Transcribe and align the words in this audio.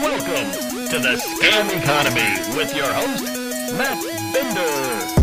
Welcome 0.00 0.52
to 0.90 0.98
the 1.00 1.16
Scam 1.16 1.82
Economy 1.82 2.56
with 2.56 2.74
your 2.76 2.86
host, 2.86 3.24
Matt 3.76 4.00
Binder. 4.32 5.18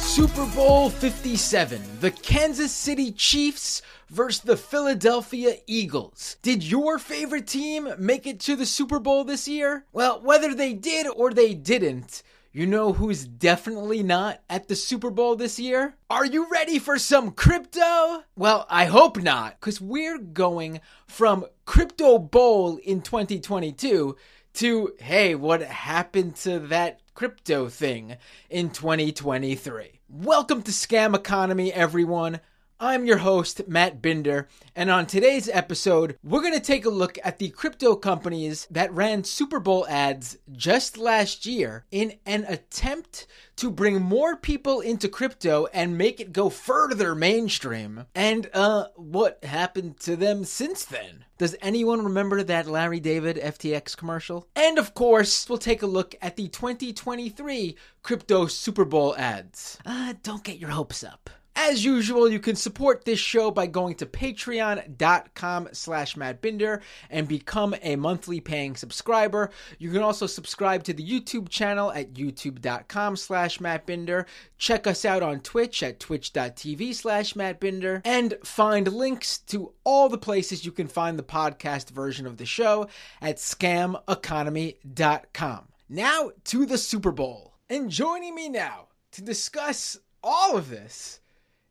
Super 0.00 0.46
Bowl 0.52 0.90
57, 0.90 1.80
the 2.00 2.10
Kansas 2.10 2.72
City 2.72 3.12
Chiefs 3.12 3.82
versus 4.10 4.42
the 4.42 4.56
Philadelphia 4.56 5.54
Eagles. 5.68 6.36
Did 6.42 6.64
your 6.64 6.98
favorite 6.98 7.46
team 7.46 7.88
make 7.98 8.26
it 8.26 8.40
to 8.40 8.56
the 8.56 8.66
Super 8.66 8.98
Bowl 8.98 9.22
this 9.22 9.46
year? 9.46 9.84
Well, 9.92 10.20
whether 10.20 10.54
they 10.54 10.72
did 10.72 11.06
or 11.06 11.30
they 11.30 11.54
didn't, 11.54 12.24
you 12.56 12.68
know 12.68 12.92
who's 12.92 13.26
definitely 13.26 14.04
not 14.04 14.40
at 14.48 14.68
the 14.68 14.76
Super 14.76 15.10
Bowl 15.10 15.34
this 15.34 15.58
year? 15.58 15.96
Are 16.08 16.24
you 16.24 16.46
ready 16.48 16.78
for 16.78 17.00
some 17.00 17.32
crypto? 17.32 18.22
Well, 18.36 18.64
I 18.70 18.84
hope 18.84 19.20
not, 19.20 19.58
because 19.58 19.80
we're 19.80 20.18
going 20.18 20.80
from 21.08 21.46
Crypto 21.64 22.16
Bowl 22.16 22.76
in 22.76 23.02
2022 23.02 24.14
to, 24.54 24.94
hey, 25.00 25.34
what 25.34 25.62
happened 25.62 26.36
to 26.36 26.60
that 26.60 27.00
crypto 27.14 27.68
thing 27.68 28.18
in 28.48 28.70
2023? 28.70 30.00
Welcome 30.08 30.62
to 30.62 30.70
Scam 30.70 31.16
Economy, 31.16 31.72
everyone. 31.72 32.38
I'm 32.80 33.06
your 33.06 33.18
host, 33.18 33.68
Matt 33.68 34.02
Binder, 34.02 34.48
and 34.74 34.90
on 34.90 35.06
today's 35.06 35.48
episode, 35.48 36.18
we're 36.24 36.40
going 36.40 36.54
to 36.54 36.60
take 36.60 36.84
a 36.84 36.90
look 36.90 37.18
at 37.22 37.38
the 37.38 37.50
crypto 37.50 37.94
companies 37.94 38.66
that 38.68 38.92
ran 38.92 39.22
Super 39.22 39.60
Bowl 39.60 39.86
ads 39.88 40.38
just 40.50 40.98
last 40.98 41.46
year 41.46 41.84
in 41.92 42.14
an 42.26 42.44
attempt 42.48 43.28
to 43.56 43.70
bring 43.70 44.02
more 44.02 44.36
people 44.36 44.80
into 44.80 45.08
crypto 45.08 45.66
and 45.72 45.96
make 45.96 46.18
it 46.20 46.32
go 46.32 46.50
further 46.50 47.14
mainstream. 47.14 48.06
And, 48.12 48.50
uh, 48.52 48.88
what 48.96 49.44
happened 49.44 50.00
to 50.00 50.16
them 50.16 50.44
since 50.44 50.84
then? 50.84 51.24
Does 51.38 51.54
anyone 51.62 52.02
remember 52.02 52.42
that 52.42 52.66
Larry 52.66 52.98
David 53.00 53.36
FTX 53.36 53.96
commercial? 53.96 54.48
And 54.56 54.78
of 54.78 54.94
course, 54.94 55.48
we'll 55.48 55.58
take 55.58 55.82
a 55.82 55.86
look 55.86 56.16
at 56.20 56.34
the 56.34 56.48
2023 56.48 57.76
crypto 58.02 58.46
Super 58.46 58.84
Bowl 58.84 59.14
ads. 59.16 59.78
Uh, 59.86 60.14
don't 60.24 60.42
get 60.42 60.58
your 60.58 60.70
hopes 60.70 61.04
up. 61.04 61.30
As 61.56 61.84
usual, 61.84 62.28
you 62.28 62.40
can 62.40 62.56
support 62.56 63.04
this 63.04 63.20
show 63.20 63.52
by 63.52 63.66
going 63.66 63.94
to 63.96 64.06
patreon.com 64.06 65.68
slash 65.72 66.14
mattbinder 66.16 66.80
and 67.08 67.28
become 67.28 67.76
a 67.80 67.94
monthly 67.94 68.40
paying 68.40 68.74
subscriber. 68.74 69.50
You 69.78 69.92
can 69.92 70.02
also 70.02 70.26
subscribe 70.26 70.82
to 70.84 70.92
the 70.92 71.08
YouTube 71.08 71.48
channel 71.48 71.92
at 71.92 72.14
youtube.com 72.14 73.16
slash 73.16 73.58
mattbinder. 73.58 74.26
Check 74.58 74.88
us 74.88 75.04
out 75.04 75.22
on 75.22 75.38
Twitch 75.40 75.84
at 75.84 76.00
twitch.tv 76.00 76.94
slash 76.94 77.34
mattbinder. 77.34 78.00
And 78.04 78.36
find 78.42 78.92
links 78.92 79.38
to 79.38 79.74
all 79.84 80.08
the 80.08 80.18
places 80.18 80.66
you 80.66 80.72
can 80.72 80.88
find 80.88 81.16
the 81.16 81.22
podcast 81.22 81.90
version 81.90 82.26
of 82.26 82.36
the 82.36 82.46
show 82.46 82.88
at 83.22 83.36
scameconomy.com. 83.36 85.68
Now 85.88 86.32
to 86.44 86.66
the 86.66 86.78
Super 86.78 87.12
Bowl. 87.12 87.54
And 87.70 87.90
joining 87.90 88.34
me 88.34 88.48
now 88.48 88.88
to 89.12 89.22
discuss 89.22 89.96
all 90.22 90.56
of 90.56 90.68
this 90.68 91.20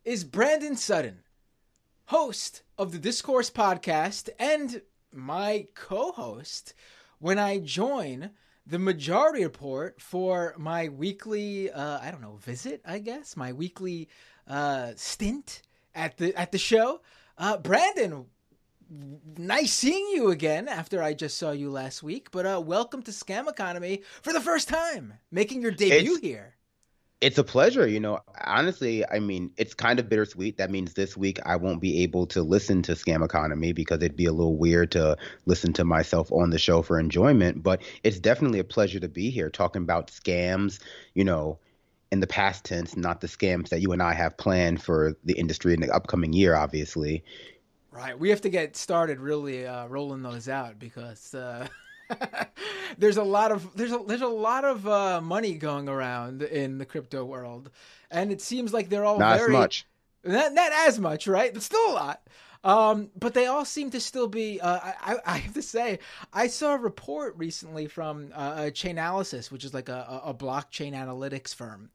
is 0.05 0.23
Brandon 0.23 0.75
Sutton, 0.75 1.19
host 2.05 2.63
of 2.77 2.91
the 2.91 2.97
Discourse 2.99 3.49
podcast 3.49 4.29
and 4.37 4.81
my 5.11 5.67
co 5.75 6.11
host 6.11 6.73
when 7.19 7.39
I 7.39 7.59
join 7.59 8.31
the 8.65 8.79
majority 8.79 9.43
report 9.43 10.01
for 10.01 10.55
my 10.57 10.89
weekly, 10.89 11.71
uh, 11.71 11.99
I 12.01 12.11
don't 12.11 12.21
know, 12.21 12.37
visit, 12.41 12.81
I 12.85 12.99
guess, 12.99 13.35
my 13.37 13.53
weekly 13.53 14.09
uh, 14.47 14.91
stint 14.95 15.61
at 15.95 16.17
the 16.17 16.35
at 16.35 16.51
the 16.51 16.57
show. 16.57 17.01
Uh, 17.37 17.57
Brandon, 17.57 18.25
nice 19.37 19.71
seeing 19.71 20.07
you 20.13 20.29
again 20.31 20.67
after 20.67 21.01
I 21.01 21.13
just 21.13 21.37
saw 21.37 21.51
you 21.51 21.69
last 21.71 22.03
week. 22.03 22.29
But 22.31 22.45
uh, 22.45 22.61
welcome 22.63 23.01
to 23.03 23.11
Scam 23.11 23.47
Economy 23.47 24.03
for 24.21 24.33
the 24.33 24.41
first 24.41 24.67
time, 24.67 25.13
making 25.31 25.61
your 25.61 25.71
debut 25.71 26.13
It's- 26.15 26.19
here. 26.19 26.55
It's 27.23 27.37
a 27.37 27.43
pleasure, 27.43 27.87
you 27.87 28.01
know. 28.01 28.19
Honestly, 28.43 29.07
I 29.09 29.19
mean, 29.19 29.49
it's 29.55 29.73
kind 29.73 29.97
of 29.97 30.09
bittersweet. 30.09 30.57
That 30.57 30.69
means 30.69 30.93
this 30.93 31.15
week 31.15 31.39
I 31.45 31.55
won't 31.55 31.79
be 31.79 32.03
able 32.03 32.27
to 32.27 32.43
listen 32.43 32.81
to 32.81 32.95
Scam 32.95 33.23
Economy 33.23 33.71
because 33.71 33.99
it'd 33.99 34.17
be 34.17 34.25
a 34.25 34.33
little 34.33 34.57
weird 34.57 34.91
to 34.91 35.15
listen 35.45 35.71
to 35.73 35.85
myself 35.85 36.29
on 36.33 36.49
the 36.49 36.59
show 36.59 36.81
for 36.81 36.99
enjoyment. 36.99 37.63
But 37.63 37.81
it's 38.03 38.19
definitely 38.19 38.59
a 38.59 38.65
pleasure 38.65 38.99
to 38.99 39.07
be 39.07 39.29
here 39.29 39.49
talking 39.49 39.83
about 39.83 40.11
scams, 40.11 40.81
you 41.13 41.23
know, 41.23 41.57
in 42.11 42.19
the 42.19 42.27
past 42.27 42.65
tense, 42.65 42.97
not 42.97 43.21
the 43.21 43.27
scams 43.27 43.69
that 43.69 43.79
you 43.79 43.93
and 43.93 44.03
I 44.03 44.13
have 44.13 44.35
planned 44.35 44.83
for 44.83 45.15
the 45.23 45.39
industry 45.39 45.73
in 45.73 45.79
the 45.79 45.95
upcoming 45.95 46.33
year, 46.33 46.57
obviously. 46.57 47.23
Right. 47.89 48.19
We 48.19 48.31
have 48.31 48.41
to 48.41 48.49
get 48.49 48.75
started 48.75 49.21
really 49.21 49.65
uh, 49.65 49.87
rolling 49.87 50.23
those 50.23 50.49
out 50.49 50.77
because 50.77 51.33
uh, 51.33 51.69
there's 52.97 53.17
a 53.17 53.23
lot 53.23 53.51
of 53.51 53.75
there's 53.75 53.91
a 53.91 53.99
there's 54.07 54.21
a 54.21 54.27
lot 54.27 54.65
of 54.65 54.87
uh, 54.87 55.21
money 55.21 55.55
going 55.55 55.87
around 55.89 56.41
in 56.41 56.77
the 56.77 56.85
crypto 56.85 57.23
world, 57.25 57.69
and 58.11 58.31
it 58.31 58.41
seems 58.41 58.73
like 58.73 58.89
they're 58.89 59.05
all 59.05 59.19
Not 59.19 59.37
very 59.37 59.53
as 59.53 59.59
much. 59.59 59.87
not 60.23 60.53
not 60.53 60.71
as 60.71 60.99
much, 60.99 61.27
right? 61.27 61.53
But 61.53 61.63
still 61.63 61.91
a 61.91 61.93
lot. 61.93 62.21
Um, 62.65 63.09
but 63.19 63.33
they 63.33 63.47
all 63.47 63.65
seem 63.65 63.91
to 63.91 63.99
still 63.99 64.27
be. 64.27 64.61
Uh, 64.61 64.79
I, 64.81 65.17
I 65.25 65.37
have 65.39 65.53
to 65.55 65.61
say, 65.61 65.99
I 66.31 66.47
saw 66.47 66.75
a 66.75 66.77
report 66.77 67.35
recently 67.37 67.87
from 67.87 68.31
uh, 68.33 68.69
Chainalysis, 68.71 69.51
which 69.51 69.65
is 69.65 69.73
like 69.73 69.89
a, 69.89 70.21
a 70.25 70.33
blockchain 70.33 70.93
analytics 70.93 71.53
firm, 71.53 71.89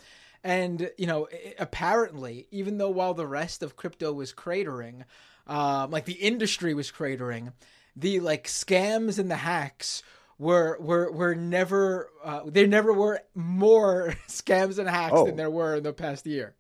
and 0.45 0.91
you 0.99 1.07
know, 1.07 1.27
apparently, 1.59 2.47
even 2.51 2.77
though 2.79 2.91
while 2.91 3.15
the 3.15 3.27
rest 3.27 3.63
of 3.63 3.77
crypto 3.77 4.13
was 4.13 4.33
cratering, 4.35 5.05
um, 5.47 5.91
like 5.91 6.05
the 6.05 6.13
industry 6.13 6.75
was 6.75 6.91
cratering, 6.93 7.53
the 7.99 8.21
like 8.21 8.47
scams 8.47 9.19
and 9.19 9.31
the 9.31 9.37
hacks 9.37 10.03
were 10.39 10.77
were 10.81 11.11
were 11.11 11.35
never 11.35 12.11
uh, 12.25 12.43
there 12.47 12.67
never 12.67 12.93
were 12.93 13.21
more 13.35 14.15
scams 14.29 14.79
and 14.79 14.89
hacks 14.89 15.15
Oh. 15.17 15.27
than 15.27 15.37
there 15.37 15.51
were 15.51 15.77
in 15.77 15.83
the 15.83 15.93
past 15.93 16.27
year. 16.27 16.55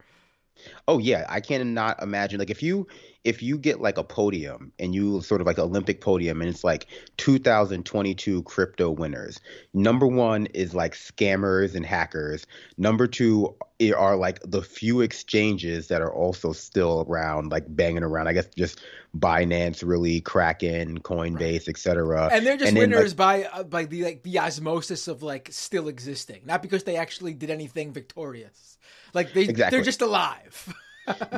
Oh 0.89 0.99
yeah, 0.99 1.25
I 1.29 1.41
cannot 1.41 2.03
imagine 2.03 2.39
like 2.41 2.51
if 2.51 2.63
you 2.63 2.89
if 3.29 3.43
you 3.43 3.59
get 3.59 3.79
like 3.79 3.99
a 3.99 4.03
podium 4.03 4.73
and 4.79 4.95
you 4.95 5.21
sort 5.21 5.43
of 5.43 5.47
like 5.47 5.59
Olympic 5.59 6.01
podium 6.01 6.41
and 6.41 6.49
it's 6.49 6.65
like 6.65 6.87
2022 7.19 8.43
crypto 8.45 8.91
winners. 8.91 9.39
Number 9.75 10.07
1 10.07 10.47
is 10.47 10.75
like 10.75 10.95
scammers 10.95 11.75
and 11.75 11.85
hackers. 11.85 12.47
Number 12.79 13.07
2 13.07 13.55
are 13.95 14.17
like 14.17 14.41
the 14.47 14.63
few 14.63 15.03
exchanges 15.03 15.89
that 15.89 16.01
are 16.01 16.13
also 16.13 16.53
still 16.53 17.05
around 17.07 17.53
like 17.53 17.65
banging 17.69 18.03
around. 18.03 18.29
I 18.29 18.33
guess 18.33 18.49
just 18.57 18.81
Binance, 19.15 19.87
really 19.87 20.23
Kraken, 20.23 21.01
Coinbase, 21.01 21.69
etc. 21.69 22.31
and 22.33 22.47
they're 22.47 22.57
just 22.57 22.73
like, 22.73 22.81
winners 22.81 23.13
by 23.13 23.45
uh, 23.45 23.63
by 23.63 23.85
the 23.85 24.05
like 24.05 24.23
the 24.23 24.39
osmosis 24.39 25.07
of 25.07 25.23
like 25.23 25.51
still 25.53 25.89
existing, 25.89 26.41
not 26.47 26.63
because 26.63 26.85
they 26.85 26.97
actually 26.97 27.35
did 27.35 27.51
anything 27.51 27.93
victorious. 27.93 28.79
Like 29.13 29.35
they 29.35 29.43
Exactly. 29.43 29.77
they're 29.77 29.85
just 29.85 30.01
alive. 30.01 30.75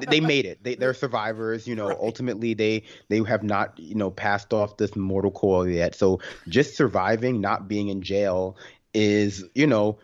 they 0.09 0.21
made 0.21 0.47
it. 0.47 0.63
They, 0.63 0.75
they're 0.75 0.95
survivors. 0.95 1.67
You 1.67 1.75
know, 1.75 1.89
Right. 1.89 1.99
ultimately 1.99 2.55
they 2.55 2.83
they 3.09 3.23
have 3.25 3.43
not 3.43 3.79
you 3.79 3.95
know 3.95 4.11
passed 4.11 4.53
off 4.53 4.77
this 4.77 4.97
mortal 4.97 5.31
coil 5.31 5.69
yet. 5.69 5.95
So 5.95 6.21
just 6.49 6.77
surviving, 6.77 7.41
not 7.41 7.69
being 7.69 7.89
in 7.89 8.03
jail, 8.03 8.57
is 8.95 9.45
you 9.55 9.67
know 9.67 9.99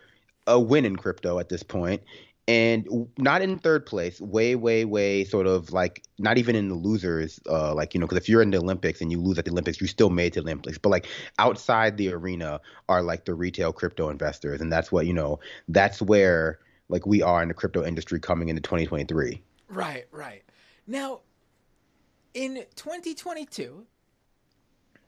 a 0.47 0.59
win 0.59 0.85
in 0.85 0.95
crypto 0.95 1.39
at 1.39 1.49
this 1.49 1.63
point. 1.63 2.01
And 2.49 2.87
not 3.17 3.41
in 3.41 3.59
third 3.59 3.85
place, 3.85 4.21
way, 4.21 4.55
way, 4.55 4.85
way, 4.85 5.25
sort 5.25 5.47
of 5.47 5.73
like 5.73 6.03
not 6.17 6.37
even 6.37 6.55
in 6.55 6.69
the 6.69 6.75
losers. 6.75 7.41
Uh, 7.49 7.73
like 7.75 7.93
you 7.93 7.99
know, 7.99 8.05
because 8.07 8.17
if 8.17 8.29
you're 8.29 8.41
in 8.41 8.51
the 8.51 8.57
Olympics 8.57 9.01
and 9.01 9.11
you 9.11 9.19
lose 9.19 9.37
at 9.37 9.43
the 9.43 9.51
Olympics, 9.51 9.81
you 9.81 9.87
still 9.87 10.09
made 10.09 10.27
it 10.27 10.33
to 10.35 10.41
the 10.41 10.45
Olympics. 10.45 10.77
But 10.77 10.89
like 10.89 11.07
outside 11.39 11.97
the 11.97 12.13
arena 12.13 12.61
are 12.87 13.01
like 13.03 13.25
the 13.25 13.33
retail 13.33 13.73
crypto 13.73 14.07
investors, 14.09 14.61
and 14.61 14.71
that's 14.71 14.93
what 14.93 15.05
you 15.07 15.13
know. 15.13 15.39
That's 15.67 16.01
where 16.01 16.59
like 16.87 17.05
we 17.05 17.21
are 17.21 17.41
in 17.41 17.49
the 17.49 17.53
crypto 17.53 17.83
industry 17.83 18.19
coming 18.19 18.47
into 18.47 18.61
2023. 18.61 19.41
Right, 19.69 20.05
right. 20.11 20.43
Now, 20.85 21.21
in 22.33 22.63
2022, 22.75 23.85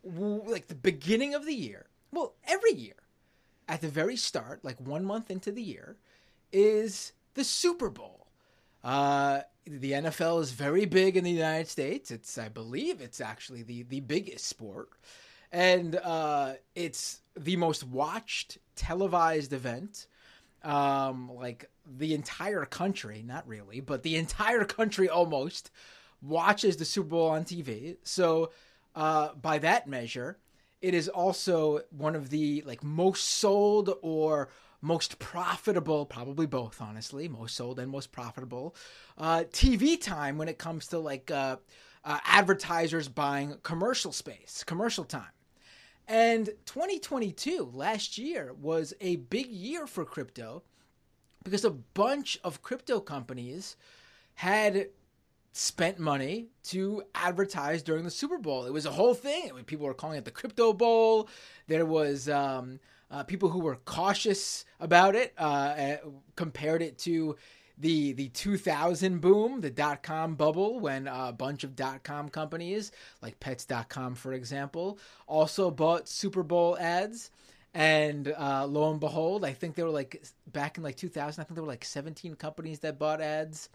like 0.03 0.67
the 0.67 0.75
beginning 0.75 1.33
of 1.33 1.45
the 1.45 1.53
year, 1.53 1.87
well, 2.11 2.33
every 2.47 2.73
year, 2.73 2.95
at 3.67 3.81
the 3.81 3.87
very 3.87 4.15
start, 4.15 4.63
like 4.63 4.79
one 4.79 5.05
month 5.05 5.29
into 5.29 5.51
the 5.51 5.61
year, 5.61 5.97
is 6.51 7.13
the 7.35 7.43
Super 7.43 7.89
Bowl. 7.89 8.27
Uh, 8.83 9.41
the 9.65 9.91
NFL 9.91 10.41
is 10.41 10.51
very 10.51 10.85
big 10.85 11.15
in 11.15 11.23
the 11.23 11.31
United 11.31 11.67
States. 11.67 12.09
It's, 12.11 12.37
I 12.37 12.49
believe, 12.49 13.01
it's 13.01 13.21
actually 13.21 13.61
the 13.61 13.83
the 13.83 13.99
biggest 13.99 14.45
sport, 14.47 14.89
and 15.51 15.95
uh, 15.97 16.53
it's 16.75 17.21
the 17.37 17.57
most 17.57 17.83
watched 17.83 18.57
televised 18.75 19.53
event. 19.53 20.07
Um, 20.63 21.31
like 21.33 21.69
the 21.85 22.13
entire 22.13 22.65
country, 22.65 23.23
not 23.25 23.47
really, 23.47 23.79
but 23.79 24.03
the 24.03 24.15
entire 24.17 24.65
country 24.65 25.07
almost 25.07 25.71
watches 26.21 26.77
the 26.77 26.85
Super 26.85 27.09
Bowl 27.09 27.29
on 27.29 27.45
TV. 27.45 27.97
So, 28.03 28.51
uh, 28.95 29.33
by 29.35 29.59
that 29.59 29.87
measure, 29.87 30.37
it 30.81 30.93
is 30.93 31.07
also 31.07 31.81
one 31.91 32.15
of 32.15 32.29
the 32.29 32.63
like 32.65 32.83
most 32.83 33.23
sold 33.23 33.91
or 34.01 34.49
most 34.81 35.19
profitable, 35.19 36.05
probably 36.05 36.45
both, 36.45 36.81
honestly, 36.81 37.27
most 37.27 37.55
sold 37.55 37.79
and 37.79 37.91
most 37.91 38.11
profitable 38.11 38.75
uh, 39.17 39.43
TV 39.51 39.99
time 39.99 40.37
when 40.37 40.47
it 40.47 40.57
comes 40.57 40.87
to 40.87 40.99
like 40.99 41.29
uh, 41.31 41.57
uh, 42.05 42.19
advertisers 42.25 43.07
buying 43.07 43.57
commercial 43.63 44.11
space, 44.11 44.63
commercial 44.65 45.03
time. 45.03 45.31
And 46.09 46.47
2022, 46.65 47.69
last 47.71 48.17
year, 48.17 48.51
was 48.59 48.95
a 48.99 49.17
big 49.17 49.45
year 49.45 49.85
for 49.85 50.03
crypto 50.03 50.63
because 51.43 51.63
a 51.63 51.69
bunch 51.69 52.39
of 52.43 52.63
crypto 52.63 52.99
companies 52.99 53.75
had 54.33 54.87
spent 55.51 55.99
money 55.99 56.47
to 56.63 57.03
advertise 57.13 57.83
during 57.83 58.05
the 58.05 58.09
Super 58.09 58.39
Bowl. 58.39 58.65
It 58.65 58.73
was 58.73 58.87
a 58.87 58.91
whole 58.91 59.13
thing. 59.13 59.51
People 59.67 59.85
were 59.85 59.93
calling 59.93 60.17
it 60.17 60.25
the 60.25 60.31
Crypto 60.31 60.73
Bowl. 60.73 61.29
There 61.67 61.85
was 61.85 62.27
um, 62.27 62.79
uh, 63.11 63.23
people 63.23 63.49
who 63.49 63.59
were 63.59 63.75
cautious 63.75 64.65
about 64.79 65.15
it, 65.15 65.33
uh, 65.37 65.97
compared 66.35 66.81
it 66.81 66.97
to 66.99 67.35
the 67.79 68.11
the 68.13 68.29
2000 68.29 69.21
boom, 69.21 69.61
the 69.61 69.69
dot 69.69 70.03
com 70.03 70.35
bubble, 70.35 70.79
when 70.79 71.07
a 71.07 71.31
bunch 71.31 71.63
of 71.63 71.75
dot 71.75 72.03
com 72.03 72.29
companies 72.29 72.91
like 73.21 73.39
Pets.com, 73.39 74.15
for 74.15 74.33
example, 74.33 74.99
also 75.27 75.71
bought 75.71 76.09
Super 76.09 76.43
Bowl 76.43 76.77
ads. 76.77 77.31
And 77.73 78.33
uh, 78.37 78.65
lo 78.65 78.91
and 78.91 78.99
behold, 78.99 79.45
I 79.45 79.53
think 79.53 79.75
there 79.75 79.85
were 79.85 79.91
like 79.91 80.23
back 80.47 80.77
in 80.77 80.83
like 80.83 80.95
2000, 80.95 81.41
I 81.41 81.45
think 81.45 81.55
there 81.55 81.63
were 81.63 81.69
like 81.69 81.85
17 81.85 82.35
companies 82.35 82.79
that 82.79 82.97
bought 82.97 83.21
ads. 83.21 83.69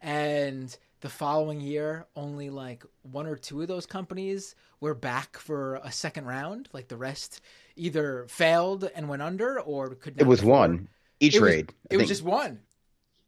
And 0.00 0.76
the 1.00 1.08
following 1.08 1.60
year, 1.60 2.06
only 2.16 2.50
like 2.50 2.84
one 3.02 3.26
or 3.26 3.36
two 3.36 3.60
of 3.62 3.68
those 3.68 3.86
companies 3.86 4.54
were 4.80 4.94
back 4.94 5.36
for 5.36 5.76
a 5.84 5.92
second 5.92 6.24
round. 6.26 6.68
Like 6.72 6.88
the 6.88 6.96
rest 6.96 7.40
either 7.76 8.26
failed 8.28 8.90
and 8.94 9.08
went 9.08 9.22
under 9.22 9.60
or 9.60 9.94
could. 9.94 10.16
Not 10.16 10.22
it 10.22 10.28
was 10.28 10.40
afford. 10.40 10.50
one. 10.50 10.88
E 11.20 11.30
Trade. 11.30 11.72
It, 11.90 11.94
it 11.94 11.96
was 11.98 12.08
just 12.08 12.22
one. 12.22 12.60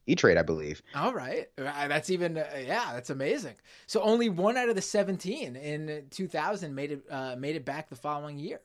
E 0.09 0.15
Trade, 0.15 0.39
I 0.39 0.43
believe. 0.43 0.83
All 0.95 1.13
right, 1.13 1.49
uh, 1.59 1.89
that's 1.89 2.11
even 2.11 2.39
uh, 2.39 2.47
yeah, 2.61 2.93
that's 2.95 3.11
amazing. 3.11 3.55
So 3.87 4.01
only 4.03 4.29
one 4.29 4.57
out 4.57 4.69
of 4.69 4.75
the 4.75 4.83
seventeen 4.83 5.55
in 5.55 6.07
2000 6.11 6.75
made 6.75 6.93
it 6.93 7.03
uh, 7.11 7.37
made 7.37 7.57
it 7.57 7.65
back 7.65 7.89
the 7.89 7.97
following 7.97 8.39
year. 8.39 8.61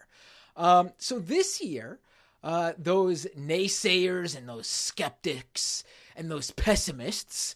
Um, 0.55 0.91
so 0.97 1.19
this 1.19 1.61
year, 1.61 1.99
uh, 2.43 2.73
those 2.77 3.27
naysayers 3.37 4.37
and 4.37 4.47
those 4.47 4.67
skeptics 4.67 5.83
and 6.15 6.31
those 6.31 6.51
pessimists 6.51 7.55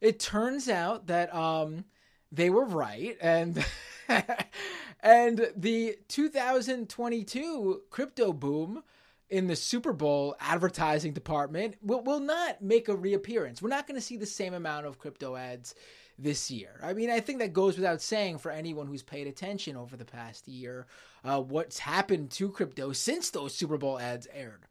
it 0.00 0.20
turns 0.20 0.68
out 0.68 1.06
that 1.08 1.34
um, 1.34 1.84
they 2.30 2.50
were 2.50 2.64
right, 2.64 3.16
and 3.20 3.64
and 5.02 5.50
the 5.56 5.96
2022 6.08 7.82
crypto 7.90 8.32
boom 8.32 8.82
in 9.30 9.46
the 9.46 9.56
Super 9.56 9.92
Bowl 9.92 10.36
advertising 10.40 11.12
department 11.12 11.76
will, 11.82 12.02
will 12.02 12.20
not 12.20 12.62
make 12.62 12.88
a 12.88 12.96
reappearance. 12.96 13.60
We're 13.60 13.68
not 13.68 13.86
going 13.86 14.00
to 14.00 14.06
see 14.06 14.16
the 14.16 14.26
same 14.26 14.54
amount 14.54 14.86
of 14.86 14.98
crypto 14.98 15.36
ads 15.36 15.74
this 16.18 16.50
year. 16.50 16.80
I 16.82 16.94
mean, 16.94 17.10
I 17.10 17.20
think 17.20 17.38
that 17.38 17.52
goes 17.52 17.76
without 17.76 18.02
saying 18.02 18.38
for 18.38 18.50
anyone 18.50 18.86
who's 18.86 19.02
paid 19.02 19.26
attention 19.26 19.76
over 19.76 19.96
the 19.96 20.04
past 20.04 20.48
year, 20.48 20.86
uh, 21.24 21.40
what's 21.40 21.78
happened 21.78 22.30
to 22.32 22.50
crypto 22.50 22.92
since 22.92 23.30
those 23.30 23.54
Super 23.54 23.76
Bowl 23.76 23.98
ads 24.00 24.26
aired. 24.34 24.62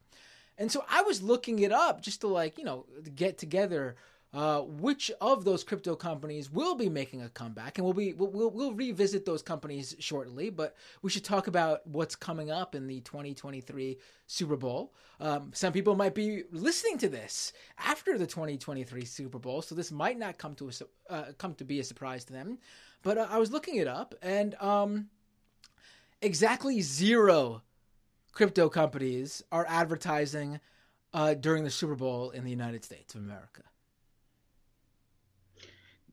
And 0.58 0.72
so 0.72 0.84
I 0.90 1.04
was 1.04 1.22
looking 1.22 1.60
it 1.60 1.72
up 1.72 2.02
just 2.02 2.22
to 2.22 2.28
like, 2.28 2.58
you 2.58 2.66
know, 2.66 2.86
get 3.16 3.38
together 3.38 3.96
uh, 4.38 4.62
which 4.62 5.10
of 5.20 5.44
those 5.46 5.64
crypto 5.64 5.96
companies 5.96 6.52
will 6.52 6.76
be 6.76 6.90
making 6.90 7.24
a 7.24 7.30
comeback, 7.30 7.80
and 7.80 7.86
we'll 7.86 7.94
be 7.96 8.14
we'll, 8.14 8.30
we'll, 8.30 8.52
we'll 8.52 8.74
revisit 8.74 9.26
those 9.26 9.42
companies 9.42 9.96
shortly. 9.98 10.52
But 10.52 10.76
we 11.02 11.10
should 11.10 11.24
talk 11.24 11.48
about 11.48 11.88
what's 11.88 12.16
coming 12.16 12.52
up 12.52 12.76
in 12.76 12.86
the 12.86 13.00
2023 13.00 13.98
Super 14.28 14.56
Bowl. 14.56 14.94
Um, 15.20 15.50
some 15.56 15.74
people 15.74 15.96
might 15.96 16.14
be 16.14 16.44
listening 16.52 17.00
to 17.00 17.10
this 17.10 17.52
after 17.80 18.16
the 18.16 18.28
2023 18.28 19.06
Super 19.06 19.40
Bowl, 19.40 19.64
so 19.64 19.74
this 19.74 19.92
might 19.92 20.20
not 20.20 20.38
come 20.38 20.54
to 20.54 20.70
a, 20.70 21.12
uh, 21.12 21.24
come 21.40 21.56
to 21.56 21.66
be 21.66 21.80
a 21.80 21.84
surprise 21.84 22.24
to 22.26 22.34
them. 22.34 22.60
But 23.02 23.18
uh, 23.18 23.28
I 23.32 23.40
was 23.40 23.52
looking 23.52 23.78
it 23.78 23.88
up, 23.88 24.14
and 24.22 24.54
um, 24.62 25.08
exactly 26.22 26.82
zero 26.82 27.64
crypto 28.34 28.70
companies 28.70 29.44
are 29.52 29.66
advertising 29.68 30.60
uh, 31.12 31.34
during 31.34 31.64
the 31.64 31.72
Super 31.72 31.96
Bowl 31.96 32.30
in 32.30 32.44
the 32.44 32.52
United 32.52 32.86
States 32.86 33.16
of 33.16 33.22
America. 33.22 33.64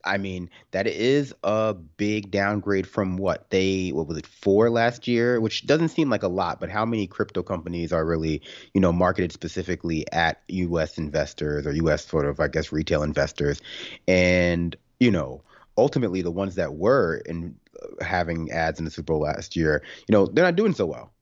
I 0.05 0.19
mean, 0.19 0.51
that 0.73 0.87
is 0.87 1.35
a 1.43 1.75
big 1.75 2.31
downgrade 2.31 2.87
from 2.87 3.17
what 3.17 3.51
they 3.51 3.91
what 3.91 4.07
was 4.07 4.19
it 4.19 4.27
four 4.27 4.71
last 4.71 5.09
year, 5.09 5.41
which 5.41 5.67
doesn't 5.67 5.89
seem 5.89 6.11
like 6.11 6.23
a 6.23 6.29
lot, 6.29 6.61
but 6.61 6.71
how 6.71 6.85
many 6.85 7.07
crypto 7.07 7.43
companies 7.43 7.93
are 7.93 8.05
really, 8.05 8.43
you 8.75 8.81
know, 8.81 8.93
marketed 8.93 9.33
specifically 9.33 10.05
at 10.13 10.43
US 10.49 10.99
investors 10.99 11.67
or 11.67 11.73
US 11.73 12.07
sort 12.07 12.27
of 12.27 12.41
I 12.41 12.49
guess 12.49 12.73
retail 12.73 13.03
investors 13.03 13.61
and, 14.07 14.77
you 15.01 15.11
know, 15.11 15.43
ultimately 15.77 16.23
the 16.23 16.31
ones 16.31 16.55
that 16.55 16.75
were 16.75 17.23
in 17.27 17.57
uh, 17.83 18.05
having 18.05 18.51
ads 18.51 18.79
in 18.79 18.85
the 18.85 18.91
Super 18.91 19.13
Bowl 19.13 19.21
last 19.21 19.57
year, 19.57 19.83
you 20.09 20.13
know, 20.13 20.27
they're 20.27 20.45
not 20.45 20.57
doing 20.57 20.75
so 20.75 20.87
well. 20.87 21.13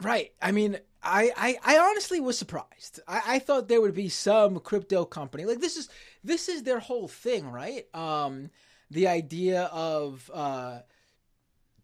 Right. 0.00 0.32
I 0.42 0.52
mean, 0.52 0.78
I, 1.04 1.30
I, 1.36 1.58
I 1.64 1.78
honestly 1.78 2.20
was 2.20 2.38
surprised. 2.38 3.00
I, 3.06 3.22
I 3.26 3.38
thought 3.38 3.68
there 3.68 3.80
would 3.80 3.94
be 3.94 4.08
some 4.08 4.58
crypto 4.60 5.04
company 5.04 5.44
like 5.44 5.60
this 5.60 5.76
is 5.76 5.88
this 6.22 6.48
is 6.48 6.62
their 6.62 6.78
whole 6.78 7.08
thing, 7.08 7.50
right? 7.50 7.86
Um, 7.94 8.50
the 8.90 9.08
idea 9.08 9.64
of 9.64 10.30
uh, 10.32 10.80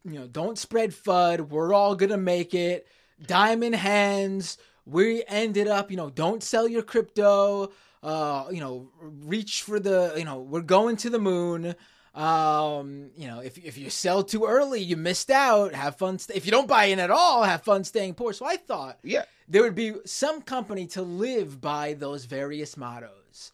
you 0.04 0.18
know, 0.18 0.26
don't 0.26 0.58
spread 0.58 0.90
FUD. 0.90 1.48
We're 1.48 1.74
all 1.74 1.94
gonna 1.94 2.16
make 2.16 2.54
it. 2.54 2.86
Diamond 3.26 3.74
hands. 3.74 4.58
We 4.86 5.22
ended 5.28 5.68
up, 5.68 5.90
you 5.90 5.96
know, 5.96 6.10
don't 6.10 6.42
sell 6.42 6.66
your 6.66 6.82
crypto. 6.82 7.70
Uh, 8.02 8.46
you 8.50 8.60
know, 8.60 8.88
reach 9.00 9.62
for 9.62 9.78
the, 9.78 10.14
you 10.16 10.24
know, 10.24 10.40
we're 10.40 10.62
going 10.62 10.96
to 10.96 11.10
the 11.10 11.18
moon. 11.18 11.74
Um, 12.14 13.10
you 13.16 13.28
know, 13.28 13.40
if 13.40 13.56
if 13.58 13.78
you 13.78 13.88
sell 13.88 14.24
too 14.24 14.44
early, 14.44 14.80
you 14.80 14.96
missed 14.96 15.30
out. 15.30 15.74
Have 15.74 15.96
fun. 15.96 16.18
St- 16.18 16.36
if 16.36 16.44
you 16.44 16.50
don't 16.50 16.66
buy 16.66 16.86
in 16.86 16.98
at 16.98 17.10
all, 17.10 17.44
have 17.44 17.62
fun 17.62 17.84
staying 17.84 18.14
poor. 18.14 18.32
So 18.32 18.44
I 18.46 18.56
thought, 18.56 18.98
yeah, 19.04 19.24
there 19.48 19.62
would 19.62 19.76
be 19.76 19.94
some 20.04 20.42
company 20.42 20.86
to 20.88 21.02
live 21.02 21.60
by 21.60 21.94
those 21.94 22.24
various 22.24 22.76
mottos 22.76 23.52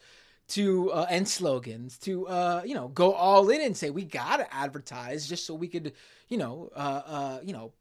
to 0.49 0.93
uh, 0.93 1.07
and 1.11 1.27
slogans 1.27 1.99
to 1.99 2.27
uh, 2.29 2.63
you 2.65 2.75
know 2.75 2.89
go 2.89 3.13
all 3.13 3.51
in 3.51 3.61
and 3.61 3.77
say 3.77 3.91
we 3.91 4.05
gotta 4.05 4.53
advertise 4.55 5.29
just 5.29 5.45
so 5.45 5.55
we 5.55 5.69
could 5.69 5.93
you 6.29 6.39
know 6.39 6.71
uh, 6.77 7.03
uh, 7.07 7.39
you 7.43 7.53
know 7.53 7.73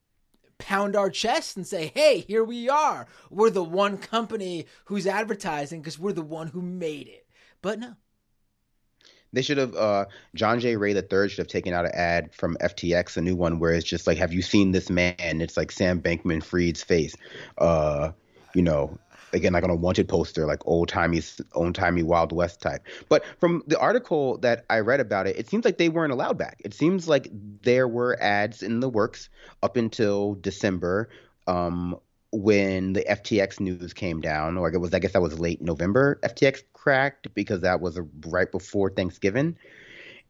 pound 0.58 0.96
our 0.96 1.10
chest 1.10 1.58
and 1.58 1.68
say 1.68 1.92
hey 1.94 2.20
here 2.20 2.44
we 2.44 2.70
are 2.70 3.06
we're 3.30 3.50
the 3.50 3.64
one 3.64 3.98
company 3.98 4.66
who's 4.86 5.06
advertising 5.06 5.82
because 5.82 6.00
we're 6.00 6.14
the 6.14 6.22
one 6.22 6.48
who 6.48 6.62
made 6.62 7.08
it 7.08 7.28
but 7.62 7.78
no 7.78 7.94
they 9.34 9.42
should 9.42 9.58
have 9.58 9.76
uh, 9.76 10.06
John 10.34 10.60
J. 10.60 10.76
Ray 10.76 10.94
the 10.94 11.02
third 11.02 11.32
should 11.32 11.40
have 11.40 11.48
taken 11.48 11.74
out 11.74 11.86
an 11.86 11.92
ad 11.94 12.34
from 12.34 12.58
FTX, 12.62 13.18
a 13.18 13.22
new 13.22 13.36
one 13.36 13.60
where 13.60 13.74
it's 13.74 13.86
just 13.86 14.08
like, 14.08 14.18
"Have 14.18 14.34
you 14.34 14.42
seen 14.42 14.72
this 14.72 14.90
man?" 14.90 15.16
It's 15.20 15.58
like 15.58 15.72
Sam 15.72 16.02
Bankman-Fried's 16.02 16.84
face, 16.84 17.16
uh, 17.58 18.12
you 18.54 18.62
know, 18.62 18.98
again 19.34 19.54
like 19.54 19.64
on 19.64 19.70
a 19.70 19.76
wanted 19.76 20.08
poster, 20.08 20.46
like 20.46 20.62
old 20.66 20.88
timey, 20.88 21.22
old 21.54 21.76
timey 21.76 22.04
Wild 22.04 22.32
West 22.32 22.62
type. 22.62 22.82
But 23.10 23.24
from 23.40 23.64
the 23.68 23.78
article 23.80 24.38
that 24.40 24.66
I 24.70 24.80
read 24.80 25.00
about 25.00 25.28
it, 25.28 25.38
it 25.38 25.48
seems 25.48 25.66
like 25.66 25.78
they 25.78 25.90
weren't 25.90 26.14
allowed 26.14 26.38
back. 26.38 26.62
It 26.64 26.74
seems 26.74 27.08
like 27.08 27.28
there 27.62 27.88
were 27.88 28.18
ads 28.22 28.64
in 28.64 28.80
the 28.80 28.90
works 28.90 29.30
up 29.62 29.78
until 29.78 30.36
December. 30.36 31.10
Um, 31.48 32.00
when 32.36 32.94
the 32.94 33.06
FTX 33.10 33.60
news 33.60 33.94
came 33.94 34.22
down, 34.22 34.58
or 34.58 34.72
it 34.72 34.78
was, 34.78 34.94
I 34.94 35.00
guess 35.00 35.14
that 35.14 35.22
was 35.22 35.40
late 35.40 35.62
November. 35.62 36.20
FTX 36.24 36.64
cracked 36.74 37.34
because 37.34 37.62
that 37.62 37.82
was 37.82 38.00
right 38.28 38.52
before 38.52 38.90
Thanksgiving. 38.90 39.58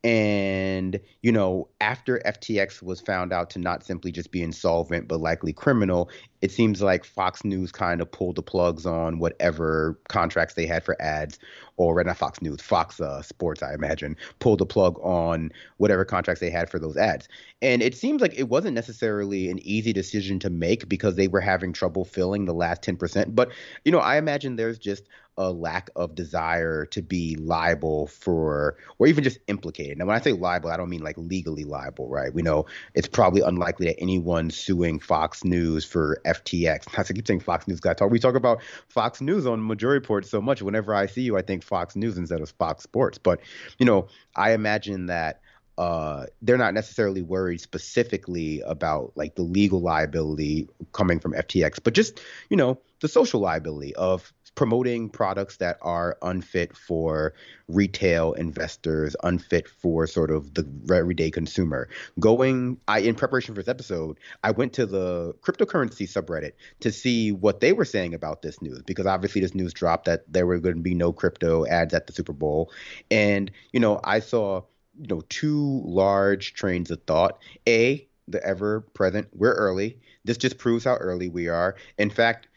And, 0.05 0.99
you 1.23 1.31
know, 1.31 1.67
after 1.81 2.21
FTX 2.27 2.83
was 2.83 3.01
found 3.01 3.33
out 3.33 3.49
to 3.49 3.59
not 3.59 3.83
simply 3.83 4.11
just 4.11 4.29
be 4.29 4.43
insolvent, 4.43 5.07
but 5.07 5.19
likely 5.19 5.51
criminal, 5.51 6.11
it 6.43 6.51
seems 6.51 6.79
like 6.79 7.03
Fox 7.03 7.43
News 7.43 7.71
kind 7.71 7.99
of 7.99 8.11
pulled 8.11 8.35
the 8.35 8.43
plugs 8.43 8.85
on 8.85 9.17
whatever 9.17 9.99
contracts 10.07 10.53
they 10.53 10.67
had 10.67 10.83
for 10.83 10.95
ads, 11.01 11.39
or 11.77 12.03
not 12.03 12.17
Fox 12.17 12.39
News, 12.39 12.61
Fox 12.61 13.01
uh, 13.01 13.23
Sports, 13.23 13.63
I 13.63 13.73
imagine, 13.73 14.15
pulled 14.37 14.59
the 14.59 14.67
plug 14.67 14.99
on 15.01 15.51
whatever 15.77 16.05
contracts 16.05 16.39
they 16.39 16.51
had 16.51 16.69
for 16.69 16.77
those 16.77 16.97
ads. 16.97 17.27
And 17.63 17.81
it 17.81 17.95
seems 17.95 18.21
like 18.21 18.37
it 18.37 18.47
wasn't 18.47 18.75
necessarily 18.75 19.49
an 19.49 19.57
easy 19.63 19.91
decision 19.91 20.37
to 20.41 20.51
make 20.51 20.87
because 20.87 21.15
they 21.15 21.27
were 21.27 21.41
having 21.41 21.73
trouble 21.73 22.05
filling 22.05 22.45
the 22.45 22.53
last 22.53 22.83
10%. 22.83 23.33
But, 23.33 23.49
you 23.83 23.91
know, 23.91 23.97
I 23.97 24.17
imagine 24.17 24.55
there's 24.55 24.77
just 24.77 25.09
a 25.37 25.51
lack 25.51 25.89
of 25.95 26.15
desire 26.15 26.85
to 26.85 27.01
be 27.01 27.35
liable 27.35 28.07
for, 28.07 28.77
or 28.99 29.07
even 29.07 29.23
just 29.23 29.39
implicated. 29.47 29.97
Now, 29.97 30.05
when 30.05 30.15
I 30.15 30.21
say 30.21 30.31
liable, 30.31 30.69
I 30.69 30.77
don't 30.77 30.89
mean 30.89 31.03
like 31.03 31.17
legally 31.17 31.65
liable, 31.65 32.07
right? 32.07 32.33
We 32.33 32.41
know 32.41 32.65
it's 32.93 33.07
probably 33.07 33.41
unlikely 33.41 33.87
that 33.87 33.99
anyone 33.99 34.49
suing 34.49 34.99
Fox 34.99 35.43
News 35.43 35.83
for 35.83 36.21
FTX. 36.25 36.87
I 36.97 37.03
keep 37.03 37.27
saying 37.27 37.41
Fox 37.41 37.67
News 37.67 37.79
guy 37.79 37.93
talk. 37.93 38.11
We 38.11 38.19
talk 38.19 38.35
about 38.35 38.61
Fox 38.87 39.21
News 39.21 39.45
on 39.45 39.65
Majority 39.65 39.99
Report 39.99 40.25
so 40.25 40.41
much. 40.41 40.61
Whenever 40.61 40.93
I 40.93 41.05
see 41.05 41.21
you, 41.21 41.37
I 41.37 41.41
think 41.41 41.63
Fox 41.63 41.95
News 41.95 42.17
instead 42.17 42.41
of 42.41 42.49
Fox 42.51 42.83
Sports. 42.83 43.17
But 43.17 43.41
you 43.77 43.85
know, 43.85 44.07
I 44.35 44.53
imagine 44.53 45.07
that 45.07 45.41
uh, 45.77 46.25
they're 46.41 46.57
not 46.57 46.73
necessarily 46.73 47.21
worried 47.21 47.59
specifically 47.59 48.61
about 48.61 49.11
like 49.15 49.35
the 49.35 49.41
legal 49.41 49.81
liability 49.81 50.69
coming 50.93 51.19
from 51.19 51.33
FTX, 51.33 51.79
but 51.83 51.93
just 51.93 52.21
you 52.49 52.55
know 52.55 52.79
the 53.01 53.07
social 53.07 53.41
liability 53.41 53.93
of 53.95 54.31
promoting 54.55 55.09
products 55.09 55.57
that 55.57 55.77
are 55.81 56.17
unfit 56.21 56.75
for 56.75 57.33
retail 57.67 58.33
investors, 58.33 59.15
unfit 59.23 59.67
for 59.67 60.07
sort 60.07 60.31
of 60.31 60.53
the 60.53 60.65
everyday 60.93 61.29
consumer. 61.29 61.89
Going, 62.19 62.77
I 62.87 62.99
in 62.99 63.15
preparation 63.15 63.53
for 63.53 63.61
this 63.61 63.67
episode, 63.67 64.17
I 64.43 64.51
went 64.51 64.73
to 64.73 64.85
the 64.85 65.33
cryptocurrency 65.41 66.07
subreddit 66.07 66.53
to 66.79 66.91
see 66.91 67.31
what 67.31 67.59
they 67.59 67.73
were 67.73 67.85
saying 67.85 68.13
about 68.13 68.41
this 68.41 68.61
news 68.61 68.81
because 68.83 69.05
obviously 69.05 69.41
this 69.41 69.55
news 69.55 69.73
dropped 69.73 70.05
that 70.05 70.31
there 70.31 70.47
were 70.47 70.59
going 70.59 70.75
to 70.75 70.81
be 70.81 70.95
no 70.95 71.11
crypto 71.11 71.65
ads 71.67 71.93
at 71.93 72.07
the 72.07 72.13
Super 72.13 72.33
Bowl, 72.33 72.71
and 73.11 73.51
you 73.73 73.79
know 73.79 73.99
I 74.03 74.19
saw 74.19 74.61
you 74.99 75.07
know 75.07 75.21
two 75.29 75.81
large 75.85 76.53
trains 76.53 76.91
of 76.91 77.01
thought. 77.03 77.39
A 77.67 78.07
the 78.27 78.43
ever 78.43 78.81
present, 78.81 79.27
we're 79.33 79.53
early. 79.53 79.99
This 80.23 80.37
just 80.37 80.57
proves 80.57 80.83
how 80.85 80.95
early 80.95 81.29
we 81.29 81.47
are. 81.47 81.75
In 81.97 82.09
fact, 82.09 82.47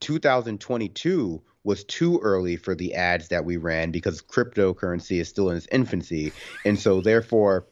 2022 0.00 1.42
was 1.68 1.84
too 1.84 2.18
early 2.22 2.56
for 2.56 2.74
the 2.74 2.94
ads 2.94 3.28
that 3.28 3.44
we 3.44 3.58
ran 3.58 3.90
because 3.90 4.22
cryptocurrency 4.22 5.20
is 5.20 5.28
still 5.28 5.50
in 5.50 5.56
its 5.58 5.68
infancy. 5.70 6.32
And 6.64 6.80
so, 6.80 7.02
therefore, 7.02 7.66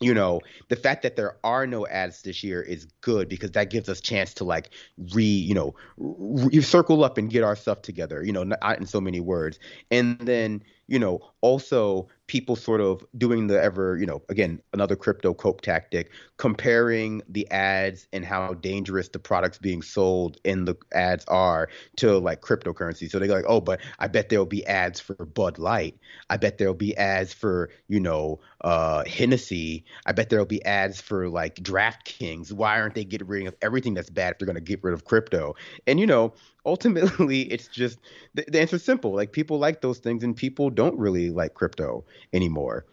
you 0.00 0.14
know 0.14 0.40
the 0.68 0.76
fact 0.76 1.02
that 1.02 1.16
there 1.16 1.36
are 1.44 1.66
no 1.66 1.86
ads 1.86 2.22
this 2.22 2.42
year 2.42 2.62
is 2.62 2.86
good 3.02 3.28
because 3.28 3.50
that 3.52 3.68
gives 3.68 3.86
us 3.88 4.00
chance 4.00 4.32
to 4.32 4.44
like 4.44 4.70
re 5.12 5.22
you 5.22 5.52
know 5.52 5.74
re- 5.98 6.62
circle 6.62 7.04
up 7.04 7.18
and 7.18 7.28
get 7.28 7.44
our 7.44 7.54
stuff 7.54 7.82
together 7.82 8.24
you 8.24 8.32
know 8.32 8.42
not 8.42 8.78
in 8.78 8.86
so 8.86 8.98
many 8.98 9.20
words 9.20 9.58
and 9.90 10.18
then 10.20 10.62
you 10.90 10.98
know 10.98 11.20
also 11.40 12.08
people 12.30 12.54
sort 12.54 12.80
of 12.80 13.04
doing 13.18 13.48
the 13.48 13.60
ever, 13.60 13.98
you 13.98 14.06
know, 14.06 14.22
again, 14.28 14.62
another 14.72 14.94
crypto 14.94 15.34
cope 15.34 15.62
tactic, 15.62 16.12
comparing 16.36 17.20
the 17.28 17.50
ads 17.50 18.06
and 18.12 18.24
how 18.24 18.54
dangerous 18.54 19.08
the 19.08 19.18
products 19.18 19.58
being 19.58 19.82
sold 19.82 20.36
in 20.44 20.64
the 20.64 20.76
ads 20.92 21.24
are 21.24 21.68
to 21.96 22.18
like 22.18 22.40
cryptocurrency. 22.40 23.10
So 23.10 23.18
they 23.18 23.26
go 23.26 23.34
like, 23.34 23.46
oh, 23.48 23.60
but 23.60 23.80
I 23.98 24.06
bet 24.06 24.28
there'll 24.28 24.46
be 24.46 24.64
ads 24.66 25.00
for 25.00 25.14
Bud 25.14 25.58
Light. 25.58 25.98
I 26.28 26.36
bet 26.36 26.58
there'll 26.58 26.72
be 26.72 26.96
ads 26.96 27.34
for, 27.34 27.70
you 27.88 27.98
know, 27.98 28.38
uh, 28.60 29.02
Hennessy. 29.06 29.84
I 30.06 30.12
bet 30.12 30.30
there'll 30.30 30.46
be 30.46 30.64
ads 30.64 31.00
for 31.00 31.28
like 31.28 31.56
DraftKings. 31.56 32.52
Why 32.52 32.80
aren't 32.80 32.94
they 32.94 33.04
getting 33.04 33.26
rid 33.26 33.48
of 33.48 33.56
everything 33.60 33.94
that's 33.94 34.08
bad 34.08 34.34
if 34.34 34.38
they're 34.38 34.46
going 34.46 34.54
to 34.54 34.60
get 34.60 34.84
rid 34.84 34.94
of 34.94 35.04
crypto? 35.04 35.56
And, 35.88 35.98
you 35.98 36.06
know, 36.06 36.32
ultimately 36.64 37.42
it's 37.52 37.68
just 37.68 37.98
the, 38.34 38.44
the 38.48 38.60
answer's 38.60 38.84
simple. 38.84 39.12
Like 39.12 39.32
people 39.32 39.58
like 39.58 39.80
those 39.80 39.98
things 39.98 40.22
and 40.22 40.36
people 40.36 40.70
don't 40.70 40.98
really 40.98 41.30
like 41.30 41.54
crypto 41.54 42.04
anymore. 42.32 42.86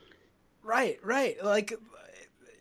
Right 0.63 0.99
right. 1.03 1.43
Like 1.43 1.73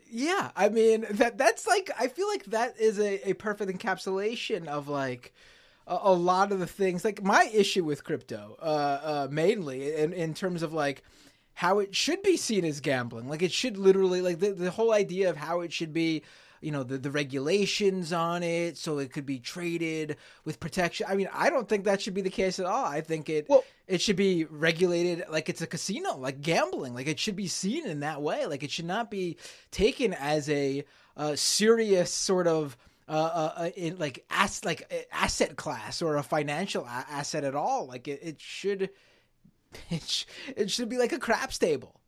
yeah 0.09 0.53
i 0.55 0.69
mean 0.69 1.05
that 1.11 1.37
that's 1.37 1.67
like 1.67 1.91
i 1.99 2.07
feel 2.07 2.29
like 2.29 2.45
that 2.45 2.79
is 2.79 3.01
a, 3.01 3.29
a 3.29 3.33
perfect 3.35 3.73
encapsulation 3.73 4.69
of 4.69 4.87
like 4.87 5.35
a, 5.87 5.99
a 6.03 6.13
lot 6.13 6.53
of 6.53 6.59
the 6.59 6.67
things. 6.67 7.05
Like 7.05 7.23
my 7.23 7.51
issue 7.53 7.85
with 7.85 8.05
crypto 8.05 8.57
uh 8.61 8.65
uh 9.03 9.29
mainly 9.31 9.95
in, 9.95 10.13
in 10.13 10.35
terms 10.35 10.63
of 10.63 10.73
like 10.73 11.03
how 11.55 11.79
it 11.79 11.95
should 11.95 12.23
be 12.23 12.37
seen 12.37 12.65
as 12.65 12.81
gambling. 12.81 13.29
Like 13.29 13.43
it 13.43 13.53
should 13.53 13.79
literally 13.79 14.21
like 14.21 14.41
the, 14.41 14.53
the 14.53 14.71
whole 14.71 14.93
idea 14.93 15.31
of 15.31 15.37
how 15.37 15.61
it 15.61 15.73
should 15.73 15.93
be 15.93 16.23
you 16.67 16.73
know 16.73 16.83
the, 16.83 16.99
the 16.99 17.13
regulations 17.13 18.13
on 18.13 18.43
it 18.43 18.77
so 18.77 18.99
it 18.99 19.13
could 19.13 19.25
be 19.25 19.39
traded 19.39 20.17
with 20.45 20.59
protection. 20.59 21.07
I 21.09 21.15
mean 21.15 21.29
i 21.33 21.49
don't 21.49 21.69
think 21.69 21.85
that 21.85 22.03
should 22.03 22.13
be 22.13 22.23
the 22.23 22.29
case 22.29 22.59
at 22.59 22.67
all. 22.67 22.85
I 22.85 23.03
think 23.03 23.29
it 23.29 23.49
well, 23.49 23.63
it 23.87 24.01
should 24.01 24.17
be 24.17 24.47
regulated 24.47 25.25
like 25.31 25.49
it's 25.49 25.63
a 25.63 25.67
casino 25.69 26.17
like 26.17 26.41
gambling. 26.41 26.93
Like 26.93 27.07
it 27.07 27.21
should 27.21 27.37
be 27.37 27.47
seen 27.47 27.87
in 27.87 28.01
that 28.01 28.21
way. 28.21 28.47
Like 28.47 28.65
it 28.65 28.73
should 28.73 28.85
not 28.85 29.13
be 29.13 29.37
taken 29.71 30.13
as 30.13 30.51
a, 30.51 30.85
a 31.17 31.37
serious 31.37 32.11
sort 32.11 32.49
of 32.49 32.77
uh, 33.09 33.13
uh, 33.13 33.53
uh 33.59 33.71
in 33.77 33.97
like 33.99 34.25
ass 34.29 34.65
like 34.65 35.09
asset 35.13 35.55
class 35.55 36.03
or 36.03 36.17
a 36.17 36.23
financial 36.25 36.85
a- 36.85 37.07
asset 37.09 37.45
at 37.45 37.55
all. 37.55 37.87
Like 37.87 38.09
it, 38.09 38.19
it 38.25 38.41
should 38.41 38.91
it, 39.91 40.03
sh- 40.03 40.25
it 40.57 40.69
should 40.69 40.89
be 40.89 40.99
like 40.99 41.13
a 41.13 41.21
craps 41.21 41.59
table 41.59 42.01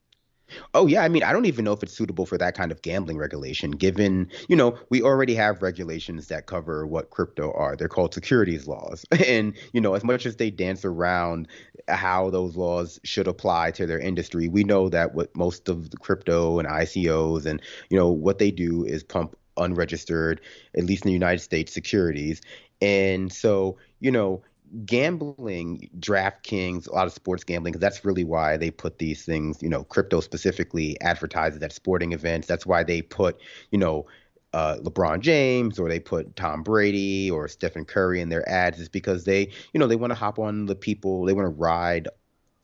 Oh 0.74 0.86
yeah, 0.86 1.02
I 1.02 1.08
mean, 1.08 1.22
I 1.22 1.32
don't 1.32 1.46
even 1.46 1.64
know 1.64 1.72
if 1.72 1.82
it's 1.82 1.92
suitable 1.92 2.26
for 2.26 2.38
that 2.38 2.54
kind 2.56 2.72
of 2.72 2.82
gambling 2.82 3.18
regulation. 3.18 3.72
Given, 3.72 4.30
you 4.48 4.56
know, 4.56 4.78
we 4.90 5.02
already 5.02 5.34
have 5.34 5.62
regulations 5.62 6.28
that 6.28 6.46
cover 6.46 6.86
what 6.86 7.10
crypto 7.10 7.52
are. 7.52 7.76
They're 7.76 7.88
called 7.88 8.14
securities 8.14 8.66
laws, 8.66 9.04
and 9.26 9.54
you 9.72 9.80
know, 9.80 9.94
as 9.94 10.04
much 10.04 10.26
as 10.26 10.36
they 10.36 10.50
dance 10.50 10.84
around 10.84 11.48
how 11.88 12.30
those 12.30 12.56
laws 12.56 13.00
should 13.04 13.26
apply 13.28 13.70
to 13.72 13.86
their 13.86 13.98
industry, 13.98 14.48
we 14.48 14.64
know 14.64 14.88
that 14.88 15.14
what 15.14 15.34
most 15.36 15.68
of 15.68 15.90
the 15.90 15.96
crypto 15.96 16.58
and 16.58 16.68
ICOs 16.68 17.46
and 17.46 17.60
you 17.90 17.98
know 17.98 18.08
what 18.08 18.38
they 18.38 18.50
do 18.50 18.84
is 18.84 19.02
pump 19.02 19.36
unregistered, 19.58 20.40
at 20.76 20.84
least 20.84 21.04
in 21.04 21.08
the 21.08 21.12
United 21.12 21.40
States, 21.40 21.72
securities. 21.72 22.40
And 22.80 23.32
so, 23.32 23.76
you 24.00 24.10
know, 24.10 24.42
gambling, 24.84 25.90
DraftKings, 25.98 26.88
a 26.88 26.92
lot 26.92 27.06
of 27.06 27.12
sports 27.12 27.44
gambling, 27.44 27.72
because 27.72 27.80
that's 27.80 28.04
really 28.04 28.24
why 28.24 28.56
they 28.56 28.70
put 28.70 28.98
these 28.98 29.24
things, 29.24 29.62
you 29.62 29.68
know, 29.68 29.84
crypto 29.84 30.20
specifically 30.20 31.00
advertises 31.00 31.62
at 31.62 31.72
sporting 31.72 32.12
events. 32.12 32.46
That's 32.46 32.66
why 32.66 32.84
they 32.84 33.02
put, 33.02 33.40
you 33.70 33.78
know, 33.78 34.06
uh, 34.52 34.76
LeBron 34.82 35.20
James 35.20 35.78
or 35.78 35.88
they 35.88 36.00
put 36.00 36.34
Tom 36.36 36.62
Brady 36.62 37.30
or 37.30 37.48
Stephen 37.48 37.84
Curry 37.84 38.20
in 38.20 38.28
their 38.28 38.48
ads 38.48 38.78
is 38.78 38.88
because 38.88 39.24
they, 39.24 39.50
you 39.72 39.80
know, 39.80 39.86
they 39.86 39.96
want 39.96 40.10
to 40.10 40.14
hop 40.14 40.38
on 40.38 40.66
the 40.66 40.74
people, 40.74 41.24
they 41.24 41.32
want 41.32 41.46
to 41.46 41.50
ride 41.50 42.08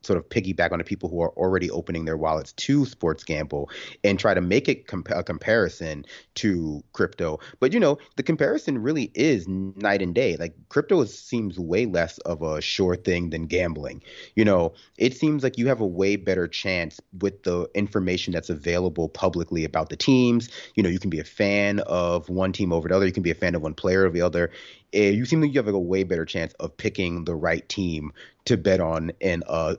sort 0.05 0.19
of 0.19 0.29
piggyback 0.29 0.73
on 0.73 0.79
the 0.79 0.85
people 0.85 1.09
who 1.09 1.21
are 1.23 1.31
already 1.31 1.71
opening 1.71 2.05
their 2.05 2.17
wallets 2.17 2.53
to 2.53 2.85
sports 2.85 3.25
gamble 3.25 3.71
and 4.03 4.19
try 4.19 4.35
to 4.35 4.41
make 4.41 4.69
it 4.69 4.87
comp- 4.87 5.11
a 5.11 5.23
comparison 5.23 6.05
to 6.35 6.83
crypto. 6.93 7.39
But 7.61 7.73
you 7.73 7.81
know, 7.81 7.99
the 8.17 8.23
comparison 8.23 8.79
really 8.79 9.11
is 9.15 9.47
night 9.49 10.03
and 10.03 10.15
day. 10.15 10.37
Like 10.37 10.55
crypto 10.69 11.01
is, 11.03 11.17
seems 11.19 11.59
way 11.59 11.87
less 11.87 12.19
of 12.19 12.43
a 12.43 12.61
sure 12.61 12.97
thing 12.97 13.31
than 13.31 13.47
gambling. 13.47 14.03
You 14.35 14.45
know, 14.45 14.75
it 14.99 15.17
seems 15.17 15.43
like 15.43 15.59
you 15.59 15.69
have 15.69 15.81
a 15.81 15.87
way 15.87 16.17
better 16.17 16.49
chance 16.49 17.01
with 17.21 17.43
the 17.45 17.69
information 17.75 18.33
that's 18.33 18.51
available 18.51 19.09
publicly 19.09 19.65
about 19.65 19.89
the 19.89 19.97
teams. 19.97 20.49
You 20.75 20.83
know, 20.83 20.89
you 20.89 20.99
can 20.99 21.11
be 21.11 21.21
a 21.21 21.25
fan 21.25 21.81
of 21.81 22.29
one 22.29 22.53
team 22.53 22.73
over 22.73 22.89
the 22.89 22.97
other. 22.97 23.07
You 23.07 23.13
can 23.13 23.23
be 23.23 23.31
a 23.31 23.35
fan 23.35 23.55
of 23.55 23.63
one 23.63 23.75
player 23.75 24.05
over 24.05 24.15
the 24.15 24.23
other. 24.23 24.51
Eh, 24.93 25.11
you 25.11 25.25
seem 25.25 25.41
like 25.41 25.53
you 25.53 25.59
have 25.59 25.67
like 25.67 25.75
a 25.75 25.79
way 25.79 26.05
better 26.05 26.25
chance 26.25 26.53
of 26.55 26.77
picking 26.77 27.25
the 27.25 27.35
right 27.35 27.69
team 27.69 28.13
to 28.45 28.57
bet 28.57 28.81
on 28.81 29.11
in 29.21 29.43
a 29.49 29.77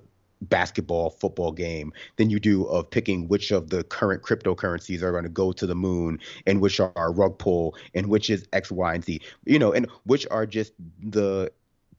basketball 0.50 1.10
football 1.10 1.52
game 1.52 1.92
than 2.18 2.30
you 2.30 2.40
do 2.40 2.66
of 2.66 2.90
picking 2.90 3.28
which 3.28 3.52
of 3.52 3.70
the 3.70 3.84
current 3.86 4.24
cryptocurrencies 4.24 5.02
are 5.02 5.12
going 5.12 5.24
to 5.24 5.30
go 5.30 5.52
to 5.52 5.66
the 5.66 5.76
moon 5.76 6.20
and 6.46 6.62
which 6.62 6.80
are 6.80 7.12
rug 7.12 7.38
pull 7.38 7.76
and 7.94 8.08
which 8.08 8.30
is 8.30 8.48
x 8.54 8.72
y 8.72 8.94
and 8.94 9.04
z. 9.04 9.22
You 9.46 9.60
know 9.60 9.74
and 9.74 9.88
which 10.06 10.26
are 10.32 10.46
just 10.46 10.74
the 11.02 11.52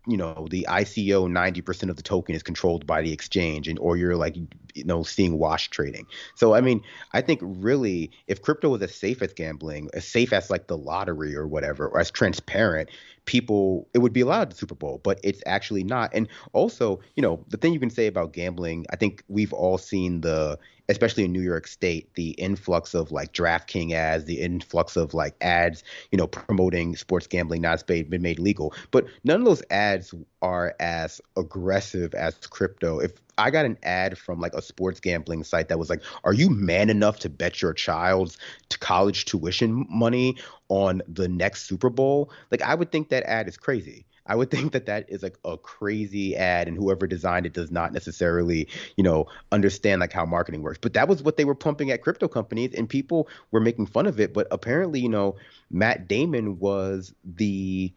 you 0.06 0.16
know 0.16 0.46
the 0.50 0.66
ICO 0.68 1.28
90% 1.28 1.90
of 1.90 1.96
the 1.96 2.02
token 2.02 2.34
is 2.34 2.42
controlled 2.42 2.86
by 2.86 3.02
the 3.02 3.12
exchange 3.12 3.68
and 3.68 3.78
or 3.78 3.96
you're 3.96 4.16
like 4.16 4.36
you 4.36 4.84
know 4.84 5.02
seeing 5.02 5.38
wash 5.38 5.68
trading. 5.70 6.06
So 6.34 6.54
I 6.54 6.60
mean, 6.60 6.82
I 7.12 7.20
think 7.20 7.40
really 7.42 8.10
if 8.26 8.42
crypto 8.42 8.70
was 8.70 8.82
as 8.82 8.94
safe 8.94 9.22
as 9.22 9.32
gambling, 9.32 9.90
as 9.94 10.06
safe 10.06 10.32
as 10.32 10.50
like 10.50 10.68
the 10.68 10.76
lottery 10.76 11.34
or 11.34 11.46
whatever, 11.46 11.88
or 11.88 12.00
as 12.00 12.10
transparent, 12.10 12.90
people 13.24 13.88
it 13.94 13.98
would 13.98 14.12
be 14.12 14.20
allowed 14.20 14.50
the 14.50 14.56
Super 14.56 14.74
Bowl, 14.74 15.00
but 15.02 15.18
it's 15.24 15.42
actually 15.46 15.84
not. 15.84 16.10
And 16.14 16.28
also, 16.52 17.00
you 17.16 17.22
know, 17.22 17.44
the 17.48 17.56
thing 17.56 17.72
you 17.72 17.80
can 17.80 17.90
say 17.90 18.06
about 18.06 18.32
gambling, 18.32 18.86
I 18.90 18.96
think 18.96 19.24
we've 19.28 19.52
all 19.52 19.78
seen 19.78 20.20
the 20.20 20.58
especially 20.88 21.24
in 21.24 21.32
New 21.32 21.40
York 21.40 21.66
State, 21.66 22.12
the 22.14 22.30
influx 22.30 22.94
of 22.94 23.10
like 23.10 23.32
DraftKings 23.32 23.92
ads, 23.92 24.24
the 24.24 24.40
influx 24.40 24.96
of 24.96 25.14
like 25.14 25.34
ads, 25.40 25.82
you 26.10 26.18
know, 26.18 26.26
promoting 26.26 26.96
sports 26.96 27.26
gambling 27.26 27.62
not 27.62 27.86
been 27.86 28.22
made 28.22 28.38
legal. 28.38 28.74
But 28.90 29.06
none 29.24 29.40
of 29.40 29.46
those 29.46 29.62
ads 29.70 30.14
are 30.42 30.74
as 30.80 31.20
aggressive 31.36 32.14
as 32.14 32.34
crypto. 32.34 32.98
If 32.98 33.12
I 33.38 33.50
got 33.50 33.66
an 33.66 33.78
ad 33.82 34.16
from 34.16 34.40
like 34.40 34.54
a 34.54 34.62
sports 34.62 35.00
gambling 35.00 35.44
site 35.44 35.68
that 35.68 35.78
was 35.78 35.90
like, 35.90 36.02
"Are 36.24 36.32
you 36.32 36.50
man 36.50 36.88
enough 36.90 37.18
to 37.20 37.28
bet 37.28 37.60
your 37.60 37.74
child's 37.74 38.38
college 38.80 39.24
tuition 39.24 39.86
money 39.90 40.36
on 40.68 41.02
the 41.08 41.28
next 41.28 41.64
Super 41.64 41.90
Bowl?" 41.90 42.30
Like 42.50 42.62
I 42.62 42.74
would 42.74 42.92
think 42.92 43.08
that 43.10 43.24
ad 43.24 43.48
is 43.48 43.56
crazy. 43.56 44.06
I 44.26 44.34
would 44.36 44.50
think 44.56 44.72
that 44.72 44.86
that 44.86 45.06
is 45.08 45.22
like 45.22 45.38
a 45.44 45.56
crazy 45.56 46.36
ad, 46.36 46.68
and 46.68 46.76
whoever 46.76 47.06
designed 47.06 47.46
it 47.46 47.52
does 47.52 47.70
not 47.70 47.92
necessarily, 47.92 48.68
you 48.96 49.04
know, 49.04 49.26
understand 49.52 50.00
like 50.00 50.12
how 50.12 50.26
marketing 50.26 50.62
works. 50.62 50.78
But 50.80 50.94
that 50.94 51.08
was 51.08 51.22
what 51.22 51.36
they 51.36 51.44
were 51.44 51.54
pumping 51.54 51.90
at 51.90 52.02
crypto 52.02 52.28
companies, 52.28 52.74
and 52.74 52.88
people 52.88 53.28
were 53.50 53.60
making 53.60 53.86
fun 53.86 54.06
of 54.06 54.20
it. 54.20 54.32
But 54.34 54.46
apparently, 54.50 55.00
you 55.00 55.08
know, 55.08 55.36
Matt 55.70 56.08
Damon 56.08 56.58
was 56.58 57.14
the 57.24 57.92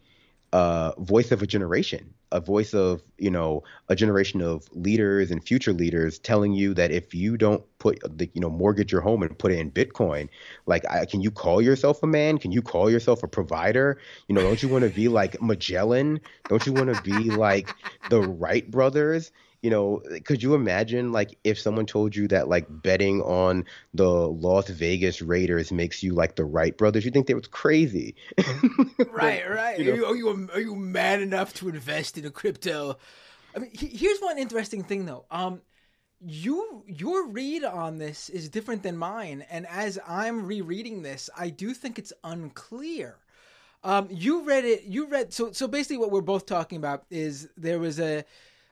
uh, 0.52 0.92
voice 0.98 1.30
of 1.30 1.42
a 1.42 1.46
generation, 1.46 2.12
a 2.32 2.40
voice 2.40 2.74
of 2.74 3.02
you 3.18 3.30
know 3.30 3.62
a 3.88 3.94
generation 3.94 4.42
of 4.42 4.68
leaders 4.72 5.30
and 5.30 5.44
future 5.44 5.72
leaders 5.72 6.18
telling 6.18 6.52
you 6.52 6.74
that 6.74 6.90
if 6.90 7.14
you 7.14 7.36
don't 7.36 7.62
put 7.78 8.00
the 8.18 8.28
you 8.34 8.40
know 8.40 8.50
mortgage 8.50 8.90
your 8.90 9.00
home 9.00 9.22
and 9.22 9.38
put 9.38 9.52
it 9.52 9.58
in 9.58 9.70
Bitcoin, 9.70 10.28
like 10.66 10.84
I, 10.90 11.04
can 11.04 11.20
you 11.20 11.30
call 11.30 11.62
yourself 11.62 12.02
a 12.02 12.06
man? 12.06 12.38
Can 12.38 12.50
you 12.50 12.62
call 12.62 12.90
yourself 12.90 13.22
a 13.22 13.28
provider? 13.28 13.98
You 14.28 14.34
know, 14.34 14.42
don't 14.42 14.62
you 14.62 14.68
want 14.68 14.84
to 14.84 14.90
be 14.90 15.08
like 15.08 15.40
Magellan? 15.40 16.20
Don't 16.48 16.66
you 16.66 16.72
want 16.72 16.94
to 16.94 17.02
be 17.02 17.30
like 17.30 17.74
the 18.08 18.20
Wright 18.20 18.68
brothers? 18.68 19.30
You 19.62 19.70
know, 19.70 20.02
could 20.24 20.42
you 20.42 20.54
imagine 20.54 21.12
like 21.12 21.38
if 21.44 21.58
someone 21.58 21.86
told 21.86 22.16
you 22.16 22.26
that 22.28 22.48
like 22.48 22.66
betting 22.68 23.20
on 23.22 23.64
the 23.92 24.08
Las 24.08 24.68
Vegas 24.68 25.20
Raiders 25.20 25.70
makes 25.70 26.02
you 26.02 26.14
like 26.14 26.36
the 26.36 26.44
Wright 26.44 26.76
brothers? 26.76 27.04
You 27.04 27.10
think 27.10 27.26
they 27.26 27.34
was 27.34 27.46
crazy, 27.46 28.14
right? 29.10 29.48
Right. 29.48 29.78
You 29.78 29.84
know, 29.84 29.92
are, 29.92 29.96
you, 29.96 30.06
are 30.06 30.16
you 30.16 30.48
are 30.54 30.60
you 30.60 30.74
mad 30.74 31.20
enough 31.20 31.52
to 31.54 31.68
invest 31.68 32.16
in 32.16 32.24
a 32.24 32.30
crypto? 32.30 32.96
I 33.54 33.58
mean, 33.58 33.70
here's 33.74 34.20
one 34.20 34.38
interesting 34.38 34.82
thing 34.82 35.04
though. 35.04 35.26
Um, 35.30 35.60
you 36.24 36.82
your 36.86 37.26
read 37.28 37.64
on 37.64 37.98
this 37.98 38.28
is 38.30 38.48
different 38.48 38.82
than 38.82 38.96
mine, 38.96 39.44
and 39.50 39.66
as 39.66 39.98
I'm 40.06 40.46
rereading 40.46 41.02
this, 41.02 41.28
I 41.36 41.50
do 41.50 41.74
think 41.74 41.98
it's 41.98 42.12
unclear. 42.24 43.16
Um, 43.82 44.08
you 44.10 44.44
read 44.44 44.64
it. 44.64 44.84
You 44.84 45.06
read 45.06 45.32
so 45.32 45.52
so. 45.52 45.66
Basically, 45.66 45.96
what 45.96 46.10
we're 46.10 46.20
both 46.20 46.46
talking 46.46 46.76
about 46.76 47.04
is 47.10 47.48
there 47.56 47.78
was 47.78 47.98
a 47.98 48.24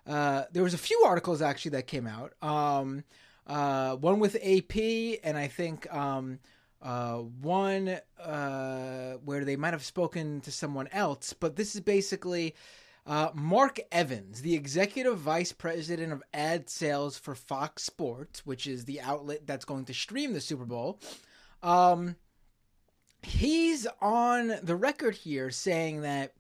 uh, 0.08 0.44
there 0.52 0.62
was 0.62 0.74
a 0.74 0.78
few 0.78 1.02
articles 1.04 1.42
actually 1.42 1.72
that 1.72 1.86
came 1.86 2.06
out. 2.06 2.32
Um, 2.42 3.04
uh, 3.46 3.96
one 3.96 4.18
with 4.18 4.36
AP, 4.36 4.76
and 5.22 5.36
I 5.36 5.48
think 5.48 5.92
um, 5.92 6.38
uh, 6.80 7.16
one 7.16 7.98
uh, 8.18 9.12
where 9.24 9.44
they 9.44 9.56
might 9.56 9.74
have 9.74 9.84
spoken 9.84 10.40
to 10.42 10.50
someone 10.50 10.88
else. 10.92 11.34
But 11.34 11.56
this 11.56 11.74
is 11.74 11.82
basically 11.82 12.54
uh, 13.06 13.30
Mark 13.34 13.80
Evans, 13.92 14.40
the 14.40 14.54
executive 14.54 15.18
vice 15.18 15.52
president 15.52 16.12
of 16.12 16.22
ad 16.32 16.70
sales 16.70 17.18
for 17.18 17.34
Fox 17.34 17.82
Sports, 17.82 18.46
which 18.46 18.66
is 18.66 18.86
the 18.86 19.00
outlet 19.02 19.46
that's 19.46 19.64
going 19.66 19.84
to 19.86 19.94
stream 19.94 20.32
the 20.32 20.40
Super 20.40 20.64
Bowl. 20.64 21.00
Um, 21.62 22.16
he's 23.22 23.86
on 24.00 24.54
the 24.62 24.76
record 24.76 25.14
here 25.14 25.50
saying 25.50 26.00
that. 26.02 26.32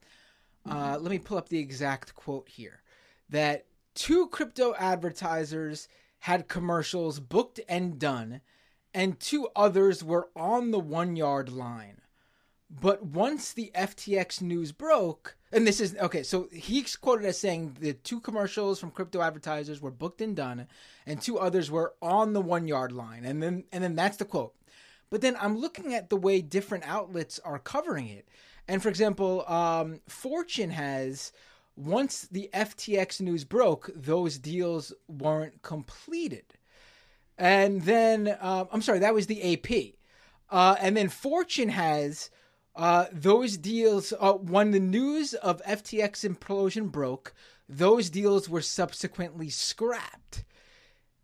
Uh, 0.68 0.98
let 1.00 1.10
me 1.10 1.18
pull 1.18 1.38
up 1.38 1.48
the 1.48 1.58
exact 1.58 2.14
quote 2.14 2.46
here 2.46 2.82
that 3.28 3.66
two 3.94 4.28
crypto 4.28 4.74
advertisers 4.78 5.88
had 6.20 6.48
commercials 6.48 7.20
booked 7.20 7.60
and 7.68 7.98
done, 7.98 8.40
and 8.94 9.20
two 9.20 9.48
others 9.54 10.02
were 10.02 10.28
on 10.34 10.70
the 10.70 10.80
one 10.80 11.16
yard 11.16 11.48
line. 11.48 12.00
But 12.70 13.04
once 13.04 13.52
the 13.52 13.70
FTX 13.74 14.42
news 14.42 14.72
broke, 14.72 15.36
and 15.50 15.66
this 15.66 15.80
is 15.80 15.96
okay, 15.96 16.22
so 16.22 16.48
he's 16.52 16.96
quoted 16.96 17.24
as 17.24 17.38
saying 17.38 17.76
the 17.80 17.94
two 17.94 18.20
commercials 18.20 18.78
from 18.78 18.90
crypto 18.90 19.22
advertisers 19.22 19.80
were 19.80 19.90
booked 19.90 20.20
and 20.20 20.36
done, 20.36 20.66
and 21.06 21.20
two 21.20 21.38
others 21.38 21.70
were 21.70 21.94
on 22.02 22.34
the 22.34 22.42
one 22.42 22.68
yard 22.68 22.92
line. 22.92 23.24
And 23.24 23.42
then 23.42 23.64
and 23.72 23.82
then 23.82 23.94
that's 23.94 24.18
the 24.18 24.26
quote. 24.26 24.54
But 25.10 25.22
then 25.22 25.36
I'm 25.40 25.56
looking 25.56 25.94
at 25.94 26.10
the 26.10 26.16
way 26.16 26.42
different 26.42 26.84
outlets 26.86 27.38
are 27.38 27.58
covering 27.58 28.08
it. 28.08 28.28
And 28.66 28.82
for 28.82 28.90
example, 28.90 29.48
um, 29.48 30.00
Fortune 30.06 30.70
has 30.70 31.32
once 31.78 32.22
the 32.22 32.50
FTX 32.52 33.20
news 33.20 33.44
broke, 33.44 33.90
those 33.94 34.36
deals 34.38 34.92
weren't 35.06 35.62
completed. 35.62 36.44
And 37.38 37.82
then, 37.82 38.28
uh, 38.28 38.64
I'm 38.72 38.82
sorry, 38.82 38.98
that 38.98 39.14
was 39.14 39.28
the 39.28 39.54
AP. 39.54 39.94
Uh, 40.50 40.74
and 40.80 40.96
then 40.96 41.08
Fortune 41.08 41.68
has 41.68 42.30
uh, 42.74 43.06
those 43.12 43.56
deals, 43.56 44.12
uh, 44.18 44.32
when 44.32 44.72
the 44.72 44.80
news 44.80 45.34
of 45.34 45.62
FTX 45.62 46.28
implosion 46.28 46.90
broke, 46.90 47.32
those 47.68 48.10
deals 48.10 48.48
were 48.48 48.62
subsequently 48.62 49.48
scrapped. 49.48 50.44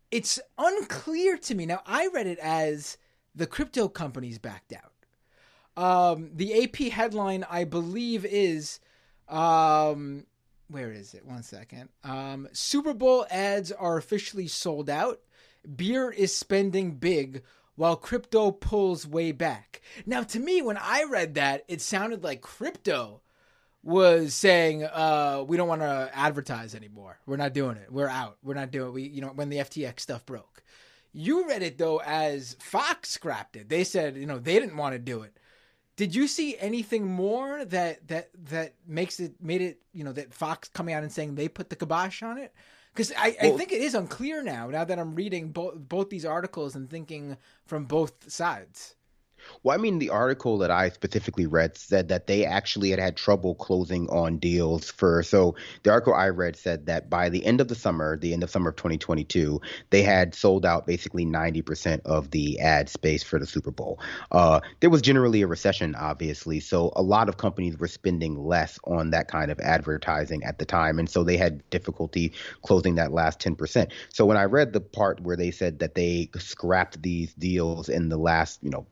It's 0.09 0.39
unclear 0.57 1.37
to 1.37 1.55
me. 1.55 1.65
Now, 1.65 1.81
I 1.85 2.07
read 2.13 2.27
it 2.27 2.39
as 2.39 2.97
the 3.33 3.47
crypto 3.47 3.89
companies 3.89 4.39
backed 4.39 4.73
out. 4.73 4.93
Um, 5.75 6.29
the 6.33 6.63
AP 6.63 6.91
headline, 6.93 7.45
I 7.49 7.65
believe, 7.65 8.23
is 8.23 8.79
um, 9.27 10.25
where 10.69 10.91
is 10.91 11.13
it? 11.13 11.25
One 11.25 11.43
second. 11.43 11.89
Um, 12.03 12.47
Super 12.51 12.93
Bowl 12.93 13.25
ads 13.29 13.71
are 13.71 13.97
officially 13.97 14.47
sold 14.47 14.89
out. 14.89 15.19
Beer 15.75 16.11
is 16.11 16.35
spending 16.35 16.91
big 16.95 17.43
while 17.75 17.95
crypto 17.95 18.51
pulls 18.51 19.07
way 19.07 19.31
back. 19.31 19.81
Now, 20.05 20.23
to 20.23 20.39
me, 20.39 20.61
when 20.61 20.77
I 20.77 21.03
read 21.09 21.35
that, 21.35 21.65
it 21.67 21.81
sounded 21.81 22.23
like 22.23 22.41
crypto 22.41 23.21
was 23.83 24.33
saying, 24.33 24.83
uh, 24.83 25.43
"We 25.47 25.57
don't 25.57 25.67
want 25.67 25.81
to 25.81 26.09
advertise 26.13 26.73
anymore. 26.73 27.19
We're 27.25 27.37
not 27.37 27.53
doing 27.53 27.77
it. 27.77 27.91
We're 27.91 28.09
out. 28.09 28.37
We're 28.43 28.55
not 28.55 28.71
doing. 28.71 28.87
It. 28.89 28.93
We, 28.93 29.03
you 29.03 29.21
know, 29.21 29.27
when 29.29 29.49
the 29.49 29.57
FTX 29.57 29.99
stuff 29.99 30.25
broke." 30.25 30.63
You 31.17 31.47
read 31.47 31.63
it 31.63 31.77
though 31.77 32.01
as 32.05 32.57
Fox 32.59 33.09
scrapped 33.09 33.55
it. 33.55 33.69
They 33.69 33.85
said, 33.85 34.17
you 34.17 34.25
know, 34.25 34.37
they 34.37 34.59
didn't 34.59 34.75
want 34.75 34.93
to 34.93 34.99
do 34.99 35.21
it. 35.21 35.37
Did 35.95 36.13
you 36.13 36.27
see 36.27 36.57
anything 36.57 37.05
more 37.07 37.63
that 37.65 38.07
that 38.07 38.29
that 38.49 38.73
makes 38.85 39.19
it 39.19 39.41
made 39.41 39.61
it 39.61 39.79
you 39.93 40.03
know 40.03 40.11
that 40.11 40.33
Fox 40.33 40.67
coming 40.69 40.93
out 40.93 41.03
and 41.03 41.11
saying 41.11 41.35
they 41.35 41.47
put 41.47 41.69
the 41.69 41.75
kibosh 41.75 42.21
on 42.21 42.37
it? 42.37 42.53
Because 42.93 43.11
I, 43.17 43.35
well, 43.41 43.53
I 43.53 43.57
think 43.57 43.73
it 43.73 43.81
is 43.81 43.93
unclear 43.93 44.41
now. 44.41 44.69
Now 44.69 44.85
that 44.85 44.99
I'm 44.99 45.15
reading 45.15 45.51
both 45.51 45.75
both 45.75 46.09
these 46.09 46.25
articles 46.25 46.75
and 46.75 46.89
thinking 46.89 47.37
from 47.65 47.85
both 47.85 48.31
sides. 48.31 48.95
Well, 49.63 49.77
I 49.77 49.81
mean, 49.81 49.99
the 49.99 50.09
article 50.09 50.57
that 50.59 50.71
I 50.71 50.89
specifically 50.89 51.47
read 51.47 51.77
said 51.77 52.07
that 52.09 52.27
they 52.27 52.45
actually 52.45 52.91
had 52.91 52.99
had 52.99 53.17
trouble 53.17 53.55
closing 53.55 54.07
on 54.09 54.37
deals 54.37 54.91
for. 54.91 55.23
So 55.23 55.55
the 55.83 55.91
article 55.91 56.13
I 56.13 56.29
read 56.29 56.55
said 56.55 56.85
that 56.85 57.09
by 57.09 57.29
the 57.29 57.45
end 57.45 57.61
of 57.61 57.67
the 57.67 57.75
summer, 57.75 58.17
the 58.17 58.33
end 58.33 58.43
of 58.43 58.49
summer 58.49 58.69
of 58.69 58.75
2022, 58.75 59.59
they 59.89 60.03
had 60.03 60.35
sold 60.35 60.65
out 60.65 60.85
basically 60.85 61.25
90% 61.25 62.01
of 62.05 62.31
the 62.31 62.59
ad 62.59 62.89
space 62.89 63.23
for 63.23 63.39
the 63.39 63.47
Super 63.47 63.71
Bowl. 63.71 63.99
Uh, 64.31 64.59
there 64.79 64.89
was 64.89 65.01
generally 65.01 65.41
a 65.41 65.47
recession, 65.47 65.95
obviously, 65.95 66.59
so 66.59 66.91
a 66.95 67.01
lot 67.01 67.29
of 67.29 67.37
companies 67.37 67.77
were 67.77 67.87
spending 67.87 68.43
less 68.43 68.79
on 68.85 69.11
that 69.11 69.27
kind 69.27 69.51
of 69.51 69.59
advertising 69.59 70.43
at 70.43 70.59
the 70.59 70.65
time, 70.65 70.99
and 70.99 71.09
so 71.09 71.23
they 71.23 71.37
had 71.37 71.67
difficulty 71.69 72.31
closing 72.61 72.95
that 72.95 73.11
last 73.11 73.39
10%. 73.39 73.91
So 74.09 74.25
when 74.25 74.37
I 74.37 74.43
read 74.43 74.73
the 74.73 74.81
part 74.81 75.21
where 75.21 75.37
they 75.37 75.51
said 75.51 75.79
that 75.79 75.95
they 75.95 76.29
scrapped 76.37 77.01
these 77.01 77.33
deals 77.33 77.89
in 77.89 78.09
the 78.09 78.17
last, 78.17 78.59
you 78.61 78.69
know, 78.69 78.85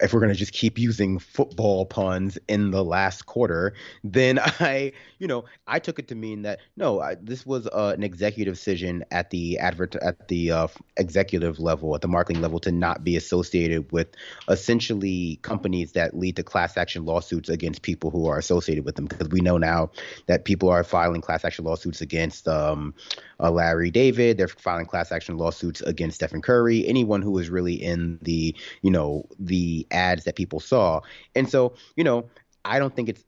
if 0.00 0.12
we're 0.12 0.20
going 0.20 0.32
to 0.32 0.38
just 0.38 0.52
keep 0.52 0.78
using 0.78 1.18
football 1.18 1.86
puns 1.86 2.38
in 2.48 2.70
the 2.70 2.84
last 2.84 3.26
quarter, 3.26 3.74
then 4.02 4.38
I, 4.60 4.92
you 5.18 5.26
know, 5.26 5.44
I 5.66 5.78
took 5.78 5.98
it 5.98 6.08
to 6.08 6.14
mean 6.14 6.42
that 6.42 6.60
no, 6.76 7.00
I, 7.00 7.14
this 7.14 7.46
was 7.46 7.66
uh, 7.68 7.94
an 7.96 8.02
executive 8.02 8.54
decision 8.54 9.04
at 9.10 9.30
the 9.30 9.58
advert 9.58 9.94
at 9.96 10.28
the 10.28 10.50
uh, 10.50 10.68
executive 10.96 11.58
level, 11.58 11.94
at 11.94 12.00
the 12.00 12.08
marketing 12.08 12.42
level, 12.42 12.58
to 12.60 12.72
not 12.72 13.04
be 13.04 13.16
associated 13.16 13.90
with 13.92 14.08
essentially 14.48 15.38
companies 15.42 15.92
that 15.92 16.16
lead 16.16 16.36
to 16.36 16.42
class 16.42 16.76
action 16.76 17.04
lawsuits 17.04 17.48
against 17.48 17.82
people 17.82 18.10
who 18.10 18.26
are 18.26 18.38
associated 18.38 18.84
with 18.84 18.96
them. 18.96 19.06
Because 19.06 19.28
we 19.28 19.40
know 19.40 19.58
now 19.58 19.90
that 20.26 20.44
people 20.44 20.68
are 20.68 20.82
filing 20.84 21.20
class 21.20 21.44
action 21.44 21.64
lawsuits 21.64 22.00
against 22.00 22.48
um, 22.48 22.94
uh, 23.40 23.50
Larry 23.50 23.90
David, 23.90 24.38
they're 24.38 24.48
filing 24.48 24.86
class 24.86 25.12
action 25.12 25.36
lawsuits 25.36 25.80
against 25.82 26.16
Stephen 26.16 26.42
Curry, 26.42 26.86
anyone 26.86 27.22
who 27.22 27.30
was 27.32 27.50
really 27.50 27.74
in 27.74 28.18
the, 28.22 28.54
you 28.82 28.90
know, 28.90 29.26
the 29.38 29.86
ads 29.90 30.24
that 30.24 30.36
people 30.36 30.60
saw. 30.60 31.00
And 31.34 31.48
so, 31.48 31.74
you 31.96 32.04
know, 32.04 32.28
I 32.64 32.78
don't 32.78 32.94
think 32.94 33.08
it's 33.08 33.24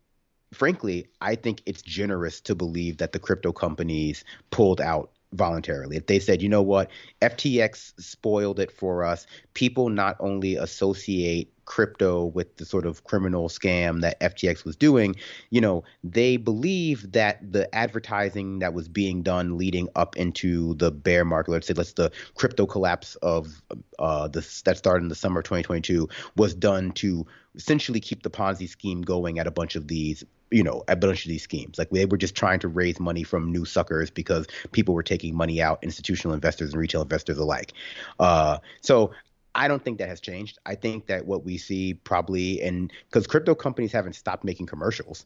frankly, 0.54 1.06
I 1.20 1.34
think 1.34 1.62
it's 1.66 1.82
generous 1.82 2.40
to 2.42 2.54
believe 2.54 2.98
that 2.98 3.12
the 3.12 3.18
crypto 3.18 3.52
companies 3.52 4.24
pulled 4.50 4.80
out 4.80 5.10
voluntarily. 5.32 5.96
If 5.96 6.06
they 6.06 6.18
said, 6.18 6.40
you 6.40 6.48
know 6.48 6.62
what, 6.62 6.90
FTX 7.20 8.00
spoiled 8.00 8.60
it 8.60 8.70
for 8.70 9.04
us, 9.04 9.26
people 9.54 9.88
not 9.88 10.16
only 10.20 10.56
associate 10.56 11.52
crypto 11.66 12.24
with 12.24 12.56
the 12.56 12.64
sort 12.64 12.86
of 12.86 13.04
criminal 13.04 13.48
scam 13.48 14.00
that 14.00 14.18
FTX 14.20 14.64
was 14.64 14.76
doing, 14.76 15.14
you 15.50 15.60
know, 15.60 15.84
they 16.02 16.36
believe 16.36 17.12
that 17.12 17.52
the 17.52 17.72
advertising 17.74 18.60
that 18.60 18.72
was 18.72 18.88
being 18.88 19.22
done 19.22 19.58
leading 19.58 19.88
up 19.94 20.16
into 20.16 20.74
the 20.74 20.90
bear 20.90 21.24
market, 21.24 21.50
let's 21.50 21.66
say 21.66 21.74
let's 21.74 21.92
the 21.92 22.10
crypto 22.34 22.66
collapse 22.66 23.16
of 23.16 23.62
uh 23.98 24.28
that 24.28 24.42
started 24.76 25.02
in 25.02 25.08
the 25.08 25.14
summer 25.14 25.40
of 25.40 25.44
2022 25.44 26.08
was 26.36 26.54
done 26.54 26.92
to 26.92 27.26
essentially 27.54 28.00
keep 28.00 28.22
the 28.22 28.30
Ponzi 28.30 28.68
scheme 28.68 29.02
going 29.02 29.38
at 29.38 29.46
a 29.46 29.50
bunch 29.50 29.76
of 29.76 29.88
these 29.88 30.24
you 30.50 30.62
know, 30.62 30.84
a 30.86 30.94
bunch 30.94 31.24
of 31.24 31.28
these 31.28 31.42
schemes. 31.42 31.78
Like 31.78 31.90
they 31.90 32.06
were 32.06 32.16
just 32.16 32.34
trying 32.34 32.60
to 32.60 32.68
raise 32.68 33.00
money 33.00 33.24
from 33.24 33.50
new 33.50 33.64
suckers 33.64 34.10
because 34.10 34.46
people 34.72 34.94
were 34.94 35.02
taking 35.02 35.34
money 35.34 35.60
out, 35.60 35.82
institutional 35.82 36.34
investors 36.34 36.70
and 36.70 36.80
retail 36.80 37.02
investors 37.02 37.38
alike. 37.38 37.72
Uh, 38.20 38.58
so 38.80 39.10
I 39.56 39.68
don't 39.68 39.82
think 39.82 39.98
that 39.98 40.08
has 40.08 40.20
changed. 40.20 40.58
I 40.66 40.74
think 40.74 41.06
that 41.06 41.26
what 41.26 41.44
we 41.44 41.56
see 41.56 41.94
probably, 41.94 42.60
and 42.62 42.92
because 43.08 43.26
crypto 43.26 43.54
companies 43.54 43.90
haven't 43.90 44.12
stopped 44.12 44.44
making 44.44 44.66
commercials. 44.66 45.24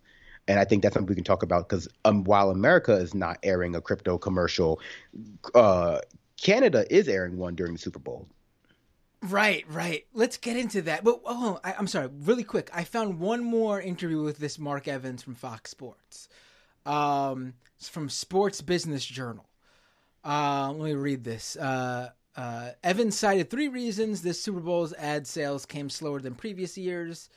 And 0.48 0.58
I 0.58 0.64
think 0.64 0.82
that's 0.82 0.94
something 0.94 1.08
we 1.08 1.16
can 1.16 1.24
talk 1.24 1.42
about 1.42 1.68
because 1.68 1.88
um, 2.04 2.24
while 2.24 2.50
America 2.50 2.94
is 2.94 3.12
not 3.12 3.38
airing 3.42 3.74
a 3.74 3.80
crypto 3.80 4.16
commercial, 4.18 4.80
uh, 5.54 5.98
Canada 6.40 6.86
is 6.88 7.08
airing 7.08 7.36
one 7.36 7.54
during 7.54 7.74
the 7.74 7.78
Super 7.78 7.98
Bowl. 7.98 8.26
Right, 9.22 9.64
right. 9.68 10.06
Let's 10.14 10.38
get 10.38 10.56
into 10.56 10.82
that. 10.82 11.04
But 11.04 11.20
oh, 11.26 11.60
I, 11.62 11.74
am 11.78 11.86
sorry, 11.86 12.08
really 12.22 12.44
quick. 12.44 12.70
I 12.72 12.84
found 12.84 13.18
one 13.18 13.44
more 13.44 13.80
interview 13.80 14.22
with 14.22 14.38
this 14.38 14.58
Mark 14.58 14.88
Evans 14.88 15.22
from 15.22 15.34
Fox 15.34 15.70
Sports, 15.70 16.28
um, 16.86 17.54
from 17.80 18.08
Sports 18.08 18.62
Business 18.62 19.04
Journal. 19.04 19.46
Uh, 20.24 20.72
let 20.72 20.84
me 20.84 20.94
read 20.94 21.24
this. 21.24 21.56
Uh, 21.56 22.10
uh, 22.40 22.70
Evans 22.82 23.18
cited 23.18 23.50
three 23.50 23.68
reasons 23.68 24.22
this 24.22 24.42
Super 24.42 24.60
Bowl's 24.60 24.92
ad 24.94 25.26
sales 25.26 25.66
came 25.66 25.90
slower 25.90 26.20
than 26.20 26.34
previous 26.34 26.78
years. 26.78 27.28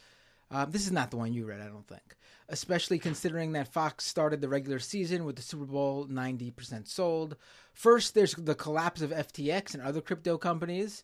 Um, 0.51 0.71
this 0.71 0.85
is 0.85 0.91
not 0.91 1.11
the 1.11 1.17
one 1.17 1.33
you 1.33 1.45
read, 1.45 1.59
I 1.61 1.65
don't 1.67 1.87
think. 1.87 2.15
Especially 2.49 2.99
considering 2.99 3.53
that 3.53 3.67
Fox 3.73 4.05
started 4.05 4.39
the 4.41 4.49
regular 4.49 4.79
season 4.79 5.25
with 5.25 5.35
the 5.35 5.41
Super 5.41 5.65
Bowl 5.65 6.05
90% 6.07 6.87
sold. 6.87 7.35
First, 7.73 8.13
there's 8.13 8.33
the 8.35 8.53
collapse 8.55 9.01
of 9.01 9.11
FTX 9.11 9.73
and 9.73 9.81
other 9.83 10.01
crypto 10.01 10.37
companies, 10.37 11.03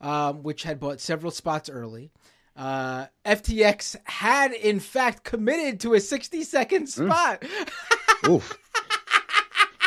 um, 0.00 0.42
which 0.42 0.62
had 0.62 0.80
bought 0.80 1.00
several 1.00 1.30
spots 1.30 1.68
early. 1.68 2.10
Uh, 2.56 3.06
FTX 3.26 3.96
had, 4.04 4.52
in 4.54 4.80
fact, 4.80 5.24
committed 5.24 5.78
to 5.80 5.94
a 5.94 6.00
60 6.00 6.42
second 6.42 6.86
Mm. 6.86 7.06
spot. 7.06 7.44
Oof. 8.28 8.56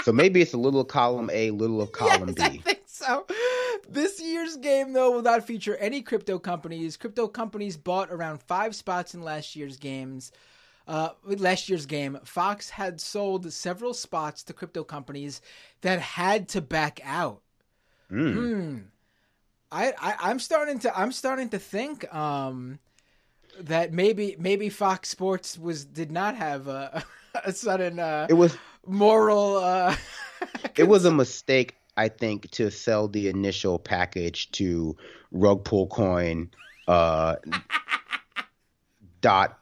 so 0.04 0.12
maybe 0.12 0.42
it's 0.42 0.54
a 0.54 0.58
little 0.58 0.86
column 0.86 1.30
A, 1.34 1.50
little 1.52 1.82
of 1.82 1.92
column 1.92 2.34
yes, 2.38 2.46
I 2.46 2.50
B. 2.50 2.58
think 2.60 2.82
so. 2.86 3.26
This 3.92 4.22
year's 4.22 4.58
game, 4.58 4.94
though, 4.94 5.12
will 5.12 5.22
not 5.22 5.46
feature 5.46 5.76
any 5.78 6.02
crypto 6.02 6.40
companies. 6.40 6.98
Crypto 6.98 7.28
companies 7.28 7.78
bought 7.78 8.12
around 8.12 8.42
five 8.42 8.76
spots 8.76 9.14
in 9.14 9.22
last 9.22 9.56
year's 9.56 9.78
games. 9.78 10.32
Uh, 10.88 11.10
last 11.24 11.70
year's 11.70 11.86
game, 11.86 12.18
Fox 12.24 12.70
had 12.72 13.00
sold 13.00 13.52
several 13.54 13.94
spots 13.94 14.44
to 14.44 14.54
crypto 14.54 14.84
companies 14.84 15.42
that 15.82 16.00
had 16.00 16.50
to 16.50 16.62
back 16.62 17.00
out. 17.04 17.42
Mm. 18.12 18.34
Hmm. 18.34 18.78
I, 19.72 19.94
I 20.02 20.16
I'm 20.30 20.40
starting 20.40 20.80
to 20.80 21.00
I'm 21.00 21.12
starting 21.12 21.50
to 21.50 21.60
think 21.60 22.12
um 22.14 22.80
that 23.60 23.94
maybe 23.94 24.36
maybe 24.40 24.70
Fox 24.70 25.10
Sports 25.10 25.60
was 25.60 25.86
did 25.86 26.12
not 26.12 26.36
have 26.36 26.68
a, 26.68 27.04
a 27.46 27.52
sudden 27.52 28.00
uh, 28.00 28.26
It 28.30 28.34
was 28.34 28.58
moral 28.88 29.58
uh 29.58 29.96
it 30.76 30.86
was 30.86 31.06
a 31.06 31.12
mistake, 31.12 31.76
I 31.98 32.10
think, 32.10 32.50
to 32.52 32.72
sell 32.72 33.08
the 33.08 33.28
initial 33.28 33.80
package 33.80 34.52
to 34.54 34.96
Rug 35.32 35.64
Pull 35.64 35.88
Coin 35.88 36.52
uh, 36.88 37.36
dot 39.22 39.58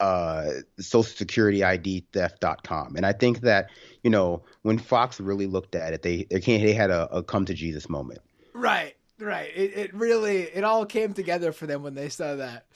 uh 0.00 0.50
social 0.78 1.02
security 1.02 1.64
id 1.64 2.06
theft.com 2.12 2.94
and 2.94 3.04
i 3.04 3.12
think 3.12 3.40
that 3.40 3.68
you 4.04 4.10
know 4.10 4.44
when 4.62 4.78
fox 4.78 5.18
really 5.18 5.46
looked 5.46 5.74
at 5.74 5.92
it 5.92 6.02
they 6.02 6.24
they 6.30 6.38
can't 6.38 6.62
they 6.62 6.72
had 6.72 6.88
a, 6.88 7.08
a 7.16 7.20
come 7.20 7.44
to 7.44 7.52
jesus 7.52 7.88
moment 7.88 8.20
Right, 8.58 8.96
right. 9.20 9.50
It, 9.54 9.76
it 9.76 9.94
really 9.94 10.42
it 10.42 10.64
all 10.64 10.84
came 10.84 11.12
together 11.12 11.52
for 11.52 11.66
them 11.66 11.82
when 11.82 11.94
they 11.94 12.08
saw 12.08 12.34
that. 12.36 12.66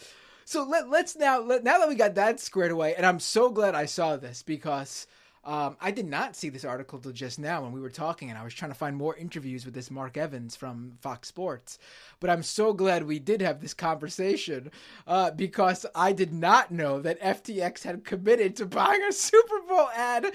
So 0.44 0.64
let 0.64 0.88
let's 0.88 1.16
now 1.16 1.40
let, 1.40 1.64
now 1.64 1.78
that 1.78 1.88
we 1.88 1.96
got 1.96 2.14
that 2.14 2.38
squared 2.38 2.70
away, 2.70 2.94
and 2.94 3.04
I'm 3.04 3.18
so 3.18 3.50
glad 3.50 3.74
I 3.74 3.86
saw 3.86 4.16
this 4.16 4.42
because 4.42 5.06
um, 5.44 5.76
I 5.80 5.90
did 5.90 6.06
not 6.06 6.36
see 6.36 6.50
this 6.50 6.64
article 6.64 7.00
till 7.00 7.10
just 7.12 7.38
now 7.38 7.62
when 7.62 7.72
we 7.72 7.80
were 7.80 7.90
talking, 7.90 8.30
and 8.30 8.38
I 8.38 8.44
was 8.44 8.54
trying 8.54 8.70
to 8.70 8.76
find 8.76 8.96
more 8.96 9.16
interviews 9.16 9.64
with 9.64 9.74
this 9.74 9.90
Mark 9.90 10.16
Evans 10.16 10.54
from 10.54 10.92
Fox 11.00 11.26
Sports. 11.28 11.78
But 12.20 12.30
I'm 12.30 12.44
so 12.44 12.72
glad 12.72 13.04
we 13.04 13.18
did 13.18 13.40
have 13.40 13.60
this 13.60 13.74
conversation 13.74 14.70
uh, 15.06 15.32
because 15.32 15.84
I 15.96 16.12
did 16.12 16.32
not 16.32 16.70
know 16.70 17.00
that 17.00 17.20
FTX 17.20 17.82
had 17.82 18.04
committed 18.04 18.54
to 18.56 18.66
buying 18.66 19.02
a 19.02 19.12
Super 19.12 19.60
Bowl 19.68 19.88
ad 19.96 20.32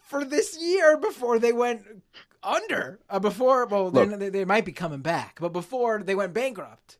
for 0.00 0.24
this 0.24 0.60
year 0.60 0.96
before 0.96 1.38
they 1.38 1.52
went 1.52 1.82
under. 2.42 2.98
Uh, 3.08 3.20
before, 3.20 3.66
well, 3.66 3.90
Look. 3.90 4.18
they, 4.18 4.28
they 4.28 4.44
might 4.44 4.64
be 4.64 4.72
coming 4.72 5.00
back, 5.00 5.38
but 5.40 5.52
before 5.52 6.02
they 6.02 6.14
went 6.16 6.32
bankrupt. 6.34 6.98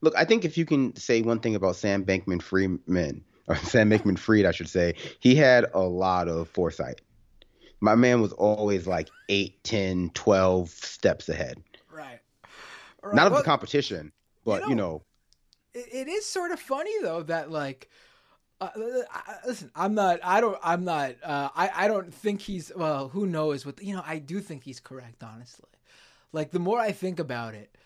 look 0.00 0.14
i 0.16 0.24
think 0.24 0.44
if 0.44 0.56
you 0.58 0.64
can 0.64 0.94
say 0.96 1.22
one 1.22 1.38
thing 1.38 1.54
about 1.54 1.76
sam 1.76 2.04
bankman 2.04 2.42
freeman 2.42 3.22
sam 3.62 3.90
bankman 3.90 4.18
Freed, 4.18 4.44
i 4.46 4.50
should 4.52 4.68
say. 4.68 4.94
He 5.20 5.34
had 5.34 5.66
a 5.74 5.80
lot 5.82 6.28
of 6.28 6.48
foresight. 6.48 7.00
My 7.80 7.94
man 7.94 8.20
was 8.22 8.32
always 8.32 8.86
like 8.86 9.08
8 9.28 9.62
10 9.64 10.10
12 10.14 10.68
steps 10.70 11.28
ahead. 11.28 11.62
Right. 11.90 12.20
not 13.12 13.26
of 13.26 13.32
Well, 13.32 13.42
the 13.42 13.44
competition 13.44 14.12
but 14.44 14.62
know- 14.62 14.68
you 14.68 14.74
know 14.74 15.02
it, 15.74 15.86
it 15.92 16.08
is 16.08 16.24
sort 16.26 16.50
of 16.52 16.58
funny 16.60 16.90
though 17.02 17.22
that 17.24 17.50
like 17.50 17.88
uh, 18.60 18.70
listen 19.46 19.70
i'm 19.76 19.94
not 19.94 20.18
i 20.24 20.40
don't 20.40 20.56
i'm 20.62 20.84
not 20.84 21.14
uh, 21.22 21.50
I, 21.54 21.70
I 21.84 21.88
don't 21.88 22.12
think 22.12 22.40
he's 22.40 22.72
well 22.74 23.08
who 23.08 23.26
knows 23.26 23.66
what 23.66 23.82
you 23.82 23.94
know 23.94 24.02
i 24.06 24.18
do 24.18 24.40
think 24.40 24.64
he's 24.64 24.80
correct 24.80 25.22
honestly. 25.22 25.68
Like 26.32 26.50
the 26.52 26.58
more 26.58 26.78
i 26.80 26.90
think 26.92 27.18
about 27.20 27.54
it 27.54 27.76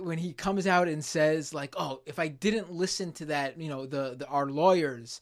when 0.00 0.18
he 0.18 0.32
comes 0.32 0.66
out 0.66 0.88
and 0.88 1.04
says 1.04 1.52
like 1.52 1.74
oh 1.76 2.00
if 2.06 2.18
i 2.18 2.28
didn't 2.28 2.72
listen 2.72 3.12
to 3.12 3.26
that 3.26 3.60
you 3.60 3.68
know 3.68 3.86
the, 3.86 4.14
the 4.18 4.26
our 4.28 4.46
lawyers 4.46 5.20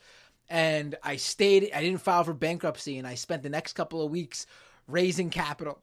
and 0.48 0.94
i 1.02 1.16
stayed 1.16 1.70
i 1.74 1.80
didn't 1.82 2.00
file 2.00 2.24
for 2.24 2.34
bankruptcy 2.34 2.98
and 2.98 3.06
i 3.06 3.14
spent 3.14 3.42
the 3.42 3.48
next 3.48 3.72
couple 3.72 4.04
of 4.04 4.10
weeks 4.10 4.46
raising 4.86 5.30
capital 5.30 5.82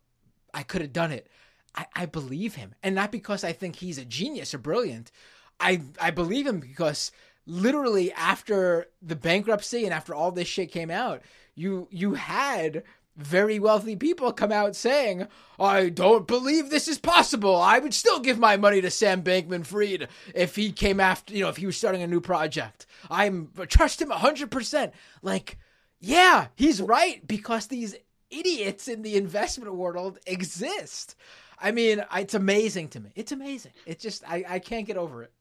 I 0.54 0.64
could 0.64 0.82
have 0.82 0.94
done 0.94 1.12
it. 1.12 1.28
I, 1.76 1.86
I 1.96 2.06
believe 2.06 2.56
him. 2.56 2.74
And 2.84 2.96
not 2.96 3.12
because 3.12 3.44
I 3.44 3.54
think 3.54 3.76
he's 3.76 3.98
a 3.98 4.06
genius 4.06 4.54
or 4.54 4.58
brilliant. 4.58 5.12
I 5.60 5.82
I 6.00 6.12
believe 6.12 6.48
him 6.48 6.60
because 6.60 7.12
literally 7.46 8.12
after 8.14 8.88
the 9.02 9.16
bankruptcy 9.16 9.86
and 9.86 9.94
after 9.94 10.16
all 10.16 10.32
this 10.32 10.48
shit 10.48 10.72
came 10.72 10.90
out, 10.90 11.22
you 11.56 11.88
you 11.92 12.14
had 12.14 12.84
very 13.20 13.60
wealthy 13.60 13.96
people 13.96 14.32
come 14.32 14.52
out 14.52 14.76
saying, 14.76 15.28
I 15.60 15.90
don't 15.90 16.28
believe 16.28 16.70
this 16.70 16.88
is 16.88 16.98
possible. 16.98 17.56
I 17.56 17.80
would 17.80 17.94
still 17.94 18.20
give 18.20 18.40
my 18.40 18.58
money 18.58 18.82
to 18.82 18.90
Sam 18.90 19.24
Bankman 19.24 19.66
Fried 19.66 20.08
if 20.34 20.56
he 20.56 20.72
came 20.72 21.00
after, 21.00 21.34
you 21.34 21.44
know, 21.44 21.50
if 21.50 21.58
he 21.58 21.66
was 21.66 21.78
starting 21.78 22.02
a 22.02 22.08
new 22.08 22.22
project. 22.22 22.86
I'm 23.10 23.52
trust 23.68 24.02
him 24.02 24.10
100%. 24.10 24.92
Like, 25.22 25.58
yeah, 26.00 26.48
he's 26.56 26.82
right 26.82 27.26
because 27.28 27.68
these 27.68 27.96
idiots 28.30 28.88
in 28.88 29.02
the 29.02 29.16
investment 29.16 29.74
world 29.76 30.20
exist. 30.26 31.16
I 31.60 31.72
mean, 31.72 32.04
it's 32.16 32.34
amazing 32.34 32.90
to 32.90 33.00
me. 33.00 33.12
It's 33.16 33.32
amazing. 33.32 33.74
It's 33.86 34.02
just 34.02 34.24
I, 34.28 34.46
I 34.48 34.60
can't 34.60 34.88
get 34.88 34.98
over 34.98 35.24
it. 35.24 35.34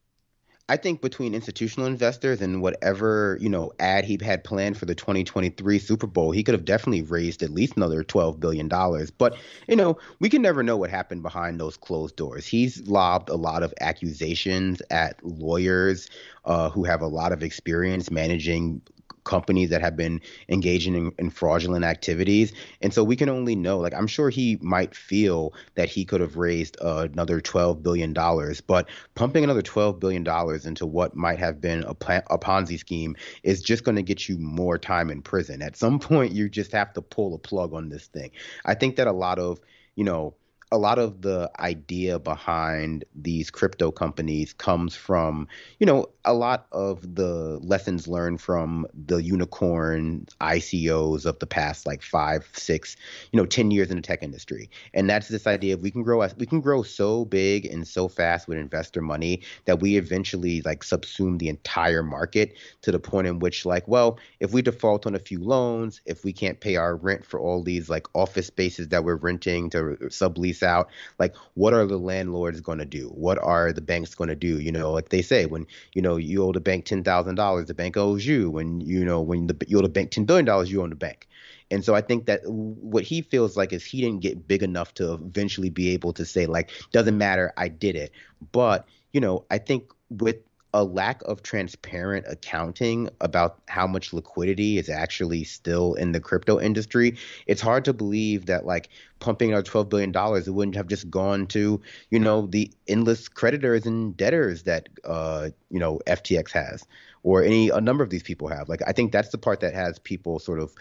I 0.68 0.76
think 0.76 1.00
between 1.00 1.34
institutional 1.34 1.86
investors 1.86 2.42
and 2.42 2.60
whatever 2.60 3.38
you 3.40 3.48
know 3.48 3.72
ad 3.78 4.04
he 4.04 4.18
had 4.22 4.44
planned 4.44 4.76
for 4.76 4.84
the 4.84 4.94
2023 4.94 5.78
Super 5.78 6.06
Bowl, 6.06 6.30
he 6.30 6.42
could 6.42 6.54
have 6.54 6.64
definitely 6.64 7.02
raised 7.02 7.42
at 7.42 7.50
least 7.50 7.76
another 7.76 8.04
12 8.04 8.38
billion 8.38 8.68
dollars. 8.68 9.10
But 9.10 9.36
you 9.66 9.76
know, 9.76 9.98
we 10.20 10.28
can 10.28 10.42
never 10.42 10.62
know 10.62 10.76
what 10.76 10.90
happened 10.90 11.22
behind 11.22 11.58
those 11.58 11.76
closed 11.76 12.16
doors. 12.16 12.46
He's 12.46 12.86
lobbed 12.86 13.28
a 13.28 13.36
lot 13.36 13.62
of 13.62 13.72
accusations 13.80 14.82
at 14.90 15.24
lawyers 15.24 16.08
uh, 16.44 16.70
who 16.70 16.84
have 16.84 17.00
a 17.00 17.06
lot 17.06 17.32
of 17.32 17.42
experience 17.42 18.10
managing 18.10 18.82
companies 19.28 19.70
that 19.70 19.82
have 19.82 19.96
been 19.96 20.20
engaging 20.48 20.94
in, 20.94 21.12
in 21.18 21.30
fraudulent 21.30 21.84
activities. 21.84 22.52
And 22.82 22.92
so 22.92 23.04
we 23.04 23.14
can 23.14 23.28
only 23.28 23.54
know 23.54 23.78
like 23.78 23.94
i'm 23.94 24.06
sure 24.06 24.30
he 24.30 24.58
might 24.60 24.94
feel 24.94 25.52
that 25.74 25.88
he 25.88 26.04
could 26.04 26.20
have 26.20 26.36
raised 26.36 26.76
uh, 26.80 27.08
another 27.12 27.40
12 27.40 27.82
billion 27.82 28.12
dollars 28.12 28.60
but 28.60 28.88
pumping 29.14 29.44
another 29.44 29.62
12 29.62 30.00
billion 30.00 30.24
dollars 30.24 30.66
into 30.66 30.86
what 30.86 31.14
might 31.14 31.38
have 31.38 31.60
been 31.60 31.84
a, 31.84 31.94
pla- 31.94 32.22
a 32.30 32.38
ponzi 32.38 32.78
scheme 32.78 33.16
is 33.42 33.62
just 33.62 33.84
going 33.84 33.96
to 33.96 34.02
get 34.02 34.28
you 34.28 34.38
more 34.38 34.78
time 34.78 35.10
in 35.10 35.22
prison. 35.22 35.62
At 35.62 35.76
some 35.76 35.98
point 36.10 36.32
you 36.32 36.48
just 36.48 36.72
have 36.72 36.92
to 36.94 37.02
pull 37.02 37.34
a 37.34 37.38
plug 37.38 37.74
on 37.74 37.88
this 37.88 38.06
thing. 38.06 38.30
I 38.64 38.74
think 38.74 38.96
that 38.96 39.06
a 39.06 39.12
lot 39.12 39.38
of 39.38 39.60
you 39.94 40.04
know 40.04 40.34
a 40.70 40.78
lot 40.78 40.98
of 40.98 41.22
the 41.22 41.50
idea 41.60 42.18
behind 42.18 43.04
these 43.14 43.50
crypto 43.50 43.90
companies 43.90 44.52
comes 44.52 44.94
from, 44.94 45.48
you 45.78 45.86
know, 45.86 46.06
a 46.24 46.34
lot 46.34 46.66
of 46.72 47.14
the 47.14 47.58
lessons 47.62 48.06
learned 48.06 48.40
from 48.40 48.86
the 49.06 49.22
unicorn 49.22 50.26
ICOs 50.42 51.24
of 51.24 51.38
the 51.38 51.46
past 51.46 51.86
like 51.86 52.02
five, 52.02 52.46
six, 52.52 52.96
you 53.32 53.38
know, 53.38 53.46
ten 53.46 53.70
years 53.70 53.90
in 53.90 53.96
the 53.96 54.02
tech 54.02 54.22
industry. 54.22 54.68
And 54.92 55.08
that's 55.08 55.28
this 55.28 55.46
idea 55.46 55.74
of 55.74 55.80
we 55.80 55.90
can 55.90 56.02
grow 56.02 56.26
we 56.36 56.46
can 56.46 56.60
grow 56.60 56.82
so 56.82 57.24
big 57.24 57.64
and 57.64 57.88
so 57.88 58.08
fast 58.08 58.46
with 58.46 58.58
investor 58.58 59.00
money 59.00 59.42
that 59.64 59.80
we 59.80 59.96
eventually 59.96 60.60
like 60.62 60.80
subsume 60.80 61.38
the 61.38 61.48
entire 61.48 62.02
market 62.02 62.56
to 62.82 62.92
the 62.92 62.98
point 62.98 63.26
in 63.26 63.38
which 63.38 63.64
like, 63.64 63.88
well, 63.88 64.18
if 64.40 64.52
we 64.52 64.60
default 64.60 65.06
on 65.06 65.14
a 65.14 65.18
few 65.18 65.42
loans, 65.42 66.02
if 66.04 66.24
we 66.24 66.32
can't 66.32 66.60
pay 66.60 66.76
our 66.76 66.96
rent 66.96 67.24
for 67.24 67.40
all 67.40 67.62
these 67.62 67.88
like 67.88 68.06
office 68.14 68.48
spaces 68.48 68.88
that 68.88 69.04
we're 69.04 69.16
renting 69.16 69.70
to 69.70 69.96
sublease 70.08 70.57
out 70.62 70.88
like 71.18 71.34
what 71.54 71.74
are 71.74 71.86
the 71.86 71.98
landlords 71.98 72.60
going 72.60 72.78
to 72.78 72.84
do? 72.84 73.08
What 73.08 73.38
are 73.38 73.72
the 73.72 73.80
banks 73.80 74.14
going 74.14 74.28
to 74.28 74.36
do? 74.36 74.60
You 74.60 74.72
know 74.72 74.92
like 74.92 75.10
they 75.10 75.22
say 75.22 75.46
when 75.46 75.66
you 75.94 76.02
know 76.02 76.16
you 76.16 76.42
owe 76.44 76.52
the 76.52 76.60
bank 76.60 76.84
$10,000 76.84 77.66
the 77.66 77.74
bank 77.74 77.96
owes 77.96 78.26
you. 78.26 78.50
When 78.50 78.80
you 78.80 79.04
know 79.04 79.20
when 79.20 79.46
the, 79.46 79.56
you 79.66 79.78
owe 79.78 79.82
the 79.82 79.88
bank 79.88 80.10
$10 80.10 80.26
billion 80.26 80.66
you 80.66 80.82
owe 80.82 80.88
the 80.88 80.94
bank. 80.94 81.28
And 81.70 81.84
so 81.84 81.94
I 81.94 82.00
think 82.00 82.26
that 82.26 82.40
what 82.46 83.04
he 83.04 83.20
feels 83.22 83.56
like 83.56 83.72
is 83.72 83.84
he 83.84 84.00
didn't 84.00 84.20
get 84.20 84.48
big 84.48 84.62
enough 84.62 84.94
to 84.94 85.14
eventually 85.14 85.70
be 85.70 85.90
able 85.90 86.12
to 86.14 86.24
say 86.24 86.46
like 86.46 86.70
doesn't 86.92 87.18
matter 87.18 87.52
I 87.56 87.68
did 87.68 87.96
it. 87.96 88.12
But 88.52 88.86
you 89.12 89.20
know 89.20 89.44
I 89.50 89.58
think 89.58 89.92
with 90.10 90.36
a 90.74 90.84
lack 90.84 91.22
of 91.22 91.42
transparent 91.42 92.26
accounting 92.28 93.08
about 93.20 93.60
how 93.68 93.86
much 93.86 94.12
liquidity 94.12 94.78
is 94.78 94.88
actually 94.88 95.44
still 95.44 95.94
in 95.94 96.12
the 96.12 96.20
crypto 96.20 96.60
industry, 96.60 97.16
it's 97.46 97.60
hard 97.60 97.84
to 97.86 97.92
believe 97.92 98.46
that 98.46 98.66
like 98.66 98.88
pumping 99.18 99.54
out 99.54 99.64
twelve 99.64 99.88
billion 99.88 100.12
dollars, 100.12 100.46
it 100.46 100.52
wouldn't 100.52 100.76
have 100.76 100.86
just 100.86 101.08
gone 101.10 101.46
to 101.46 101.80
you 102.10 102.18
know 102.18 102.46
the 102.46 102.70
endless 102.86 103.28
creditors 103.28 103.86
and 103.86 104.16
debtors 104.16 104.64
that 104.64 104.88
uh, 105.04 105.48
you 105.70 105.78
know 105.78 106.00
FTX 106.06 106.50
has, 106.52 106.86
or 107.22 107.42
any 107.42 107.70
a 107.70 107.80
number 107.80 108.04
of 108.04 108.10
these 108.10 108.22
people 108.22 108.48
have. 108.48 108.68
Like 108.68 108.82
I 108.86 108.92
think 108.92 109.12
that's 109.12 109.30
the 109.30 109.38
part 109.38 109.60
that 109.60 109.74
has 109.74 109.98
people 109.98 110.38
sort 110.38 110.60
of 110.60 110.74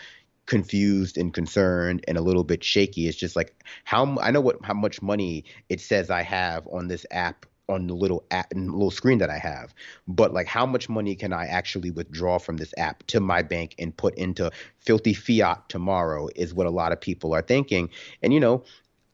confused 0.48 1.18
and 1.18 1.34
concerned 1.34 2.04
and 2.08 2.18
a 2.18 2.22
little 2.22 2.44
bit 2.44 2.64
shaky. 2.64 3.08
It's 3.08 3.18
just 3.18 3.36
like 3.36 3.64
how 3.84 4.18
I 4.20 4.32
know 4.32 4.42
what 4.42 4.58
how 4.64 4.74
much 4.74 5.02
money 5.02 5.46
it 5.70 5.80
says 5.80 6.10
I 6.10 6.24
have 6.24 6.68
on 6.68 6.88
this 6.88 7.06
app 7.12 7.46
on 7.70 7.88
the 7.88 7.94
little 7.94 8.26
app 8.32 8.54
little 8.56 8.92
screen 8.92 9.18
that 9.20 9.30
I 9.30 9.38
have, 9.38 9.74
but 10.08 10.34
like 10.34 10.48
how 10.48 10.66
much 10.66 10.90
money 10.90 11.16
can 11.16 11.34
I 11.34 11.46
actually 11.46 11.92
withdraw 11.92 12.38
from 12.40 12.58
this 12.58 12.74
app 12.78 13.06
to 13.08 13.20
my 13.20 13.42
bank 13.42 13.76
and 13.80 13.96
put 13.96 14.16
into 14.16 14.52
filthy 14.80 15.14
fiat 15.14 15.68
tomorrow 15.70 16.30
is 16.36 16.54
what 16.54 16.68
a 16.68 16.72
lot 16.72 16.92
of 16.92 17.02
people 17.02 17.34
are 17.34 17.42
thinking. 17.42 17.90
And 18.22 18.34
you 18.34 18.40
know, 18.40 18.64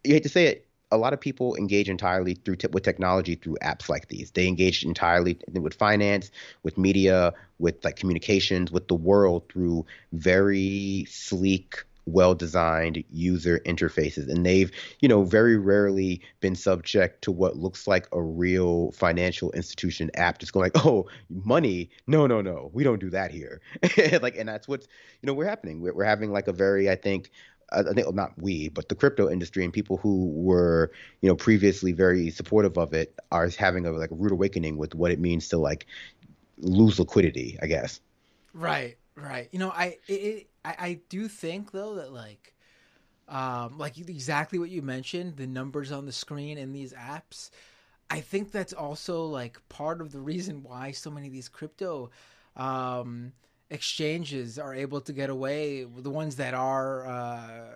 you 0.03 0.13
hate 0.13 0.23
to 0.23 0.29
say 0.29 0.45
it, 0.47 0.67
a 0.91 0.97
lot 0.97 1.11
of 1.11 1.19
people 1.19 1.55
engage 1.55 1.89
entirely 1.89 2.35
through 2.35 2.57
t- 2.57 2.67
with 2.71 2.83
technology 2.83 3.33
through 3.33 3.57
apps 3.63 3.89
like 3.89 4.09
these. 4.09 4.29
They 4.31 4.47
engage 4.47 4.85
entirely 4.85 5.39
with 5.51 5.73
finance, 5.73 6.29
with 6.61 6.77
media, 6.77 7.33
with 7.57 7.83
like 7.83 7.95
communications, 7.95 8.71
with 8.71 8.87
the 8.87 8.95
world 8.95 9.49
through 9.49 9.85
very 10.11 11.07
sleek 11.09 11.83
well 12.05 12.35
designed 12.35 13.03
user 13.11 13.59
interfaces 13.59 14.29
and 14.29 14.45
they've 14.45 14.71
you 14.99 15.07
know 15.07 15.23
very 15.23 15.57
rarely 15.57 16.21
been 16.41 16.55
subject 16.55 17.21
to 17.21 17.31
what 17.31 17.57
looks 17.57 17.87
like 17.87 18.07
a 18.11 18.21
real 18.21 18.91
financial 18.91 19.51
institution 19.51 20.11
app 20.15 20.37
just 20.37 20.53
going 20.53 20.63
like 20.63 20.85
oh 20.85 21.07
money 21.29 21.89
no 22.07 22.27
no 22.27 22.41
no 22.41 22.69
we 22.73 22.83
don't 22.83 22.99
do 22.99 23.09
that 23.09 23.31
here 23.31 23.61
like 24.21 24.35
and 24.37 24.49
that's 24.49 24.67
what's 24.67 24.87
you 25.21 25.27
know 25.27 25.33
we're 25.33 25.47
happening 25.47 25.79
we're, 25.79 25.93
we're 25.93 26.03
having 26.03 26.31
like 26.31 26.47
a 26.47 26.53
very 26.53 26.89
i 26.89 26.95
think 26.95 27.31
uh, 27.71 27.83
I 27.89 27.93
think 27.93 28.05
well, 28.05 28.13
not 28.13 28.33
we, 28.37 28.69
but 28.69 28.89
the 28.89 28.95
crypto 28.95 29.29
industry 29.29 29.63
and 29.63 29.73
people 29.73 29.97
who 29.97 30.27
were, 30.27 30.91
you 31.21 31.29
know, 31.29 31.35
previously 31.35 31.93
very 31.93 32.29
supportive 32.29 32.77
of 32.77 32.93
it 32.93 33.17
are 33.31 33.49
having 33.57 33.85
a 33.85 33.91
like 33.91 34.11
a 34.11 34.15
rude 34.15 34.33
awakening 34.33 34.77
with 34.77 34.93
what 34.93 35.11
it 35.11 35.19
means 35.19 35.47
to 35.49 35.57
like 35.57 35.87
lose 36.57 36.99
liquidity, 36.99 37.57
I 37.61 37.67
guess. 37.67 37.99
Right, 38.53 38.97
right. 39.15 39.49
You 39.51 39.59
know, 39.59 39.71
I 39.71 39.97
it, 40.07 40.47
I, 40.65 40.75
I 40.79 40.99
do 41.09 41.27
think 41.27 41.71
though 41.71 41.95
that 41.95 42.13
like 42.13 42.53
um 43.27 43.77
like 43.77 43.97
exactly 43.97 44.59
what 44.59 44.69
you 44.69 44.81
mentioned 44.81 45.37
the 45.37 45.47
numbers 45.47 45.91
on 45.91 46.05
the 46.05 46.11
screen 46.11 46.57
in 46.57 46.73
these 46.73 46.93
apps 46.93 47.49
i 48.09 48.19
think 48.19 48.51
that's 48.51 48.73
also 48.73 49.25
like 49.25 49.57
part 49.69 50.01
of 50.01 50.11
the 50.11 50.19
reason 50.19 50.61
why 50.63 50.91
so 50.91 51.09
many 51.09 51.27
of 51.27 51.33
these 51.33 51.47
crypto 51.47 52.09
um 52.57 53.31
exchanges 53.69 54.59
are 54.59 54.75
able 54.75 55.01
to 55.01 55.13
get 55.13 55.29
away 55.29 55.83
the 55.83 56.09
ones 56.09 56.35
that 56.35 56.53
are 56.53 57.07
uh 57.07 57.75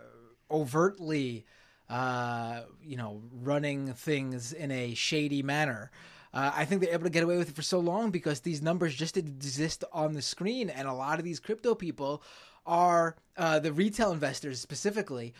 overtly 0.52 1.46
uh 1.90 2.62
you 2.84 2.98
know 2.98 3.22
running 3.32 3.94
things 3.94 4.54
in 4.54 4.72
a 4.72 4.94
shady 4.94 5.42
manner. 5.42 5.92
Uh, 6.34 6.52
I 6.54 6.66
think 6.66 6.82
they're 6.82 6.94
able 6.94 7.06
to 7.06 7.10
get 7.10 7.24
away 7.24 7.38
with 7.38 7.50
it 7.50 7.56
for 7.56 7.62
so 7.62 7.80
long 7.80 8.12
because 8.12 8.42
these 8.42 8.62
numbers 8.62 8.94
just 8.94 9.16
exist 9.18 9.84
on 9.94 10.14
the 10.14 10.22
screen, 10.22 10.70
and 10.70 10.88
a 10.88 10.94
lot 10.94 11.20
of 11.20 11.26
these 11.26 11.40
crypto 11.40 11.74
people 11.74 12.22
are 12.68 13.16
uh, 13.38 13.60
the 13.60 13.74
retail 13.74 14.12
investors 14.12 14.60
specifically 14.60 15.34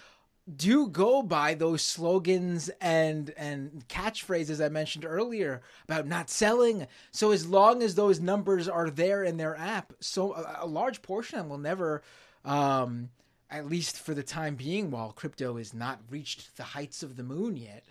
do 0.56 0.88
go 0.88 1.22
by 1.22 1.54
those 1.54 1.82
slogans 1.82 2.70
and 2.80 3.32
and 3.36 3.84
catchphrases 3.90 4.64
I 4.64 4.70
mentioned 4.70 5.04
earlier 5.06 5.62
about 5.84 6.08
not 6.08 6.30
selling. 6.30 6.88
So 7.12 7.32
as 7.32 7.46
long 7.46 7.84
as 7.84 7.96
those 7.96 8.22
numbers 8.22 8.70
are 8.70 8.90
there 8.90 9.24
in 9.24 9.38
their 9.38 9.58
app, 9.58 9.94
so 10.00 10.34
a, 10.34 10.60
a 10.62 10.66
large 10.66 11.02
portion 11.02 11.38
of 11.38 11.44
them 11.44 11.50
will 11.50 11.58
never, 11.58 12.02
um, 12.46 13.10
at 13.52 13.68
least 13.68 14.00
for 14.00 14.14
the 14.14 14.24
time 14.24 14.56
being, 14.56 14.90
while 14.90 15.12
crypto 15.12 15.58
has 15.58 15.74
not 15.74 16.00
reached 16.10 16.56
the 16.56 16.64
heights 16.64 17.04
of 17.04 17.18
the 17.18 17.24
moon 17.24 17.58
yet, 17.58 17.84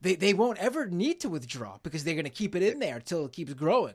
they 0.00 0.14
they 0.14 0.34
won't 0.34 0.58
ever 0.58 0.86
need 0.86 1.18
to 1.20 1.28
withdraw 1.28 1.78
because 1.82 2.04
they're 2.04 2.14
going 2.14 2.24
to 2.24 2.30
keep 2.30 2.54
it 2.54 2.62
in 2.62 2.78
there 2.78 2.96
until 2.96 3.26
it 3.26 3.32
keeps 3.32 3.54
growing 3.54 3.94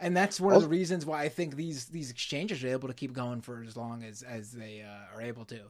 and 0.00 0.16
that's 0.16 0.40
one 0.40 0.54
of 0.54 0.62
the 0.62 0.68
reasons 0.68 1.04
why 1.04 1.22
I 1.22 1.28
think 1.28 1.56
these 1.56 1.86
these 1.86 2.10
exchanges 2.10 2.62
are 2.64 2.68
able 2.68 2.88
to 2.88 2.94
keep 2.94 3.12
going 3.12 3.40
for 3.40 3.62
as 3.66 3.76
long 3.76 4.02
as 4.02 4.22
as 4.22 4.52
they 4.52 4.82
uh, 4.82 5.14
are 5.14 5.22
able 5.22 5.44
to. 5.46 5.60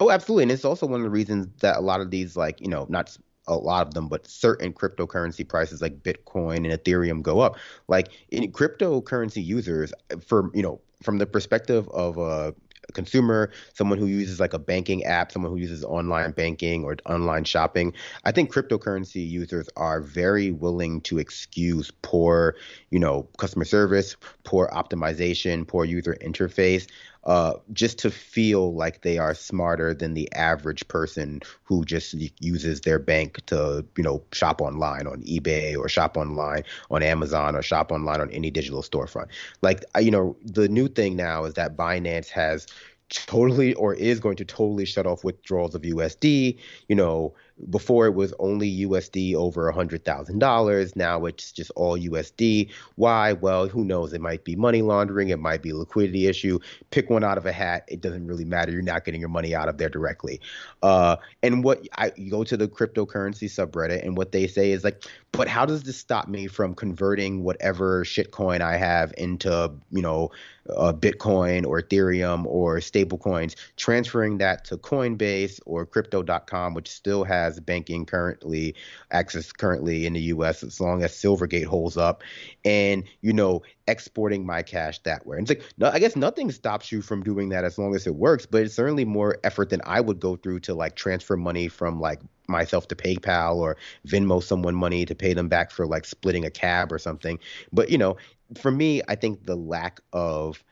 Oh, 0.00 0.10
absolutely, 0.10 0.44
and 0.44 0.52
it's 0.52 0.64
also 0.64 0.86
one 0.86 1.00
of 1.00 1.04
the 1.04 1.10
reasons 1.10 1.46
that 1.60 1.76
a 1.76 1.80
lot 1.80 2.00
of 2.00 2.10
these, 2.10 2.36
like 2.36 2.60
you 2.60 2.68
know, 2.68 2.86
not 2.88 3.16
a 3.46 3.54
lot 3.54 3.86
of 3.86 3.94
them, 3.94 4.08
but 4.08 4.26
certain 4.26 4.72
cryptocurrency 4.72 5.46
prices 5.46 5.80
like 5.80 6.02
Bitcoin 6.02 6.58
and 6.58 6.66
Ethereum 6.66 7.22
go 7.22 7.40
up. 7.40 7.56
Like 7.86 8.08
in 8.30 8.50
cryptocurrency 8.52 9.44
users, 9.44 9.92
for 10.24 10.50
you 10.54 10.62
know, 10.62 10.80
from 11.02 11.18
the 11.18 11.26
perspective 11.26 11.88
of 11.90 12.18
a 12.18 12.54
consumer, 12.92 13.50
someone 13.74 13.98
who 13.98 14.06
uses 14.06 14.40
like 14.40 14.54
a 14.54 14.58
banking 14.58 15.04
app, 15.04 15.32
someone 15.32 15.52
who 15.52 15.58
uses 15.58 15.84
online 15.84 16.32
banking 16.32 16.84
or 16.84 16.96
online 17.06 17.44
shopping. 17.44 17.92
I 18.24 18.32
think 18.32 18.52
cryptocurrency 18.52 19.28
users 19.28 19.68
are 19.76 20.00
very 20.00 20.50
willing 20.50 21.00
to 21.02 21.18
excuse 21.18 21.90
poor, 22.02 22.56
you 22.90 22.98
know, 22.98 23.28
customer 23.38 23.64
service, 23.64 24.16
poor 24.44 24.68
optimization, 24.72 25.66
poor 25.66 25.84
user 25.84 26.16
interface. 26.22 26.86
Uh, 27.28 27.52
just 27.74 27.98
to 27.98 28.10
feel 28.10 28.74
like 28.74 29.02
they 29.02 29.18
are 29.18 29.34
smarter 29.34 29.92
than 29.92 30.14
the 30.14 30.32
average 30.32 30.88
person 30.88 31.40
who 31.62 31.84
just 31.84 32.14
uses 32.40 32.80
their 32.80 32.98
bank 32.98 33.44
to, 33.44 33.84
you 33.98 34.02
know, 34.02 34.22
shop 34.32 34.62
online 34.62 35.06
on 35.06 35.22
eBay 35.24 35.76
or 35.76 35.90
shop 35.90 36.16
online 36.16 36.64
on 36.90 37.02
Amazon 37.02 37.54
or 37.54 37.60
shop 37.60 37.92
online 37.92 38.22
on 38.22 38.30
any 38.30 38.50
digital 38.50 38.82
storefront. 38.82 39.26
Like, 39.60 39.84
you 40.00 40.10
know, 40.10 40.38
the 40.42 40.70
new 40.70 40.88
thing 40.88 41.16
now 41.16 41.44
is 41.44 41.52
that 41.54 41.76
Binance 41.76 42.30
has 42.30 42.66
totally 43.10 43.74
or 43.74 43.94
is 43.94 44.20
going 44.20 44.36
to 44.36 44.44
totally 44.46 44.86
shut 44.86 45.06
off 45.06 45.22
withdrawals 45.22 45.74
of 45.74 45.82
USD. 45.82 46.58
You 46.88 46.96
know, 46.96 47.34
before 47.70 48.06
it 48.06 48.14
was 48.14 48.32
only 48.38 48.86
USD 48.86 49.34
over 49.34 49.68
a 49.68 49.74
hundred 49.74 50.04
thousand 50.04 50.38
dollars. 50.38 50.94
Now 50.96 51.24
it's 51.26 51.52
just 51.52 51.70
all 51.76 51.98
USD. 51.98 52.70
Why? 52.96 53.32
Well, 53.32 53.68
who 53.68 53.84
knows? 53.84 54.12
It 54.12 54.20
might 54.20 54.44
be 54.44 54.56
money 54.56 54.82
laundering. 54.82 55.28
It 55.28 55.38
might 55.38 55.62
be 55.62 55.72
liquidity 55.72 56.26
issue. 56.26 56.58
Pick 56.90 57.10
one 57.10 57.24
out 57.24 57.38
of 57.38 57.46
a 57.46 57.52
hat. 57.52 57.84
It 57.88 58.00
doesn't 58.00 58.26
really 58.26 58.44
matter. 58.44 58.72
You're 58.72 58.82
not 58.82 59.04
getting 59.04 59.20
your 59.20 59.28
money 59.28 59.54
out 59.54 59.68
of 59.68 59.78
there 59.78 59.88
directly. 59.88 60.40
Uh, 60.82 61.16
and 61.42 61.64
what 61.64 61.86
I 61.96 62.12
you 62.16 62.30
go 62.30 62.44
to 62.44 62.56
the 62.56 62.68
cryptocurrency 62.68 63.44
subreddit, 63.48 64.04
and 64.04 64.16
what 64.16 64.32
they 64.32 64.46
say 64.46 64.72
is 64.72 64.84
like, 64.84 65.04
but 65.32 65.48
how 65.48 65.66
does 65.66 65.82
this 65.82 65.96
stop 65.96 66.28
me 66.28 66.46
from 66.46 66.74
converting 66.74 67.42
whatever 67.42 68.04
shitcoin 68.04 68.60
I 68.60 68.76
have 68.76 69.12
into 69.16 69.72
you 69.90 70.02
know 70.02 70.30
uh, 70.76 70.92
Bitcoin 70.92 71.66
or 71.66 71.80
Ethereum 71.80 72.44
or 72.46 72.80
stable 72.80 73.18
coins, 73.18 73.56
transferring 73.76 74.38
that 74.38 74.64
to 74.66 74.76
Coinbase 74.76 75.60
or 75.66 75.86
Crypto.com, 75.86 76.74
which 76.74 76.90
still 76.90 77.24
has 77.24 77.47
banking 77.60 78.04
currently 78.06 78.74
access 79.10 79.52
currently 79.52 80.06
in 80.06 80.12
the 80.12 80.20
U.S. 80.20 80.62
as 80.62 80.80
long 80.80 81.02
as 81.02 81.12
Silvergate 81.12 81.66
holds 81.66 81.96
up, 81.96 82.22
and 82.64 83.04
you 83.20 83.32
know 83.32 83.62
exporting 83.86 84.44
my 84.44 84.62
cash 84.62 84.98
that 85.00 85.26
way. 85.26 85.38
And 85.38 85.50
it's 85.50 85.58
like, 85.58 85.72
no, 85.78 85.90
I 85.90 85.98
guess 85.98 86.14
nothing 86.14 86.50
stops 86.52 86.92
you 86.92 87.00
from 87.00 87.22
doing 87.22 87.48
that 87.50 87.64
as 87.64 87.78
long 87.78 87.94
as 87.94 88.06
it 88.06 88.14
works, 88.14 88.46
but 88.46 88.62
it's 88.62 88.74
certainly 88.74 89.04
more 89.04 89.38
effort 89.44 89.70
than 89.70 89.80
I 89.84 90.00
would 90.00 90.20
go 90.20 90.36
through 90.36 90.60
to 90.60 90.74
like 90.74 90.94
transfer 90.94 91.36
money 91.36 91.68
from 91.68 92.00
like 92.00 92.20
myself 92.48 92.88
to 92.88 92.96
PayPal 92.96 93.56
or 93.56 93.76
Venmo 94.06 94.42
someone 94.42 94.74
money 94.74 95.04
to 95.06 95.14
pay 95.14 95.32
them 95.32 95.48
back 95.48 95.70
for 95.70 95.86
like 95.86 96.04
splitting 96.04 96.44
a 96.44 96.50
cab 96.50 96.92
or 96.92 96.98
something. 96.98 97.38
But 97.72 97.90
you 97.90 97.98
know, 97.98 98.16
for 98.56 98.70
me, 98.70 99.02
I 99.08 99.14
think 99.14 99.44
the 99.44 99.56
lack 99.56 100.00
of 100.12 100.62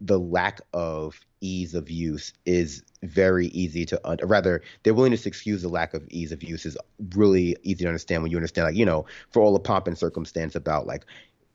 the 0.00 0.18
lack 0.18 0.60
of 0.72 1.20
ease 1.40 1.74
of 1.74 1.90
use 1.90 2.32
is 2.46 2.82
very 3.02 3.46
easy 3.48 3.86
to 3.86 4.00
un- 4.08 4.18
rather 4.24 4.62
their 4.82 4.94
willingness 4.94 5.22
to 5.22 5.28
excuse 5.28 5.62
the 5.62 5.68
lack 5.68 5.94
of 5.94 6.06
ease 6.10 6.32
of 6.32 6.42
use 6.42 6.66
is 6.66 6.76
really 7.14 7.56
easy 7.62 7.84
to 7.84 7.86
understand 7.86 8.22
when 8.22 8.30
you 8.30 8.36
understand 8.36 8.66
like 8.66 8.76
you 8.76 8.84
know 8.84 9.06
for 9.30 9.40
all 9.40 9.52
the 9.52 9.60
pomp 9.60 9.86
and 9.86 9.96
circumstance 9.96 10.54
about 10.54 10.86
like 10.86 11.06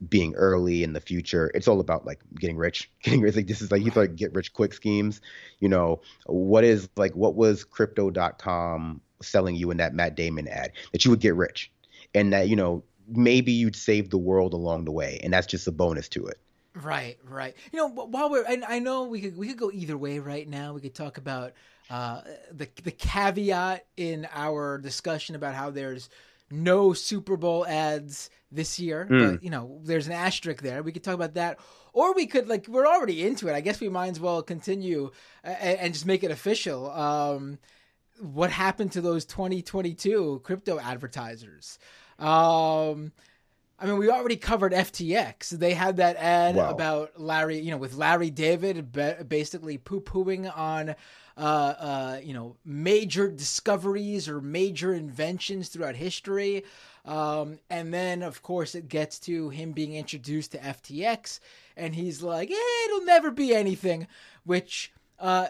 being 0.10 0.34
early 0.36 0.84
in 0.84 0.94
the 0.94 1.00
future 1.00 1.52
it's 1.54 1.68
all 1.68 1.80
about 1.80 2.06
like 2.06 2.20
getting 2.40 2.58
rich 2.58 2.90
getting 3.04 3.22
rich 3.22 3.36
like 3.36 3.48
this 3.48 3.62
is 3.62 3.72
like 3.72 3.84
you 3.84 3.92
like 3.96 4.16
get 4.16 4.34
rich 4.34 4.54
quick 4.54 4.74
schemes 4.74 5.22
you 5.60 5.70
know 5.70 6.02
what 6.26 6.64
is 6.64 6.90
like 6.96 7.16
what 7.16 7.36
was 7.36 7.64
crypto.com 7.64 9.00
selling 9.22 9.56
you 9.56 9.72
in 9.72 9.78
that 9.78 9.94
matt 9.94 10.16
damon 10.16 10.48
ad 10.48 10.72
that 10.92 11.06
you 11.06 11.12
would 11.12 11.22
get 11.22 11.36
rich 11.36 11.72
and 12.14 12.34
that 12.34 12.50
you 12.50 12.56
know 12.56 12.84
maybe 13.08 13.52
you'd 13.52 13.76
save 13.76 14.10
the 14.10 14.18
world 14.18 14.54
along 14.54 14.86
the 14.86 14.92
way, 14.92 15.20
and 15.24 15.34
that's 15.34 15.48
just 15.48 15.68
a 15.68 15.72
bonus 15.72 16.10
to 16.10 16.26
it. 16.28 16.40
Right, 16.76 17.18
right. 17.30 17.56
You 17.72 17.80
know, 17.80 17.88
while 17.88 18.30
we're, 18.30 18.46
I, 18.46 18.62
I 18.68 18.80
know 18.80 19.04
we 19.04 19.22
could 19.22 19.38
we 19.38 19.48
could 19.48 19.58
go 19.58 19.72
either 19.72 19.98
way 19.98 20.20
right 20.20 20.48
now. 20.48 20.74
We 20.74 20.82
could 20.82 20.94
talk 20.94 21.18
about 21.18 21.54
uh, 21.90 22.22
the 22.52 22.68
the 22.84 22.92
caveat 22.92 23.86
in 23.96 24.28
our 24.34 24.78
discussion 24.78 25.36
about 25.36 25.56
how 25.56 25.70
there's 25.70 26.10
no 26.52 26.94
Super 26.94 27.38
Bowl 27.38 27.66
ads 27.66 28.30
this 28.52 28.80
year, 28.80 29.08
mm. 29.10 29.34
but 29.34 29.44
you 29.44 29.50
know, 29.50 29.80
there's 29.84 30.08
an 30.08 30.14
asterisk 30.14 30.62
there. 30.62 30.84
We 30.84 30.92
could 30.92 31.04
talk 31.04 31.16
about 31.16 31.36
that, 31.36 31.60
or 31.94 32.14
we 32.14 32.28
could 32.28 32.50
like 32.50 32.68
we're 32.68 32.88
already 32.88 33.26
into 33.26 33.48
it. 33.48 33.54
I 33.54 33.62
guess 33.62 33.80
we 33.80 33.90
might 33.90 34.10
as 34.10 34.20
well 34.20 34.44
continue 34.44 35.12
and, 35.44 35.80
and 35.80 35.94
just 35.94 36.06
make 36.06 36.24
it 36.24 36.32
official. 36.32 36.92
Um, 36.92 37.58
what 38.20 38.50
happened 38.50 38.94
to 38.94 39.02
those 39.02 39.26
2022 39.26 40.42
crypto 40.44 40.80
advertisers? 40.80 41.80
Um, 42.20 43.12
I 43.78 43.86
mean, 43.88 43.98
we 43.98 44.10
already 44.10 44.38
covered 44.38 44.72
FTX. 44.72 45.50
They 45.50 45.74
had 45.74 45.98
that 45.98 46.16
ad 46.16 46.56
wow. 46.56 46.70
about 46.70 47.20
Larry, 47.20 47.60
you 47.60 47.72
know, 47.72 47.78
with 47.78 47.96
Larry 47.96 48.30
David 48.30 48.92
basically 49.28 49.78
poo 49.78 50.00
pooing 50.00 50.50
on, 50.56 50.96
uh, 51.38 51.42
uh, 51.42 52.20
you 52.24 52.34
know, 52.34 52.56
major 52.64 53.30
discoveries 53.30 54.30
or 54.30 54.40
major 54.40 54.94
inventions 54.94 55.68
throughout 55.68 55.96
history. 55.96 56.64
Um, 57.04 57.60
and 57.70 57.94
then, 57.94 58.24
of 58.24 58.42
course, 58.42 58.76
it 58.76 58.88
gets 58.88 59.20
to 59.22 59.50
him 59.50 59.74
being 59.74 59.94
introduced 59.94 60.54
to 60.54 60.58
FTX, 60.58 61.40
and 61.78 61.94
he's 61.94 62.24
like, 62.24 62.50
"Yeah, 62.50 62.86
it'll 62.86 63.06
never 63.06 63.30
be 63.30 63.54
anything," 63.54 64.08
which, 64.44 64.92
uh, 65.20 65.50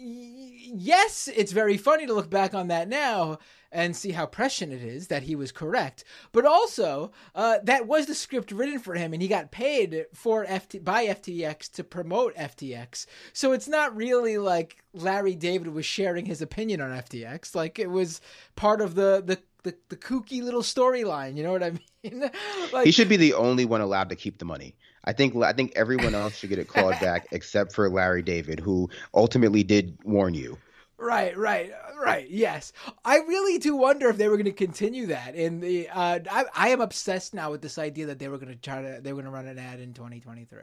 yes, 0.00 1.28
it's 1.34 1.52
very 1.52 1.76
funny 1.76 2.06
to 2.06 2.14
look 2.14 2.30
back 2.30 2.54
on 2.54 2.68
that 2.68 2.88
now 2.88 3.38
and 3.72 3.94
see 3.94 4.10
how 4.10 4.26
prescient 4.26 4.72
it 4.72 4.82
is 4.82 5.08
that 5.08 5.22
he 5.22 5.36
was 5.36 5.52
correct. 5.52 6.04
But 6.32 6.44
also, 6.44 7.12
uh, 7.34 7.58
that 7.62 7.86
was 7.86 8.06
the 8.06 8.14
script 8.14 8.50
written 8.50 8.80
for 8.80 8.94
him, 8.94 9.12
and 9.12 9.22
he 9.22 9.28
got 9.28 9.52
paid 9.52 10.06
for 10.12 10.44
FT- 10.44 10.82
by 10.82 11.06
FTX 11.06 11.70
to 11.72 11.84
promote 11.84 12.34
FTX. 12.34 13.06
So 13.32 13.52
it's 13.52 13.68
not 13.68 13.94
really 13.94 14.38
like 14.38 14.82
Larry 14.92 15.36
David 15.36 15.68
was 15.68 15.86
sharing 15.86 16.26
his 16.26 16.42
opinion 16.42 16.80
on 16.80 16.90
FTX. 16.90 17.54
Like 17.54 17.78
it 17.78 17.90
was 17.90 18.20
part 18.56 18.80
of 18.80 18.94
the 18.94 19.22
the 19.24 19.38
the, 19.62 19.76
the 19.90 19.96
kooky 19.96 20.42
little 20.42 20.62
storyline. 20.62 21.36
You 21.36 21.42
know 21.42 21.52
what 21.52 21.62
I 21.62 21.72
mean? 21.72 22.30
like, 22.72 22.86
he 22.86 22.92
should 22.92 23.10
be 23.10 23.18
the 23.18 23.34
only 23.34 23.66
one 23.66 23.82
allowed 23.82 24.08
to 24.08 24.16
keep 24.16 24.38
the 24.38 24.46
money. 24.46 24.74
I 25.04 25.12
think 25.12 25.34
I 25.36 25.52
think 25.52 25.72
everyone 25.76 26.14
else 26.14 26.36
should 26.36 26.50
get 26.50 26.58
it 26.58 26.68
clawed 26.68 27.00
back 27.00 27.26
except 27.32 27.72
for 27.72 27.88
Larry 27.88 28.22
David, 28.22 28.60
who 28.60 28.88
ultimately 29.14 29.62
did 29.62 29.98
warn 30.04 30.34
you. 30.34 30.58
Right, 31.00 31.36
right, 31.36 31.72
right. 31.98 32.28
Yes, 32.28 32.74
I 33.06 33.16
really 33.20 33.56
do 33.56 33.74
wonder 33.74 34.10
if 34.10 34.18
they 34.18 34.28
were 34.28 34.36
going 34.36 34.44
to 34.44 34.52
continue 34.52 35.06
that. 35.06 35.34
In 35.34 35.60
the, 35.60 35.88
uh, 35.88 36.18
I, 36.30 36.44
I 36.54 36.68
am 36.68 36.82
obsessed 36.82 37.32
now 37.32 37.50
with 37.50 37.62
this 37.62 37.78
idea 37.78 38.06
that 38.06 38.18
they 38.18 38.28
were 38.28 38.36
going 38.36 38.52
to 38.52 38.60
try 38.60 38.82
to, 38.82 39.00
they 39.00 39.14
were 39.14 39.22
going 39.22 39.32
to 39.32 39.36
run 39.36 39.46
an 39.46 39.58
ad 39.58 39.80
in 39.80 39.94
2023. 39.94 40.58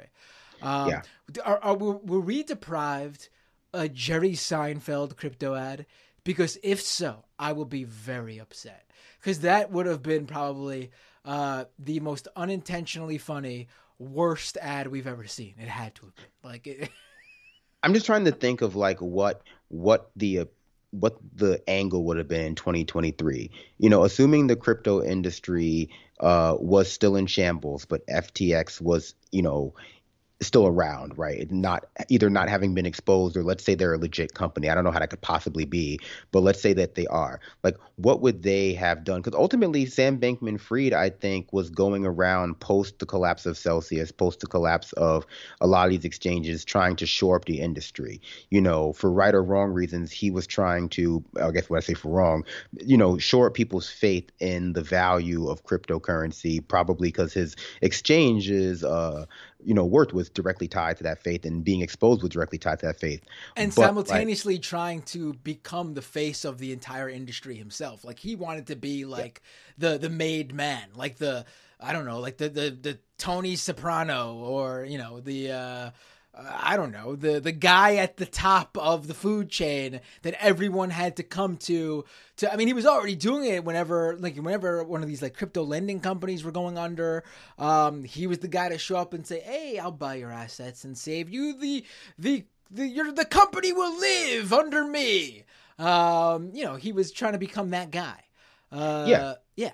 Um, 0.62 0.89
yeah. 0.89 1.02
Are, 1.43 1.58
are 1.63 1.76
were, 1.76 1.97
were 1.97 2.19
we 2.19 2.43
deprived 2.43 3.30
a 3.73 3.89
Jerry 3.89 4.34
Seinfeld 4.34 5.15
crypto 5.15 5.56
ad? 5.56 5.88
Because 6.23 6.60
if 6.62 6.82
so, 6.82 7.26
I 7.39 7.54
will 7.54 7.65
be 7.65 7.84
very 7.84 8.38
upset. 8.38 8.91
Because 9.19 9.39
that 9.39 9.71
would 9.71 9.88
have 9.88 10.04
been 10.04 10.28
probably 10.28 10.91
uh, 11.26 11.65
the 11.80 12.00
most 12.00 12.28
unintentionally 12.36 13.17
funny, 13.17 13.69
worst 13.99 14.57
ad 14.62 14.88
we've 14.88 15.07
ever 15.07 15.25
seen. 15.27 15.55
It 15.60 15.67
had 15.67 15.95
to 15.95 16.05
have 16.05 16.15
been 16.15 16.25
like. 16.43 16.67
It, 16.67 16.89
I'm 17.83 17.93
just 17.93 18.05
trying 18.05 18.25
to 18.25 18.31
think 18.31 18.62
of 18.62 18.75
like 18.75 18.99
what 18.99 19.41
what 19.69 20.12
the 20.15 20.39
uh, 20.39 20.45
what 20.91 21.17
the 21.36 21.62
angle 21.69 22.03
would 22.05 22.17
have 22.17 22.27
been 22.27 22.45
in 22.45 22.55
2023. 22.55 23.51
You 23.77 23.89
know, 23.89 24.03
assuming 24.03 24.47
the 24.47 24.55
crypto 24.55 25.03
industry 25.03 25.89
uh, 26.19 26.55
was 26.60 26.91
still 26.91 27.15
in 27.15 27.27
shambles, 27.27 27.86
but 27.86 28.05
FTX 28.07 28.81
was, 28.81 29.13
you 29.31 29.41
know, 29.41 29.73
still 30.41 30.67
around, 30.67 31.17
right? 31.17 31.50
Not 31.52 31.86
either 32.10 32.30
not 32.30 32.47
having 32.47 32.76
been 32.76 32.86
exposed 32.86 33.36
or 33.36 33.43
let's 33.43 33.63
say 33.63 33.73
they're 33.73 33.95
a 33.95 33.97
legit 33.97 34.36
company. 34.36 34.69
I 34.69 34.76
don't 34.76 34.84
know 34.84 34.91
how 34.91 35.00
that 35.00 35.10
could 35.10 35.21
possibly 35.21 35.65
be, 35.65 36.00
but 36.32 36.41
let's 36.41 36.62
say 36.62 36.73
that 36.73 36.93
they 36.95 37.08
are. 37.08 37.39
Like 37.63 37.78
what 37.95 38.21
would 38.21 38.43
they 38.43 38.73
have 38.73 39.04
done? 39.04 39.23
Cuz 39.23 39.34
ultimately 39.34 39.88
Sam 39.88 40.19
Bankman-Fried 40.19 40.93
I 40.93 41.10
think 41.10 41.52
was 41.52 41.71
going 41.71 42.06
around 42.06 42.60
post 42.60 43.00
the 43.00 43.08
collapse 43.08 43.47
of 43.47 43.58
Celsius, 43.58 44.12
post 44.12 44.41
the 44.41 44.47
collapse 44.47 44.93
of 44.93 45.26
a 45.60 45.65
lot 45.65 45.86
of 45.86 45.91
these 45.91 46.06
exchanges 46.06 46.63
trying 46.63 46.95
to 46.97 47.08
shore 47.08 47.38
up 47.38 47.45
the 47.45 47.60
industry. 47.60 48.21
You 48.52 48.62
know, 48.62 48.93
for 48.93 49.12
right 49.12 49.34
or 49.34 49.43
wrong 49.43 49.71
reasons, 49.71 50.12
he 50.12 50.30
was 50.30 50.45
trying 50.45 50.89
to 50.89 51.23
I 51.41 51.50
guess 51.50 51.67
what 51.67 51.78
I 51.78 51.80
say 51.80 51.95
for 51.95 52.10
wrong, 52.10 52.43
you 52.73 52.97
know, 52.97 53.17
shore 53.17 53.47
up 53.47 53.56
people's 53.56 53.89
faith 53.89 54.30
in 54.39 54.73
the 54.73 54.84
value 54.84 55.50
of 55.50 55.63
cryptocurrency 55.63 56.65
probably 56.67 57.12
cuz 57.12 57.34
his 57.34 57.56
exchanges 57.82 58.84
uh 58.84 59.26
you 59.63 59.73
know 59.73 59.85
worth 59.85 60.13
was 60.13 60.29
directly 60.29 60.67
tied 60.67 60.97
to 60.97 61.03
that 61.03 61.21
faith 61.21 61.45
and 61.45 61.63
being 61.63 61.81
exposed 61.81 62.21
was 62.21 62.29
directly 62.29 62.57
tied 62.57 62.79
to 62.79 62.85
that 62.85 62.99
faith 62.99 63.21
and 63.55 63.73
but, 63.75 63.81
simultaneously 63.81 64.55
like, 64.55 64.61
trying 64.61 65.01
to 65.01 65.33
become 65.33 65.93
the 65.93 66.01
face 66.01 66.45
of 66.45 66.57
the 66.59 66.71
entire 66.71 67.09
industry 67.09 67.55
himself 67.55 68.03
like 68.03 68.19
he 68.19 68.35
wanted 68.35 68.67
to 68.67 68.75
be 68.75 69.05
like 69.05 69.41
yeah. 69.77 69.91
the 69.91 69.97
the 69.97 70.09
made 70.09 70.53
man 70.53 70.83
like 70.95 71.17
the 71.17 71.45
i 71.79 71.91
don't 71.91 72.05
know 72.05 72.19
like 72.19 72.37
the 72.37 72.49
the, 72.49 72.69
the 72.69 72.99
tony 73.17 73.55
soprano 73.55 74.35
or 74.35 74.85
you 74.85 74.97
know 74.97 75.19
the 75.19 75.51
uh 75.51 75.89
I 76.39 76.78
don't 76.78 76.91
know, 76.91 77.15
the 77.15 77.39
the 77.39 77.52
guy 77.52 77.95
at 77.95 78.17
the 78.17 78.26
top 78.26 78.78
of 78.78 79.08
the 79.08 79.13
food 79.13 79.50
chain 79.50 80.02
that 80.21 80.36
everyone 80.39 80.89
had 80.91 81.15
to 81.17 81.23
come 81.23 81.58
to 81.58 82.06
to 82.38 82.54
I 82.54 82.56
mean 82.56 82.67
he 82.67 82.73
was 82.73 82.86
already 82.86 83.15
doing 83.15 83.45
it 83.45 83.63
whenever 83.63 84.15
like 84.17 84.36
whenever 84.36 84.84
one 84.84 85.02
of 85.02 85.08
these 85.08 85.21
like 85.21 85.36
crypto 85.36 85.63
lending 85.63 86.00
companies 86.00 86.43
were 86.43 86.52
going 86.52 86.78
under, 86.78 87.23
um 87.58 88.04
he 88.04 88.28
was 88.28 88.39
the 88.39 88.47
guy 88.47 88.69
to 88.69 88.78
show 88.78 88.97
up 88.97 89.13
and 89.13 89.26
say, 89.26 89.39
"Hey, 89.39 89.80
I'll 89.80 89.91
buy 89.91 90.15
your 90.15 90.32
assets 90.32 90.84
and 90.84 90.97
save 90.97 91.30
you 91.30 91.58
the 91.58 91.86
the 92.19 92.45
the 92.69 92.88
your 92.88 93.12
the 93.12 93.26
company 93.26 93.73
will 93.73 94.00
live 94.00 94.54
under 94.54 94.86
me." 94.86 95.43
Um, 95.80 96.52
you 96.54 96.63
know, 96.63 96.76
he 96.76 96.91
was 96.91 97.12
trying 97.12 97.34
to 97.34 97.39
become 97.39 97.71
that 97.71 97.91
guy. 97.91 98.23
Uh 98.71 99.06
yeah. 99.08 99.34
Yeah 99.56 99.71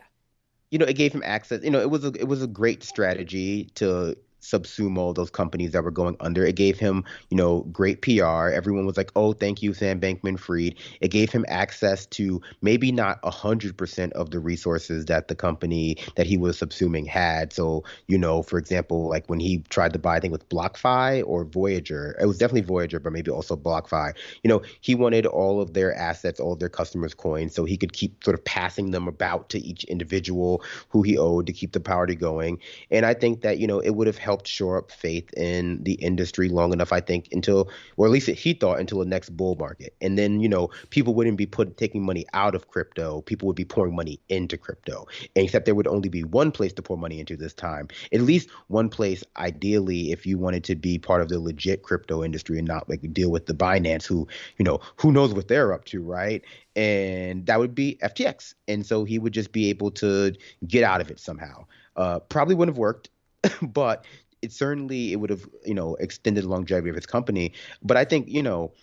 you 0.74 0.80
know, 0.80 0.86
it 0.86 0.96
gave 0.96 1.14
him 1.14 1.22
access. 1.24 1.64
You 1.64 1.70
know, 1.70 1.80
it 1.82 1.92
was 1.92 2.04
a 2.04 2.08
it 2.20 2.28
was 2.28 2.42
a 2.42 2.48
great 2.48 2.82
strategy 2.82 3.66
to 3.76 4.18
subsume 4.44 4.98
all 4.98 5.14
those 5.14 5.30
companies 5.30 5.72
that 5.72 5.84
were 5.84 5.92
going 5.92 6.16
under. 6.20 6.46
It 6.46 6.56
gave 6.56 6.78
him, 6.80 7.04
you 7.30 7.38
know, 7.38 7.62
great 7.72 8.02
PR. 8.02 8.50
Everyone 8.50 8.86
was 8.86 8.98
like, 8.98 9.12
"Oh, 9.16 9.34
thank 9.34 9.64
you, 9.64 9.74
Sam 9.74 10.00
Bankman-Fried." 10.00 10.76
It 11.02 11.08
gave 11.10 11.32
him 11.32 11.46
access 11.48 12.06
to 12.08 12.42
maybe 12.62 12.92
not 12.92 13.20
hundred 13.24 13.78
percent 13.78 14.14
of 14.14 14.32
the 14.32 14.40
resources 14.40 15.06
that 15.06 15.28
the 15.28 15.36
company 15.36 15.98
that 16.16 16.26
he 16.26 16.38
was 16.38 16.60
subsuming 16.60 17.08
had. 17.08 17.52
So, 17.54 17.84
you 18.08 18.18
know, 18.18 18.44
for 18.44 18.58
example, 18.58 19.10
like 19.10 19.28
when 19.30 19.40
he 19.40 19.60
tried 19.70 19.94
to 19.94 20.00
buy, 20.00 20.18
I 20.18 20.20
think 20.20 20.32
with 20.32 20.48
BlockFi 20.50 21.24
or 21.26 21.46
Voyager, 21.46 22.16
it 22.22 22.26
was 22.26 22.38
definitely 22.38 22.68
Voyager, 22.68 23.00
but 23.00 23.14
maybe 23.14 23.32
also 23.32 23.56
BlockFi. 23.56 24.14
You 24.44 24.50
know, 24.50 24.62
he 24.82 24.96
wanted 24.96 25.26
all 25.26 25.62
of 25.62 25.74
their 25.74 25.96
assets, 25.96 26.40
all 26.40 26.54
of 26.54 26.60
their 26.60 26.70
customers' 26.70 27.14
coins, 27.14 27.56
so 27.56 27.66
he 27.66 27.78
could 27.78 27.94
keep 27.94 28.24
sort 28.24 28.36
of 28.36 28.44
passing 28.46 28.92
them 28.92 29.08
about 29.08 29.50
to 29.50 29.60
each 29.60 29.84
individual 29.86 30.64
who 30.90 31.02
he 31.02 31.18
owed 31.18 31.48
to 31.48 31.54
keep 31.54 31.72
the 31.72 31.80
party 31.80 32.16
going. 32.16 32.60
And 32.92 33.06
I 33.06 33.14
think 33.14 33.42
that 33.42 33.58
you 33.60 33.68
know 33.68 33.80
it 33.80 33.92
would 33.92 34.08
have 34.08 34.18
helped 34.18 34.33
helped 34.34 34.48
shore 34.48 34.80
up 34.80 34.90
faith 34.90 35.32
in 35.36 35.84
the 35.84 35.94
industry 35.94 36.50
long 36.50 36.74
enough, 36.74 36.92
I 36.92 37.02
think, 37.02 37.30
until, 37.32 37.70
or 37.98 38.08
at 38.08 38.12
least 38.12 38.28
he 38.28 38.54
thought, 38.54 38.80
until 38.80 38.98
the 38.98 39.06
next 39.06 39.30
bull 39.30 39.56
market. 39.60 39.96
And 40.02 40.18
then, 40.18 40.40
you 40.40 40.50
know, 40.50 40.72
people 40.90 41.14
wouldn't 41.14 41.38
be 41.38 41.46
put 41.46 41.78
taking 41.78 42.04
money 42.04 42.26
out 42.34 42.56
of 42.56 42.68
crypto. 42.70 43.22
People 43.22 43.46
would 43.46 43.56
be 43.56 43.64
pouring 43.64 43.96
money 43.96 44.20
into 44.30 44.58
crypto. 44.58 45.06
And 45.36 45.46
except 45.46 45.66
there 45.66 45.76
would 45.76 45.86
only 45.86 46.10
be 46.10 46.24
one 46.24 46.52
place 46.52 46.74
to 46.74 46.82
pour 46.82 46.98
money 46.98 47.20
into 47.20 47.38
this 47.38 47.54
time. 47.54 47.90
At 48.12 48.22
least 48.22 48.50
one 48.70 48.90
place, 48.90 49.24
ideally, 49.38 50.12
if 50.12 50.26
you 50.26 50.40
wanted 50.40 50.64
to 50.64 50.76
be 50.76 50.98
part 50.98 51.22
of 51.22 51.30
the 51.30 51.40
legit 51.40 51.84
crypto 51.84 52.24
industry 52.24 52.58
and 52.58 52.68
not 52.68 52.90
like 52.90 53.14
deal 53.14 53.30
with 53.30 53.46
the 53.46 53.54
Binance, 53.54 54.08
who, 54.08 54.28
you 54.58 54.66
know, 54.66 54.80
who 54.96 55.12
knows 55.12 55.32
what 55.32 55.48
they're 55.48 55.74
up 55.74 55.86
to, 55.86 56.02
right? 56.02 56.42
And 56.76 57.46
that 57.46 57.60
would 57.60 57.76
be 57.76 58.00
FTX. 58.02 58.56
And 58.68 58.84
so 58.84 59.04
he 59.04 59.20
would 59.20 59.34
just 59.34 59.52
be 59.52 59.70
able 59.70 59.92
to 59.92 60.34
get 60.68 60.84
out 60.84 61.02
of 61.02 61.12
it 61.12 61.20
somehow. 61.20 61.68
Uh, 61.96 62.18
probably 62.18 62.56
wouldn't 62.56 62.76
have 62.76 62.80
worked, 62.80 63.10
but 63.62 64.06
it 64.44 64.52
certainly 64.52 65.12
it 65.14 65.16
would 65.16 65.30
have 65.30 65.48
you 65.66 65.74
know 65.74 65.96
extended 65.96 66.44
the 66.44 66.50
longevity 66.50 66.90
of 66.90 66.96
his 66.96 67.06
company. 67.06 67.54
But 67.82 67.98
I 67.98 68.06
think 68.06 68.28
you 68.28 68.44
know 68.44 68.74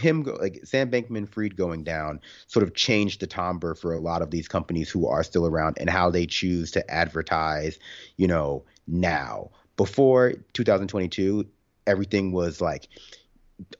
him 0.00 0.22
go, 0.22 0.32
like 0.32 0.60
Sam 0.64 0.90
Bankman-Fried 0.90 1.56
going 1.56 1.84
down 1.84 2.20
sort 2.46 2.62
of 2.64 2.74
changed 2.74 3.20
the 3.20 3.26
timbre 3.26 3.74
for 3.74 3.92
a 3.92 4.00
lot 4.00 4.22
of 4.22 4.30
these 4.30 4.48
companies 4.48 4.90
who 4.90 5.06
are 5.06 5.22
still 5.22 5.46
around 5.46 5.76
and 5.78 5.90
how 5.90 6.10
they 6.10 6.26
choose 6.26 6.70
to 6.72 6.90
advertise. 6.90 7.78
You 8.16 8.28
know 8.28 8.64
now 8.86 9.50
before 9.76 10.34
2022, 10.54 11.46
everything 11.86 12.32
was 12.32 12.60
like. 12.60 12.88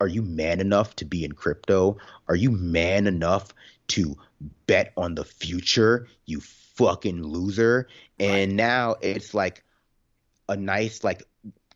Are 0.01 0.09
you 0.09 0.23
man 0.23 0.59
enough 0.59 0.97
to 0.97 1.05
be 1.05 1.23
in 1.23 1.31
crypto? 1.31 1.99
Are 2.27 2.35
you 2.35 2.51
man 2.51 3.07
enough 3.07 3.55
to 3.87 4.17
bet 4.67 4.93
on 4.97 5.15
the 5.15 5.25
future? 5.25 6.09
You 6.27 6.41
fucking 6.41 7.23
loser. 7.23 7.89
And 8.19 8.51
right. 8.51 8.57
now 8.57 8.97
it's 9.01 9.35
like, 9.35 9.65
a 10.49 10.57
nice 10.57 11.05
like 11.05 11.23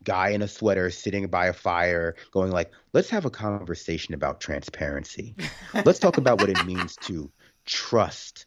guy 0.03 0.29
in 0.29 0.41
a 0.41 0.47
sweater 0.47 0.89
sitting 0.89 1.27
by 1.27 1.47
a 1.47 1.53
fire 1.53 2.15
going 2.31 2.51
like 2.51 2.71
let's 2.91 3.09
have 3.09 3.25
a 3.25 3.29
conversation 3.29 4.13
about 4.13 4.41
transparency. 4.41 5.35
Let's 5.85 5.99
talk 5.99 6.17
about 6.17 6.39
what 6.39 6.49
it 6.49 6.63
means 6.65 6.97
to 6.97 7.31
trust 7.65 8.45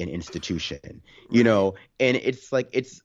an 0.00 0.08
institution 0.08 1.02
you 1.30 1.44
know? 1.44 1.74
And 2.00 2.16
it's 2.16 2.52
like 2.52 2.68
it's 2.72 3.00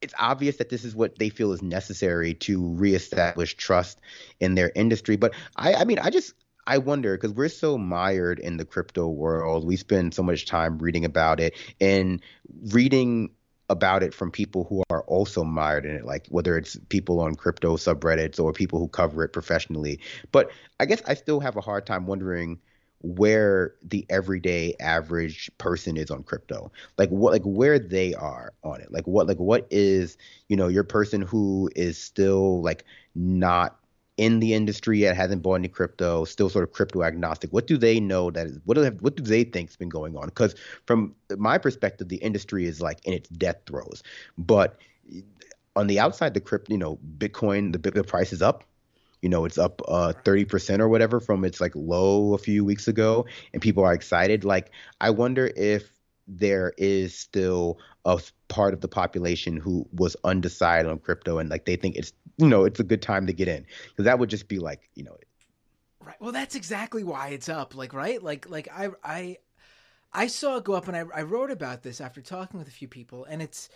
it's 0.00 0.14
obvious 0.18 0.56
that 0.56 0.68
this 0.68 0.84
is 0.84 0.94
what 0.94 1.18
they 1.18 1.30
feel 1.30 1.52
is 1.52 1.62
necessary 1.62 2.34
to 2.34 2.74
reestablish 2.74 3.54
trust 3.56 4.00
in 4.40 4.54
their 4.54 4.70
industry. 4.74 5.16
But 5.16 5.34
i 5.56 5.74
i 5.74 5.84
mean 5.84 5.98
i 5.98 6.10
just 6.10 6.34
I 6.66 6.78
wonder 6.78 7.16
because 7.16 7.32
we're 7.32 7.48
so 7.48 7.76
mired 7.76 8.38
in 8.38 8.56
the 8.56 8.64
crypto 8.64 9.06
world. 9.08 9.66
We 9.66 9.76
spend 9.76 10.14
so 10.14 10.22
much 10.22 10.46
time 10.46 10.78
reading 10.78 11.04
about 11.04 11.40
it 11.40 11.54
and 11.80 12.22
reading 12.72 13.30
about 13.70 14.02
it 14.02 14.12
from 14.12 14.30
people 14.30 14.64
who 14.64 14.82
are 14.90 15.02
also 15.02 15.42
mired 15.42 15.86
in 15.86 15.94
it, 15.96 16.04
like 16.04 16.26
whether 16.28 16.56
it's 16.56 16.76
people 16.88 17.20
on 17.20 17.34
crypto 17.34 17.76
subreddits 17.76 18.38
or 18.38 18.52
people 18.52 18.78
who 18.78 18.88
cover 18.88 19.24
it 19.24 19.30
professionally. 19.30 20.00
But 20.32 20.50
I 20.80 20.84
guess 20.84 21.02
I 21.06 21.14
still 21.14 21.40
have 21.40 21.56
a 21.56 21.60
hard 21.60 21.86
time 21.86 22.06
wondering 22.06 22.58
where 23.04 23.74
the 23.82 24.06
everyday 24.08 24.74
average 24.80 25.50
person 25.58 25.98
is 25.98 26.10
on 26.10 26.22
crypto 26.22 26.72
like 26.96 27.10
what 27.10 27.34
like 27.34 27.42
where 27.42 27.78
they 27.78 28.14
are 28.14 28.54
on 28.62 28.80
it 28.80 28.90
like 28.90 29.06
what 29.06 29.26
like 29.26 29.36
what 29.36 29.66
is 29.70 30.16
you 30.48 30.56
know 30.56 30.68
your 30.68 30.84
person 30.84 31.20
who 31.20 31.68
is 31.76 31.98
still 31.98 32.62
like 32.62 32.82
not 33.14 33.78
in 34.16 34.40
the 34.40 34.54
industry 34.54 35.00
yet, 35.00 35.16
hasn't 35.16 35.42
bought 35.42 35.56
any 35.56 35.68
crypto, 35.68 36.24
still 36.24 36.48
sort 36.48 36.62
of 36.64 36.72
crypto 36.72 37.02
agnostic. 37.02 37.52
What 37.52 37.66
do 37.66 37.76
they 37.76 38.00
know 38.00 38.30
that 38.30 38.46
is, 38.46 38.58
what 38.64 38.74
do 38.74 38.82
they, 38.82 38.90
what 38.90 39.16
do 39.16 39.22
they 39.22 39.44
think's 39.44 39.76
been 39.76 39.88
going 39.88 40.16
on? 40.16 40.26
Because 40.26 40.54
from 40.86 41.14
my 41.36 41.58
perspective, 41.58 42.08
the 42.08 42.16
industry 42.16 42.66
is 42.66 42.80
like 42.80 43.04
in 43.04 43.12
its 43.14 43.28
death 43.30 43.56
throes. 43.66 44.02
But 44.38 44.78
on 45.76 45.86
the 45.88 45.98
outside, 46.00 46.34
the 46.34 46.40
crypto, 46.40 46.72
you 46.72 46.78
know, 46.78 46.98
Bitcoin, 47.18 47.72
the 47.72 47.90
the 47.90 48.04
price 48.04 48.32
is 48.32 48.42
up. 48.42 48.64
you 49.22 49.28
know 49.30 49.44
it's 49.46 49.58
up 49.58 49.80
uh 49.88 50.12
30% 50.24 50.80
or 50.80 50.88
whatever 50.88 51.20
from 51.20 51.44
its 51.44 51.60
like 51.60 51.74
low 51.74 52.34
a 52.34 52.38
few 52.38 52.64
weeks 52.64 52.88
ago 52.88 53.26
and 53.52 53.62
people 53.62 53.82
are 53.84 53.94
excited 53.94 54.44
like 54.44 54.70
i 55.00 55.10
wonder 55.10 55.50
if 55.56 55.93
there 56.26 56.72
is 56.78 57.16
still 57.16 57.78
a 58.04 58.20
part 58.48 58.74
of 58.74 58.80
the 58.80 58.88
population 58.88 59.56
who 59.56 59.86
was 59.92 60.16
undecided 60.24 60.90
on 60.90 60.98
crypto 60.98 61.38
and 61.38 61.50
like 61.50 61.64
they 61.64 61.76
think 61.76 61.96
it's 61.96 62.12
you 62.36 62.48
know 62.48 62.64
it's 62.64 62.80
a 62.80 62.84
good 62.84 63.02
time 63.02 63.26
to 63.26 63.32
get 63.32 63.48
in. 63.48 63.64
Because 63.88 64.04
that 64.04 64.18
would 64.18 64.30
just 64.30 64.48
be 64.48 64.58
like 64.58 64.88
you 64.94 65.04
know 65.04 65.16
right. 66.00 66.16
Well 66.20 66.32
that's 66.32 66.54
exactly 66.54 67.04
why 67.04 67.28
it's 67.28 67.48
up 67.48 67.74
like 67.74 67.92
right? 67.92 68.22
Like 68.22 68.48
like 68.48 68.68
i 68.72 68.88
i 69.02 69.36
i 70.12 70.26
saw 70.26 70.56
it 70.56 70.64
go 70.64 70.74
up 70.74 70.86
and 70.86 70.96
i, 70.96 71.04
I 71.14 71.22
wrote 71.22 71.50
about 71.50 71.82
this 71.82 72.00
after 72.00 72.22
talking 72.22 72.58
with 72.58 72.68
a 72.68 72.72
few 72.72 72.88
people 72.88 73.24
and 73.24 73.42
it's 73.42 73.68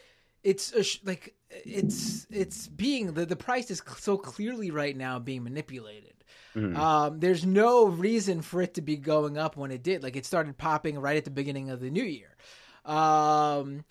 it's 0.44 0.72
a 0.72 0.84
like 1.06 1.34
it's 1.50 2.26
it's 2.30 2.68
being 2.68 3.12
the, 3.12 3.26
the 3.26 3.36
price 3.36 3.70
is 3.70 3.82
so 3.98 4.16
clearly 4.16 4.70
right 4.70 4.96
now 4.96 5.18
being 5.18 5.42
manipulated 5.42 6.17
mm-hmm. 6.58 6.76
um, 6.76 7.20
there's 7.20 7.44
no 7.44 7.86
reason 7.86 8.42
for 8.42 8.60
it 8.62 8.74
to 8.74 8.82
be 8.82 8.96
going 8.96 9.38
up 9.38 9.56
when 9.56 9.70
it 9.70 9.82
did 9.82 10.02
like 10.02 10.16
it 10.16 10.26
started 10.26 10.56
popping 10.56 10.98
right 10.98 11.16
at 11.16 11.24
the 11.24 11.30
beginning 11.30 11.70
of 11.70 11.80
the 11.80 11.90
new 11.90 12.04
year 12.04 12.36
um, 12.84 13.84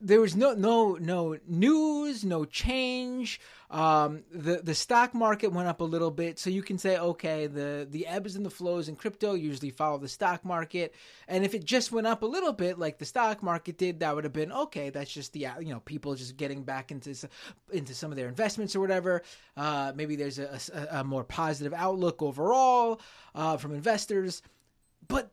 there 0.00 0.20
was 0.20 0.34
no 0.34 0.54
no 0.54 0.94
no 0.94 1.36
news, 1.46 2.24
no 2.24 2.44
change. 2.44 3.40
Um, 3.70 4.24
the 4.32 4.56
the 4.62 4.74
stock 4.74 5.14
market 5.14 5.52
went 5.52 5.68
up 5.68 5.80
a 5.80 5.84
little 5.84 6.10
bit, 6.10 6.38
so 6.38 6.48
you 6.48 6.62
can 6.62 6.78
say, 6.78 6.96
okay, 6.98 7.46
the 7.46 7.86
the 7.88 8.06
ebbs 8.06 8.34
and 8.34 8.44
the 8.44 8.50
flows 8.50 8.88
in 8.88 8.96
crypto 8.96 9.34
usually 9.34 9.70
follow 9.70 9.98
the 9.98 10.08
stock 10.08 10.44
market, 10.44 10.94
and 11.28 11.44
if 11.44 11.54
it 11.54 11.64
just 11.64 11.92
went 11.92 12.06
up 12.06 12.22
a 12.22 12.26
little 12.26 12.52
bit, 12.52 12.78
like 12.78 12.98
the 12.98 13.04
stock 13.04 13.42
market 13.42 13.76
did, 13.76 14.00
that 14.00 14.14
would 14.14 14.24
have 14.24 14.32
been 14.32 14.52
okay. 14.52 14.88
That's 14.88 15.12
just 15.12 15.34
the 15.34 15.48
you 15.60 15.68
know 15.68 15.80
people 15.80 16.14
just 16.14 16.36
getting 16.36 16.62
back 16.62 16.90
into 16.90 17.14
into 17.70 17.94
some 17.94 18.10
of 18.10 18.16
their 18.16 18.28
investments 18.28 18.74
or 18.74 18.80
whatever. 18.80 19.22
Uh, 19.56 19.92
maybe 19.94 20.16
there's 20.16 20.38
a, 20.38 20.58
a, 20.72 21.00
a, 21.00 21.04
more 21.04 21.24
positive 21.24 21.74
outlook 21.74 22.22
overall 22.22 23.00
uh, 23.34 23.56
from 23.58 23.74
investors, 23.74 24.42
but 25.06 25.30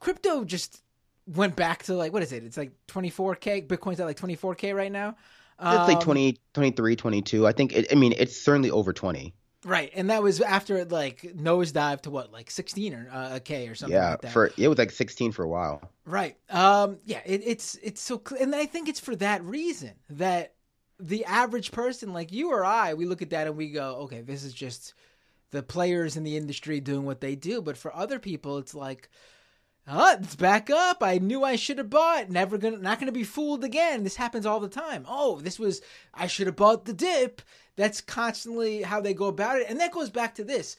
crypto 0.00 0.44
just 0.44 0.82
went 1.26 1.56
back 1.56 1.84
to 1.84 1.94
like 1.94 2.12
what 2.12 2.22
is 2.22 2.32
it? 2.32 2.44
It's 2.44 2.56
like 2.56 2.72
24k. 2.88 3.66
Bitcoin's 3.66 4.00
at 4.00 4.06
like 4.06 4.18
24k 4.18 4.74
right 4.74 4.92
now. 4.92 5.16
Um, 5.58 5.80
it's 5.80 5.88
like 5.88 6.00
20, 6.00 6.38
23, 6.54 6.96
22. 6.96 7.46
I 7.46 7.52
think. 7.52 7.72
It, 7.72 7.86
I 7.90 7.94
mean, 7.94 8.14
it's 8.16 8.40
certainly 8.40 8.70
over 8.70 8.92
20. 8.92 9.34
Right, 9.64 9.90
and 9.96 10.10
that 10.10 10.22
was 10.22 10.40
after 10.40 10.76
it 10.76 10.92
like 10.92 11.22
nosedive 11.22 12.02
to 12.02 12.10
what, 12.10 12.30
like 12.30 12.52
16 12.52 12.94
or 12.94 13.08
uh, 13.10 13.36
a 13.36 13.40
k 13.40 13.66
or 13.66 13.74
something. 13.74 13.96
Yeah, 13.96 14.10
like 14.10 14.20
that. 14.20 14.32
for 14.32 14.52
it 14.56 14.68
was 14.68 14.78
like 14.78 14.92
16 14.92 15.32
for 15.32 15.42
a 15.44 15.48
while. 15.48 15.90
Right. 16.04 16.36
Um. 16.50 16.98
Yeah. 17.04 17.20
It, 17.26 17.42
it's 17.44 17.74
it's 17.82 18.00
so, 18.00 18.22
cl- 18.24 18.40
and 18.40 18.54
I 18.54 18.66
think 18.66 18.88
it's 18.88 19.00
for 19.00 19.16
that 19.16 19.42
reason 19.42 19.92
that 20.10 20.54
the 21.00 21.24
average 21.24 21.72
person 21.72 22.12
like 22.12 22.32
you 22.32 22.52
or 22.52 22.64
I, 22.64 22.94
we 22.94 23.06
look 23.06 23.22
at 23.22 23.30
that 23.30 23.48
and 23.48 23.56
we 23.56 23.70
go, 23.70 23.96
okay, 24.02 24.20
this 24.20 24.44
is 24.44 24.54
just 24.54 24.94
the 25.50 25.62
players 25.62 26.16
in 26.16 26.22
the 26.22 26.36
industry 26.36 26.80
doing 26.80 27.04
what 27.04 27.20
they 27.20 27.34
do. 27.34 27.60
But 27.60 27.76
for 27.76 27.94
other 27.94 28.18
people, 28.18 28.58
it's 28.58 28.74
like 28.74 29.08
Oh, 29.88 30.16
it's 30.20 30.34
back 30.34 30.68
up. 30.68 31.02
I 31.02 31.18
knew 31.18 31.44
I 31.44 31.54
should 31.54 31.78
have 31.78 31.90
bought. 31.90 32.28
Never 32.28 32.58
gonna, 32.58 32.78
not 32.78 32.98
gonna 32.98 33.12
be 33.12 33.22
fooled 33.22 33.62
again. 33.62 34.02
This 34.02 34.16
happens 34.16 34.44
all 34.44 34.58
the 34.58 34.68
time. 34.68 35.04
Oh, 35.08 35.40
this 35.40 35.58
was, 35.58 35.80
I 36.12 36.26
should 36.26 36.48
have 36.48 36.56
bought 36.56 36.86
the 36.86 36.92
dip. 36.92 37.40
That's 37.76 38.00
constantly 38.00 38.82
how 38.82 39.00
they 39.00 39.14
go 39.14 39.26
about 39.26 39.60
it, 39.60 39.66
and 39.68 39.78
that 39.80 39.92
goes 39.92 40.10
back 40.10 40.34
to 40.36 40.44
this. 40.44 40.76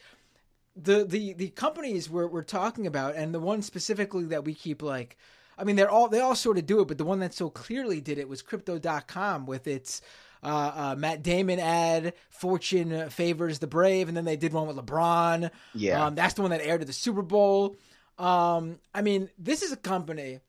The 0.76 1.06
the 1.06 1.34
the 1.34 1.50
companies 1.50 2.10
we're 2.10 2.28
we're 2.28 2.44
talking 2.44 2.86
about, 2.86 3.16
and 3.16 3.34
the 3.34 3.40
one 3.40 3.62
specifically 3.62 4.26
that 4.26 4.44
we 4.44 4.54
keep 4.54 4.82
like, 4.82 5.18
I 5.58 5.64
mean, 5.64 5.76
they're 5.76 5.90
all 5.90 6.10
they 6.10 6.20
all 6.20 6.36
sort 6.36 6.58
of 6.58 6.66
do 6.66 6.82
it, 6.82 6.88
but 6.88 6.98
the 6.98 7.06
one 7.06 7.20
that 7.20 7.34
so 7.34 7.50
clearly 7.50 8.02
did 8.02 8.18
it 8.18 8.28
was 8.28 8.42
Crypto.com 8.42 9.46
with 9.46 9.68
its. 9.68 10.02
Uh, 10.44 10.72
uh, 10.76 10.96
Matt 10.96 11.24
Damon 11.24 11.60
ad, 11.60 12.14
Fortune 12.30 13.10
favors 13.10 13.58
the 13.58 13.66
brave, 13.66 14.08
and 14.08 14.16
then 14.16 14.24
they 14.24 14.38
did 14.38 14.54
one 14.54 14.68
with 14.68 14.78
LeBron. 14.78 15.50
Yeah, 15.74 16.06
um, 16.06 16.14
that's 16.14 16.36
the 16.36 16.44
one 16.44 16.52
that 16.52 16.62
aired 16.62 16.82
at 16.82 16.88
the 16.88 16.94
Super 16.94 17.24
Bowl. 17.24 17.76
Um, 18.18 18.80
I 18.94 19.02
mean, 19.02 19.30
this 19.38 19.62
is 19.62 19.72
a 19.72 19.78
company 19.78 20.40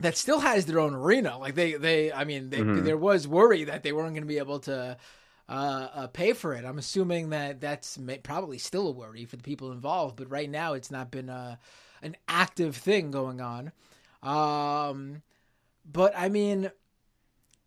that 0.00 0.16
still 0.16 0.40
has 0.40 0.66
their 0.66 0.80
own 0.80 0.94
arena. 0.94 1.38
Like 1.38 1.54
they, 1.54 1.74
they, 1.74 2.12
I 2.12 2.24
mean, 2.24 2.50
they, 2.50 2.58
mm-hmm. 2.58 2.84
there 2.84 2.96
was 2.96 3.26
worry 3.26 3.64
that 3.64 3.82
they 3.82 3.92
weren't 3.92 4.14
going 4.14 4.22
to 4.22 4.28
be 4.28 4.38
able 4.38 4.60
to 4.60 4.96
uh, 5.48 5.52
uh, 5.52 6.06
pay 6.08 6.32
for 6.32 6.54
it. 6.54 6.64
I'm 6.64 6.78
assuming 6.78 7.30
that 7.30 7.60
that's 7.60 7.98
may, 7.98 8.18
probably 8.18 8.58
still 8.58 8.88
a 8.88 8.92
worry 8.92 9.24
for 9.24 9.36
the 9.36 9.42
people 9.42 9.72
involved, 9.72 10.16
but 10.16 10.30
right 10.30 10.48
now 10.48 10.74
it's 10.74 10.90
not 10.90 11.10
been 11.10 11.28
a, 11.28 11.32
uh, 11.32 11.56
an 12.00 12.16
active 12.28 12.76
thing 12.76 13.10
going 13.10 13.40
on. 13.40 13.72
Um, 14.22 15.22
but 15.90 16.12
I 16.16 16.28
mean, 16.28 16.70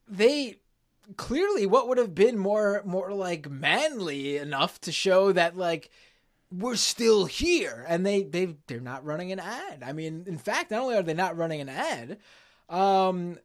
they 0.08 0.58
clearly 1.18 1.66
what 1.66 1.88
would 1.88 1.98
have 1.98 2.16
been 2.16 2.38
more 2.38 2.82
more 2.86 3.12
like 3.12 3.50
manly 3.50 4.38
enough 4.38 4.80
to 4.82 4.92
show 4.92 5.32
that 5.34 5.58
like 5.58 5.90
we're 6.52 6.76
still 6.76 7.26
here. 7.26 7.86
And 7.88 8.06
they 8.06 8.24
they 8.24 8.56
they're 8.68 8.80
not 8.80 9.06
running 9.06 9.32
an 9.32 9.40
ad. 9.40 9.84
I 9.86 9.94
mean 9.94 10.26
in 10.28 10.38
fact 10.38 10.72
not 10.72 10.82
only 10.82 10.96
are 10.96 11.04
they 11.04 11.14
not 11.14 11.38
running 11.38 11.62
an 11.62 11.70
ad 11.70 12.18
um 12.70 13.38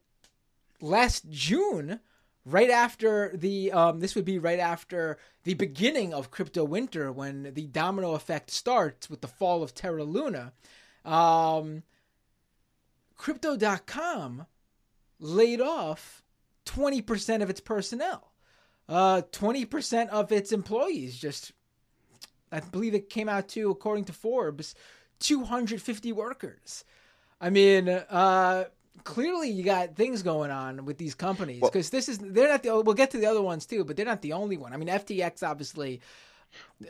last 0.79 1.29
june 1.29 1.99
right 2.45 2.69
after 2.69 3.35
the 3.35 3.71
um 3.73 3.99
this 3.99 4.15
would 4.15 4.23
be 4.23 4.39
right 4.39 4.59
after 4.59 5.17
the 5.43 5.53
beginning 5.53 6.13
of 6.13 6.31
crypto 6.31 6.63
winter 6.63 7.11
when 7.11 7.51
the 7.53 7.67
domino 7.67 8.13
effect 8.13 8.49
starts 8.49 9.09
with 9.09 9.19
the 9.19 9.27
fall 9.27 9.63
of 9.63 9.73
terra 9.73 10.03
luna 10.03 10.53
um 11.03 11.83
crypto.com 13.17 14.45
laid 15.19 15.59
off 15.59 16.23
20% 16.65 17.41
of 17.41 17.49
its 17.49 17.59
personnel. 17.59 18.31
Uh 18.87 19.21
20% 19.31 20.09
of 20.09 20.31
its 20.31 20.51
employees 20.51 21.17
just 21.17 21.51
I 22.51 22.59
believe 22.59 22.93
it 22.93 23.09
came 23.09 23.29
out 23.29 23.47
to, 23.49 23.69
according 23.71 24.05
to 24.05 24.13
Forbes, 24.13 24.75
250 25.19 26.11
workers. 26.13 26.83
I 27.39 27.49
mean, 27.49 27.89
uh, 27.89 28.65
clearly 29.03 29.49
you 29.49 29.63
got 29.63 29.95
things 29.95 30.23
going 30.23 30.51
on 30.51 30.85
with 30.85 30.97
these 30.97 31.15
companies 31.15 31.61
because 31.61 31.91
well, 31.91 31.97
this 31.97 32.09
is 32.09 32.17
they're 32.19 32.49
not 32.49 32.63
the. 32.63 32.81
We'll 32.81 32.95
get 32.95 33.11
to 33.11 33.17
the 33.17 33.25
other 33.25 33.41
ones 33.41 33.65
too, 33.65 33.83
but 33.83 33.95
they're 33.95 34.05
not 34.05 34.21
the 34.21 34.33
only 34.33 34.57
one. 34.57 34.73
I 34.73 34.77
mean, 34.77 34.89
FTX 34.89 35.47
obviously. 35.47 36.01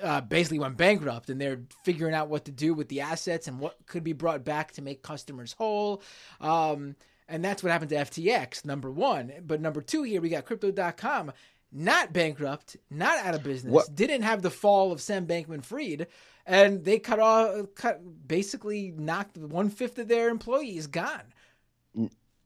Uh, 0.03 0.21
basically 0.21 0.59
went 0.59 0.77
bankrupt 0.77 1.31
and 1.31 1.41
they're 1.41 1.59
figuring 1.83 2.13
out 2.13 2.29
what 2.29 2.45
to 2.45 2.51
do 2.51 2.75
with 2.75 2.87
the 2.89 3.01
assets 3.01 3.47
and 3.47 3.59
what 3.59 3.75
could 3.87 4.03
be 4.03 4.13
brought 4.13 4.45
back 4.45 4.71
to 4.71 4.83
make 4.83 5.01
customers 5.01 5.51
whole. 5.53 6.03
Um, 6.39 6.95
and 7.27 7.43
that's 7.43 7.63
what 7.63 7.71
happened 7.71 7.89
to 7.89 7.95
FTX, 7.95 8.65
number 8.65 8.91
one. 8.91 9.33
But 9.45 9.59
number 9.59 9.81
two, 9.81 10.03
here 10.03 10.21
we 10.21 10.29
got 10.29 10.45
crypto.com 10.45 11.33
not 11.71 12.13
bankrupt, 12.13 12.77
not 12.89 13.17
out 13.25 13.35
of 13.35 13.43
business, 13.43 13.73
what? 13.73 13.93
didn't 13.93 14.21
have 14.21 14.41
the 14.41 14.49
fall 14.49 14.91
of 14.91 15.01
Sam 15.01 15.27
Bankman 15.27 15.63
Fried, 15.63 16.07
and 16.45 16.83
they 16.83 16.99
cut 16.99 17.19
off, 17.19 17.67
cut 17.75 18.01
basically 18.27 18.93
knocked 18.95 19.37
one 19.37 19.69
fifth 19.69 19.99
of 19.99 20.07
their 20.07 20.29
employees 20.29 20.87
gone. 20.87 21.33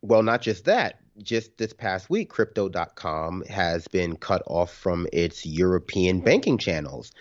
Well, 0.01 0.23
not 0.23 0.41
just 0.41 0.65
that. 0.65 0.99
Just 1.21 1.57
this 1.57 1.73
past 1.73 2.09
week, 2.09 2.29
Crypto.com 2.29 3.43
has 3.47 3.87
been 3.87 4.15
cut 4.15 4.41
off 4.47 4.73
from 4.73 5.05
its 5.13 5.45
European 5.45 6.21
banking 6.21 6.57
channels 6.57 7.11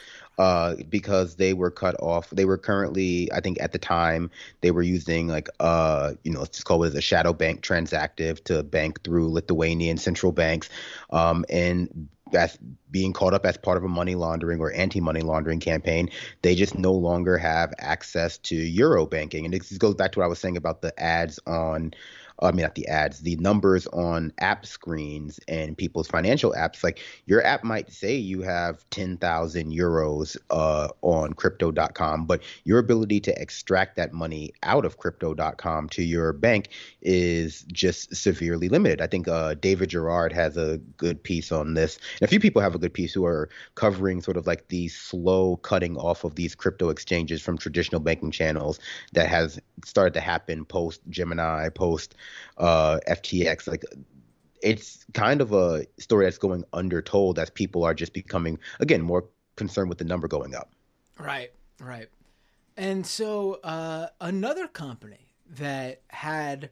uh, 0.40 0.74
because 0.88 1.36
they 1.36 1.52
were 1.52 1.70
cut 1.70 1.94
off. 2.00 2.30
They 2.30 2.46
were 2.46 2.56
currently, 2.56 3.30
I 3.30 3.40
think, 3.40 3.60
at 3.60 3.72
the 3.72 3.78
time, 3.78 4.30
they 4.62 4.70
were 4.70 4.80
using 4.80 5.28
like 5.28 5.50
uh, 5.60 6.14
you 6.24 6.32
know, 6.32 6.40
it's 6.40 6.64
called 6.64 6.86
as 6.86 6.94
a 6.94 7.02
shadow 7.02 7.34
bank 7.34 7.60
transactive 7.60 8.42
to 8.44 8.62
bank 8.62 9.04
through 9.04 9.28
Lithuanian 9.28 9.98
central 9.98 10.32
banks, 10.32 10.70
um, 11.10 11.44
and 11.50 12.08
that's 12.32 12.56
being 12.90 13.12
caught 13.12 13.34
up 13.34 13.44
as 13.44 13.58
part 13.58 13.76
of 13.76 13.84
a 13.84 13.88
money 13.88 14.14
laundering 14.14 14.60
or 14.60 14.72
anti-money 14.72 15.20
laundering 15.20 15.60
campaign. 15.60 16.08
They 16.40 16.54
just 16.54 16.78
no 16.78 16.92
longer 16.92 17.36
have 17.36 17.74
access 17.78 18.38
to 18.38 18.56
euro 18.56 19.04
banking, 19.04 19.44
and 19.44 19.52
this 19.52 19.76
goes 19.76 19.94
back 19.94 20.12
to 20.12 20.20
what 20.20 20.24
I 20.24 20.28
was 20.28 20.38
saying 20.38 20.56
about 20.56 20.80
the 20.80 20.98
ads 20.98 21.38
on 21.46 21.92
I 22.42 22.52
mean, 22.52 22.62
not 22.62 22.74
the 22.74 22.88
ads, 22.88 23.20
the 23.20 23.36
numbers 23.36 23.86
on 23.88 24.32
app 24.38 24.64
screens 24.66 25.38
and 25.48 25.76
people's 25.76 26.08
financial 26.08 26.52
apps. 26.52 26.82
Like 26.82 27.00
your 27.26 27.44
app 27.44 27.64
might 27.64 27.92
say 27.92 28.14
you 28.16 28.42
have 28.42 28.88
10,000 28.90 29.72
euros 29.72 30.36
uh, 30.50 30.88
on 31.02 31.32
crypto.com, 31.34 32.26
but 32.26 32.42
your 32.64 32.78
ability 32.78 33.20
to 33.20 33.40
extract 33.40 33.96
that 33.96 34.12
money 34.12 34.52
out 34.62 34.84
of 34.84 34.98
crypto.com 34.98 35.88
to 35.90 36.02
your 36.02 36.32
bank 36.32 36.68
is 37.02 37.64
just 37.72 38.14
severely 38.14 38.68
limited. 38.68 39.00
I 39.00 39.06
think 39.06 39.28
uh, 39.28 39.54
David 39.54 39.90
Gerard 39.90 40.32
has 40.32 40.56
a 40.56 40.78
good 40.96 41.22
piece 41.22 41.52
on 41.52 41.74
this. 41.74 41.98
And 42.20 42.26
a 42.26 42.30
few 42.30 42.40
people 42.40 42.62
have 42.62 42.74
a 42.74 42.78
good 42.78 42.94
piece 42.94 43.12
who 43.12 43.24
are 43.26 43.48
covering 43.74 44.22
sort 44.22 44.36
of 44.36 44.46
like 44.46 44.68
the 44.68 44.88
slow 44.88 45.56
cutting 45.56 45.96
off 45.96 46.24
of 46.24 46.34
these 46.34 46.54
crypto 46.54 46.88
exchanges 46.88 47.42
from 47.42 47.58
traditional 47.58 48.00
banking 48.00 48.30
channels 48.30 48.80
that 49.12 49.28
has 49.28 49.60
started 49.84 50.14
to 50.14 50.20
happen 50.20 50.64
post 50.64 51.00
Gemini, 51.08 51.68
post 51.68 52.14
uh, 52.58 52.98
FTX. 53.08 53.66
Like 53.66 53.84
it's 54.62 55.04
kind 55.14 55.40
of 55.40 55.52
a 55.52 55.86
story 55.98 56.26
that's 56.26 56.38
going 56.38 56.64
undertold 56.72 57.38
as 57.38 57.50
people 57.50 57.84
are 57.84 57.94
just 57.94 58.12
becoming 58.12 58.58
again 58.80 59.02
more 59.02 59.24
concerned 59.56 59.88
with 59.88 59.98
the 59.98 60.04
number 60.04 60.28
going 60.28 60.54
up. 60.54 60.72
Right, 61.18 61.50
right. 61.80 62.08
And 62.76 63.06
so 63.06 63.60
uh, 63.62 64.08
another 64.20 64.66
company 64.66 65.28
that 65.56 66.02
had 66.08 66.70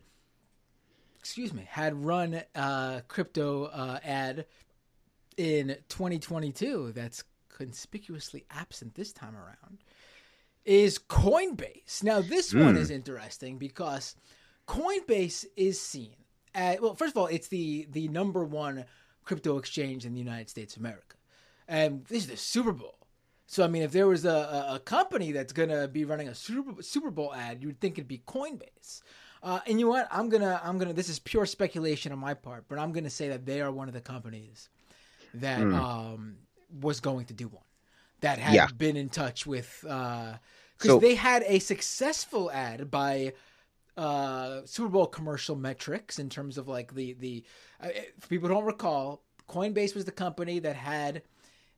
excuse 1.18 1.52
me 1.52 1.66
had 1.68 2.04
run 2.04 2.42
a 2.54 3.02
crypto 3.08 3.64
uh, 3.64 3.98
ad 4.02 4.46
in 5.36 5.76
2022 5.88 6.92
that's 6.92 7.24
conspicuously 7.48 8.44
absent 8.50 8.94
this 8.94 9.12
time 9.12 9.36
around 9.36 9.78
is 10.64 10.98
Coinbase. 10.98 12.02
Now, 12.02 12.20
this 12.20 12.52
one 12.52 12.76
is 12.76 12.90
interesting 12.90 13.56
because 13.58 14.14
Coinbase 14.68 15.46
is 15.56 15.80
seen 15.80 16.14
at, 16.54 16.82
well, 16.82 16.94
first 16.94 17.12
of 17.12 17.16
all, 17.18 17.26
it's 17.26 17.48
the, 17.48 17.86
the 17.90 18.08
number 18.08 18.44
one 18.44 18.84
crypto 19.24 19.58
exchange 19.58 20.04
in 20.04 20.12
the 20.12 20.18
United 20.18 20.48
States 20.50 20.76
of 20.76 20.80
America. 20.80 21.16
And 21.66 22.04
this 22.06 22.24
is 22.24 22.28
the 22.28 22.36
Super 22.36 22.72
Bowl. 22.72 22.94
So, 23.46 23.64
I 23.64 23.68
mean, 23.68 23.82
if 23.82 23.92
there 23.92 24.06
was 24.06 24.26
a, 24.26 24.66
a, 24.70 24.78
company 24.78 25.32
that's 25.32 25.54
going 25.54 25.70
to 25.70 25.88
be 25.88 26.04
running 26.04 26.28
a 26.28 26.34
Super, 26.34 26.82
Super 26.82 27.10
Bowl 27.10 27.34
ad, 27.34 27.62
you 27.62 27.68
would 27.68 27.80
think 27.80 27.94
it'd 27.94 28.06
be 28.06 28.22
Coinbase. 28.26 29.00
Uh, 29.42 29.60
and 29.66 29.80
you 29.80 29.86
know 29.86 29.90
what? 29.92 30.08
I'm 30.10 30.28
gonna, 30.28 30.60
I'm 30.64 30.78
gonna. 30.78 30.92
This 30.92 31.08
is 31.08 31.20
pure 31.20 31.46
speculation 31.46 32.10
on 32.10 32.18
my 32.18 32.34
part, 32.34 32.64
but 32.68 32.78
I'm 32.78 32.90
gonna 32.90 33.08
say 33.08 33.28
that 33.28 33.46
they 33.46 33.60
are 33.60 33.70
one 33.70 33.86
of 33.86 33.94
the 33.94 34.00
companies 34.00 34.68
that 35.34 35.60
um, 35.60 36.38
was 36.80 36.98
going 36.98 37.26
to 37.26 37.34
do 37.34 37.46
one 37.46 37.62
that 38.20 38.38
had 38.38 38.54
Yeah. 38.54 38.66
been 38.76 38.96
in 38.96 39.08
touch 39.08 39.46
with 39.46 39.78
because 39.82 40.38
So- 40.82 40.98
they 40.98 41.14
had 41.14 41.44
a 41.46 41.60
successful 41.60 42.50
ad 42.50 42.90
by 42.90 43.32
uh, 43.98 44.64
Super 44.64 44.88
Bowl 44.88 45.06
commercial 45.06 45.56
metrics 45.56 46.18
in 46.18 46.30
terms 46.30 46.56
of 46.56 46.68
like 46.68 46.94
the 46.94 47.14
the 47.14 47.44
uh, 47.82 47.88
if 48.16 48.28
people 48.28 48.48
don't 48.48 48.64
recall, 48.64 49.22
Coinbase 49.48 49.94
was 49.94 50.04
the 50.04 50.12
company 50.12 50.60
that 50.60 50.76
had 50.76 51.22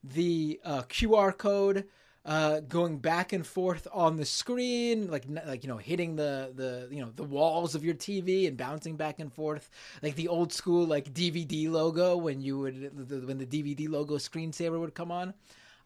the 0.04 0.60
uh, 0.64 0.82
QR 0.82 1.36
code 1.36 1.86
uh, 2.26 2.60
going 2.60 2.98
back 2.98 3.32
and 3.32 3.46
forth 3.46 3.88
on 3.92 4.16
the 4.16 4.26
screen, 4.26 5.10
like 5.10 5.24
like 5.46 5.64
you 5.64 5.68
know 5.68 5.78
hitting 5.78 6.16
the 6.16 6.52
the 6.54 6.94
you 6.94 7.00
know 7.00 7.10
the 7.16 7.24
walls 7.24 7.74
of 7.74 7.82
your 7.82 7.94
TV 7.94 8.46
and 8.46 8.56
bouncing 8.58 8.96
back 8.96 9.18
and 9.18 9.32
forth, 9.32 9.70
like 10.02 10.14
the 10.16 10.28
old 10.28 10.52
school 10.52 10.86
like 10.86 11.14
DVD 11.14 11.70
logo 11.70 12.18
when 12.18 12.42
you 12.42 12.58
would 12.58 13.08
the, 13.08 13.20
when 13.20 13.38
the 13.38 13.46
DVD 13.46 13.88
logo 13.88 14.16
screensaver 14.16 14.78
would 14.78 14.94
come 14.94 15.10
on, 15.10 15.32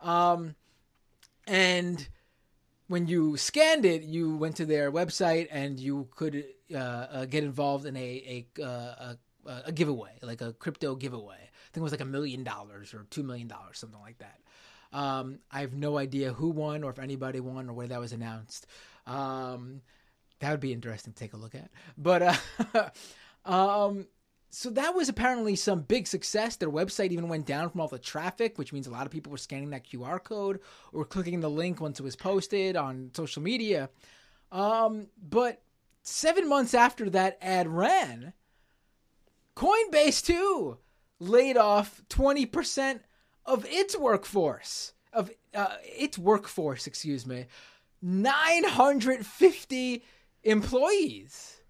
um, 0.01 0.57
and 1.47 2.09
when 2.87 3.07
you 3.07 3.37
scanned 3.37 3.85
it, 3.85 4.03
you 4.03 4.37
went 4.37 4.57
to 4.57 4.67
their 4.67 4.93
website 4.93 5.49
and 5.51 5.79
you 5.81 6.09
could 6.15 6.45
uh, 6.75 6.79
uh, 6.79 7.25
get 7.27 7.45
involved 7.45 7.87
in 7.87 7.97
a 7.97 8.47
a, 8.59 8.63
uh, 8.63 8.67
a 8.67 9.19
a 9.67 9.73
giveaway, 9.73 10.13
like 10.23 10.41
a 10.41 10.53
crypto 10.55 10.95
giveaway. 10.95 11.37
I 11.37 11.69
think 11.73 11.79
it 11.79 11.83
was 11.83 11.93
like 11.93 12.01
a 12.01 12.07
million 12.07 12.45
dollars 12.45 12.95
or 12.95 13.07
two 13.11 13.23
million 13.23 13.49
dollars, 13.49 13.79
something 13.79 14.01
like 14.01 14.19
that. 14.19 14.41
Um, 14.93 15.41
I 15.51 15.61
have 15.61 15.75
no 15.75 15.99
idea 15.99 16.33
who 16.33 16.51
won 16.51 16.85
or 16.85 16.91
if 16.91 16.99
anybody 16.99 17.41
won 17.41 17.69
or 17.69 17.73
where 17.73 17.89
that 17.89 18.01
was 18.01 18.13
announced. 18.13 18.67
Um, 19.07 19.83
that 20.41 20.51
would 20.51 20.61
be 20.61 20.73
interesting 20.73 21.13
to 21.13 21.19
take 21.19 21.33
a 21.33 21.37
look 21.37 21.55
at. 21.55 21.71
But 21.99 22.39
uh, 22.75 22.91
um, 23.45 24.07
so 24.55 24.71
that 24.71 24.95
was 24.95 25.09
apparently 25.09 25.57
some 25.57 25.81
big 25.81 26.07
success. 26.07 26.57
Their 26.57 26.71
website 26.71 27.11
even 27.11 27.29
went 27.29 27.45
down 27.45 27.71
from 27.71 27.81
all 27.81 27.89
the 27.89 27.99
traffic, 27.99 28.57
which 28.57 28.73
means 28.73 28.87
a 28.87 28.91
lot 28.91 29.05
of 29.05 29.13
people 29.13 29.33
were 29.33 29.39
scanning 29.39 29.71
that 29.71 29.85
QR 29.85 30.23
code 30.23 30.61
or 30.93 31.05
clicking 31.05 31.41
the 31.41 31.51
link 31.51 31.81
once 31.81 31.99
it 31.99 32.05
was 32.05 32.17
posted 32.17 32.77
on 32.77 33.11
social 33.15 33.43
media. 33.43 33.91
Um, 34.53 35.09
but 35.21 35.61
seven 36.03 36.49
months 36.49 36.73
after 36.73 37.11
that 37.11 37.37
ad 37.43 37.67
ran, 37.67 38.33
Coinbase 39.57 40.25
too 40.25 40.79
laid 41.19 41.57
off 41.57 42.03
20% 42.09 43.01
of 43.45 43.67
its 43.69 43.99
workforce 43.99 44.93
of 45.13 45.31
uh, 45.55 45.77
its 45.83 46.19
workforce, 46.19 46.87
excuse 46.87 47.27
me, 47.27 47.47
950 48.03 50.05
employees. 50.43 51.61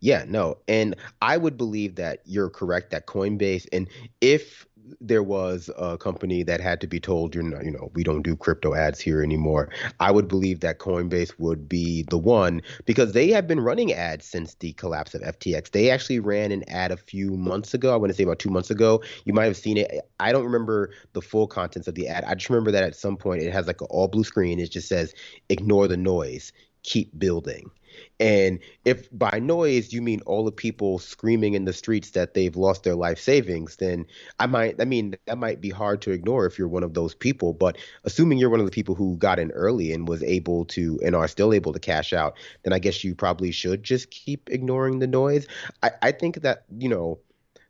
Yeah, 0.00 0.24
no. 0.28 0.58
And 0.68 0.94
I 1.22 1.36
would 1.36 1.56
believe 1.56 1.96
that 1.96 2.20
you're 2.24 2.50
correct 2.50 2.90
that 2.90 3.06
Coinbase 3.06 3.66
and 3.72 3.88
if 4.20 4.66
there 5.00 5.22
was 5.22 5.68
a 5.76 5.98
company 5.98 6.44
that 6.44 6.60
had 6.60 6.80
to 6.80 6.86
be 6.86 7.00
told 7.00 7.34
you're 7.34 7.42
not, 7.42 7.64
you 7.64 7.72
know, 7.72 7.90
we 7.94 8.04
don't 8.04 8.22
do 8.22 8.36
crypto 8.36 8.74
ads 8.74 9.00
here 9.00 9.20
anymore, 9.20 9.68
I 9.98 10.12
would 10.12 10.28
believe 10.28 10.60
that 10.60 10.78
Coinbase 10.78 11.32
would 11.38 11.68
be 11.68 12.04
the 12.08 12.18
one 12.18 12.62
because 12.84 13.12
they 13.12 13.30
have 13.30 13.48
been 13.48 13.58
running 13.58 13.92
ads 13.92 14.26
since 14.26 14.54
the 14.54 14.74
collapse 14.74 15.14
of 15.14 15.22
FTX. 15.22 15.72
They 15.72 15.90
actually 15.90 16.20
ran 16.20 16.52
an 16.52 16.62
ad 16.68 16.92
a 16.92 16.96
few 16.96 17.30
months 17.32 17.74
ago. 17.74 17.92
I 17.92 17.96
want 17.96 18.10
to 18.10 18.16
say 18.16 18.22
about 18.22 18.38
2 18.38 18.48
months 18.48 18.70
ago. 18.70 19.02
You 19.24 19.32
might 19.32 19.46
have 19.46 19.56
seen 19.56 19.76
it. 19.76 19.90
I 20.20 20.30
don't 20.30 20.44
remember 20.44 20.90
the 21.14 21.22
full 21.22 21.48
contents 21.48 21.88
of 21.88 21.96
the 21.96 22.06
ad. 22.06 22.22
I 22.24 22.34
just 22.34 22.48
remember 22.48 22.70
that 22.70 22.84
at 22.84 22.94
some 22.94 23.16
point 23.16 23.42
it 23.42 23.52
has 23.52 23.66
like 23.66 23.80
an 23.80 23.88
all 23.90 24.06
blue 24.06 24.24
screen. 24.24 24.60
It 24.60 24.70
just 24.70 24.88
says 24.88 25.14
ignore 25.48 25.88
the 25.88 25.96
noise, 25.96 26.52
keep 26.84 27.18
building. 27.18 27.70
And 28.18 28.60
if 28.84 29.08
by 29.12 29.38
noise 29.40 29.92
you 29.92 30.00
mean 30.00 30.22
all 30.24 30.44
the 30.44 30.52
people 30.52 30.98
screaming 30.98 31.54
in 31.54 31.66
the 31.66 31.72
streets 31.72 32.10
that 32.10 32.32
they've 32.32 32.56
lost 32.56 32.82
their 32.82 32.94
life 32.94 33.20
savings, 33.20 33.76
then 33.76 34.06
I 34.40 34.46
might, 34.46 34.80
I 34.80 34.86
mean, 34.86 35.16
that 35.26 35.36
might 35.36 35.60
be 35.60 35.68
hard 35.68 36.00
to 36.02 36.12
ignore 36.12 36.46
if 36.46 36.58
you're 36.58 36.68
one 36.68 36.82
of 36.82 36.94
those 36.94 37.14
people. 37.14 37.52
But 37.52 37.76
assuming 38.04 38.38
you're 38.38 38.50
one 38.50 38.60
of 38.60 38.66
the 38.66 38.72
people 38.72 38.94
who 38.94 39.18
got 39.18 39.38
in 39.38 39.50
early 39.50 39.92
and 39.92 40.08
was 40.08 40.22
able 40.22 40.64
to 40.66 40.98
and 41.04 41.14
are 41.14 41.28
still 41.28 41.52
able 41.52 41.74
to 41.74 41.78
cash 41.78 42.14
out, 42.14 42.36
then 42.62 42.72
I 42.72 42.78
guess 42.78 43.04
you 43.04 43.14
probably 43.14 43.50
should 43.50 43.82
just 43.82 44.10
keep 44.10 44.48
ignoring 44.50 44.98
the 44.98 45.06
noise. 45.06 45.46
I, 45.82 45.90
I 46.00 46.12
think 46.12 46.40
that, 46.40 46.64
you 46.78 46.88
know, 46.88 47.18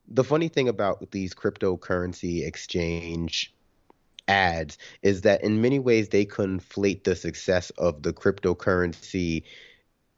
the 0.07 0.25
funny 0.25 0.47
thing 0.47 0.69
about 0.69 1.11
these 1.11 1.35
cryptocurrency 1.35 2.47
exchange 2.47 3.53
ads 4.29 4.79
is 5.03 5.23
that 5.23 5.43
in 5.43 5.61
many 5.61 5.79
ways 5.79 6.09
they 6.09 6.25
conflate 6.25 7.05
the 7.05 7.17
success 7.17 7.71
of 7.71 8.03
the 8.03 8.13
cryptocurrency 8.13 9.43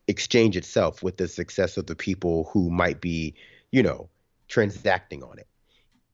exchange 0.08 0.56
itself 0.56 1.02
with 1.02 1.18
the 1.18 1.28
success 1.28 1.76
of 1.76 1.86
the 1.86 1.94
people 1.94 2.50
who 2.52 2.70
might 2.70 3.00
be, 3.00 3.34
you 3.70 3.82
know, 3.82 4.08
transacting 4.48 5.22
on 5.22 5.38
it. 5.38 5.46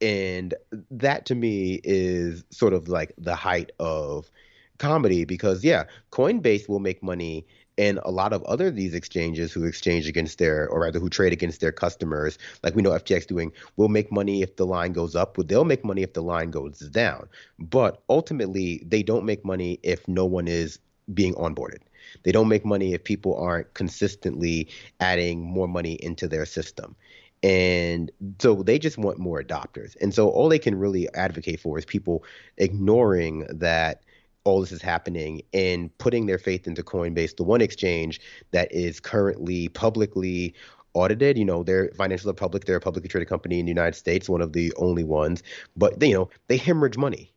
And 0.00 0.54
that 0.90 1.24
to 1.26 1.34
me 1.34 1.80
is 1.84 2.44
sort 2.50 2.74
of 2.74 2.88
like 2.88 3.12
the 3.16 3.36
height 3.36 3.70
of 3.78 4.30
comedy 4.78 5.24
because 5.24 5.64
yeah, 5.64 5.84
Coinbase 6.10 6.68
will 6.68 6.80
make 6.80 7.02
money 7.02 7.46
and 7.78 7.98
a 8.04 8.10
lot 8.10 8.32
of 8.32 8.42
other 8.44 8.70
these 8.70 8.94
exchanges 8.94 9.52
who 9.52 9.64
exchange 9.64 10.06
against 10.06 10.38
their 10.38 10.68
or 10.68 10.80
rather 10.80 10.98
who 11.00 11.08
trade 11.08 11.32
against 11.32 11.60
their 11.60 11.72
customers, 11.72 12.38
like 12.62 12.74
we 12.74 12.82
know 12.82 12.90
FTX 12.90 13.26
doing, 13.26 13.52
will 13.76 13.88
make 13.88 14.12
money 14.12 14.42
if 14.42 14.56
the 14.56 14.66
line 14.66 14.92
goes 14.92 15.16
up, 15.16 15.36
they'll 15.46 15.64
make 15.64 15.84
money 15.84 16.02
if 16.02 16.12
the 16.12 16.22
line 16.22 16.50
goes 16.50 16.78
down. 16.90 17.28
But 17.58 18.02
ultimately 18.08 18.82
they 18.86 19.02
don't 19.02 19.24
make 19.24 19.44
money 19.44 19.80
if 19.82 20.06
no 20.06 20.24
one 20.24 20.46
is 20.48 20.78
being 21.12 21.34
onboarded. 21.34 21.80
They 22.22 22.32
don't 22.32 22.48
make 22.48 22.64
money 22.64 22.94
if 22.94 23.04
people 23.04 23.36
aren't 23.36 23.74
consistently 23.74 24.68
adding 25.00 25.40
more 25.40 25.68
money 25.68 25.94
into 25.94 26.28
their 26.28 26.46
system. 26.46 26.96
And 27.42 28.10
so 28.38 28.62
they 28.62 28.78
just 28.78 28.96
want 28.96 29.18
more 29.18 29.42
adopters. 29.42 29.96
And 30.00 30.14
so 30.14 30.30
all 30.30 30.48
they 30.48 30.58
can 30.58 30.78
really 30.78 31.12
advocate 31.14 31.60
for 31.60 31.78
is 31.78 31.84
people 31.84 32.24
ignoring 32.56 33.46
that 33.50 34.02
all 34.44 34.60
this 34.60 34.72
is 34.72 34.80
happening 34.80 35.42
and 35.52 35.96
putting 35.98 36.26
their 36.26 36.38
faith 36.38 36.66
into 36.66 36.82
Coinbase, 36.82 37.36
the 37.36 37.42
one 37.42 37.60
exchange 37.60 38.20
that 38.52 38.72
is 38.72 38.98
currently 39.00 39.68
publicly 39.68 40.54
audited. 40.94 41.36
You 41.36 41.44
know, 41.44 41.62
they're 41.62 41.90
financial 41.96 42.32
public, 42.32 42.64
they're 42.64 42.76
a 42.76 42.80
publicly 42.80 43.08
traded 43.08 43.28
company 43.28 43.58
in 43.58 43.66
the 43.66 43.70
United 43.70 43.96
States, 43.96 44.28
one 44.28 44.40
of 44.40 44.52
the 44.54 44.72
only 44.76 45.04
ones. 45.04 45.42
But 45.76 46.00
they, 46.00 46.08
you 46.08 46.14
know, 46.14 46.30
they 46.48 46.56
hemorrhage 46.56 46.96
money. 46.96 47.33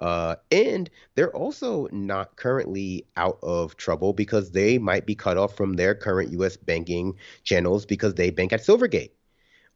Uh, 0.00 0.36
and 0.50 0.88
they're 1.14 1.34
also 1.36 1.86
not 1.92 2.36
currently 2.36 3.06
out 3.16 3.38
of 3.42 3.76
trouble 3.76 4.12
because 4.12 4.50
they 4.50 4.78
might 4.78 5.06
be 5.06 5.14
cut 5.14 5.36
off 5.36 5.56
from 5.56 5.74
their 5.74 5.94
current 5.94 6.32
U.S. 6.32 6.56
banking 6.56 7.14
channels 7.44 7.84
because 7.84 8.14
they 8.14 8.30
bank 8.30 8.52
at 8.52 8.60
Silvergate. 8.60 9.10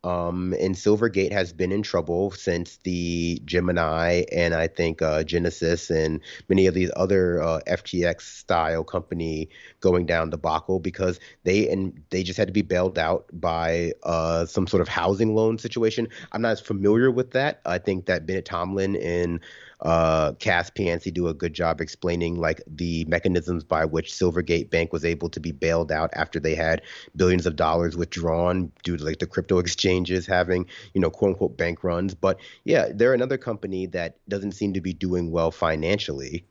Um, 0.04 0.54
and 0.60 0.74
Silvergate 0.74 1.32
has 1.32 1.54
been 1.54 1.72
in 1.72 1.82
trouble 1.82 2.30
since 2.30 2.76
the 2.84 3.40
Gemini 3.46 4.24
and 4.30 4.54
I 4.54 4.66
think 4.66 5.00
uh, 5.00 5.24
Genesis 5.24 5.88
and 5.88 6.20
many 6.50 6.66
of 6.66 6.74
these 6.74 6.90
other 6.94 7.42
uh, 7.42 7.60
FTX 7.66 8.20
style 8.20 8.84
company 8.84 9.48
going 9.80 10.04
down 10.04 10.28
debacle 10.28 10.78
because 10.78 11.20
they 11.44 11.70
and 11.70 12.02
they 12.10 12.22
just 12.22 12.36
had 12.36 12.48
to 12.48 12.52
be 12.52 12.60
bailed 12.60 12.98
out 12.98 13.24
by 13.32 13.92
uh, 14.02 14.44
some 14.44 14.66
sort 14.66 14.82
of 14.82 14.88
housing 14.88 15.34
loan 15.34 15.56
situation. 15.56 16.08
I'm 16.32 16.42
not 16.42 16.52
as 16.52 16.60
familiar 16.60 17.10
with 17.10 17.30
that. 17.30 17.62
I 17.64 17.78
think 17.78 18.04
that 18.04 18.26
Bennett 18.26 18.44
Tomlin 18.44 18.96
and 18.96 19.40
uh, 19.84 20.32
Cas 20.38 20.70
Piancey 20.70 21.12
do 21.12 21.28
a 21.28 21.34
good 21.34 21.52
job 21.52 21.80
explaining 21.80 22.40
like 22.40 22.62
the 22.66 23.04
mechanisms 23.04 23.62
by 23.62 23.84
which 23.84 24.12
Silvergate 24.12 24.70
Bank 24.70 24.92
was 24.92 25.04
able 25.04 25.28
to 25.28 25.40
be 25.40 25.52
bailed 25.52 25.92
out 25.92 26.10
after 26.14 26.40
they 26.40 26.54
had 26.54 26.82
billions 27.14 27.44
of 27.44 27.56
dollars 27.56 27.96
withdrawn 27.96 28.72
due 28.82 28.96
to 28.96 29.04
like 29.04 29.18
the 29.18 29.26
crypto 29.26 29.58
exchanges 29.58 30.26
having 30.26 30.66
you 30.94 31.00
know 31.00 31.10
quote 31.10 31.32
unquote 31.32 31.56
bank 31.56 31.84
runs. 31.84 32.14
But 32.14 32.40
yeah, 32.64 32.88
they're 32.92 33.14
another 33.14 33.36
company 33.36 33.86
that 33.86 34.16
doesn't 34.28 34.52
seem 34.52 34.72
to 34.72 34.80
be 34.80 34.94
doing 34.94 35.30
well 35.30 35.50
financially. 35.50 36.44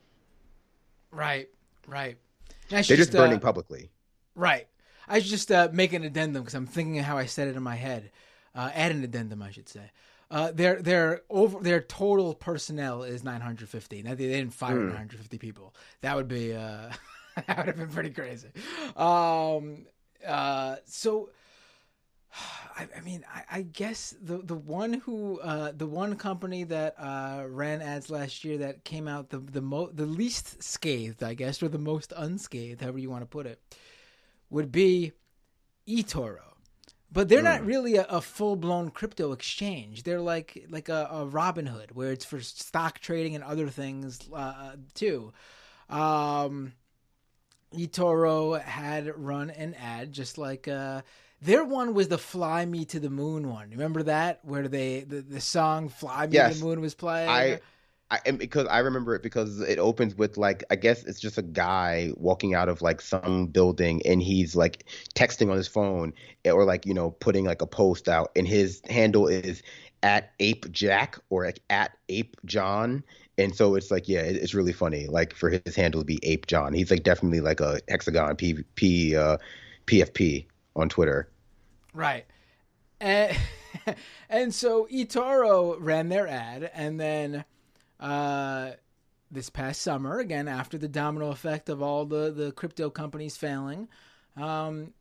Right, 1.12 1.50
right. 1.88 2.18
They're 2.70 2.84
should 2.84 2.98
just 2.98 3.12
burning 3.12 3.38
uh, 3.38 3.42
publicly. 3.42 3.90
Right. 4.36 4.68
I 5.08 5.20
should 5.20 5.30
just 5.30 5.52
uh, 5.52 5.70
make 5.72 5.94
an 5.94 6.04
addendum 6.04 6.44
because 6.44 6.56
I'm 6.56 6.66
thinking 6.66 7.00
of 7.00 7.06
how 7.06 7.18
I 7.18 7.26
said 7.26 7.48
it 7.48 7.56
in 7.56 7.64
my 7.64 7.76
head. 7.76 8.12
Uh, 8.56 8.70
add 8.74 8.92
an 8.92 9.04
addendum, 9.04 9.42
I 9.42 9.52
should 9.52 9.68
say. 9.68 9.92
Uh, 10.32 10.52
their 10.52 10.82
their 10.82 11.22
over 11.30 11.60
their 11.60 11.82
total 11.82 12.34
personnel 12.34 13.04
is 13.04 13.24
950. 13.24 14.04
Now 14.04 14.16
they 14.16 14.28
didn't 14.28 14.54
fire 14.54 14.76
950 14.76 15.38
people. 15.38 15.76
That 16.02 16.16
would 16.16 16.28
be 16.28 16.54
uh, 16.54 16.92
that 17.48 17.58
would 17.58 17.68
have 17.68 17.78
been 17.78 17.90
pretty 17.90 18.10
crazy. 18.10 18.50
Um, 18.96 19.86
uh, 20.26 20.78
so 20.86 21.30
I, 22.34 22.38
I, 22.84 22.88
I 22.98 23.02
mean, 23.02 23.24
I, 23.32 23.58
I, 23.58 23.62
guess 23.62 24.16
the 24.20 24.38
the 24.38 24.56
one 24.56 24.94
who 24.94 25.40
uh, 25.40 25.74
the 25.76 25.86
one 25.86 26.16
company 26.16 26.64
that 26.64 26.96
uh, 26.98 27.44
ran 27.48 27.82
ads 27.82 28.10
last 28.10 28.44
year 28.44 28.58
that 28.60 28.84
came 28.84 29.08
out 29.08 29.30
the 29.30 29.38
the 29.38 29.62
mo- 29.62 29.92
the 29.94 30.08
least 30.08 30.64
scathed, 30.64 31.22
I 31.22 31.36
guess, 31.36 31.62
or 31.62 31.70
the 31.70 31.78
most 31.78 32.14
unscathed, 32.16 32.82
however 32.82 32.98
you 32.98 33.12
want 33.12 33.22
to 33.22 33.28
put 33.28 33.46
it, 33.46 33.62
would 34.50 34.72
be 34.72 35.12
eToro. 35.88 36.53
But 37.14 37.30
they're 37.30 37.42
mm. 37.42 37.44
not 37.44 37.66
really 37.66 37.96
a, 37.98 38.06
a 38.06 38.22
full 38.22 38.56
blown 38.56 38.90
crypto 38.90 39.32
exchange. 39.34 40.02
They're 40.02 40.20
like 40.20 40.66
like 40.70 40.90
a, 40.90 41.08
a 41.12 41.26
Robinhood, 41.26 41.92
where 41.92 42.12
it's 42.12 42.26
for 42.26 42.42
stock 42.42 43.00
trading 43.00 43.36
and 43.36 43.44
other 43.44 43.70
things 43.70 44.20
uh, 44.34 44.76
too. 44.96 45.32
Um, 45.90 46.74
eToro 47.72 48.60
had 48.60 49.16
run 49.16 49.52
an 49.52 49.76
ad 49.76 50.12
just 50.12 50.40
like 50.40 50.68
uh, 50.68 51.04
their 51.40 51.64
one 51.64 51.94
was 51.94 52.08
the 52.08 52.18
"Fly 52.18 52.66
Me 52.66 52.84
to 52.86 53.00
the 53.00 53.12
Moon" 53.12 53.48
one. 53.48 53.70
Remember 53.70 54.02
that 54.04 54.40
where 54.44 54.68
they 54.68 55.02
the, 55.02 55.22
the 55.22 55.42
song 55.42 55.90
"Fly 55.90 56.26
Me 56.26 56.34
yes. 56.34 56.54
to 56.54 56.60
the 56.60 56.66
Moon" 56.66 56.82
was 56.82 56.96
playing. 56.96 57.30
I, 57.30 57.60
I 58.26 58.32
because 58.32 58.68
I 58.68 58.80
remember 58.80 59.16
it 59.16 59.24
because 59.24 59.60
it 59.62 59.80
opens 59.80 60.16
with 60.16 60.38
like 60.38 60.64
I 60.70 60.76
guess 60.76 61.04
it's 61.04 61.20
just 61.20 61.38
a 61.38 61.42
guy 61.42 62.12
walking 62.16 62.54
out 62.54 62.70
of 62.70 62.82
like 62.82 63.02
some 63.02 63.48
building 63.48 64.02
and 64.06 64.22
he's 64.22 64.56
like 64.56 64.86
texting 65.16 65.50
on 65.50 65.58
his 65.58 65.68
phone 65.68 66.14
or 66.46 66.64
like 66.64 66.86
you 66.86 66.94
know 66.94 67.12
putting 67.12 67.46
like 67.46 67.62
a 67.62 67.68
post 67.68 68.08
out 68.08 68.32
and 68.36 68.48
his 68.48 68.82
handle 68.90 69.28
is 69.28 69.64
at 70.04 70.32
ape 70.40 70.72
jack 70.72 71.18
or 71.30 71.46
like 71.46 71.62
at 71.70 71.98
ape 72.10 72.36
john. 72.46 73.04
And 73.40 73.56
so 73.56 73.74
it's 73.74 73.90
like 73.90 74.08
yeah 74.08 74.22
it's 74.22 74.54
really 74.54 74.74
funny 74.74 75.08
like 75.08 75.34
for 75.34 75.50
his 75.50 75.76
handle 75.76 76.02
to 76.02 76.06
be 76.06 76.20
ape 76.22 76.46
john. 76.46 76.74
He's 76.74 76.92
like 76.92 77.04
definitely 77.04 77.42
like 77.42 77.62
a 77.62 77.80
hexagon 77.90 78.36
p 78.36 78.64
p 78.76 79.16
uh 79.16 79.38
pfp 79.88 80.46
on 80.76 80.88
twitter. 80.88 81.30
Right. 81.94 82.26
And, 83.00 83.36
and 84.30 84.54
so 84.54 84.88
eToro 84.92 85.78
ran 85.80 86.10
their 86.10 86.28
ad, 86.28 86.72
and 86.74 87.00
then 87.00 87.44
uh, 88.04 88.72
this 89.32 89.50
past 89.50 89.82
summer, 89.82 90.20
again 90.20 90.48
after 90.48 90.78
the 90.78 90.88
domino 90.90 91.32
effect 91.32 91.70
of 91.70 91.82
all 91.82 92.06
the 92.06 92.32
the 92.32 92.52
crypto 92.52 92.90
companies 92.90 93.38
failing, 93.38 93.88
um, 94.36 94.94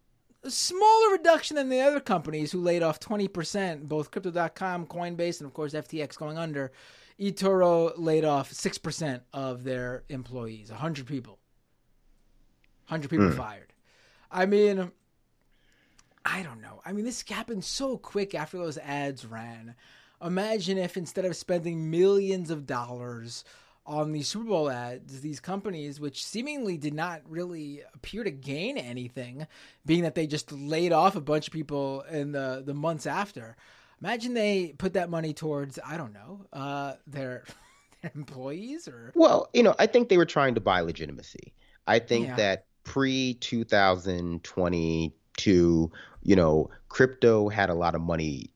a 0.45 0.51
smaller 0.51 1.11
reduction 1.11 1.57
than 1.57 1.69
the 1.69 1.81
other 1.81 2.01
companies 2.01 2.53
who 2.53 2.61
laid 2.61 2.83
off 2.83 3.01
twenty 3.01 3.29
percent, 3.29 3.89
both 3.89 4.11
Crypto.com, 4.11 4.87
Coinbase, 4.87 5.41
and 5.41 5.47
of 5.47 5.53
course 5.53 5.75
FTX 5.75 6.17
going 6.17 6.39
under. 6.39 6.73
eToro 7.21 7.93
laid 7.97 8.25
off 8.25 8.53
six 8.53 8.79
percent 8.79 9.25
of 9.33 9.65
their 9.65 10.05
employees, 10.09 10.71
hundred 10.71 11.07
people. 11.07 11.39
Hundred 12.85 13.11
people 13.11 13.29
mm. 13.29 13.37
fired. 13.37 13.73
I 14.31 14.47
mean, 14.47 14.93
I 16.25 16.43
don't 16.43 16.61
know. 16.61 16.81
I 16.85 16.93
mean, 16.93 17.05
this 17.05 17.23
happened 17.29 17.65
so 17.65 17.99
quick 17.99 18.35
after 18.35 18.59
those 18.59 18.79
ads 18.79 19.25
ran. 19.25 19.75
Imagine 20.25 20.79
if 20.79 20.97
instead 20.97 21.25
of 21.25 21.37
spending 21.37 21.91
millions 21.91 22.51
of 22.51 22.67
dollars 22.67 23.45
on 23.85 24.13
these 24.13 24.29
Super 24.29 24.45
Bowl 24.45 24.71
ads, 24.71 25.21
these 25.21 25.41
companies, 25.41 25.99
which 25.99 26.25
seemingly 26.25 26.77
did 26.77 26.95
not 26.95 27.21
really 27.29 27.83
appear 27.95 28.23
to 28.23 28.31
gain 28.31 28.79
anything, 28.79 29.47
being 29.85 30.03
that 30.03 30.15
they 30.15 30.27
just 30.27 30.53
laid 30.53 30.93
off 30.93 31.17
a 31.17 31.21
bunch 31.21 31.49
of 31.49 31.53
people 31.53 32.03
in 32.03 32.33
the, 32.33 32.63
the 32.65 32.75
months 32.75 33.07
after. 33.07 33.57
Imagine 34.01 34.35
they 34.35 34.75
put 34.79 34.95
that 34.95 35.11
money 35.11 35.33
towards, 35.33 35.79
I 35.85 35.97
don't 35.97 36.13
know, 36.13 36.47
uh, 36.53 36.95
their, 37.07 37.45
their 38.03 38.13
employees 38.15 38.87
or. 38.87 39.13
Well, 39.15 39.49
you 39.53 39.63
know, 39.63 39.75
I 39.79 39.87
think 39.87 40.09
they 40.09 40.19
were 40.19 40.27
trying 40.27 40.55
to 40.55 40.61
buy 40.61 40.81
legitimacy. 40.81 41.53
I 41.87 41.99
think 41.99 42.29
yeah. 42.29 42.37
that 42.37 42.67
pre 42.85 43.35
2022, 43.35 45.91
you 46.25 46.37
know 46.37 46.71
crypto 46.89 47.49
had 47.49 47.71
a 47.71 47.75
lot 47.75 47.95
of 47.95 48.01
money 48.01 48.51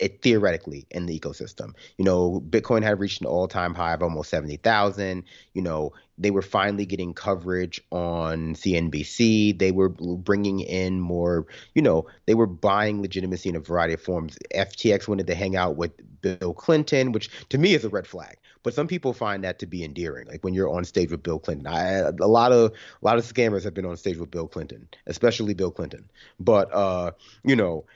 it 0.00 0.22
theoretically 0.22 0.86
in 0.90 1.06
the 1.06 1.18
ecosystem. 1.18 1.74
You 1.98 2.04
know, 2.04 2.42
Bitcoin 2.48 2.82
had 2.82 2.98
reached 2.98 3.20
an 3.20 3.26
all-time 3.26 3.74
high 3.74 3.92
of 3.92 4.02
almost 4.02 4.30
70,000. 4.30 5.22
You 5.52 5.62
know, 5.62 5.92
they 6.16 6.30
were 6.30 6.42
finally 6.42 6.86
getting 6.86 7.12
coverage 7.12 7.80
on 7.90 8.54
CNBC. 8.54 9.58
They 9.58 9.72
were 9.72 9.90
bringing 9.90 10.60
in 10.60 11.00
more, 11.00 11.46
you 11.74 11.82
know, 11.82 12.06
they 12.26 12.34
were 12.34 12.46
buying 12.46 13.02
legitimacy 13.02 13.50
in 13.50 13.56
a 13.56 13.60
variety 13.60 13.94
of 13.94 14.00
forms. 14.00 14.38
FTX 14.54 15.06
wanted 15.06 15.26
to 15.26 15.34
hang 15.34 15.54
out 15.54 15.76
with 15.76 15.92
Bill 16.22 16.54
Clinton, 16.54 17.12
which 17.12 17.30
to 17.50 17.58
me 17.58 17.74
is 17.74 17.84
a 17.84 17.90
red 17.90 18.06
flag. 18.06 18.38
But 18.62 18.74
some 18.74 18.86
people 18.86 19.12
find 19.12 19.44
that 19.44 19.58
to 19.60 19.66
be 19.66 19.84
endearing. 19.84 20.28
Like 20.28 20.44
when 20.44 20.54
you're 20.54 20.68
on 20.68 20.84
stage 20.84 21.10
with 21.10 21.22
Bill 21.22 21.38
Clinton, 21.38 21.66
I, 21.66 22.10
a 22.20 22.26
lot 22.26 22.52
of 22.52 22.72
a 22.72 23.04
lot 23.04 23.16
of 23.16 23.24
scammers 23.24 23.64
have 23.64 23.72
been 23.72 23.86
on 23.86 23.96
stage 23.96 24.18
with 24.18 24.30
Bill 24.30 24.48
Clinton, 24.48 24.88
especially 25.06 25.54
Bill 25.54 25.70
Clinton. 25.70 26.10
But 26.38 26.72
uh, 26.74 27.12
you 27.42 27.56
know, 27.56 27.86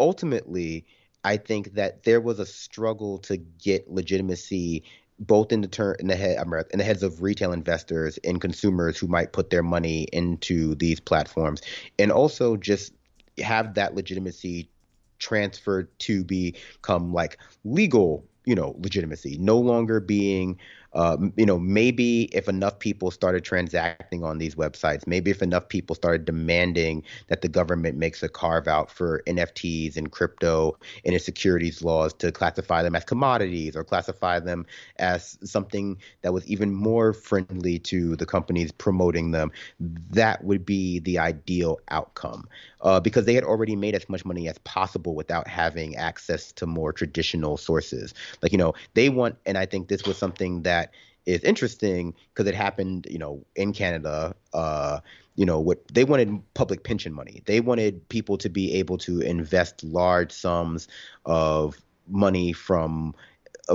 ultimately, 0.00 0.84
I 1.24 1.36
think 1.36 1.74
that 1.74 2.04
there 2.04 2.20
was 2.20 2.38
a 2.38 2.46
struggle 2.46 3.18
to 3.20 3.36
get 3.36 3.90
legitimacy 3.90 4.84
both 5.20 5.50
in 5.50 5.62
the 5.62 5.68
turn 5.68 5.96
in 5.98 6.06
the 6.06 6.16
head 6.16 6.38
in 6.70 6.78
the 6.78 6.84
heads 6.84 7.02
of 7.02 7.22
retail 7.22 7.52
investors 7.52 8.18
and 8.24 8.40
consumers 8.40 8.98
who 8.98 9.08
might 9.08 9.32
put 9.32 9.50
their 9.50 9.64
money 9.64 10.04
into 10.12 10.74
these 10.76 11.00
platforms, 11.00 11.60
and 11.98 12.12
also 12.12 12.56
just 12.56 12.92
have 13.38 13.74
that 13.74 13.94
legitimacy 13.94 14.68
transferred 15.18 15.88
to 15.98 16.22
become 16.22 17.12
like 17.12 17.38
legal 17.64 18.24
you 18.44 18.54
know 18.54 18.76
legitimacy 18.78 19.36
no 19.38 19.58
longer 19.58 19.98
being 20.00 20.56
uh, 20.94 21.16
you 21.36 21.44
know 21.44 21.58
maybe 21.58 22.24
if 22.34 22.48
enough 22.48 22.78
people 22.78 23.10
started 23.10 23.44
transacting 23.44 24.24
on 24.24 24.38
these 24.38 24.54
websites 24.54 25.06
maybe 25.06 25.30
if 25.30 25.42
enough 25.42 25.68
people 25.68 25.94
started 25.94 26.24
demanding 26.24 27.02
that 27.28 27.42
the 27.42 27.48
government 27.48 27.98
makes 27.98 28.22
a 28.22 28.28
carve 28.28 28.66
out 28.66 28.90
for 28.90 29.22
nfts 29.26 29.96
and 29.96 30.12
crypto 30.12 30.76
in 31.04 31.12
its 31.12 31.24
securities 31.24 31.82
laws 31.82 32.12
to 32.14 32.32
classify 32.32 32.82
them 32.82 32.96
as 32.96 33.04
commodities 33.04 33.76
or 33.76 33.84
classify 33.84 34.38
them 34.38 34.64
as 34.98 35.38
something 35.44 35.98
that 36.22 36.32
was 36.32 36.46
even 36.46 36.74
more 36.74 37.12
friendly 37.12 37.78
to 37.78 38.16
the 38.16 38.26
companies 38.26 38.72
promoting 38.72 39.30
them 39.30 39.50
that 39.78 40.42
would 40.44 40.64
be 40.64 41.00
the 41.00 41.18
ideal 41.18 41.78
outcome 41.90 42.48
uh, 42.80 43.00
because 43.00 43.24
they 43.24 43.34
had 43.34 43.44
already 43.44 43.76
made 43.76 43.94
as 43.94 44.08
much 44.08 44.24
money 44.24 44.48
as 44.48 44.58
possible 44.58 45.14
without 45.14 45.48
having 45.48 45.96
access 45.96 46.52
to 46.52 46.66
more 46.66 46.92
traditional 46.92 47.56
sources. 47.56 48.14
Like, 48.42 48.52
you 48.52 48.58
know, 48.58 48.74
they 48.94 49.08
want, 49.08 49.36
and 49.46 49.58
I 49.58 49.66
think 49.66 49.88
this 49.88 50.04
was 50.04 50.16
something 50.16 50.62
that 50.62 50.92
is 51.26 51.42
interesting 51.42 52.14
because 52.32 52.46
it 52.48 52.54
happened, 52.54 53.06
you 53.10 53.18
know, 53.18 53.44
in 53.56 53.72
Canada. 53.72 54.34
Uh, 54.52 55.00
you 55.34 55.46
know, 55.46 55.60
what 55.60 55.86
they 55.94 56.02
wanted 56.02 56.40
public 56.54 56.82
pension 56.82 57.12
money. 57.12 57.44
They 57.46 57.60
wanted 57.60 58.08
people 58.08 58.38
to 58.38 58.48
be 58.48 58.74
able 58.74 58.98
to 58.98 59.20
invest 59.20 59.84
large 59.84 60.32
sums 60.32 60.88
of 61.26 61.76
money 62.08 62.52
from 62.52 63.14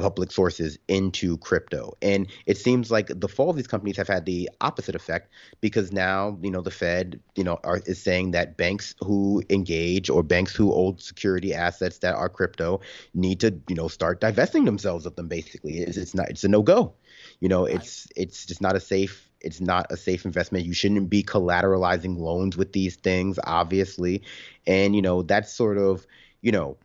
public 0.02 0.32
sources 0.32 0.78
into 0.88 1.38
crypto. 1.38 1.94
And 2.02 2.28
it 2.46 2.58
seems 2.58 2.92
like 2.92 3.08
the 3.08 3.28
fall 3.28 3.50
of 3.50 3.56
these 3.56 3.68
companies 3.68 3.98
have 3.98 4.08
had 4.08 4.26
the 4.26 4.50
opposite 4.62 4.96
effect 4.96 5.32
because 5.62 5.92
now, 5.92 6.38
you 6.42 6.52
know, 6.52 6.62
the 6.62 6.72
Fed, 6.72 7.20
you 7.36 7.44
know, 7.44 7.60
are, 7.64 7.82
is 7.86 8.02
saying 8.02 8.32
that 8.32 8.58
banks 8.58 8.96
who 9.00 9.44
engage 9.50 10.10
or 10.10 10.24
banks 10.24 10.56
who 10.56 10.72
hold 10.72 11.02
security 11.02 11.54
assets 11.54 12.00
that 12.00 12.16
are 12.16 12.30
crypto 12.30 12.82
need 13.14 13.40
to, 13.42 13.54
you 13.70 13.76
know, 13.76 13.88
start 13.88 14.22
divesting 14.22 14.66
themselves 14.66 15.06
of 15.06 15.16
them. 15.16 15.28
Basically, 15.28 15.80
it's, 15.80 15.98
it's 15.98 16.16
not, 16.16 16.30
it's 16.30 16.44
a 16.44 16.48
no 16.48 16.62
go. 16.62 16.94
You 17.40 17.50
know, 17.50 17.66
it's 17.66 18.08
it's 18.16 18.46
just 18.46 18.62
not 18.62 18.76
a 18.76 18.80
safe 18.80 19.30
it's 19.44 19.60
not 19.60 19.92
a 19.92 19.98
safe 19.98 20.26
investment. 20.26 20.66
You 20.66 20.74
shouldn't 20.74 21.10
be 21.10 21.22
collateralizing 21.22 22.18
loans 22.18 22.56
with 22.56 22.72
these 22.72 22.96
things, 22.96 23.38
obviously. 23.44 24.24
And, 24.66 24.96
you 24.96 25.02
know, 25.02 25.22
that's 25.22 25.54
sort 25.54 25.78
of, 25.78 26.08
you 26.42 26.52
know, 26.52 26.78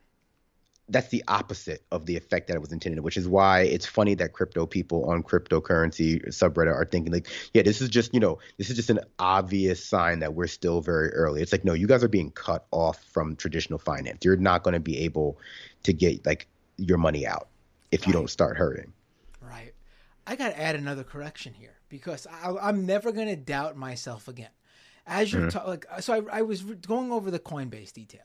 that's 0.89 1.09
the 1.09 1.23
opposite 1.29 1.83
of 1.93 2.07
the 2.07 2.17
effect 2.17 2.49
that 2.49 2.55
it 2.55 2.61
was 2.61 2.73
intended, 2.73 3.01
which 3.03 3.17
is 3.17 3.29
why 3.29 3.61
it's 3.61 3.85
funny 3.85 4.15
that 4.15 4.33
crypto 4.33 4.67
people 4.67 5.09
on 5.11 5.23
cryptocurrency 5.23 6.27
subreddit 6.29 6.75
are 6.75 6.85
thinking 6.85 7.13
like, 7.13 7.29
yeah, 7.53 7.63
this 7.63 7.83
is 7.83 7.89
just, 7.89 8.15
you 8.15 8.21
know, 8.21 8.39
this 8.57 8.71
is 8.71 8.77
just 8.77 8.89
an 8.91 9.01
obvious 9.19 9.85
sign 9.85 10.21
that 10.21 10.35
we're 10.35 10.47
still 10.47 10.81
very 10.81 11.11
early. 11.11 11.43
It's 11.43 11.53
like, 11.53 11.65
no, 11.65 11.75
you 11.75 11.87
guys 11.87 12.03
are 12.03 12.09
being 12.09 12.31
cut 12.31 12.67
off 12.71 13.03
from 13.05 13.37
traditional 13.37 13.79
finance. 13.79 14.25
You're 14.25 14.37
not 14.37 14.63
going 14.63 14.75
to 14.75 14.81
be 14.81 14.99
able 15.01 15.39
to 15.83 15.93
get 15.93 16.25
like 16.25 16.49
your 16.79 16.99
money 16.99 17.27
out 17.27 17.49
if 17.93 18.07
you 18.07 18.13
right. 18.13 18.21
don't 18.21 18.31
start 18.31 18.57
hurting. 18.57 18.93
Right. 19.43 19.75
I 20.27 20.37
got 20.37 20.51
to 20.51 20.61
add 20.61 20.75
another 20.75 21.05
correction 21.05 21.53
here 21.53 21.77
because 21.89 22.27
I, 22.27 22.69
am 22.69 22.87
never 22.87 23.13
going 23.13 23.29
to 23.29 23.37
doubt 23.37 23.77
myself 23.77 24.29
again. 24.29 24.51
As 25.07 25.33
you're 25.33 25.51
mm-hmm. 25.51 25.69
like, 25.69 25.87
so 26.01 26.27
I, 26.31 26.39
I 26.39 26.43
was 26.43 26.63
going 26.63 27.13
over 27.13 27.31
the 27.31 27.39
Coinbase 27.39 27.93
details 27.93 28.25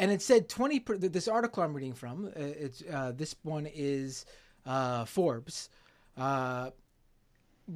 and 0.00 0.10
it 0.10 0.22
said 0.22 0.48
20 0.48 0.80
per, 0.80 0.96
this 0.96 1.28
article 1.28 1.62
i'm 1.62 1.74
reading 1.74 1.92
from 1.92 2.26
uh, 2.26 2.30
it's 2.36 2.82
uh, 2.92 3.12
this 3.14 3.36
one 3.42 3.68
is 3.72 4.24
uh, 4.66 5.04
forbes 5.04 5.68
uh, 6.16 6.70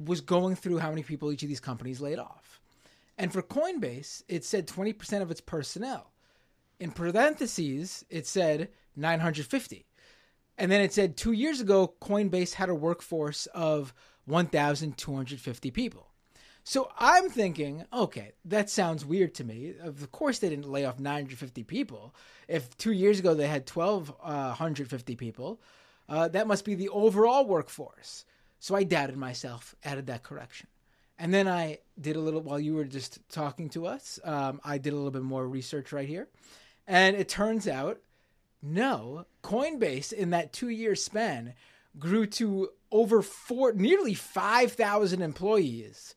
was 0.05 0.21
going 0.21 0.55
through 0.55 0.77
how 0.77 0.89
many 0.89 1.03
people 1.03 1.31
each 1.31 1.43
of 1.43 1.49
these 1.49 1.59
companies 1.59 2.01
laid 2.01 2.19
off. 2.19 2.59
And 3.17 3.31
for 3.31 3.41
coinbase 3.41 4.23
it 4.27 4.43
said 4.43 4.67
20% 4.67 5.21
of 5.21 5.31
its 5.31 5.41
personnel. 5.41 6.11
In 6.79 6.91
parentheses 6.91 8.03
it 8.09 8.27
said 8.27 8.69
950 8.95 9.85
and 10.57 10.71
then 10.71 10.81
it 10.81 10.93
said 10.93 11.15
two 11.15 11.31
years 11.31 11.61
ago 11.61 11.93
coinbase 12.01 12.53
had 12.53 12.69
a 12.69 12.75
workforce 12.75 13.45
of 13.47 13.93
1250 14.25 15.71
people 15.71 16.07
So 16.67 16.89
I'm 16.97 17.29
thinking, 17.29 17.85
okay, 17.93 18.31
that 18.43 18.71
sounds 18.71 19.05
weird 19.05 19.35
to 19.35 19.43
me. 19.43 19.75
Of 19.79 20.11
course, 20.11 20.39
they 20.39 20.49
didn't 20.49 20.67
lay 20.67 20.83
off 20.83 20.99
950 20.99 21.63
people. 21.63 22.15
If 22.47 22.75
two 22.77 22.91
years 22.91 23.19
ago 23.19 23.35
they 23.35 23.47
had 23.47 23.69
1,250 23.69 25.13
uh, 25.13 25.15
people, 25.15 25.61
uh, 26.09 26.27
that 26.29 26.47
must 26.47 26.65
be 26.65 26.73
the 26.73 26.89
overall 26.89 27.45
workforce. 27.45 28.25
So 28.59 28.73
I 28.73 28.83
doubted 28.83 29.15
myself, 29.15 29.75
added 29.83 30.07
that 30.07 30.23
correction. 30.23 30.67
And 31.19 31.31
then 31.31 31.47
I 31.47 31.77
did 32.01 32.15
a 32.15 32.19
little, 32.19 32.41
while 32.41 32.59
you 32.59 32.73
were 32.73 32.85
just 32.85 33.19
talking 33.29 33.69
to 33.69 33.85
us, 33.85 34.19
um, 34.23 34.59
I 34.63 34.79
did 34.79 34.91
a 34.91 34.95
little 34.95 35.11
bit 35.11 35.21
more 35.21 35.47
research 35.47 35.91
right 35.91 36.09
here. 36.09 36.27
And 36.87 37.15
it 37.15 37.29
turns 37.29 37.67
out, 37.67 37.99
no, 38.63 39.27
Coinbase 39.43 40.11
in 40.11 40.31
that 40.31 40.51
two 40.51 40.69
year 40.69 40.95
span 40.95 41.53
grew 41.99 42.25
to 42.25 42.69
over 42.91 43.21
four, 43.21 43.71
nearly 43.73 44.15
5,000 44.15 45.21
employees. 45.21 46.15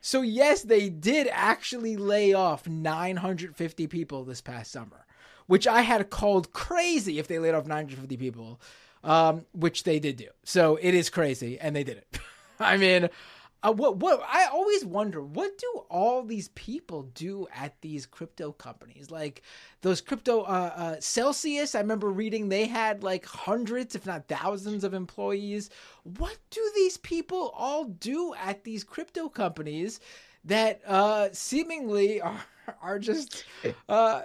So, 0.00 0.22
yes, 0.22 0.62
they 0.62 0.88
did 0.88 1.28
actually 1.30 1.96
lay 1.96 2.32
off 2.32 2.68
950 2.68 3.86
people 3.88 4.24
this 4.24 4.40
past 4.40 4.70
summer, 4.70 5.06
which 5.46 5.66
I 5.66 5.82
had 5.82 6.10
called 6.10 6.52
crazy 6.52 7.18
if 7.18 7.26
they 7.26 7.38
laid 7.38 7.54
off 7.54 7.66
950 7.66 8.16
people, 8.16 8.60
um, 9.02 9.44
which 9.52 9.84
they 9.84 9.98
did 9.98 10.16
do. 10.16 10.28
So, 10.44 10.76
it 10.80 10.94
is 10.94 11.10
crazy, 11.10 11.58
and 11.58 11.74
they 11.74 11.84
did 11.84 11.98
it. 11.98 12.18
I 12.60 12.76
mean, 12.76 13.08
uh, 13.62 13.72
what 13.72 13.96
what 13.96 14.22
I 14.28 14.46
always 14.46 14.84
wonder 14.84 15.22
what 15.22 15.58
do 15.58 15.66
all 15.90 16.22
these 16.22 16.48
people 16.48 17.02
do 17.14 17.46
at 17.54 17.80
these 17.80 18.06
crypto 18.06 18.52
companies? 18.52 19.10
Like 19.10 19.42
those 19.82 20.00
crypto 20.00 20.42
uh, 20.42 20.72
uh, 20.76 20.96
Celsius 21.00 21.74
I 21.74 21.80
remember 21.80 22.10
reading 22.10 22.48
they 22.48 22.66
had 22.66 23.02
like 23.02 23.26
hundreds 23.26 23.94
if 23.94 24.06
not 24.06 24.28
thousands 24.28 24.84
of 24.84 24.94
employees. 24.94 25.70
What 26.04 26.38
do 26.50 26.72
these 26.76 26.98
people 26.98 27.52
all 27.56 27.84
do 27.84 28.34
at 28.34 28.62
these 28.64 28.84
crypto 28.84 29.28
companies 29.28 29.98
that 30.44 30.80
uh, 30.86 31.28
seemingly 31.32 32.20
are 32.20 32.40
are 32.82 32.98
just 32.98 33.44
uh, 33.88 34.22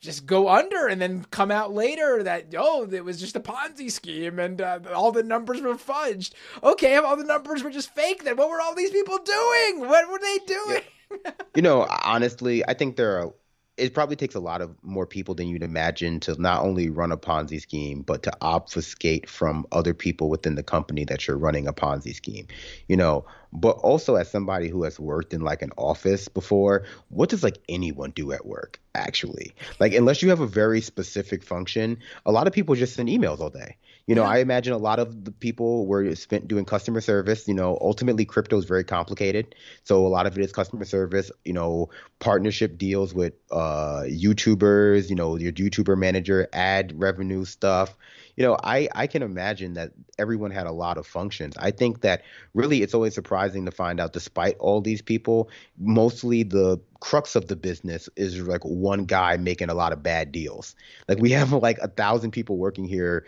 just 0.00 0.26
go 0.26 0.48
under 0.48 0.88
and 0.88 1.00
then 1.00 1.24
come 1.30 1.50
out 1.50 1.72
later 1.72 2.22
that 2.22 2.54
oh 2.56 2.88
it 2.90 3.04
was 3.04 3.20
just 3.20 3.36
a 3.36 3.40
ponzi 3.40 3.90
scheme 3.90 4.38
and 4.38 4.60
uh, 4.60 4.80
all 4.94 5.12
the 5.12 5.22
numbers 5.22 5.60
were 5.60 5.74
fudged. 5.74 6.32
Okay 6.62 6.96
all 6.96 7.16
the 7.16 7.24
numbers 7.24 7.62
were 7.62 7.70
just 7.70 7.94
fake 7.94 8.24
then 8.24 8.36
what 8.36 8.50
were 8.50 8.60
all 8.60 8.74
these 8.74 8.90
people 8.90 9.18
doing? 9.18 9.80
What 9.88 10.10
were 10.10 10.18
they 10.18 10.38
doing? 10.46 10.82
Yeah. 11.24 11.30
you 11.54 11.60
know 11.60 11.86
honestly 12.04 12.66
i 12.68 12.72
think 12.72 12.96
there 12.96 13.18
are 13.20 13.34
it 13.78 13.94
probably 13.94 14.16
takes 14.16 14.34
a 14.34 14.40
lot 14.40 14.60
of 14.60 14.76
more 14.82 15.06
people 15.06 15.34
than 15.34 15.48
you'd 15.48 15.62
imagine 15.62 16.20
to 16.20 16.40
not 16.40 16.62
only 16.62 16.90
run 16.90 17.10
a 17.10 17.16
Ponzi 17.16 17.60
scheme, 17.60 18.02
but 18.02 18.22
to 18.24 18.32
obfuscate 18.42 19.28
from 19.28 19.66
other 19.72 19.94
people 19.94 20.28
within 20.28 20.56
the 20.56 20.62
company 20.62 21.04
that 21.06 21.26
you're 21.26 21.38
running 21.38 21.66
a 21.66 21.72
Ponzi 21.72 22.14
scheme. 22.14 22.46
You 22.88 22.98
know, 22.98 23.24
but 23.52 23.76
also 23.78 24.16
as 24.16 24.30
somebody 24.30 24.68
who 24.68 24.84
has 24.84 25.00
worked 25.00 25.32
in 25.32 25.40
like 25.40 25.62
an 25.62 25.72
office 25.78 26.28
before, 26.28 26.84
what 27.08 27.30
does 27.30 27.42
like 27.42 27.58
anyone 27.68 28.10
do 28.10 28.32
at 28.32 28.44
work 28.44 28.78
actually? 28.94 29.54
Like 29.80 29.94
unless 29.94 30.22
you 30.22 30.28
have 30.28 30.40
a 30.40 30.46
very 30.46 30.82
specific 30.82 31.42
function, 31.42 31.98
a 32.26 32.32
lot 32.32 32.46
of 32.46 32.52
people 32.52 32.74
just 32.74 32.94
send 32.94 33.08
emails 33.08 33.40
all 33.40 33.50
day. 33.50 33.76
You 34.06 34.14
know, 34.16 34.22
yeah. 34.22 34.30
I 34.30 34.38
imagine 34.38 34.72
a 34.72 34.78
lot 34.78 34.98
of 34.98 35.24
the 35.24 35.30
people 35.30 35.86
were 35.86 36.14
spent 36.16 36.48
doing 36.48 36.64
customer 36.64 37.00
service. 37.00 37.46
You 37.46 37.54
know, 37.54 37.78
ultimately 37.80 38.24
crypto 38.24 38.58
is 38.58 38.64
very 38.64 38.84
complicated. 38.84 39.54
So 39.84 40.06
a 40.06 40.08
lot 40.08 40.26
of 40.26 40.36
it 40.36 40.44
is 40.44 40.52
customer 40.52 40.84
service, 40.84 41.30
you 41.44 41.52
know, 41.52 41.90
partnership 42.18 42.78
deals 42.78 43.14
with 43.14 43.34
uh 43.50 44.02
YouTubers, 44.06 45.08
you 45.08 45.16
know, 45.16 45.36
your 45.36 45.52
YouTuber 45.52 45.96
manager, 45.96 46.48
ad 46.52 46.98
revenue 47.00 47.44
stuff 47.44 47.96
you 48.36 48.44
know, 48.44 48.56
I 48.62 48.88
I 48.94 49.06
can 49.06 49.22
imagine 49.22 49.74
that 49.74 49.92
everyone 50.18 50.50
had 50.50 50.66
a 50.66 50.72
lot 50.72 50.96
of 50.96 51.06
functions. 51.06 51.54
I 51.58 51.70
think 51.70 52.00
that 52.00 52.22
really 52.54 52.82
it's 52.82 52.94
always 52.94 53.14
surprising 53.14 53.66
to 53.66 53.70
find 53.70 54.00
out, 54.00 54.12
despite 54.12 54.56
all 54.58 54.80
these 54.80 55.02
people, 55.02 55.50
mostly 55.78 56.42
the 56.42 56.80
crux 57.00 57.36
of 57.36 57.48
the 57.48 57.56
business 57.56 58.08
is 58.16 58.40
like 58.40 58.62
one 58.64 59.04
guy 59.04 59.36
making 59.36 59.68
a 59.68 59.74
lot 59.74 59.92
of 59.92 60.02
bad 60.02 60.32
deals. 60.32 60.74
Like 61.08 61.18
we 61.18 61.30
have 61.32 61.52
like 61.52 61.78
a 61.78 61.88
thousand 61.88 62.30
people 62.30 62.56
working 62.56 62.86
here 62.86 63.26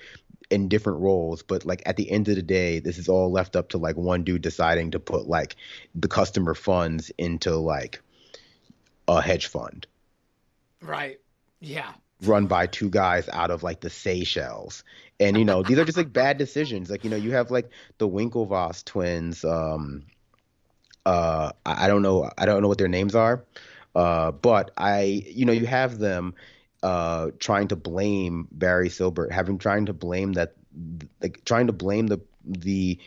in 0.54 0.68
different 0.68 1.00
roles, 1.00 1.42
but 1.42 1.66
like 1.66 1.82
at 1.86 1.96
the 1.96 2.10
end 2.10 2.28
of 2.28 2.36
the 2.36 2.42
day, 2.42 2.78
this 2.78 2.98
is 2.98 3.08
all 3.08 3.30
left 3.30 3.56
up 3.56 3.70
to 3.70 3.78
like 3.78 3.96
one 3.96 4.24
dude 4.24 4.42
deciding 4.42 4.92
to 4.92 5.00
put 5.00 5.26
like 5.26 5.56
the 5.94 6.08
customer 6.08 6.54
funds 6.54 7.10
into 7.18 7.56
like 7.56 8.00
a 9.08 9.20
hedge 9.20 9.46
fund. 9.46 9.86
Right. 10.80 11.20
Yeah 11.60 11.92
run 12.22 12.46
by 12.46 12.66
two 12.66 12.90
guys 12.90 13.28
out 13.30 13.50
of 13.50 13.62
like 13.62 13.80
the 13.80 13.90
Seychelles. 13.90 14.84
And 15.20 15.36
you 15.36 15.44
know, 15.44 15.62
these 15.62 15.78
are 15.78 15.84
just 15.84 15.98
like 15.98 16.12
bad 16.12 16.38
decisions. 16.38 16.90
Like, 16.90 17.04
you 17.04 17.10
know, 17.10 17.16
you 17.16 17.32
have 17.32 17.50
like 17.50 17.70
the 17.98 18.08
Winklevoss 18.08 18.84
twins, 18.84 19.44
um 19.44 20.04
uh 21.06 21.52
I, 21.66 21.84
I 21.84 21.88
don't 21.88 22.02
know 22.02 22.30
I 22.38 22.46
don't 22.46 22.62
know 22.62 22.68
what 22.68 22.78
their 22.78 22.88
names 22.88 23.14
are. 23.14 23.44
Uh 23.94 24.32
but 24.32 24.70
I 24.76 25.24
you 25.26 25.44
know, 25.44 25.52
you 25.52 25.66
have 25.66 25.98
them 25.98 26.34
uh 26.84 27.30
trying 27.38 27.68
to 27.68 27.76
blame 27.76 28.46
Barry 28.52 28.88
Silbert, 28.88 29.32
having 29.32 29.58
trying 29.58 29.86
to 29.86 29.92
blame 29.92 30.34
that 30.34 30.54
like 31.22 31.44
trying 31.44 31.66
to 31.66 31.72
blame 31.72 32.06
the 32.06 32.20
the 32.44 32.98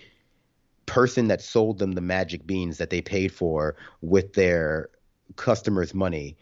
person 0.88 1.28
that 1.28 1.41
sold 1.41 1.78
them 1.78 1.91
the 1.91 2.01
magic 2.01 2.47
beans 2.47 2.80
that 2.80 2.89
they 2.89 3.01
paid 3.01 3.32
for 3.32 3.75
with 4.01 4.34
their 4.34 4.89
customers' 5.36 5.93
money. 5.93 6.36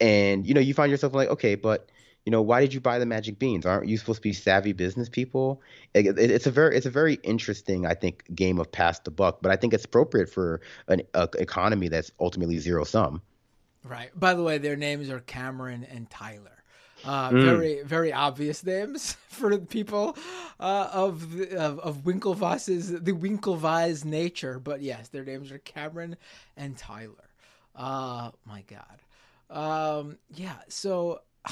And 0.00 0.46
you 0.46 0.52
know, 0.52 0.60
you 0.60 0.74
find 0.74 0.90
yourself 0.90 1.14
like, 1.14 1.28
okay, 1.28 1.54
but 1.54 1.88
you 2.24 2.30
know, 2.30 2.42
why 2.42 2.60
did 2.60 2.72
you 2.72 2.80
buy 2.80 2.98
the 2.98 3.06
magic 3.06 3.38
beans? 3.38 3.66
Aren't 3.66 3.86
you 3.86 3.98
supposed 3.98 4.16
to 4.16 4.22
be 4.22 4.32
savvy 4.32 4.72
business 4.72 5.08
people? 5.08 5.60
It, 5.92 6.06
it, 6.06 6.30
it's 6.30 6.46
a 6.46 6.50
very, 6.50 6.76
it's 6.76 6.86
a 6.86 6.90
very 6.90 7.14
interesting, 7.22 7.86
I 7.86 7.94
think, 7.94 8.24
game 8.34 8.58
of 8.58 8.72
pass 8.72 8.98
the 9.00 9.10
buck. 9.10 9.42
But 9.42 9.52
I 9.52 9.56
think 9.56 9.74
it's 9.74 9.84
appropriate 9.84 10.30
for 10.30 10.62
an 10.88 11.02
a, 11.12 11.28
economy 11.38 11.88
that's 11.88 12.10
ultimately 12.18 12.58
zero 12.58 12.84
sum. 12.84 13.20
Right. 13.84 14.10
By 14.18 14.32
the 14.32 14.42
way, 14.42 14.56
their 14.56 14.76
names 14.76 15.10
are 15.10 15.20
Cameron 15.20 15.84
and 15.84 16.08
Tyler. 16.08 16.53
Uh, 17.04 17.30
mm. 17.30 17.42
Very, 17.44 17.82
very 17.82 18.12
obvious 18.12 18.64
names 18.64 19.12
for 19.28 19.50
the 19.56 19.66
people 19.66 20.16
uh, 20.58 20.88
of, 20.92 21.36
the, 21.36 21.56
of 21.56 21.78
of 21.80 21.98
Winklevoss's 21.98 23.02
the 23.02 23.12
Winklevoss 23.12 24.04
nature. 24.04 24.58
But 24.58 24.80
yes, 24.80 25.08
their 25.08 25.24
names 25.24 25.52
are 25.52 25.58
Cameron 25.58 26.16
and 26.56 26.76
Tyler. 26.76 27.30
Uh, 27.74 28.30
my 28.46 28.62
God. 28.62 29.00
Um, 29.50 30.18
yeah. 30.34 30.56
So. 30.68 31.20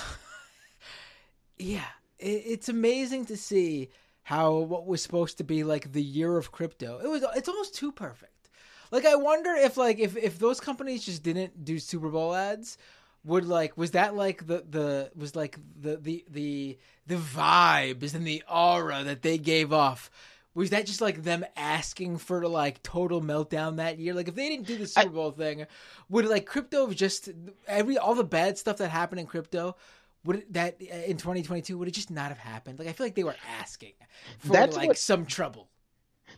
yeah, 1.59 1.85
it, 2.19 2.43
it's 2.47 2.69
amazing 2.69 3.27
to 3.27 3.37
see 3.37 3.91
how 4.23 4.59
what 4.59 4.87
was 4.87 5.03
supposed 5.03 5.39
to 5.39 5.45
be 5.45 5.65
like 5.65 5.93
the 5.93 6.03
year 6.03 6.37
of 6.37 6.53
crypto. 6.53 7.01
It 7.03 7.09
was 7.09 7.25
it's 7.37 7.49
almost 7.49 7.75
too 7.75 7.93
perfect. 7.93 8.51
Like 8.91 9.05
I 9.05 9.17
wonder 9.17 9.51
if 9.51 9.77
like 9.77 9.99
if 9.99 10.17
if 10.17 10.39
those 10.39 10.61
companies 10.61 11.05
just 11.05 11.23
didn't 11.23 11.65
do 11.65 11.79
Super 11.79 12.09
Bowl 12.09 12.35
ads, 12.35 12.79
would 13.25 13.45
like 13.45 13.77
was 13.77 13.93
that 13.93 14.15
like 14.15 14.47
the 14.47 14.65
the 14.69 15.11
was 15.15 15.37
like 15.37 15.59
the 15.81 15.97
the 15.97 16.25
the 16.29 16.79
the 17.07 17.17
vibes 17.17 18.15
and 18.15 18.27
the 18.27 18.43
aura 18.51 19.05
that 19.05 19.23
they 19.23 19.39
gave 19.39 19.73
off 19.73 20.11
was 20.55 20.71
that 20.71 20.87
just 20.87 21.01
like 21.01 21.23
them 21.23 21.45
asking 21.57 22.19
for 22.19 22.47
like 22.47 22.83
total 22.83 23.21
meltdown 23.21 23.77
that 23.77 23.99
year 23.99 24.13
like 24.13 24.29
if 24.29 24.35
they 24.35 24.49
didn't 24.49 24.67
do 24.67 24.77
the 24.77 24.87
super 24.87 25.09
bowl 25.09 25.35
I, 25.37 25.39
thing 25.39 25.67
would 26.09 26.27
like 26.27 26.47
crypto 26.47 26.91
just 26.93 27.29
every 27.67 27.97
all 27.97 28.15
the 28.15 28.25
bad 28.25 28.59
stuff 28.59 28.79
that 28.79 28.91
happened 28.91 29.21
in 29.21 29.27
crypto 29.27 29.77
would 30.25 30.37
it, 30.37 30.53
that 30.53 30.77
uh, 30.81 30.97
in 31.07 31.17
2022 31.17 31.77
would 31.79 31.89
it 31.89 31.93
just 31.93 32.11
not 32.11 32.29
have 32.29 32.39
happened? 32.39 32.79
Like 32.79 32.89
I 32.89 32.93
feel 32.93 33.07
like 33.07 33.15
they 33.15 33.25
were 33.25 33.37
asking 33.59 33.93
for 34.39 34.53
like 34.53 34.89
what, 34.89 34.99
some 34.99 35.27
trouble 35.27 35.69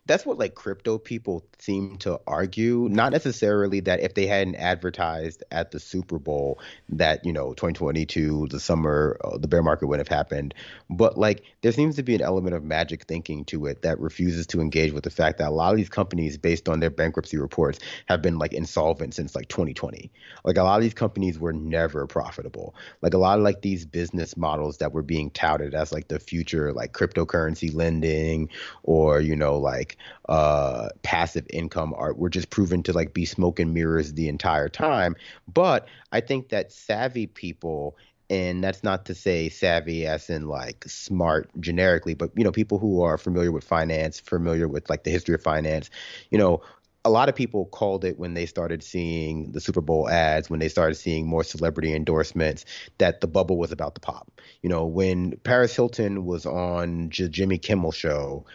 that's 0.07 0.27
what 0.27 0.39
like 0.39 0.55
crypto 0.55 0.99
people 0.99 1.45
seem 1.59 1.97
to 1.99 2.21
argue. 2.27 2.89
Not 2.91 3.13
necessarily 3.13 3.81
that 3.81 4.01
if 4.01 4.15
they 4.15 4.27
hadn't 4.27 4.57
advertised 4.57 5.43
at 5.51 5.71
the 5.71 5.81
super 5.81 6.19
bowl 6.19 6.59
that 6.91 7.25
you 7.25 7.33
know 7.33 7.55
2022 7.55 8.49
the 8.49 8.61
summer 8.61 9.19
uh, 9.25 9.39
the 9.39 9.49
bear 9.49 9.63
market 9.63 9.87
wouldn't 9.87 10.07
have 10.07 10.17
happened. 10.17 10.55
But 10.91 11.17
like 11.17 11.43
there 11.63 11.73
seems 11.73 11.97
to 11.97 12.03
be 12.03 12.15
an 12.15 12.21
element 12.21 12.55
of 12.55 12.63
magic 12.63 13.05
thinking 13.05 13.45
to 13.47 13.67
it 13.67 13.83
that 13.83 13.99
refuses 13.99 14.47
to 14.49 14.61
engage 14.61 14.93
with 14.93 15.05
the 15.05 15.11
fact 15.11 15.39
that 15.39 15.49
a 15.49 15.51
lot 15.51 15.71
of 15.71 15.77
these 15.77 15.89
companies 15.89 16.37
based 16.37 16.69
on 16.69 16.81
their 16.81 16.91
bankruptcy 16.91 17.39
reports 17.39 17.79
have 18.07 18.21
been 18.21 18.39
like 18.39 18.53
insolvent 18.53 19.15
since 19.15 19.35
like 19.35 19.49
2020 19.49 20.11
like 20.45 20.59
a 20.59 20.63
lot 20.63 20.77
of 20.77 20.83
these 20.83 20.95
companies 20.95 21.39
were 21.39 21.53
never 21.53 22.07
profitable. 22.07 22.75
Like 23.01 23.15
a 23.15 23.19
lot 23.19 23.39
of 23.39 23.45
like 23.45 23.63
these 23.63 23.87
business 23.87 24.37
models 24.37 24.79
that 24.79 24.93
were 24.93 25.03
being 25.03 25.31
touted 25.31 25.75
as 25.75 25.93
like 25.93 26.09
the 26.09 26.19
future 26.19 26.73
like 26.73 26.93
cryptocurrency 26.93 27.75
lending 27.75 28.51
or 28.83 29.21
you 29.21 29.37
know 29.37 29.59
like 29.59 29.94
like 29.95 30.37
uh, 30.37 30.89
passive 31.03 31.47
income 31.51 31.95
art 31.97 32.19
were 32.19 32.31
just 32.31 32.51
proven 32.51 32.83
to 32.85 32.93
like 32.93 33.15
be 33.15 33.25
smoke 33.25 33.59
and 33.61 33.75
mirrors 33.75 34.15
the 34.15 34.29
entire 34.29 34.69
time. 34.69 35.17
But 35.53 35.89
I 36.13 36.21
think 36.21 36.49
that 36.51 36.73
savvy 36.73 37.27
people 37.27 37.97
and 38.31 38.65
that's 38.65 38.83
not 38.83 39.05
to 39.05 39.15
say 39.15 39.51
savvy 39.51 40.07
as 40.07 40.31
in 40.31 40.49
like 40.49 40.83
smart 40.87 41.51
generically 41.61 42.15
but 42.15 42.31
you 42.35 42.43
know 42.43 42.51
people 42.51 42.79
who 42.79 43.03
are 43.03 43.19
familiar 43.19 43.53
with 43.53 43.63
finance 43.63 44.19
familiar 44.19 44.67
with 44.67 44.89
like 44.89 45.05
the 45.05 45.11
history 45.11 45.35
of 45.35 45.43
finance 45.43 45.91
you 46.31 46.39
know 46.39 46.63
a 47.05 47.11
lot 47.11 47.29
of 47.29 47.35
people 47.35 47.67
called 47.67 48.03
it 48.05 48.19
when 48.19 48.33
they 48.33 48.47
started 48.47 48.83
seeing 48.83 49.53
the 49.53 49.61
Super 49.61 49.83
Bowl 49.83 50.09
ads, 50.09 50.49
when 50.49 50.59
they 50.59 50.71
started 50.71 50.95
seeing 50.95 51.27
more 51.27 51.45
celebrity 51.45 51.95
endorsements, 51.95 52.65
that 52.97 53.21
the 53.21 53.27
bubble 53.27 53.59
was 53.59 53.71
about 53.71 53.95
to 53.95 54.01
pop. 54.01 54.41
You 54.63 54.71
know, 54.71 54.87
when 54.87 55.37
Paris 55.45 55.77
Hilton 55.77 56.25
was 56.25 56.47
on 56.47 57.11
J- 57.11 57.29
Jimmy 57.29 57.59
Kimmel 57.59 57.93
show, 57.93 58.47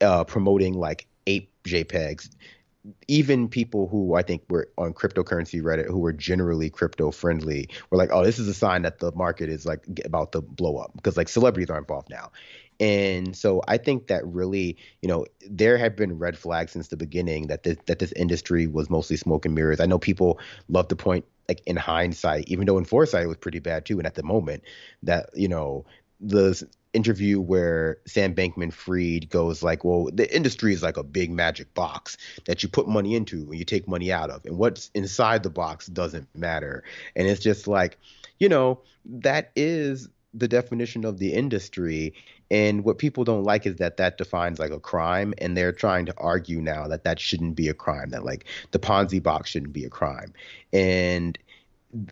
uh, 0.00 0.24
promoting 0.24 0.74
like 0.74 1.06
ape 1.26 1.50
JPEGs, 1.64 2.30
even 3.08 3.48
people 3.48 3.88
who 3.88 4.14
I 4.14 4.22
think 4.22 4.42
were 4.48 4.68
on 4.78 4.94
cryptocurrency 4.94 5.60
Reddit 5.62 5.86
who 5.86 5.98
were 5.98 6.12
generally 6.12 6.70
crypto 6.70 7.10
friendly 7.10 7.68
were 7.90 7.98
like, 7.98 8.10
oh, 8.12 8.24
this 8.24 8.38
is 8.38 8.48
a 8.48 8.54
sign 8.54 8.82
that 8.82 8.98
the 8.98 9.12
market 9.12 9.48
is 9.48 9.66
like 9.66 9.84
about 10.04 10.32
to 10.32 10.40
blow 10.40 10.76
up 10.76 10.92
because 10.94 11.16
like 11.16 11.28
celebrities 11.28 11.70
are 11.70 11.78
involved 11.78 12.08
now. 12.10 12.30
And 12.78 13.34
so 13.34 13.62
I 13.66 13.78
think 13.78 14.08
that 14.08 14.24
really, 14.26 14.76
you 15.00 15.08
know, 15.08 15.24
there 15.48 15.78
have 15.78 15.96
been 15.96 16.18
red 16.18 16.36
flags 16.36 16.72
since 16.72 16.88
the 16.88 16.96
beginning 16.96 17.46
that 17.46 17.62
this, 17.62 17.78
that 17.86 17.98
this 17.98 18.12
industry 18.12 18.66
was 18.66 18.90
mostly 18.90 19.16
smoke 19.16 19.46
and 19.46 19.54
mirrors. 19.54 19.80
I 19.80 19.86
know 19.86 19.98
people 19.98 20.38
love 20.68 20.88
to 20.88 20.96
point 20.96 21.24
like 21.48 21.62
in 21.66 21.76
hindsight, 21.76 22.44
even 22.48 22.66
though 22.66 22.78
in 22.78 22.84
foresight 22.84 23.24
it 23.24 23.28
was 23.28 23.38
pretty 23.38 23.60
bad 23.60 23.86
too, 23.86 23.98
and 23.98 24.06
at 24.06 24.14
the 24.14 24.22
moment 24.22 24.62
that 25.02 25.30
you 25.34 25.48
know 25.48 25.86
the 26.20 26.62
interview 26.96 27.40
where 27.40 27.98
Sam 28.06 28.34
Bankman 28.34 28.72
Fried 28.72 29.28
goes 29.28 29.62
like, 29.62 29.84
well, 29.84 30.08
the 30.12 30.34
industry 30.34 30.72
is 30.72 30.82
like 30.82 30.96
a 30.96 31.02
big 31.02 31.30
magic 31.30 31.72
box 31.74 32.16
that 32.46 32.62
you 32.62 32.68
put 32.68 32.88
money 32.88 33.14
into 33.14 33.42
and 33.42 33.54
you 33.56 33.64
take 33.64 33.86
money 33.86 34.10
out 34.10 34.30
of. 34.30 34.44
And 34.46 34.56
what's 34.56 34.90
inside 34.94 35.42
the 35.42 35.50
box 35.50 35.86
doesn't 35.86 36.26
matter. 36.34 36.82
And 37.14 37.28
it's 37.28 37.42
just 37.42 37.68
like, 37.68 37.98
you 38.38 38.48
know, 38.48 38.80
that 39.04 39.52
is 39.54 40.08
the 40.32 40.48
definition 40.48 41.04
of 41.04 41.18
the 41.18 41.34
industry. 41.34 42.14
And 42.50 42.84
what 42.84 42.98
people 42.98 43.24
don't 43.24 43.44
like 43.44 43.66
is 43.66 43.76
that 43.76 43.98
that 43.98 44.18
defines 44.18 44.58
like 44.58 44.70
a 44.70 44.80
crime. 44.80 45.34
And 45.38 45.56
they're 45.56 45.72
trying 45.72 46.06
to 46.06 46.14
argue 46.16 46.60
now 46.62 46.88
that 46.88 47.04
that 47.04 47.20
shouldn't 47.20 47.56
be 47.56 47.68
a 47.68 47.74
crime, 47.74 48.10
that 48.10 48.24
like 48.24 48.46
the 48.70 48.78
Ponzi 48.78 49.22
box 49.22 49.50
shouldn't 49.50 49.72
be 49.72 49.84
a 49.84 49.90
crime. 49.90 50.32
And 50.72 51.38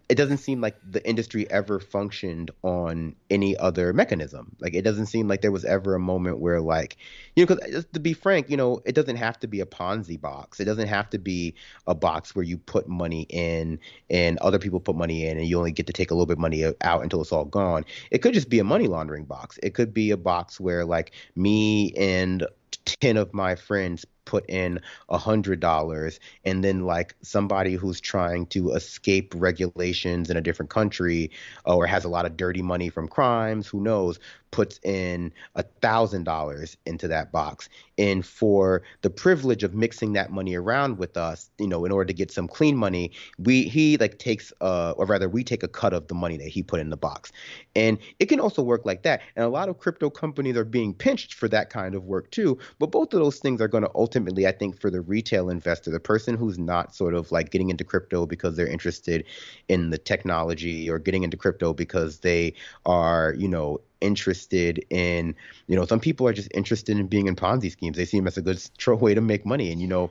it 0.08 0.14
doesn't 0.14 0.38
seem 0.38 0.60
like 0.60 0.76
the 0.88 1.06
industry 1.08 1.50
ever 1.50 1.80
functioned 1.80 2.50
on 2.62 3.14
any 3.30 3.56
other 3.56 3.92
mechanism. 3.92 4.56
Like 4.60 4.74
it 4.74 4.82
doesn't 4.82 5.06
seem 5.06 5.28
like 5.28 5.40
there 5.40 5.52
was 5.52 5.64
ever 5.64 5.94
a 5.94 6.00
moment 6.00 6.38
where 6.38 6.60
like, 6.60 6.96
you 7.34 7.44
know, 7.44 7.54
because 7.54 7.84
uh, 7.84 7.88
to 7.92 8.00
be 8.00 8.12
frank, 8.12 8.48
you 8.48 8.56
know, 8.56 8.80
it 8.84 8.94
doesn't 8.94 9.16
have 9.16 9.38
to 9.40 9.46
be 9.46 9.60
a 9.60 9.66
Ponzi 9.66 10.20
box. 10.20 10.60
It 10.60 10.64
doesn't 10.64 10.88
have 10.88 11.10
to 11.10 11.18
be 11.18 11.54
a 11.86 11.94
box 11.94 12.34
where 12.34 12.44
you 12.44 12.58
put 12.58 12.88
money 12.88 13.26
in 13.30 13.78
and 14.10 14.38
other 14.38 14.58
people 14.58 14.80
put 14.80 14.96
money 14.96 15.26
in 15.26 15.38
and 15.38 15.46
you 15.46 15.58
only 15.58 15.72
get 15.72 15.86
to 15.86 15.92
take 15.92 16.10
a 16.10 16.14
little 16.14 16.26
bit 16.26 16.34
of 16.34 16.40
money 16.40 16.64
out 16.82 17.02
until 17.02 17.20
it's 17.20 17.32
all 17.32 17.44
gone. 17.44 17.84
It 18.10 18.18
could 18.18 18.34
just 18.34 18.48
be 18.48 18.58
a 18.58 18.64
money 18.64 18.86
laundering 18.86 19.24
box. 19.24 19.58
It 19.62 19.74
could 19.74 19.92
be 19.92 20.10
a 20.10 20.16
box 20.16 20.60
where 20.60 20.84
like 20.84 21.12
me 21.36 21.92
and 21.92 22.46
10 22.84 23.16
of 23.16 23.32
my 23.34 23.54
friends 23.54 24.04
put 24.24 24.48
in 24.48 24.80
a 25.10 25.18
hundred 25.18 25.60
dollars 25.60 26.18
and 26.44 26.64
then 26.64 26.80
like 26.84 27.14
somebody 27.22 27.74
who's 27.74 28.00
trying 28.00 28.46
to 28.46 28.70
escape 28.70 29.32
regulations 29.36 30.30
in 30.30 30.36
a 30.36 30.40
different 30.40 30.70
country 30.70 31.30
or 31.66 31.86
has 31.86 32.04
a 32.04 32.08
lot 32.08 32.24
of 32.24 32.36
dirty 32.36 32.62
money 32.62 32.88
from 32.88 33.06
crimes 33.06 33.66
who 33.66 33.80
knows 33.80 34.18
puts 34.54 34.78
in 34.84 35.32
a 35.56 35.64
thousand 35.82 36.22
dollars 36.22 36.76
into 36.86 37.08
that 37.08 37.32
box. 37.32 37.68
And 37.98 38.24
for 38.24 38.82
the 39.02 39.10
privilege 39.10 39.64
of 39.64 39.74
mixing 39.74 40.12
that 40.12 40.30
money 40.30 40.54
around 40.54 40.96
with 40.96 41.16
us 41.16 41.50
you 41.58 41.66
know 41.66 41.84
in 41.84 41.90
order 41.90 42.06
to 42.06 42.12
get 42.12 42.30
some 42.30 42.46
clean 42.46 42.76
money 42.76 43.10
we 43.38 43.64
he 43.64 43.96
like 43.96 44.18
takes 44.18 44.52
uh 44.60 44.92
or 44.96 45.06
rather 45.06 45.28
we 45.28 45.42
take 45.42 45.64
a 45.64 45.68
cut 45.68 45.92
of 45.92 46.06
the 46.06 46.14
money 46.14 46.36
that 46.36 46.46
he 46.46 46.62
put 46.62 46.78
in 46.78 46.90
the 46.90 46.96
box. 46.96 47.32
And 47.74 47.98
it 48.20 48.26
can 48.26 48.38
also 48.38 48.62
work 48.62 48.86
like 48.86 49.02
that. 49.02 49.22
And 49.34 49.44
a 49.44 49.48
lot 49.48 49.68
of 49.68 49.78
crypto 49.78 50.08
companies 50.08 50.56
are 50.56 50.64
being 50.64 50.94
pinched 50.94 51.34
for 51.34 51.48
that 51.48 51.68
kind 51.68 51.96
of 51.96 52.04
work 52.04 52.30
too. 52.30 52.56
But 52.78 52.92
both 52.92 53.12
of 53.12 53.18
those 53.18 53.40
things 53.40 53.60
are 53.60 53.68
going 53.68 53.82
to 53.82 53.90
ultimately 53.96 54.46
i 54.46 54.52
think 54.52 54.80
for 54.80 54.90
the 54.90 55.00
retail 55.00 55.50
investor 55.50 55.90
the 55.90 55.98
person 55.98 56.36
who's 56.36 56.58
not 56.58 56.94
sort 56.94 57.14
of 57.14 57.32
like 57.32 57.50
getting 57.50 57.70
into 57.70 57.82
crypto 57.82 58.24
because 58.26 58.54
they're 58.54 58.66
interested 58.66 59.24
in 59.68 59.90
the 59.90 59.98
technology 59.98 60.88
or 60.88 60.98
getting 60.98 61.22
into 61.22 61.36
crypto 61.36 61.72
because 61.72 62.20
they 62.20 62.54
are 62.86 63.34
you 63.36 63.48
know 63.48 63.80
interested 64.00 64.84
in, 64.90 65.34
you 65.66 65.76
know, 65.76 65.84
some 65.86 66.00
people 66.00 66.26
are 66.28 66.32
just 66.32 66.50
interested 66.54 66.98
in 66.98 67.06
being 67.06 67.26
in 67.26 67.36
Ponzi 67.36 67.70
schemes. 67.70 67.96
They 67.96 68.04
see 68.04 68.18
them 68.18 68.26
as 68.26 68.36
a 68.36 68.42
good 68.42 68.60
way 69.00 69.14
to 69.14 69.20
make 69.20 69.46
money. 69.46 69.72
And, 69.72 69.80
you 69.80 69.88
know, 69.88 70.10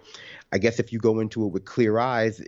I 0.51 0.57
guess 0.57 0.79
if 0.79 0.93
you 0.93 0.99
go 0.99 1.19
into 1.19 1.45
it 1.45 1.47
with 1.47 1.65
clear 1.65 1.99
eyes, 1.99 2.41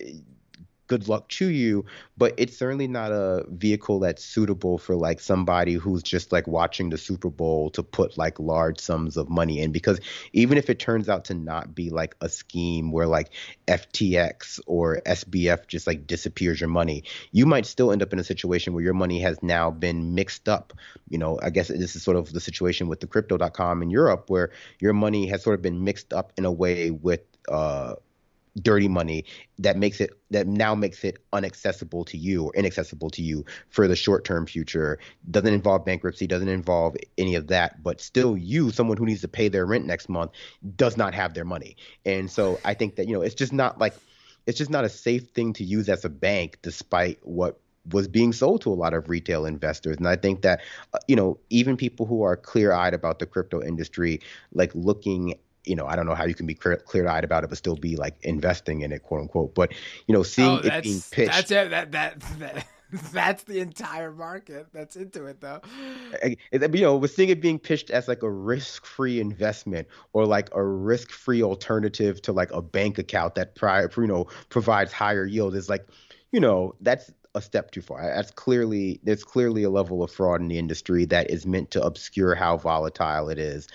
good 0.88 1.08
luck 1.08 1.28
to 1.30 1.48
you 1.48 1.86
but 2.18 2.34
it's 2.38 2.58
certainly 2.58 2.88
not 2.88 3.12
a 3.12 3.46
vehicle 3.50 4.00
that's 4.00 4.24
suitable 4.24 4.78
for 4.78 4.96
like 4.96 5.20
somebody 5.20 5.74
who's 5.74 6.04
just 6.04 6.32
like 6.32 6.48
watching 6.48 6.90
the 6.90 6.98
super 6.98 7.30
bowl 7.30 7.70
to 7.72 7.84
put 7.84 8.18
like 8.18 8.40
large 8.40 8.80
sums 8.80 9.18
of 9.18 9.30
money 9.30 9.60
in. 9.60 9.72
Because 9.72 10.00
even 10.34 10.58
if 10.58 10.70
it 10.70 10.80
turns 10.80 11.10
out 11.10 11.26
to 11.26 11.34
not 11.34 11.76
be 11.76 11.90
like 11.90 12.16
a 12.22 12.30
scheme 12.30 12.92
where 12.92 13.08
like 13.08 13.32
ftx 13.68 14.60
or 14.66 15.02
sbf 15.06 15.68
just 15.68 15.88
like 15.88 16.08
disappears 16.08 16.62
your 16.62 16.70
money 16.70 17.04
you 17.32 17.46
might 17.46 17.66
still 17.66 17.92
end 17.92 18.02
up 18.02 18.14
in 18.14 18.20
a 18.20 18.24
situation 18.24 18.74
where 18.74 18.84
your 18.84 18.94
money 18.94 19.20
has 19.20 19.42
now 19.42 19.72
been 19.72 20.16
mixed 20.16 20.48
up. 20.48 20.74
You 21.10 21.18
know 21.18 21.40
i 21.42 21.50
guess 21.50 21.68
this 21.68 21.96
is 21.96 22.04
sort 22.04 22.18
of 22.18 22.32
the 22.32 22.40
situation 22.40 22.88
with 22.88 23.00
the 23.00 23.08
crypto.com 23.08 23.82
in 23.82 23.90
europe 23.90 24.30
where 24.30 24.52
your 24.80 24.94
money 24.94 25.28
has 25.28 25.44
sort 25.44 25.56
of 25.56 25.62
been 25.62 25.84
mixed 25.84 26.14
up 26.14 26.32
in 26.38 26.46
a 26.46 26.52
way 26.52 26.92
with 26.92 27.22
uh 27.50 27.96
dirty 28.62 28.88
money 28.88 29.26
that 29.60 29.78
makes 29.78 30.00
it 30.00 30.12
that 30.32 30.48
now 30.48 30.74
makes 30.74 31.04
it 31.04 31.18
unaccessible 31.34 32.06
to 32.06 32.18
you 32.18 32.46
or 32.46 32.56
inaccessible 32.56 33.10
to 33.10 33.22
you 33.22 33.46
for 33.70 33.88
the 33.88 33.96
short 33.96 34.24
term 34.24 34.46
future. 34.46 34.98
Doesn't 35.30 35.54
involve 35.54 35.86
bankruptcy 35.86 36.28
doesn't 36.28 36.48
involve 36.48 36.96
any 37.18 37.36
of 37.36 37.48
that 37.48 37.84
but 37.84 38.00
still 38.00 38.38
you 38.38 38.72
someone 38.72 38.98
who 38.98 39.06
needs 39.06 39.22
to 39.22 39.28
pay 39.28 39.50
their 39.50 39.66
rent 39.66 39.86
next 39.86 40.10
month 40.10 40.32
does 40.76 40.98
not 40.98 41.14
have 41.14 41.34
their 41.34 41.46
money. 41.46 41.76
And 42.06 42.30
so 42.32 42.60
i 42.64 42.74
think 42.74 42.96
that 42.96 43.08
you 43.08 43.14
know 43.14 43.22
it's 43.22 43.36
just 43.36 43.54
not 43.54 43.80
like 43.80 43.94
it's 44.48 44.58
just 44.58 44.72
not 44.72 44.86
a 44.86 44.90
safe 44.90 45.30
thing 45.30 45.54
to 45.54 45.64
use 45.64 45.90
as 45.90 46.06
a 46.06 46.10
bank 46.10 46.60
despite 46.62 47.20
what 47.24 47.60
was 47.92 48.08
being 48.08 48.34
sold 48.34 48.62
to 48.62 48.72
a 48.72 48.74
lot 48.74 48.94
of 48.94 49.10
retail 49.10 49.46
investors. 49.46 49.98
And 49.98 50.08
i 50.08 50.16
think 50.16 50.42
that 50.42 50.62
uh, 50.94 51.00
you 51.08 51.16
know 51.16 51.38
even 51.50 51.78
people 51.78 52.06
who 52.06 52.24
are 52.24 52.36
clear-eyed 52.36 52.94
about 52.94 53.20
the 53.20 53.26
crypto 53.26 53.62
industry 53.62 54.22
like 54.54 54.72
looking 54.74 55.36
you 55.66 55.76
know, 55.76 55.86
I 55.86 55.96
don't 55.96 56.06
know 56.06 56.16
how 56.16 56.26
you 56.26 56.36
can 56.36 56.46
be 56.46 56.54
clear 56.54 57.08
eyed 57.08 57.24
about 57.24 57.44
it, 57.44 57.50
but 57.50 57.58
still 57.58 57.76
be 57.76 57.96
like 57.96 58.16
investing 58.24 58.82
in 58.82 58.92
it, 58.92 59.04
quote 59.04 59.22
unquote. 59.22 59.56
But 59.56 59.74
you 60.08 60.14
know, 60.14 60.24
seeing 60.24 60.50
oh, 60.50 60.62
it 60.64 60.84
being 60.84 61.02
pitched. 61.12 61.32
That's 61.32 61.52
it. 61.52 61.70
That 61.70 61.92
that. 61.92 62.20
that. 62.40 62.68
That's 63.12 63.44
the 63.44 63.60
entire 63.60 64.12
market 64.12 64.68
that's 64.72 64.96
into 64.96 65.26
it, 65.26 65.42
though. 65.42 65.60
You 66.24 66.82
know, 66.82 66.96
we're 66.96 67.08
seeing 67.08 67.30
it 67.30 67.42
being 67.42 67.60
pitched 67.60 67.90
as 67.90 68.08
like 68.08 68.22
a 68.22 68.30
risk-free 68.30 69.20
investment 69.20 69.88
or 70.14 70.26
like 70.26 70.50
a 70.54 70.64
risk-free 70.64 71.44
alternative 71.44 72.22
to 72.22 72.32
like 72.32 72.52
a 72.52 72.62
bank 72.62 72.98
account 73.00 73.36
that, 73.36 73.56
prior, 73.56 73.90
you 73.98 74.08
know, 74.08 74.28
provides 74.50 74.94
higher 74.94 75.26
yield. 75.26 75.56
Is 75.56 75.68
like, 75.68 75.88
you 76.32 76.40
know, 76.40 76.76
that's 76.80 77.12
a 77.36 77.42
step 77.42 77.72
too 77.72 77.82
far. 77.82 78.02
That's 78.02 78.32
clearly 78.32 79.00
there's 79.04 79.24
clearly 79.24 79.64
a 79.64 79.70
level 79.70 80.02
of 80.02 80.12
fraud 80.12 80.42
in 80.42 80.48
the 80.48 80.58
industry 80.58 81.06
that 81.06 81.30
is 81.30 81.46
meant 81.46 81.72
to 81.72 81.84
obscure 81.84 82.34
how 82.34 82.58
volatile 82.58 83.30
it 83.30 83.38
is. 83.38 83.68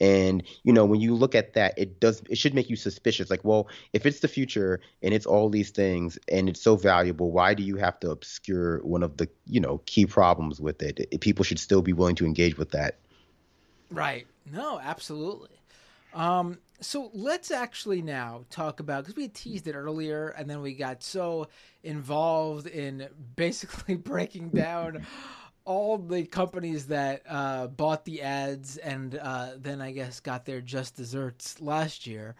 And 0.00 0.42
you 0.62 0.72
know, 0.72 0.84
when 0.84 1.00
you 1.00 1.14
look 1.14 1.34
at 1.34 1.54
that, 1.54 1.74
it 1.76 2.00
does 2.00 2.22
it 2.30 2.38
should 2.38 2.54
make 2.54 2.70
you 2.70 2.76
suspicious. 2.76 3.28
Like, 3.28 3.44
well, 3.44 3.68
if 3.92 4.06
it's 4.06 4.20
the 4.20 4.28
future 4.28 4.80
and 5.02 5.12
it's 5.12 5.26
all 5.26 5.50
these 5.50 5.70
things 5.70 6.18
and 6.30 6.48
it's 6.48 6.62
so 6.62 6.76
valuable, 6.76 7.32
why 7.32 7.54
do 7.54 7.62
you 7.62 7.76
have 7.76 7.98
to 8.00 8.10
obscure 8.10 8.78
one 8.84 9.02
of 9.02 9.16
the 9.16 9.28
you 9.46 9.60
know 9.60 9.82
key 9.86 10.06
problems 10.06 10.60
with 10.60 10.80
it? 10.80 11.20
People 11.20 11.44
should 11.44 11.58
still 11.58 11.82
be 11.82 11.92
willing 11.92 12.16
to 12.16 12.24
engage 12.24 12.56
with 12.56 12.70
that. 12.70 12.96
Right. 13.90 14.26
No, 14.50 14.78
absolutely. 14.78 15.50
Um, 16.14 16.58
so 16.80 17.10
let's 17.12 17.50
actually 17.50 18.02
now 18.02 18.44
talk 18.50 18.80
about 18.80 19.04
because 19.04 19.16
we 19.16 19.28
teased 19.28 19.66
it 19.66 19.74
earlier, 19.74 20.28
and 20.28 20.48
then 20.48 20.60
we 20.60 20.74
got 20.74 21.02
so 21.02 21.48
involved 21.82 22.66
in 22.66 23.08
basically 23.36 23.94
breaking 23.96 24.50
down 24.50 25.06
all 25.64 25.98
the 25.98 26.24
companies 26.24 26.86
that 26.86 27.22
uh, 27.28 27.66
bought 27.66 28.06
the 28.06 28.22
ads 28.22 28.78
and 28.78 29.14
uh, 29.16 29.50
then 29.58 29.82
I 29.82 29.92
guess 29.92 30.20
got 30.20 30.46
their 30.46 30.62
just 30.62 30.96
desserts 30.96 31.60
last 31.60 32.06
year. 32.06 32.36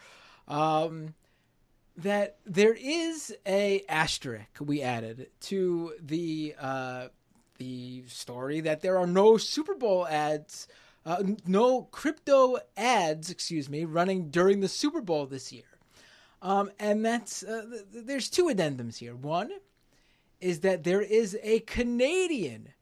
Um, 0.47 1.15
that 1.99 2.39
there 2.47 2.75
is 2.75 3.37
a 3.45 3.85
asterisk 3.89 4.47
we 4.61 4.83
added 4.83 5.29
to 5.41 5.93
the 6.01 6.55
uh, 6.59 7.09
the 7.59 8.05
story 8.07 8.61
that 8.61 8.81
there 8.81 8.99
are 8.99 9.07
no 9.07 9.37
Super 9.37 9.75
Bowl 9.75 10.07
ads 10.07 10.69
uh, 11.09 11.23
no 11.47 11.85
crypto 11.85 12.59
ads, 12.77 13.31
excuse 13.31 13.67
me, 13.71 13.87
running 13.87 14.29
during 14.29 14.61
the 14.61 14.69
Super 14.69 15.01
Bowl 15.01 15.25
this 15.25 15.51
year. 15.51 15.65
Um, 16.43 16.71
and 16.79 17.03
that's 17.03 17.43
uh, 17.43 17.65
th- 17.71 18.05
there's 18.05 18.29
two 18.29 18.45
addendums 18.45 18.99
here. 18.99 19.17
One 19.17 19.51
is 20.39 20.61
that 20.61 20.85
there 20.85 21.01
is 21.01 21.37
a 21.43 21.61
Canadian 21.61 22.75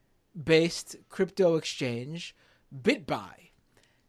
based 0.45 0.97
crypto 1.09 1.55
exchange, 1.55 2.35
BitBuy, 2.77 3.51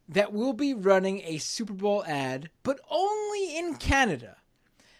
that 0.08 0.32
will 0.32 0.52
be 0.52 0.74
running 0.74 1.22
a 1.22 1.38
Super 1.38 1.72
Bowl 1.72 2.04
ad, 2.04 2.50
but 2.64 2.80
only 2.90 3.56
in 3.56 3.76
Canada. 3.76 4.38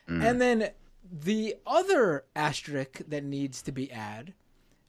Mm. 0.09 0.25
And 0.25 0.41
then 0.41 0.71
the 1.11 1.57
other 1.66 2.25
asterisk 2.37 3.01
that 3.09 3.25
needs 3.25 3.62
to 3.62 3.73
be 3.73 3.91
add, 3.91 4.35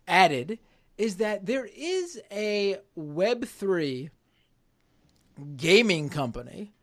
added 0.07 0.59
is 0.99 1.15
that 1.15 1.47
there 1.47 1.67
is 1.75 2.21
a 2.29 2.77
Web3 2.95 4.11
gaming 5.57 6.09
company 6.09 6.73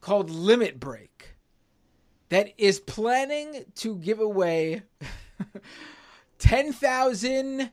called 0.00 0.30
Limit 0.30 0.78
Break 0.80 1.36
that 2.28 2.52
is 2.58 2.80
planning 2.80 3.64
to 3.76 3.96
give 3.96 4.20
away 4.20 4.82
10,000 6.38 7.70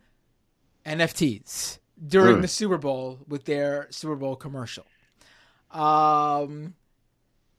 NFTs 0.85 1.79
during 2.07 2.37
mm. 2.37 2.41
the 2.41 2.47
Super 2.47 2.77
Bowl 2.77 3.19
with 3.27 3.45
their 3.45 3.87
Super 3.89 4.15
Bowl 4.15 4.35
commercial. 4.35 4.85
Um, 5.71 6.75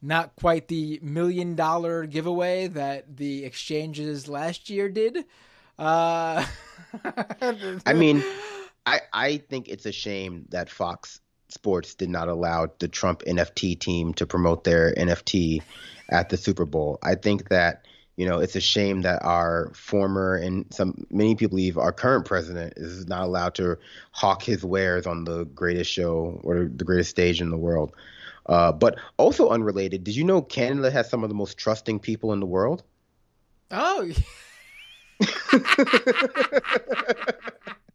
not 0.02 0.34
quite 0.36 0.68
the 0.68 0.98
million 1.02 1.54
dollar 1.54 2.06
giveaway 2.06 2.68
that 2.68 3.16
the 3.16 3.44
exchanges 3.44 4.28
last 4.28 4.70
year 4.70 4.88
did. 4.88 5.24
Uh, 5.78 6.44
I 7.86 7.92
mean, 7.94 8.22
I 8.86 9.00
I 9.12 9.36
think 9.38 9.68
it's 9.68 9.86
a 9.86 9.92
shame 9.92 10.46
that 10.50 10.70
Fox 10.70 11.20
Sports 11.50 11.94
did 11.94 12.08
not 12.08 12.28
allow 12.28 12.68
the 12.78 12.88
Trump 12.88 13.22
NFT 13.26 13.78
team 13.78 14.14
to 14.14 14.26
promote 14.26 14.64
their 14.64 14.94
NFT 14.94 15.62
at 16.08 16.28
the 16.28 16.36
Super 16.36 16.64
Bowl. 16.64 16.98
I 17.02 17.16
think 17.16 17.48
that 17.48 17.84
you 18.16 18.28
know 18.28 18.38
it's 18.38 18.56
a 18.56 18.60
shame 18.60 19.02
that 19.02 19.24
our 19.24 19.70
former 19.74 20.36
and 20.36 20.72
some 20.72 21.06
many 21.10 21.34
people 21.34 21.56
believe 21.56 21.78
our 21.78 21.92
current 21.92 22.24
president 22.24 22.74
is 22.76 23.06
not 23.06 23.22
allowed 23.22 23.54
to 23.56 23.78
hawk 24.12 24.42
his 24.42 24.64
wares 24.64 25.06
on 25.06 25.24
the 25.24 25.44
greatest 25.44 25.90
show 25.90 26.40
or 26.44 26.64
the 26.64 26.84
greatest 26.84 27.10
stage 27.10 27.40
in 27.40 27.50
the 27.50 27.58
world. 27.58 27.94
Uh, 28.46 28.72
but 28.72 28.98
also 29.16 29.50
unrelated, 29.50 30.02
did 30.02 30.16
you 30.16 30.24
know 30.24 30.42
Canada 30.42 30.90
has 30.90 31.08
some 31.08 31.22
of 31.22 31.28
the 31.28 31.34
most 31.34 31.58
trusting 31.58 32.00
people 32.00 32.32
in 32.32 32.40
the 32.40 32.46
world? 32.46 32.82
Oh. 33.70 34.10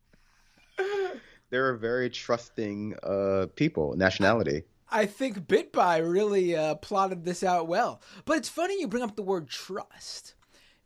They're 1.55 1.69
a 1.69 1.77
very 1.77 2.09
trusting 2.09 2.97
uh, 3.01 3.45
people, 3.55 3.95
nationality. 3.95 4.63
I 4.91 5.05
think 5.05 5.47
BitBuy 5.47 6.05
really 6.05 6.53
uh, 6.53 6.75
plotted 6.75 7.23
this 7.23 7.45
out 7.45 7.69
well. 7.69 8.01
But 8.25 8.39
it's 8.39 8.49
funny 8.49 8.77
you 8.77 8.89
bring 8.89 9.03
up 9.03 9.15
the 9.15 9.21
word 9.21 9.47
trust 9.47 10.35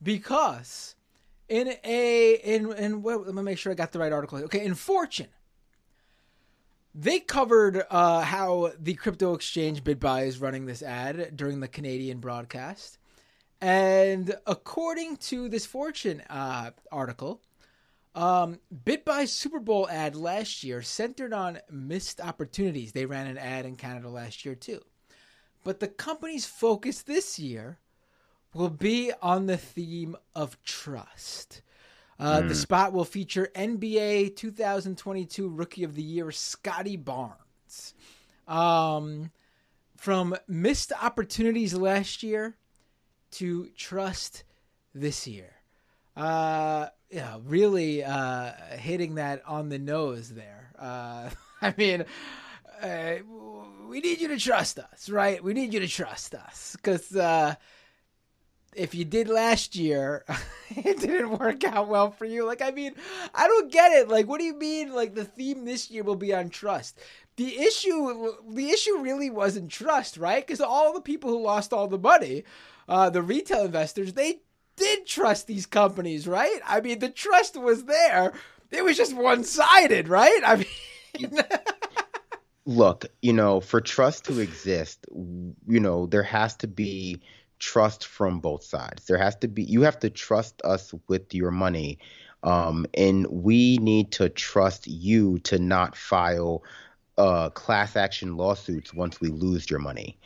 because 0.04 0.94
in 1.48 1.74
a 1.84 2.34
in 2.44 2.72
in 2.74 3.02
well, 3.02 3.24
let 3.24 3.34
me 3.34 3.42
make 3.42 3.58
sure 3.58 3.72
I 3.72 3.76
got 3.76 3.94
the 3.94 3.98
right 3.98 4.14
article. 4.14 4.38
Okay, 4.44 4.64
in 4.64 4.76
Fortune, 4.76 5.30
they 6.94 7.20
covered 7.20 7.84
uh, 7.90 8.22
how 8.22 8.72
the 8.80 8.94
crypto 8.94 9.34
exchange 9.34 9.84
BitBuy 9.84 10.28
is 10.28 10.40
running 10.40 10.68
this 10.68 10.84
ad 10.84 11.36
during 11.36 11.62
the 11.62 11.68
Canadian 11.68 12.20
broadcast, 12.20 13.00
and 13.60 14.36
according 14.46 15.18
to 15.18 15.50
this 15.50 15.66
Fortune 15.66 16.22
uh, 16.30 16.70
article, 16.92 17.42
um, 18.16 18.60
by 19.06 19.26
Super 19.26 19.60
Bowl 19.60 19.88
ad 19.90 20.16
last 20.16 20.64
year 20.64 20.82
centered 20.82 21.34
on 21.34 21.60
missed 21.70 22.20
opportunities. 22.20 22.92
They 22.92 23.06
ran 23.06 23.28
an 23.28 23.38
ad 23.38 23.66
in 23.66 23.76
Canada 23.76 24.10
last 24.10 24.46
year 24.46 24.56
too. 24.56 24.82
But 25.64 25.80
the 25.80 25.88
company's 25.88 26.46
focus 26.46 27.02
this 27.02 27.38
year 27.38 27.80
will 28.54 28.70
be 28.70 29.12
on 29.22 29.46
the 29.46 29.58
theme 29.58 30.16
of 30.36 30.62
trust. 30.64 31.62
Uh, 32.20 32.40
mm. 32.40 32.42
The 32.42 32.48
hmm. 32.48 32.54
spot 32.54 32.94
will 32.94 33.06
feature 33.06 33.50
NBA 33.56 34.36
2022 34.36 35.48
Rookie 35.48 35.84
of 35.84 35.96
the 35.96 36.04
Year 36.04 36.32
Scottie 36.32 36.98
Barnes. 36.98 37.94
Um, 38.48 39.32
from 39.96 40.36
missed 40.48 40.92
opportunities 41.02 41.74
last 41.74 42.24
year 42.24 42.56
to 43.32 43.70
trust 43.78 44.44
this 44.96 45.28
year. 45.28 45.52
Uh, 46.16 46.88
yeah, 47.10 47.38
really 47.46 48.04
uh, 48.04 48.52
hitting 48.78 49.16
that 49.16 49.42
on 49.48 49.70
the 49.70 49.80
nose 49.80 50.30
there. 50.30 50.72
Uh, 50.78 51.30
I 51.62 51.74
mean, 51.78 52.06
uh, 52.82 53.16
we 53.88 54.00
need 54.00 54.22
you 54.22 54.28
to 54.30 54.38
trust 54.38 54.80
us, 54.80 55.10
right? 55.10 55.44
We 55.44 55.54
need 55.54 55.74
you 55.74 55.80
to 55.80 55.88
trust 55.88 56.36
us 56.36 56.76
because 56.76 57.16
uh, 57.16 57.56
if 58.76 58.94
you 58.94 59.06
did 59.06 59.28
last 59.28 59.76
year, 59.76 60.24
it 60.70 61.00
didn't 61.00 61.38
work 61.38 61.64
out 61.64 61.88
well 61.88 62.12
for 62.12 62.26
you. 62.26 62.46
Like, 62.46 62.62
I 62.62 62.72
mean, 62.72 62.94
I 63.34 63.48
don't 63.48 63.72
get 63.72 63.92
it. 63.92 64.08
Like, 64.08 64.28
what 64.28 64.40
do 64.40 64.46
you 64.46 64.56
mean? 64.56 64.94
Like, 64.94 65.16
the 65.16 65.26
theme 65.26 65.66
this 65.66 65.90
year 65.90 66.04
will 66.04 66.16
be 66.16 66.34
on 66.34 66.50
trust. 66.50 67.00
The 67.36 67.58
issue, 67.60 68.34
the 68.50 68.70
issue 68.70 69.00
really 69.00 69.30
wasn't 69.30 69.72
trust, 69.72 70.18
right? 70.18 70.46
Because 70.46 70.62
all 70.62 70.94
the 70.94 71.02
people 71.02 71.30
who 71.30 71.42
lost 71.42 71.74
all 71.74 71.88
the 71.88 71.98
money, 71.98 72.44
uh, 72.88 73.10
the 73.10 73.22
retail 73.22 73.66
investors, 73.66 74.14
they 74.14 74.42
did 74.80 75.06
trust 75.06 75.46
these 75.46 75.66
companies, 75.66 76.28
right? 76.28 76.60
I 76.66 76.82
mean, 76.82 77.00
the 77.00 77.10
trust 77.10 77.60
was 77.60 77.86
there. 77.86 78.34
It 78.72 78.84
was 78.84 78.98
just 78.98 79.16
one 79.16 79.44
sided, 79.44 80.08
right? 80.08 80.42
I 80.46 80.56
mean, 80.56 81.44
look, 82.66 83.06
you 83.22 83.34
know, 83.34 83.60
for 83.60 83.82
trust 83.82 84.26
to 84.26 84.40
exist, 84.40 85.06
you 85.12 85.80
know, 85.80 86.08
there 86.08 86.24
has 86.24 86.56
to 86.58 86.68
be 86.68 87.22
trust 87.60 88.06
from 88.06 88.40
both 88.40 88.64
sides. 88.64 89.06
There 89.06 89.18
has 89.18 89.36
to 89.38 89.48
be, 89.48 89.64
you 89.64 89.82
have 89.82 90.00
to 90.00 90.10
trust 90.10 90.62
us 90.64 90.94
with 91.08 91.34
your 91.34 91.52
money. 91.52 92.00
Um, 92.42 92.86
and 92.94 93.28
we 93.28 93.78
need 93.78 94.14
to 94.14 94.30
trust 94.30 94.88
you 94.88 95.40
to 95.40 95.60
not 95.60 95.98
file 95.98 96.64
uh, 97.18 97.50
class 97.50 97.98
action 97.98 98.38
lawsuits 98.38 98.94
once 98.94 99.20
we 99.20 99.28
lose 99.28 99.70
your 99.70 99.80
money. 99.80 100.18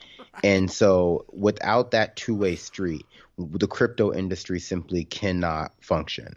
And 0.42 0.72
so, 0.72 1.26
without 1.32 1.92
that 1.92 2.16
two 2.16 2.36
way 2.36 2.56
street, 2.56 3.06
the 3.38 3.68
crypto 3.68 4.14
industry 4.14 4.60
simply 4.60 5.04
cannot 5.06 5.74
function. 5.82 6.36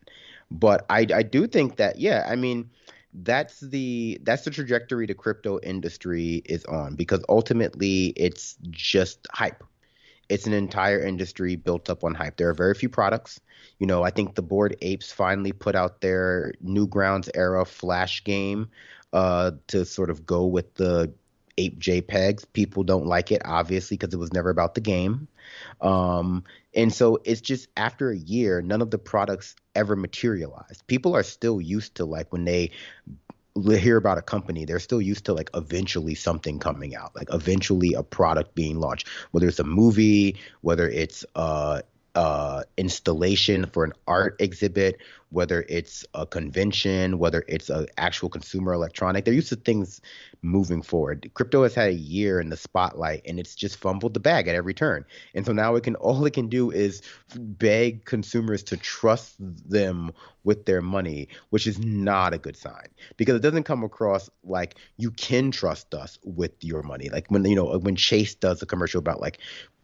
But 0.51 0.85
I, 0.91 1.07
I 1.15 1.23
do 1.23 1.47
think 1.47 1.77
that, 1.77 1.99
yeah, 1.99 2.27
I 2.29 2.37
mean, 2.37 2.71
that's 3.23 3.61
the 3.61 4.21
that's 4.23 4.45
the 4.45 4.51
trajectory 4.51 5.07
the 5.07 5.15
crypto 5.15 5.59
industry 5.63 6.43
is 6.45 6.65
on 6.67 6.97
because 6.97 7.25
ultimately 7.29 8.09
it's 8.09 8.57
just 8.71 9.27
hype. 9.33 9.65
It's 10.29 10.47
an 10.47 10.53
entire 10.53 11.01
industry 11.01 11.57
built 11.57 11.89
up 11.89 12.05
on 12.05 12.15
hype. 12.15 12.37
There 12.37 12.49
are 12.49 12.55
very 12.55 12.75
few 12.75 12.89
products. 12.89 13.41
You 13.79 13.87
know, 13.87 14.03
I 14.03 14.11
think 14.11 14.35
the 14.35 14.43
Bored 14.43 14.77
Apes 14.83 15.13
finally 15.13 15.53
put 15.53 15.75
out 15.77 16.01
their 16.01 16.53
Newgrounds 16.65 17.31
era 17.35 17.65
Flash 17.65 18.25
game 18.25 18.69
uh, 19.13 19.53
to 19.69 19.85
sort 19.85 20.11
of 20.11 20.27
go 20.27 20.47
with 20.47 20.75
the 20.75 21.13
ape 21.59 21.79
JPEGs. 21.79 22.45
People 22.53 22.85
don't 22.85 23.07
like 23.07 23.33
it, 23.33 23.43
obviously, 23.45 23.97
because 23.97 24.13
it 24.13 24.19
was 24.19 24.33
never 24.33 24.51
about 24.51 24.75
the 24.75 24.81
game. 24.81 25.29
Um, 25.81 26.45
and 26.75 26.93
so 26.93 27.21
it's 27.25 27.41
just 27.41 27.69
after 27.77 28.11
a 28.11 28.17
year, 28.17 28.61
none 28.63 28.83
of 28.83 28.91
the 28.91 28.99
products 28.99 29.57
ever 29.75 29.97
materialized. 29.97 30.87
People 30.87 31.15
are 31.15 31.23
still 31.23 31.61
used 31.61 31.97
to 31.97 32.05
like 32.05 32.33
when 32.33 32.45
they 32.45 32.71
hear 33.57 33.97
about 33.97 34.19
a 34.19 34.23
company, 34.23 34.65
they're 34.65 34.79
still 34.79 35.01
used 35.01 35.25
to 35.27 35.33
like 35.33 35.51
eventually 35.55 36.15
something 36.15 36.59
coming 36.59 36.95
out, 36.95 37.15
like 37.17 37.29
eventually 37.33 37.95
a 37.95 38.03
product 38.03 38.55
being 38.55 38.79
launched, 38.79 39.09
whether 39.31 39.49
it's 39.49 39.59
a 39.59 39.65
movie, 39.65 40.37
whether 40.61 40.89
it's 40.89 41.25
uh, 41.35 41.81
uh, 42.17 42.63
installation 42.79 43.67
for 43.67 43.85
an 43.85 43.93
art 44.09 44.37
exhibit, 44.41 45.03
whether 45.29 45.67
it's 45.69 46.05
a 46.15 46.25
convention, 46.25 47.19
whether 47.19 47.45
it's 47.47 47.69
an 47.69 47.87
actual 47.99 48.31
consumer 48.31 48.73
electronic. 48.73 49.25
They're 49.25 49.35
used 49.35 49.51
to 49.51 49.57
things 49.57 50.01
moving 50.41 50.81
forward. 50.81 51.31
Crypto 51.35 51.63
has 51.65 51.75
had 51.75 51.91
a 51.91 51.95
year 51.95 52.41
in 52.41 52.49
the 52.49 52.57
spotlight 52.57 53.21
and 53.27 53.39
it's 53.39 53.55
just 53.55 53.77
fumbled 53.77 54.15
the 54.15 54.21
bag 54.21 54.49
at 54.49 54.55
every 54.55 54.73
turn. 54.73 55.05
And 55.35 55.45
so 55.45 55.53
now 55.53 55.75
it 55.75 55.83
can 55.83 55.95
all 55.97 56.25
it 56.25 56.33
can 56.33 56.49
do 56.49 56.71
is 56.71 57.03
beg 57.37 58.07
consumers 58.07 58.63
to 58.65 58.79
trust 58.79 59.37
them 59.39 60.13
with 60.43 60.65
their 60.65 60.81
money, 60.81 61.29
which 61.51 61.67
is 61.67 61.79
not 61.79 62.33
a 62.33 62.39
good 62.39 62.57
sign 62.57 62.89
because 63.19 63.35
it 63.35 63.43
doesn't 63.43 63.65
come 63.65 63.85
across 63.85 64.31
like 64.43 64.77
you 64.97 65.11
can 65.11 65.51
trust 65.51 65.93
us 65.93 66.19
with 66.25 66.53
your 66.65 66.83
money. 66.83 67.11
Like 67.11 67.31
when 67.31 67.45
you 67.45 67.57
know 67.57 67.79
when 67.79 67.97
Chase 67.97 68.35
does 68.35 68.63
a 68.63 68.67
commercial 68.67 69.01
about 69.01 69.21
like 69.21 69.39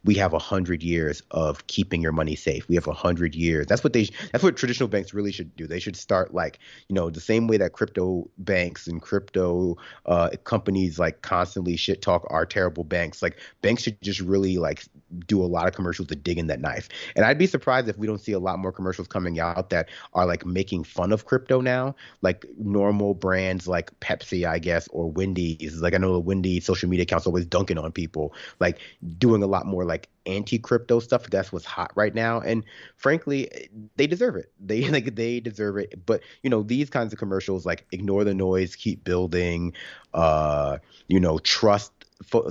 we 0.05 0.15
have 0.15 0.33
a 0.33 0.39
hundred 0.39 0.83
years 0.83 1.23
of 1.31 1.67
keeping 1.67 2.03
your 2.03 2.13
money 2.13 2.35
safe. 2.35 2.67
We 2.69 2.75
have 2.75 2.87
a 2.87 2.93
hundred 2.93 3.35
years. 3.35 3.67
That's 3.67 3.85
what 3.85 3.93
they. 3.93 4.09
That's 4.33 4.43
what 4.43 4.57
traditional 4.57 4.89
banks 4.89 5.15
really 5.15 5.33
should 5.33 5.55
do. 5.57 5.67
They 5.67 5.79
should 5.81 5.97
start 5.97 6.35
like 6.35 6.59
you 6.89 6.95
know 6.95 7.11
the 7.11 7.21
same 7.21 7.47
way 7.47 7.57
that 7.59 7.73
crypto 7.73 8.29
banks 8.39 8.87
and 8.87 9.01
crypto 9.01 9.77
uh, 10.07 10.31
companies 10.45 10.99
like 10.99 11.23
constantly 11.23 11.77
shit 11.77 12.03
talk 12.03 12.27
our 12.31 12.47
terrible 12.47 12.85
banks. 12.85 13.23
Like 13.23 13.39
banks 13.61 13.83
should 13.83 14.01
just 14.03 14.21
really 14.21 14.59
like 14.59 14.85
do 15.27 15.43
a 15.43 15.47
lot 15.47 15.69
of 15.69 15.75
commercials 15.75 16.09
to 16.09 16.17
dig 16.17 16.39
in 16.39 16.47
that 16.47 16.61
knife. 16.61 16.89
And 17.15 17.25
I'd 17.25 17.39
be 17.39 17.47
surprised 17.47 17.89
if 17.89 17.99
we 17.99 18.07
don't 18.07 18.21
see 18.21 18.33
a 18.33 18.39
lot 18.39 18.59
more 18.59 18.73
commercials 18.73 19.09
coming 19.09 19.39
out 19.39 19.71
that 19.71 19.89
are 20.15 20.27
like 20.27 20.47
making 20.47 20.85
fun 20.85 21.13
of 21.13 21.27
crypto 21.27 21.61
now. 21.61 21.95
Like 22.23 22.47
normal 22.59 23.15
brands 23.15 23.69
like 23.69 23.99
Pepsi, 24.01 24.49
I 24.49 24.59
guess, 24.59 24.89
or 24.89 25.11
Wendy's. 25.11 25.81
Like 25.81 25.95
I 25.95 25.99
know 25.99 26.15
the 26.15 26.21
Wendy's 26.21 26.65
social 26.65 26.89
media 26.89 27.03
accounts 27.03 27.27
always 27.27 27.47
dunking 27.47 27.79
on 27.79 27.93
people. 27.93 28.35
Like 28.59 28.79
doing 29.19 29.43
a 29.43 29.47
lot 29.47 29.67
more 29.67 29.85
like 29.85 29.92
anti 30.27 30.59
crypto 30.59 31.01
stuff. 31.01 31.29
That's 31.31 31.53
what's 31.53 31.65
hot 31.65 31.93
right 31.95 32.15
now. 32.15 32.41
And 32.41 32.65
frankly, 32.97 33.69
they 33.97 34.07
deserve 34.07 34.37
it. 34.37 34.53
They 34.61 34.89
like 34.91 35.15
they 35.15 35.41
deserve 35.41 35.77
it. 35.79 36.05
But 36.05 36.23
you 36.43 36.51
know, 36.51 36.63
these 36.63 36.91
kinds 36.91 37.13
of 37.13 37.19
commercials 37.19 37.67
like 37.67 37.87
ignore 37.93 38.25
the 38.25 38.35
noise, 38.35 38.77
keep 38.77 39.05
building, 39.05 39.75
uh, 40.15 40.79
you 41.09 41.21
know, 41.21 41.39
trust 41.39 41.93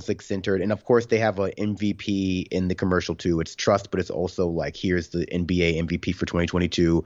like 0.06 0.20
centered 0.20 0.60
and 0.60 0.70
of 0.70 0.84
course 0.84 1.06
they 1.06 1.18
have 1.18 1.38
a 1.38 1.50
mvp 1.52 2.46
in 2.50 2.68
the 2.68 2.74
commercial 2.74 3.14
too 3.14 3.40
it's 3.40 3.56
trust 3.56 3.90
but 3.90 3.98
it's 4.00 4.10
also 4.10 4.46
like 4.46 4.76
here's 4.76 5.08
the 5.08 5.24
nba 5.26 5.82
mvp 5.84 6.14
for 6.14 6.26
2022 6.26 7.02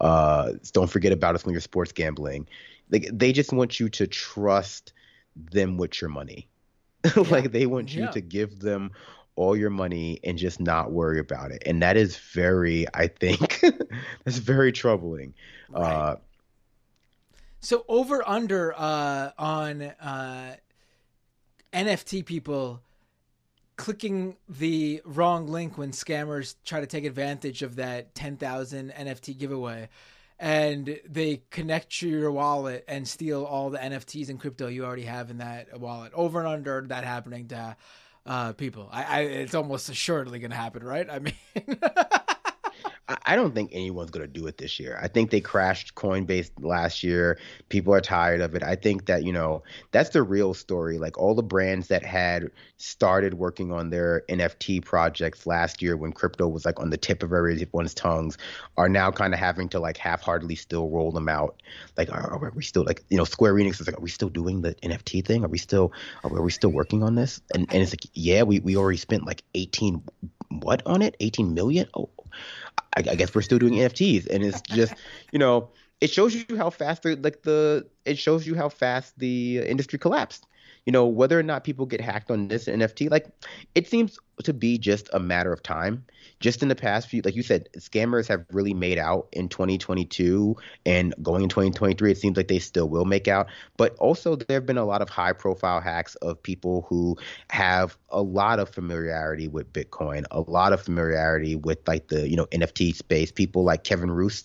uh 0.00 0.52
don't 0.72 0.90
forget 0.90 1.12
about 1.12 1.34
us 1.34 1.44
when 1.44 1.54
you're 1.54 1.62
sports 1.62 1.92
gambling 1.92 2.46
like 2.90 3.08
they 3.10 3.32
just 3.32 3.52
want 3.52 3.80
you 3.80 3.88
to 3.88 4.06
trust 4.06 4.92
them 5.34 5.78
with 5.78 6.00
your 6.00 6.10
money 6.10 6.46
like 7.30 7.52
they 7.52 7.66
want 7.66 7.94
you 7.94 8.02
yeah. 8.02 8.10
to 8.10 8.20
give 8.20 8.60
them 8.60 8.90
all 9.36 9.56
your 9.56 9.70
money 9.70 10.20
and 10.24 10.36
just 10.38 10.60
not 10.60 10.92
worry 10.92 11.18
about 11.18 11.50
it. 11.50 11.62
And 11.66 11.82
that 11.82 11.96
is 11.96 12.16
very, 12.16 12.86
I 12.94 13.06
think, 13.06 13.60
that's 14.24 14.38
very 14.38 14.72
troubling. 14.72 15.34
Right. 15.70 15.82
Uh, 15.82 16.16
so 17.60 17.84
over 17.88 18.26
under 18.28 18.74
uh, 18.76 19.30
on 19.38 19.82
uh, 19.82 20.56
NFT 21.72 22.24
people 22.24 22.80
clicking 23.76 24.36
the 24.48 25.00
wrong 25.04 25.46
link 25.46 25.78
when 25.78 25.90
scammers 25.90 26.56
try 26.64 26.80
to 26.80 26.86
take 26.86 27.04
advantage 27.04 27.62
of 27.62 27.76
that 27.76 28.14
10,000 28.14 28.92
NFT 28.92 29.38
giveaway 29.38 29.88
and 30.40 30.98
they 31.06 31.42
connect 31.50 31.90
to 32.00 32.08
your 32.08 32.32
wallet 32.32 32.82
and 32.88 33.06
steal 33.06 33.44
all 33.44 33.68
the 33.68 33.78
NFTs 33.78 34.30
and 34.30 34.40
crypto 34.40 34.68
you 34.68 34.86
already 34.86 35.04
have 35.04 35.30
in 35.30 35.38
that 35.38 35.78
wallet. 35.78 36.12
Over 36.14 36.40
and 36.40 36.48
under 36.48 36.80
that 36.88 37.04
happening 37.04 37.48
to 37.48 37.76
uh, 38.26 38.52
people. 38.52 38.88
I, 38.92 39.02
I, 39.02 39.20
it's 39.20 39.54
almost 39.54 39.88
assuredly 39.88 40.38
going 40.38 40.50
to 40.50 40.56
happen, 40.56 40.82
right? 40.82 41.08
I 41.10 41.18
mean, 41.18 41.34
I 43.24 43.34
don't 43.34 43.54
think 43.54 43.70
anyone's 43.72 44.10
going 44.10 44.26
to 44.26 44.32
do 44.32 44.46
it 44.46 44.58
this 44.58 44.78
year. 44.78 44.98
I 45.02 45.08
think 45.08 45.30
they 45.30 45.40
crashed 45.40 45.94
Coinbase 45.94 46.50
last 46.60 47.02
year. 47.02 47.38
People 47.68 47.92
are 47.92 48.00
tired 48.00 48.40
of 48.40 48.54
it. 48.54 48.62
I 48.62 48.76
think 48.76 49.06
that, 49.06 49.24
you 49.24 49.32
know, 49.32 49.62
that's 49.90 50.10
the 50.10 50.22
real 50.22 50.54
story. 50.54 50.98
Like 50.98 51.18
all 51.18 51.34
the 51.34 51.42
brands 51.42 51.88
that 51.88 52.04
had 52.04 52.50
started 52.76 53.34
working 53.34 53.72
on 53.72 53.90
their 53.90 54.22
NFT 54.28 54.84
projects 54.84 55.46
last 55.46 55.82
year 55.82 55.96
when 55.96 56.12
crypto 56.12 56.46
was 56.46 56.64
like 56.64 56.78
on 56.78 56.90
the 56.90 56.96
tip 56.96 57.22
of 57.22 57.32
everyone's 57.32 57.94
tongues 57.94 58.38
are 58.76 58.88
now 58.88 59.10
kind 59.10 59.34
of 59.34 59.40
having 59.40 59.68
to 59.70 59.80
like 59.80 59.96
half 59.96 60.22
heartedly 60.22 60.54
still 60.54 60.88
roll 60.88 61.10
them 61.10 61.28
out. 61.28 61.62
Like, 61.96 62.10
are, 62.10 62.32
are, 62.32 62.52
we 62.54 62.62
still 62.62 62.84
like, 62.84 63.02
you 63.08 63.16
know, 63.16 63.24
Square 63.24 63.54
Enix 63.54 63.80
is 63.80 63.86
like, 63.86 63.98
are 63.98 64.02
we 64.02 64.10
still 64.10 64.28
doing 64.28 64.62
the 64.62 64.74
NFT 64.76 65.24
thing? 65.24 65.44
Are 65.44 65.48
we 65.48 65.58
still, 65.58 65.92
are 66.22 66.30
are 66.36 66.42
we 66.42 66.52
still 66.52 66.70
working 66.70 67.02
on 67.02 67.14
this? 67.16 67.40
And, 67.54 67.62
and 67.72 67.82
it's 67.82 67.92
like, 67.92 68.06
yeah, 68.14 68.44
we, 68.44 68.60
we 68.60 68.76
already 68.76 68.98
spent 68.98 69.26
like 69.26 69.42
18, 69.54 70.02
what 70.48 70.82
on 70.86 71.02
it? 71.02 71.16
18 71.20 71.54
million? 71.54 71.88
Oh, 71.94 72.10
I, 72.96 73.00
I 73.10 73.14
guess 73.14 73.34
we're 73.34 73.42
still 73.42 73.58
doing 73.58 73.74
NFTs, 73.74 74.26
and 74.28 74.44
it's 74.44 74.60
just 74.62 74.94
you 75.32 75.38
know 75.38 75.70
it 76.00 76.10
shows 76.10 76.34
you 76.34 76.56
how 76.56 76.70
fast 76.70 77.02
the 77.02 77.16
like 77.16 77.42
the 77.42 77.86
it 78.04 78.18
shows 78.18 78.46
you 78.46 78.54
how 78.54 78.68
fast 78.68 79.18
the 79.18 79.58
industry 79.58 79.98
collapsed. 79.98 80.46
You 80.86 80.92
know 80.92 81.06
whether 81.06 81.38
or 81.38 81.42
not 81.42 81.64
people 81.64 81.86
get 81.86 82.00
hacked 82.00 82.30
on 82.30 82.48
this 82.48 82.66
NFT, 82.66 83.10
like 83.10 83.26
it 83.74 83.88
seems 83.88 84.18
to 84.44 84.52
be 84.52 84.78
just 84.78 85.08
a 85.12 85.20
matter 85.20 85.52
of 85.52 85.62
time. 85.62 86.04
Just 86.40 86.62
in 86.62 86.68
the 86.68 86.74
past 86.74 87.08
few, 87.08 87.20
like 87.22 87.36
you 87.36 87.42
said, 87.42 87.68
scammers 87.76 88.26
have 88.28 88.46
really 88.50 88.72
made 88.72 88.96
out 88.96 89.28
in 89.32 89.48
2022 89.48 90.56
and 90.86 91.14
going 91.22 91.42
in 91.42 91.50
2023. 91.50 92.10
It 92.10 92.18
seems 92.18 92.36
like 92.36 92.48
they 92.48 92.58
still 92.58 92.88
will 92.88 93.04
make 93.04 93.28
out. 93.28 93.48
But 93.76 93.94
also, 93.96 94.36
there 94.36 94.56
have 94.56 94.64
been 94.64 94.78
a 94.78 94.84
lot 94.86 95.02
of 95.02 95.10
high 95.10 95.34
profile 95.34 95.80
hacks 95.80 96.14
of 96.16 96.42
people 96.42 96.86
who 96.88 97.16
have 97.50 97.98
a 98.08 98.22
lot 98.22 98.58
of 98.58 98.70
familiarity 98.70 99.48
with 99.48 99.70
Bitcoin, 99.72 100.24
a 100.30 100.40
lot 100.40 100.72
of 100.72 100.80
familiarity 100.80 101.56
with 101.56 101.86
like 101.86 102.08
the 102.08 102.28
you 102.28 102.36
know 102.36 102.46
NFT 102.46 102.94
space. 102.94 103.30
People 103.30 103.64
like 103.64 103.84
Kevin 103.84 104.10
Roose. 104.10 104.44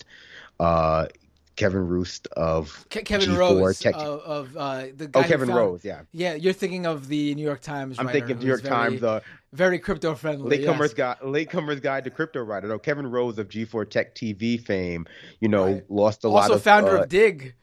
Uh, 0.59 1.07
Kevin 1.55 1.87
Roose 1.87 2.21
of 2.35 2.85
Ke- 2.89 3.05
Kevin 3.05 3.29
G4 3.29 3.37
Rose 3.37 3.79
Tech- 3.79 3.95
of, 3.95 4.19
of 4.21 4.57
uh, 4.57 4.85
the 4.95 5.07
guy 5.07 5.19
oh 5.21 5.23
Kevin 5.23 5.47
found- 5.47 5.57
Rose, 5.57 5.85
yeah. 5.85 6.01
Yeah, 6.11 6.33
you're 6.35 6.53
thinking 6.53 6.85
of 6.85 7.07
the 7.07 7.33
New 7.35 7.43
York 7.45 7.61
Times. 7.61 7.97
I'm 7.99 8.07
thinking 8.09 8.39
New 8.39 8.45
York 8.45 8.61
very, 8.61 8.73
Times, 8.73 9.03
uh, 9.03 9.21
very 9.53 9.79
crypto 9.79 10.15
friendly. 10.15 10.57
Latecomers 10.57 10.79
yes. 10.79 10.93
guide, 10.93 11.17
Latecomers 11.21 11.81
Guide 11.81 12.03
to 12.03 12.09
Crypto 12.09 12.41
Writer. 12.41 12.67
No, 12.67 12.77
Kevin 12.79 13.07
Rose 13.07 13.39
of 13.39 13.47
G4 13.47 13.89
Tech 13.89 14.15
TV 14.15 14.61
fame, 14.61 15.05
you 15.39 15.47
know, 15.47 15.65
Right. 15.65 15.83
lost 15.89 16.23
a 16.23 16.29
lot 16.29 16.49
also 16.51 16.59
founder 16.59 16.97
uh, 16.97 17.03
of 17.03 17.09
Digg, 17.09 17.55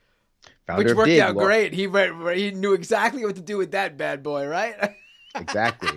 founder 0.67 0.83
which 0.83 0.91
of 0.93 0.97
worked 0.97 1.09
Digg, 1.09 1.21
out 1.21 1.35
great. 1.37 1.73
He 1.75 1.87
he 2.35 2.51
knew 2.51 2.73
exactly 2.73 3.25
what 3.25 3.37
to 3.37 3.43
do 3.43 3.59
with 3.59 3.73
that 3.73 3.97
bad 3.99 4.23
boy, 4.23 4.47
right? 4.47 4.75
exactly. 5.35 5.91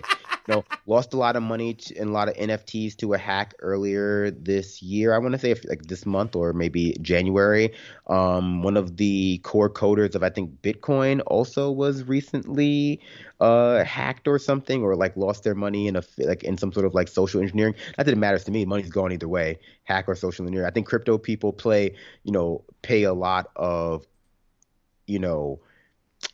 No, 0.48 0.64
lost 0.86 1.12
a 1.12 1.16
lot 1.16 1.34
of 1.34 1.42
money 1.42 1.76
and 1.98 2.10
a 2.10 2.12
lot 2.12 2.28
of 2.28 2.34
NFTs 2.36 2.96
to 2.98 3.14
a 3.14 3.18
hack 3.18 3.54
earlier 3.60 4.30
this 4.30 4.80
year. 4.80 5.12
I 5.12 5.18
want 5.18 5.32
to 5.32 5.38
say 5.38 5.50
if, 5.50 5.64
like 5.64 5.82
this 5.82 6.06
month 6.06 6.36
or 6.36 6.52
maybe 6.52 6.96
January. 7.00 7.72
Um, 8.06 8.62
one 8.62 8.76
of 8.76 8.96
the 8.96 9.38
core 9.38 9.68
coders 9.68 10.14
of 10.14 10.22
I 10.22 10.30
think 10.30 10.62
Bitcoin 10.62 11.20
also 11.26 11.70
was 11.70 12.04
recently 12.04 13.00
uh 13.40 13.84
hacked 13.84 14.26
or 14.26 14.38
something 14.38 14.82
or 14.82 14.96
like 14.96 15.14
lost 15.16 15.44
their 15.44 15.54
money 15.54 15.88
in 15.88 15.96
a 15.96 16.02
like 16.18 16.42
in 16.42 16.56
some 16.56 16.72
sort 16.72 16.86
of 16.86 16.94
like 16.94 17.08
social 17.08 17.40
engineering. 17.40 17.74
Not 17.98 18.06
that 18.06 18.12
it 18.12 18.18
matters 18.18 18.44
to 18.44 18.52
me. 18.52 18.64
Money's 18.64 18.90
gone 18.90 19.12
either 19.12 19.28
way, 19.28 19.58
hack 19.84 20.04
or 20.08 20.14
social 20.14 20.44
engineering. 20.44 20.68
I 20.68 20.70
think 20.70 20.86
crypto 20.86 21.18
people 21.18 21.52
play, 21.52 21.94
you 22.22 22.32
know, 22.32 22.64
pay 22.82 23.02
a 23.02 23.14
lot 23.14 23.50
of, 23.56 24.06
you 25.06 25.18
know 25.18 25.60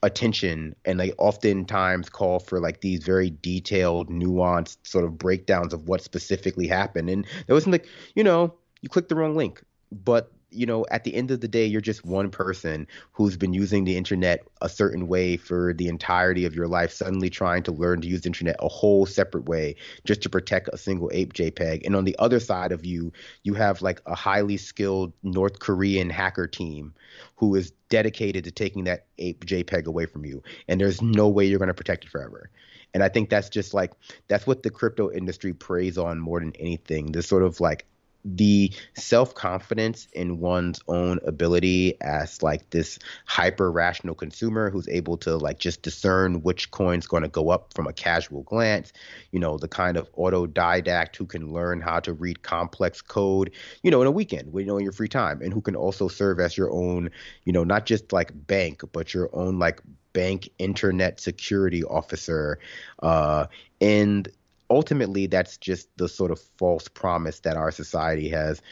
attention 0.03 0.75
and 0.85 0.99
they 0.99 1.13
oftentimes 1.13 2.09
call 2.09 2.41
for 2.41 2.61
like 2.61 2.81
these 2.81 3.05
very 3.05 3.31
detailed 3.43 4.11
nuanced 4.11 4.79
sort 4.83 5.05
of 5.05 5.19
breakdowns 5.19 5.73
of 5.73 5.89
what 5.89 6.03
specifically 6.03 6.67
happened. 6.67 7.09
And 7.09 7.27
it 7.47 7.53
wasn't 7.53 7.73
like 7.73 7.87
you 8.15 8.25
know 8.25 8.55
you 8.81 8.89
clicked 8.89 9.09
the 9.09 9.15
wrong 9.15 9.37
link 9.37 9.63
but 9.93 10.33
you 10.53 10.67
know 10.67 10.85
at 10.91 11.05
the 11.05 11.15
end 11.15 11.31
of 11.31 11.41
the 11.41 11.49
day 11.49 11.65
you're 11.67 11.81
just 11.81 12.05
one 12.05 12.31
person 12.31 12.87
who's 13.13 13.37
been 13.37 13.53
using 13.53 13.85
the 13.85 13.97
internet 13.97 14.47
a 14.61 14.69
certain 14.69 15.09
way 15.09 15.37
for 15.37 15.73
the 15.75 15.89
entirety 15.89 16.45
of 16.45 16.55
your 16.55 16.69
life 16.69 16.93
suddenly 16.93 17.31
trying 17.31 17.63
to 17.63 17.73
learn 17.73 18.01
to 18.01 18.09
use 18.09 18.23
the 18.23 18.29
internet 18.29 18.57
a 18.61 18.69
whole 18.69 19.07
separate 19.07 19.47
way 19.47 19.75
just 20.05 20.23
to 20.23 20.29
protect 20.29 20.69
a 20.73 20.79
single 20.79 21.11
ape 21.13 21.33
jpeg 21.33 21.85
and 21.85 21.97
on 21.97 22.05
the 22.05 22.17
other 22.19 22.41
side 22.41 22.73
of 22.73 22.85
you 22.85 23.13
you 23.43 23.55
have 23.55 23.83
like 23.83 24.01
a 24.07 24.15
highly 24.15 24.57
skilled 24.57 25.13
north 25.23 25.59
korean 25.59 26.11
hacker 26.11 26.47
team 26.47 26.95
who 27.37 27.55
is 27.55 27.73
dedicated 27.89 28.45
to 28.45 28.51
taking 28.51 28.85
that 28.85 29.07
ape 29.19 29.45
JPEG 29.45 29.87
away 29.87 30.07
from 30.07 30.25
you, 30.25 30.43
and 30.69 30.81
there's 30.81 31.03
no 31.03 31.29
way 31.29 31.45
you're 31.45 31.59
going 31.59 31.69
to 31.69 31.75
protect 31.75 32.05
it 32.05 32.11
forever. 32.11 32.51
And 32.95 33.03
I 33.03 33.09
think 33.09 33.31
that's 33.31 33.49
just 33.49 33.75
like 33.75 33.93
that's 34.29 34.47
what 34.47 34.63
the 34.63 34.71
crypto 34.71 35.11
industry 35.11 35.53
preys 35.53 35.99
on 35.99 36.19
more 36.19 36.41
than 36.41 36.53
anything. 36.59 37.13
This 37.13 37.27
sort 37.27 37.43
of 37.43 37.61
like 37.61 37.87
the 38.25 38.73
self 38.95 39.35
confidence 39.35 40.07
in 40.13 40.39
one's 40.39 40.81
own 40.87 41.19
ability 41.27 42.01
as 42.01 42.43
like 42.43 42.71
this 42.71 42.99
hyper 43.27 43.71
rational 43.71 44.15
consumer 44.15 44.71
who's 44.71 44.89
able 44.89 45.17
to 45.17 45.37
like 45.37 45.59
just 45.59 45.83
discern 45.83 46.43
which 46.43 46.71
coin's 46.71 47.07
going 47.07 47.23
to 47.25 47.29
go 47.29 47.51
up 47.51 47.73
from 47.75 47.87
a 47.87 47.93
casual 47.93 48.43
glance 48.45 48.93
you 49.33 49.41
know 49.41 49.59
the 49.59 49.69
kind 49.69 49.97
of 49.97 50.13
autodidact 50.15 51.17
who 51.17 51.27
can 51.27 51.53
learn 51.53 51.81
how 51.81 51.99
to 51.99 52.13
read 52.13 52.43
complex 52.43 53.03
code 53.03 53.51
you 53.83 53.91
know 53.91 54.01
in 54.01 54.07
a 54.07 54.13
weekend 54.13 54.53
you 54.55 54.65
know 54.65 54.77
in 54.77 54.85
your 54.85 54.93
free 54.93 55.09
time 55.09 55.41
and 55.43 55.53
who 55.53 55.61
can 55.61 55.75
also 55.75 56.07
serve 56.07 56.39
as 56.39 56.57
your 56.57 56.71
own 56.71 57.11
you 57.45 57.53
know 57.53 57.65
not 57.65 57.87
just 57.87 58.13
like 58.13 58.31
bank 58.47 58.83
but 58.93 59.13
your 59.13 59.29
own 59.33 59.59
like 59.59 59.81
bank 60.13 60.49
internet 60.59 61.19
security 61.19 61.83
officer 61.85 62.59
uh 63.03 63.47
and 63.81 64.29
ultimately 64.73 65.27
that's 65.27 65.57
just 65.59 65.89
the 65.99 66.09
sort 66.09 66.31
of 66.31 66.41
false 66.59 66.89
promise 66.89 67.41
that 67.41 67.57
our 67.57 67.71
society 67.71 68.29
has 68.29 68.63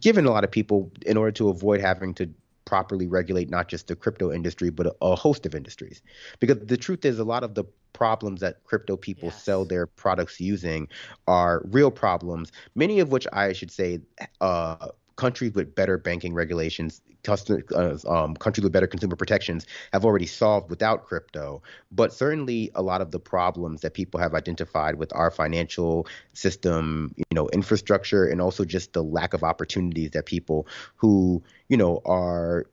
given 0.00 0.26
a 0.26 0.30
lot 0.30 0.44
of 0.44 0.50
people 0.50 0.92
in 1.06 1.16
order 1.16 1.32
to 1.32 1.48
avoid 1.48 1.80
having 1.80 2.14
to 2.14 2.30
properly 2.66 3.06
regulate 3.08 3.50
not 3.50 3.68
just 3.68 3.88
the 3.88 3.96
crypto 3.96 4.32
industry 4.32 4.70
but 4.70 4.86
a, 4.86 4.94
a 5.02 5.16
host 5.16 5.46
of 5.46 5.54
industries 5.54 6.02
because 6.38 6.58
the 6.66 6.76
truth 6.76 7.04
is 7.04 7.18
a 7.18 7.24
lot 7.24 7.42
of 7.42 7.54
the 7.54 7.64
problems 7.92 8.40
that 8.40 8.62
crypto 8.64 8.96
people 8.96 9.28
Yes. 9.28 9.42
sell 9.42 9.64
their 9.64 9.86
products 9.86 10.40
using 10.40 10.88
are 11.26 11.62
real 11.70 11.90
problems 11.90 12.52
many 12.76 13.00
of 13.00 13.10
which 13.10 13.26
i 13.32 13.52
should 13.52 13.70
say 13.72 13.98
uh, 14.40 14.88
countries 15.16 15.52
with 15.54 15.74
better 15.74 15.98
banking 15.98 16.32
regulations 16.34 17.02
customer, 17.22 17.62
uh, 17.74 17.96
um, 18.08 18.34
countries 18.36 18.64
with 18.64 18.72
better 18.72 18.86
consumer 18.86 19.16
protections 19.16 19.66
have 19.92 20.04
already 20.04 20.26
solved 20.26 20.70
without 20.70 21.06
crypto. 21.06 21.62
But 21.90 22.12
certainly 22.12 22.70
a 22.74 22.82
lot 22.82 23.00
of 23.00 23.10
the 23.10 23.20
problems 23.20 23.82
that 23.82 23.94
people 23.94 24.20
have 24.20 24.34
identified 24.34 24.96
with 24.96 25.14
our 25.14 25.30
financial 25.30 26.06
system, 26.32 27.12
you 27.16 27.24
know, 27.32 27.48
infrastructure, 27.50 28.26
and 28.26 28.40
also 28.40 28.64
just 28.64 28.92
the 28.92 29.02
lack 29.02 29.34
of 29.34 29.42
opportunities 29.42 30.10
that 30.12 30.26
people 30.26 30.66
who, 30.96 31.42
you 31.68 31.76
know, 31.76 32.00
are 32.04 32.66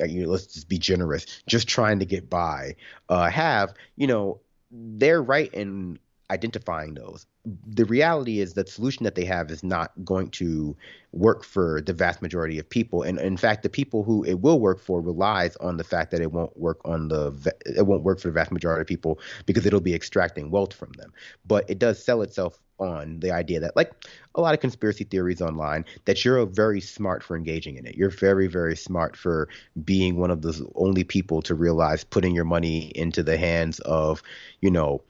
uh, 0.00 0.04
you 0.04 0.24
know, 0.24 0.30
let's 0.30 0.46
just 0.46 0.68
be 0.68 0.78
generous, 0.78 1.26
just 1.46 1.68
trying 1.68 2.00
to 2.00 2.04
get 2.04 2.28
by, 2.28 2.74
uh, 3.08 3.30
have, 3.30 3.72
you 3.96 4.06
know, 4.06 4.40
they're 4.70 5.22
right 5.22 5.52
in 5.54 5.98
identifying 6.30 6.94
those. 6.94 7.26
The 7.66 7.84
reality 7.84 8.40
is 8.40 8.54
that 8.54 8.68
solution 8.68 9.04
that 9.04 9.14
they 9.14 9.24
have 9.24 9.50
is 9.50 9.62
not 9.62 9.92
going 10.04 10.30
to 10.30 10.76
work 11.12 11.44
for 11.44 11.80
the 11.80 11.92
vast 11.92 12.20
majority 12.20 12.58
of 12.58 12.68
people, 12.68 13.02
and 13.02 13.18
in 13.18 13.36
fact, 13.36 13.62
the 13.62 13.68
people 13.68 14.02
who 14.02 14.24
it 14.24 14.40
will 14.40 14.58
work 14.60 14.80
for 14.80 15.00
relies 15.00 15.56
on 15.56 15.76
the 15.76 15.84
fact 15.84 16.10
that 16.10 16.20
it 16.20 16.32
won't 16.32 16.56
work 16.56 16.80
on 16.84 17.08
the 17.08 17.52
it 17.64 17.86
won't 17.86 18.02
work 18.02 18.18
for 18.18 18.28
the 18.28 18.34
vast 18.34 18.50
majority 18.50 18.80
of 18.80 18.86
people 18.86 19.20
because 19.46 19.64
it'll 19.66 19.80
be 19.80 19.94
extracting 19.94 20.50
wealth 20.50 20.72
from 20.72 20.92
them. 20.92 21.12
But 21.46 21.68
it 21.70 21.78
does 21.78 22.02
sell 22.04 22.22
itself 22.22 22.58
on 22.78 23.20
the 23.20 23.30
idea 23.30 23.58
that 23.60 23.74
like 23.74 23.90
a 24.34 24.40
lot 24.40 24.52
of 24.52 24.60
conspiracy 24.60 25.04
theories 25.04 25.40
online 25.40 25.84
that 26.04 26.24
you're 26.24 26.44
very 26.44 26.80
smart 26.80 27.22
for 27.22 27.36
engaging 27.36 27.76
in 27.76 27.86
it. 27.86 27.94
You're 27.94 28.10
very 28.10 28.48
very 28.48 28.76
smart 28.76 29.16
for 29.16 29.48
being 29.84 30.18
one 30.18 30.30
of 30.30 30.42
the 30.42 30.68
only 30.74 31.04
people 31.04 31.40
to 31.42 31.54
realize 31.54 32.04
putting 32.04 32.34
your 32.34 32.44
money 32.44 32.92
into 32.94 33.22
the 33.22 33.38
hands 33.38 33.78
of, 33.80 34.22
you 34.60 34.70
know, 34.70 35.00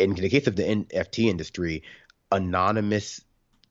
in 0.00 0.14
the 0.14 0.28
case 0.28 0.46
of 0.46 0.56
the 0.56 0.62
NFT 0.62 1.26
industry, 1.28 1.82
anonymous 2.32 3.20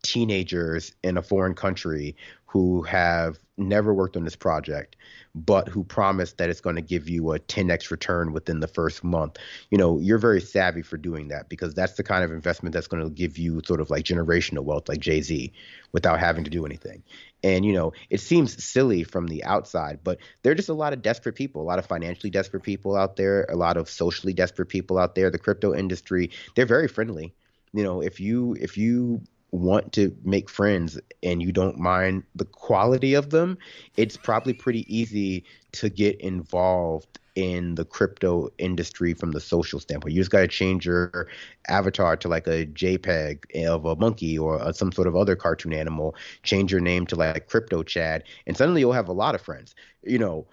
teenagers 0.04 0.94
in 1.04 1.18
a 1.18 1.22
foreign 1.22 1.54
country 1.54 2.16
who 2.46 2.82
have 2.82 3.38
never 3.58 3.94
worked 3.94 4.18
on 4.18 4.24
this 4.24 4.36
project 4.36 4.96
but 5.36 5.68
who 5.68 5.84
promise 5.84 6.34
that 6.34 6.50
it's 6.50 6.62
going 6.62 6.76
to 6.76 6.82
give 6.82 7.08
you 7.08 7.34
a 7.34 7.40
10x 7.40 7.92
return 7.92 8.34
within 8.34 8.60
the 8.60 8.68
first 8.68 9.04
month. 9.04 9.38
You 9.70 9.78
know 9.78 10.00
you're 10.00 10.18
very 10.18 10.42
savvy 10.42 10.82
for 10.82 10.98
doing 10.98 11.28
that 11.28 11.50
because 11.50 11.74
that's 11.74 11.94
the 11.94 12.04
kind 12.04 12.24
of 12.24 12.32
investment 12.32 12.74
that's 12.74 12.88
going 12.88 13.04
to 13.04 13.10
give 13.10 13.38
you 13.38 13.62
sort 13.66 13.80
of 13.80 13.90
like 13.90 14.04
generational 14.04 14.64
wealth 14.64 14.90
like 14.90 15.00
jay-z 15.00 15.52
without 15.92 16.20
having 16.20 16.44
to 16.44 16.50
do 16.50 16.66
anything. 16.66 17.04
And 17.44 17.64
you 17.64 17.74
know 17.74 17.94
it 18.10 18.20
seems 18.20 18.64
silly 18.64 19.04
from 19.04 19.28
the 19.28 19.44
outside 19.44 20.00
but 20.04 20.18
there 20.42 20.52
are 20.52 20.56
just 20.56 20.70
a 20.70 20.74
lot 20.74 20.94
of 20.94 21.02
desperate 21.02 21.36
people 21.36 21.62
a 21.62 21.64
lot 21.64 21.80
of 21.80 21.86
financially 21.86 22.30
desperate 22.30 22.64
people 22.64 22.96
out 22.96 23.16
there 23.16 23.46
a 23.50 23.56
lot 23.56 23.78
of 23.78 23.90
socially 23.90 24.34
desperate 24.34 24.70
people 24.70 24.98
out 24.98 25.16
there 25.16 25.30
the 25.30 25.38
crypto 25.38 25.74
industry. 25.74 26.32
They're 26.56 26.66
very 26.66 26.88
friendly. 26.88 27.34
You 27.74 27.84
know 27.84 28.02
if 28.02 28.20
you 28.20 28.56
if 28.60 28.78
you 28.78 29.22
want 29.52 29.94
to 29.94 30.16
make 30.24 30.50
friends 30.50 31.00
and 31.24 31.42
you 31.42 31.52
don't 31.52 31.78
mind 31.78 32.24
the 32.36 32.46
quality 32.46 33.14
of 33.14 33.30
them, 33.32 33.58
it's 33.98 34.18
probably 34.18 34.54
pretty 34.54 34.86
easy 34.94 35.44
to 35.74 35.90
get 35.90 36.20
involved 36.22 37.20
in 37.36 37.76
the 37.76 37.86
crypto 37.86 38.50
industry 38.58 39.14
from 39.14 39.32
the 39.32 39.40
social 39.40 39.80
standpoint. 39.80 40.14
You 40.14 40.22
just 40.22 40.32
got 40.32 40.42
to 40.42 40.48
change 40.48 40.86
your 40.86 41.28
avatar 41.70 42.18
to 42.18 42.28
like 42.28 42.48
a 42.48 42.66
JPEG 42.66 43.66
of 43.66 43.86
a 43.86 43.96
monkey 43.96 44.38
or 44.38 44.62
uh, 44.62 44.74
some 44.74 44.92
sort 44.92 45.08
of 45.08 45.16
other 45.16 45.36
cartoon 45.36 45.74
animal, 45.74 46.16
change 46.44 46.72
your 46.72 46.82
name 46.82 47.06
to 47.08 47.16
like 47.16 47.48
Crypto 47.48 47.84
Chad, 47.84 48.24
and 48.46 48.58
suddenly 48.58 48.82
you'll 48.82 48.92
have 48.92 49.08
a 49.08 49.14
lot 49.14 49.36
of 49.36 49.42
friends. 49.42 49.74
You 50.04 50.20
know, 50.20 50.48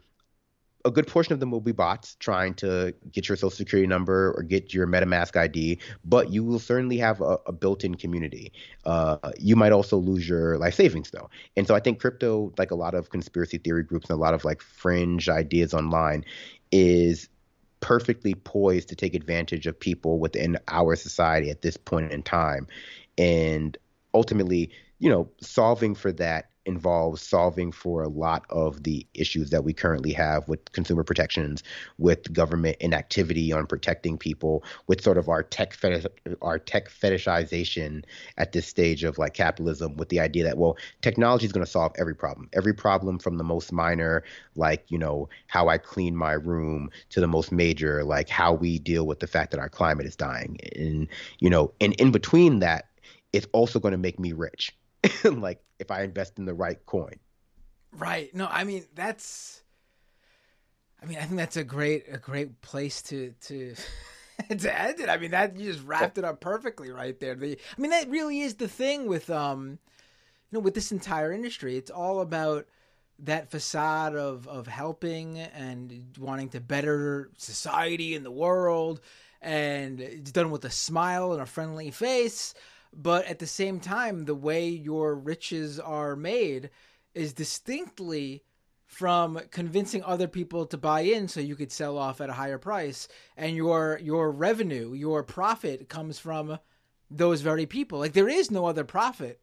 a 0.87 0.91
good 0.91 1.09
portion 1.09 1.33
of 1.33 1.41
them 1.41 1.51
will 1.51 1.61
be 1.61 1.73
bots 1.73 2.15
trying 2.21 2.55
to 2.55 2.95
get 3.11 3.29
your 3.29 3.37
social 3.37 3.51
security 3.51 3.89
number 3.89 4.33
or 4.37 4.45
get 4.45 4.73
your 4.73 4.87
MetaMask 4.87 5.37
ID, 5.37 5.81
but 6.05 6.31
you 6.31 6.45
will 6.45 6.61
certainly 6.61 6.97
have 6.99 7.21
a, 7.21 7.39
a 7.47 7.53
built-in 7.53 7.97
community. 7.97 8.53
Uh, 8.85 9.33
you 9.37 9.57
might 9.57 9.73
also 9.73 9.97
lose 9.97 10.29
your 10.29 10.57
life 10.59 10.75
savings 10.75 11.11
though, 11.11 11.29
and 11.57 11.67
so 11.67 11.75
I 11.75 11.81
think 11.81 12.01
crypto, 12.01 12.53
like 12.57 12.71
a 12.71 12.77
lot 12.77 12.95
of 12.95 13.11
conspiracy 13.11 13.59
theory 13.59 13.83
groups 13.83 14.09
and 14.09 14.17
a 14.17 14.21
lot 14.21 14.33
of 14.33 14.45
like 14.45 14.63
fringe 14.63 15.29
ideas 15.29 15.75
online, 15.75 16.25
is 16.71 17.29
perfectly 17.81 18.35
poised 18.35 18.89
to 18.89 18.95
take 18.95 19.15
advantage 19.15 19.67
of 19.67 19.79
people 19.79 20.21
within 20.21 20.57
our 20.69 20.95
society 20.95 21.51
at 21.51 21.63
this 21.63 21.77
point 21.77 22.13
in 22.13 22.23
time, 22.23 22.69
and 23.19 23.77
ultimately, 24.15 24.71
you 25.01 25.11
know, 25.11 25.29
solving 25.41 25.97
for 25.97 26.13
that 26.13 26.51
involves 26.67 27.23
solving 27.23 27.73
for 27.73 28.03
a 28.03 28.09
lot 28.09 28.45
of 28.51 28.83
the 28.83 29.07
issues 29.15 29.51
that 29.51 29.65
we 29.65 29.73
currently 29.73 30.13
have 30.13 30.49
with 30.49 30.73
consumer 30.73 31.05
protections, 31.05 31.63
with 31.99 32.33
government 32.33 32.77
inactivity 32.81 33.53
on 33.53 33.67
protecting 33.67 34.19
people, 34.19 34.63
with 34.87 35.01
sort 35.01 35.17
of 35.17 35.29
our 35.29 35.43
tech 35.43 35.73
fetish, 35.73 36.05
our 36.43 36.59
tech 36.59 36.91
fetishization 36.91 38.05
at 38.37 38.53
this 38.53 38.67
stage 38.67 39.05
of 39.05 39.17
like 39.19 39.35
capitalism, 39.35 39.97
with 39.97 40.09
the 40.09 40.21
idea 40.21 40.45
that 40.45 40.59
well, 40.59 40.77
technology 41.01 41.47
is 41.47 41.53
going 41.53 41.65
to 41.65 41.71
solve 41.71 41.93
every 41.99 42.15
problem, 42.15 42.49
every 42.53 42.75
problem 42.75 43.19
from 43.19 43.39
the 43.39 43.45
most 43.45 43.73
minor, 43.73 44.23
like 44.57 44.85
you 44.89 44.99
know 44.99 45.29
how 45.47 45.69
I 45.69 45.79
clean 45.79 46.17
my 46.17 46.33
room, 46.33 46.91
to 47.11 47.21
the 47.21 47.29
most 47.29 47.53
major, 47.53 48.05
like 48.05 48.29
how 48.29 48.53
we 48.53 48.79
deal 48.79 49.07
with 49.07 49.21
the 49.21 49.27
fact 49.27 49.53
that 49.53 49.61
our 49.61 49.69
climate 49.69 50.07
is 50.07 50.17
dying, 50.17 50.59
and 50.75 51.09
you 51.39 51.49
know, 51.49 51.73
and 51.81 51.95
in 51.95 52.11
between 52.11 52.59
that, 52.59 52.89
it's 53.33 53.47
also 53.53 53.79
going 53.79 53.93
to 53.93 53.99
make 53.99 54.19
me 54.19 54.33
rich 54.33 54.75
like 55.25 55.63
if 55.79 55.91
I 55.91 56.03
invest 56.03 56.39
in 56.39 56.45
the 56.45 56.55
right 56.55 56.85
coin. 56.87 57.19
Right. 57.93 58.35
No, 58.35 58.47
I 58.51 58.65
mean 58.65 58.85
that's 58.95 59.63
I 61.03 61.07
mean 61.07 61.19
I 61.19 61.23
think 61.23 61.37
that's 61.37 61.57
a 61.57 61.65
great 61.65 62.05
a 62.11 62.19
great 62.19 62.61
place 62.61 63.03
to 63.03 63.35
to 63.43 63.75
to 64.59 64.81
end 64.81 65.01
it. 65.01 65.09
I 65.09 65.17
mean 65.17 65.31
that 65.33 65.57
you 65.57 65.73
just 65.73 65.85
wrapped 65.85 66.19
it 66.19 66.25
up 66.25 66.41
perfectly 66.41 66.91
right 66.91 67.19
there. 67.21 67.35
The 67.35 67.59
I 67.77 67.81
mean 67.81 67.91
that 67.91 68.09
really 68.09 68.41
is 68.41 68.57
the 68.57 68.69
thing 68.69 69.07
with 69.07 69.31
um 69.31 69.79
you 70.51 70.59
know 70.59 70.61
with 70.61 70.75
this 70.75 70.93
entire 70.93 71.33
industry. 71.33 71.77
It's 71.77 71.91
all 71.91 72.21
about 72.21 72.67
that 73.21 73.51
facade 73.51 74.15
of 74.15 74.47
of 74.47 74.67
helping 74.67 75.39
and 75.39 76.17
wanting 76.19 76.51
to 76.51 76.61
better 76.61 77.31
society 77.39 78.15
and 78.15 78.25
the 78.25 78.31
world 78.31 79.01
and 79.41 80.01
it's 80.01 80.33
done 80.33 80.51
with 80.51 80.65
a 80.65 80.71
smile 80.71 81.33
and 81.33 81.41
a 81.41 81.47
friendly 81.47 81.91
face 81.91 82.55
but 82.97 83.27
at 83.27 83.39
the 83.39 83.47
same 83.47 83.79
time, 83.79 84.25
the 84.25 84.35
way 84.35 84.69
your 84.69 85.15
riches 85.15 85.79
are 85.79 86.17
made 86.17 86.71
is 87.15 87.35
distinctly 87.35 88.43
from 88.87 89.39
convincing 89.51 90.03
other 90.03 90.29
people 90.29 90.65
to 90.65 90.79
buy 90.79 91.01
in 91.01 91.29
so 91.29 91.41
you 91.41 91.57
could 91.57 91.73
sell 91.73 91.99
off 91.99 92.21
at 92.21 92.31
a 92.31 92.35
higher 92.35 92.59
price. 92.59 93.09
And 93.37 93.55
your 93.55 94.01
your 94.03 94.31
revenue 94.31 94.93
your 94.95 95.23
profit 95.23 95.89
comes 95.89 96.19
from 96.19 96.59
those 97.11 97.43
very 97.43 97.67
people. 97.67 97.99
Like 97.99 98.15
there 98.15 98.29
is 98.29 98.51
no 98.51 98.65
other 98.65 98.85
profit. 98.85 99.41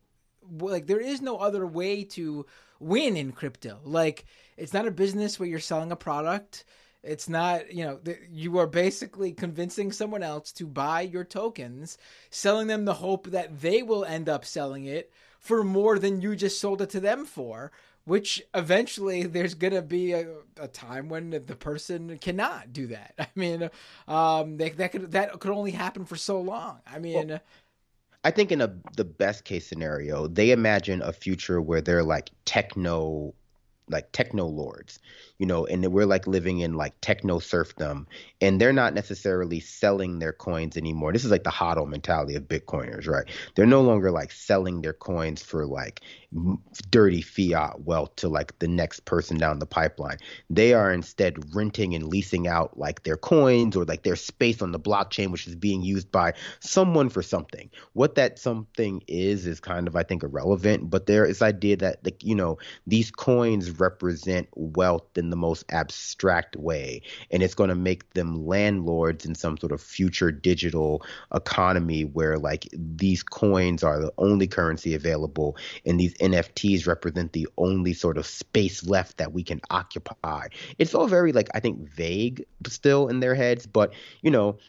Like 0.60 0.88
there 0.88 1.00
is 1.00 1.22
no 1.22 1.38
other 1.38 1.68
way 1.68 2.04
to 2.06 2.46
win 2.80 3.16
in 3.16 3.32
crypto. 3.32 3.80
Like 3.84 4.26
it's 4.58 4.74
not 4.74 4.88
a 4.88 4.92
business 4.92 5.40
where 5.40 5.48
you're 5.48 5.60
selling 5.60 5.92
a 5.92 5.96
product 5.96 6.66
it's 7.04 7.28
not, 7.28 7.74
you 7.74 7.84
know, 7.84 8.00
you 8.32 8.58
are 8.58 8.68
basically 8.68 9.34
convincing 9.34 9.92
someone 9.92 10.24
else 10.24 10.52
to 10.54 10.66
buy 10.66 11.02
your 11.02 11.26
tokens, 11.26 11.98
selling 12.30 12.68
them 12.68 12.86
the 12.86 12.94
hope 12.94 13.28
that 13.28 13.62
they 13.62 13.84
will 13.84 14.06
end 14.06 14.30
up 14.30 14.46
selling 14.46 14.86
it 14.86 15.12
for 15.40 15.64
more 15.64 16.00
than 16.00 16.22
you 16.22 16.36
just 16.36 16.62
sold 16.62 16.82
it 16.82 16.90
to 16.92 17.02
them 17.02 17.26
for, 17.26 17.72
which 18.06 18.42
eventually 18.54 19.24
there's 19.24 19.54
going 19.54 19.74
to 19.74 19.82
be 19.82 20.14
a, 20.14 20.28
a, 20.58 20.68
time 20.70 21.10
when 21.10 21.30
the 21.32 21.56
person 21.56 22.18
cannot 22.20 22.72
do 22.72 22.88
that. 22.88 23.14
I 23.20 23.28
mean, 23.36 23.70
um, 24.08 24.56
they, 24.56 24.70
that 24.70 24.94
could 24.94 25.12
that 25.12 25.40
could 25.40 25.52
only 25.52 25.72
happen 25.72 26.06
for 26.06 26.16
so 26.16 26.40
long. 26.40 26.80
I 26.88 27.00
mean, 27.00 27.28
well, 27.28 27.40
I 28.24 28.32
think 28.32 28.52
in 28.52 28.62
a 28.62 28.74
the 28.96 29.04
best 29.04 29.44
case 29.44 29.68
scenario, 29.68 30.28
they 30.28 30.52
imagine 30.52 31.02
a 31.02 31.12
future 31.12 31.62
where 31.62 31.82
they're 31.82 32.04
like 32.04 32.32
techno 32.46 33.34
like 33.90 34.12
techno 34.14 34.46
lords, 34.46 35.00
you 35.44 35.48
know, 35.48 35.66
and 35.66 35.86
we're 35.92 36.06
like 36.06 36.26
living 36.26 36.60
in 36.60 36.76
like 36.76 36.94
techno 37.02 37.38
serfdom, 37.38 38.08
and 38.40 38.62
they're 38.62 38.72
not 38.72 38.94
necessarily 38.94 39.60
selling 39.60 40.20
their 40.20 40.32
coins 40.32 40.78
anymore. 40.78 41.12
This 41.12 41.26
is 41.26 41.32
like 41.32 41.44
the 41.44 41.50
hodl 41.50 41.86
mentality 41.86 42.36
of 42.36 42.44
Bitcoiners, 42.44 43.10
right? 43.10 43.26
They're 43.56 43.66
no 43.66 43.82
longer 43.82 44.10
like 44.10 44.32
selling 44.32 44.82
their 44.82 44.94
coins 44.94 45.44
for 45.44 45.66
like 45.66 46.00
dirty 46.90 47.22
fiat 47.22 47.82
wealth 47.82 48.16
to 48.16 48.30
like 48.30 48.58
the 48.60 48.68
next 48.68 49.06
person 49.06 49.38
down 49.38 49.60
the 49.60 49.66
pipeline. 49.66 50.18
They 50.50 50.74
are 50.74 50.92
instead 50.92 51.54
renting 51.54 51.94
and 51.94 52.08
leasing 52.08 52.48
out 52.48 52.78
like 52.78 53.04
their 53.04 53.18
coins 53.18 53.76
or 53.76 53.86
like 53.86 54.04
their 54.04 54.16
space 54.16 54.62
on 54.62 54.72
the 54.72 54.80
blockchain, 54.80 55.32
which 55.32 55.48
is 55.48 55.56
being 55.56 55.82
used 55.82 56.12
by 56.12 56.34
someone 56.62 57.10
for 57.10 57.22
something. 57.22 57.70
What 57.94 58.16
that 58.16 58.40
something 58.40 59.04
is 59.08 59.46
is 59.46 59.60
kind 59.60 59.88
of 59.88 59.96
I 59.96 60.04
think 60.04 60.24
irrelevant, 60.24 60.90
but 60.90 61.06
there 61.06 61.26
is 61.26 61.42
idea 61.42 61.76
that 61.78 62.00
like 62.06 62.24
you 62.24 62.36
know 62.36 62.58
these 62.88 63.12
coins 63.12 63.72
represent 63.80 64.48
wealth 64.56 65.18
in 65.18 65.30
the 65.34 65.38
most 65.38 65.66
abstract 65.70 66.56
way, 66.56 67.02
and 67.32 67.42
it's 67.42 67.56
going 67.56 67.70
to 67.70 67.76
make 67.76 68.14
them 68.14 68.46
landlords 68.46 69.26
in 69.26 69.34
some 69.34 69.58
sort 69.58 69.72
of 69.72 69.82
future 69.82 70.32
digital 70.32 71.04
economy 71.34 72.06
where 72.06 72.38
like 72.38 72.68
these 72.72 73.24
coins 73.24 73.82
are 73.84 74.00
the 74.00 74.14
only 74.20 74.46
currency 74.46 74.94
available 74.94 75.58
and 75.88 76.00
these 76.00 76.14
NFTs 76.20 76.86
represent 76.86 77.34
the 77.34 77.48
only 77.58 77.94
sort 77.94 78.20
of 78.20 78.28
space 78.28 78.86
left 78.86 79.18
that 79.18 79.34
we 79.34 79.42
can 79.42 79.60
occupy. 79.72 80.50
It's 80.78 80.94
all 80.94 81.08
very 81.08 81.32
like 81.32 81.50
I 81.56 81.60
think 81.60 81.90
vague 81.90 82.46
still 82.68 83.08
in 83.08 83.20
their 83.20 83.34
heads, 83.34 83.66
but 83.66 83.92
you 84.22 84.30
know, 84.30 84.60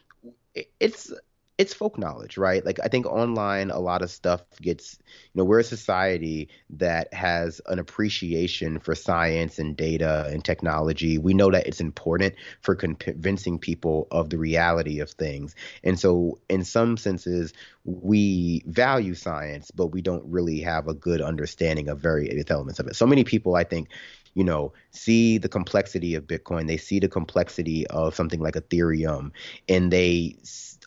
it's 0.81 1.13
it's 1.57 1.73
folk 1.73 1.99
knowledge, 1.99 2.37
right? 2.37 2.65
Like 2.65 2.81
I 2.83 2.89
think 2.89 3.07
online 3.07 3.71
a 3.71 3.79
lot 3.79 4.03
of 4.03 4.11
stuff 4.11 4.43
gets, 4.61 4.99
you 5.33 5.39
know, 5.39 5.45
we're 5.45 5.61
a 5.61 5.65
society 5.65 6.49
that 6.71 7.13
has 7.15 7.61
an 7.67 7.79
appreciation 7.79 8.81
for 8.81 8.97
science 8.97 9.59
and 9.61 9.77
data 9.77 10.29
and 10.33 10.45
technology. 10.45 11.17
We 11.17 11.33
know 11.33 11.53
that 11.53 11.67
it's 11.67 11.81
important 11.81 12.35
for 12.61 12.75
convincing 12.75 13.59
people 13.61 14.09
of 14.11 14.31
the 14.31 14.39
reality 14.39 14.99
of 14.99 15.11
things. 15.11 15.55
And 15.85 15.99
so 15.99 16.41
in 16.49 16.65
some 16.65 16.97
senses 16.97 17.53
we 17.85 18.65
value 18.67 19.15
science, 19.15 19.71
but 19.71 19.89
we 19.89 20.03
don't 20.03 20.25
really 20.25 20.61
have 20.61 20.89
a 20.89 20.95
good 20.95 21.21
understanding 21.21 21.89
of 21.89 22.01
various 22.01 22.51
elements 22.51 22.81
of 22.81 22.89
it. 22.89 22.97
So 22.97 23.07
many 23.07 23.23
people 23.23 23.55
I 23.55 23.65
think 23.65 23.89
you 24.35 24.43
know, 24.43 24.73
see 24.91 25.39
the 25.39 25.49
complexity 25.49 26.17
of 26.17 26.27
Bitcoin, 26.27 26.67
they 26.67 26.77
see 26.77 26.99
the 26.99 27.09
complexity 27.09 27.87
of 27.87 28.17
something 28.17 28.41
like 28.41 28.55
Ethereum, 28.55 29.31
and 29.69 29.93
they 29.93 30.37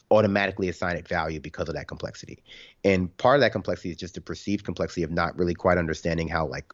automatically 0.10 0.70
assign 0.70 0.96
it 0.96 1.08
value 1.08 1.40
because 1.40 1.68
of 1.68 1.76
that 1.76 1.88
complexity. 1.88 2.42
And 2.84 3.16
part 3.18 3.36
of 3.36 3.42
that 3.42 3.52
complexity 3.52 3.90
is 3.90 3.98
just 3.98 4.16
the 4.16 4.22
perceived 4.22 4.64
complexity 4.66 5.04
of 5.04 5.12
not 5.12 5.38
really 5.38 5.54
quite 5.54 5.78
understanding 5.78 6.28
how 6.28 6.48
like, 6.48 6.72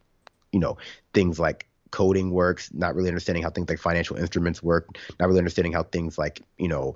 you 0.52 0.60
know, 0.60 0.78
things 1.14 1.40
like 1.40 1.68
coding 1.92 2.32
works, 2.32 2.72
not 2.74 2.96
really 2.96 3.08
understanding 3.08 3.44
how 3.44 3.50
things 3.50 3.70
like 3.70 3.80
financial 3.80 4.18
instruments 4.18 4.62
work, 4.64 4.98
not 5.20 5.28
really 5.28 5.40
understanding 5.40 5.74
how 5.74 5.84
things 5.84 6.18
like, 6.18 6.42
you 6.58 6.68
know, 6.68 6.96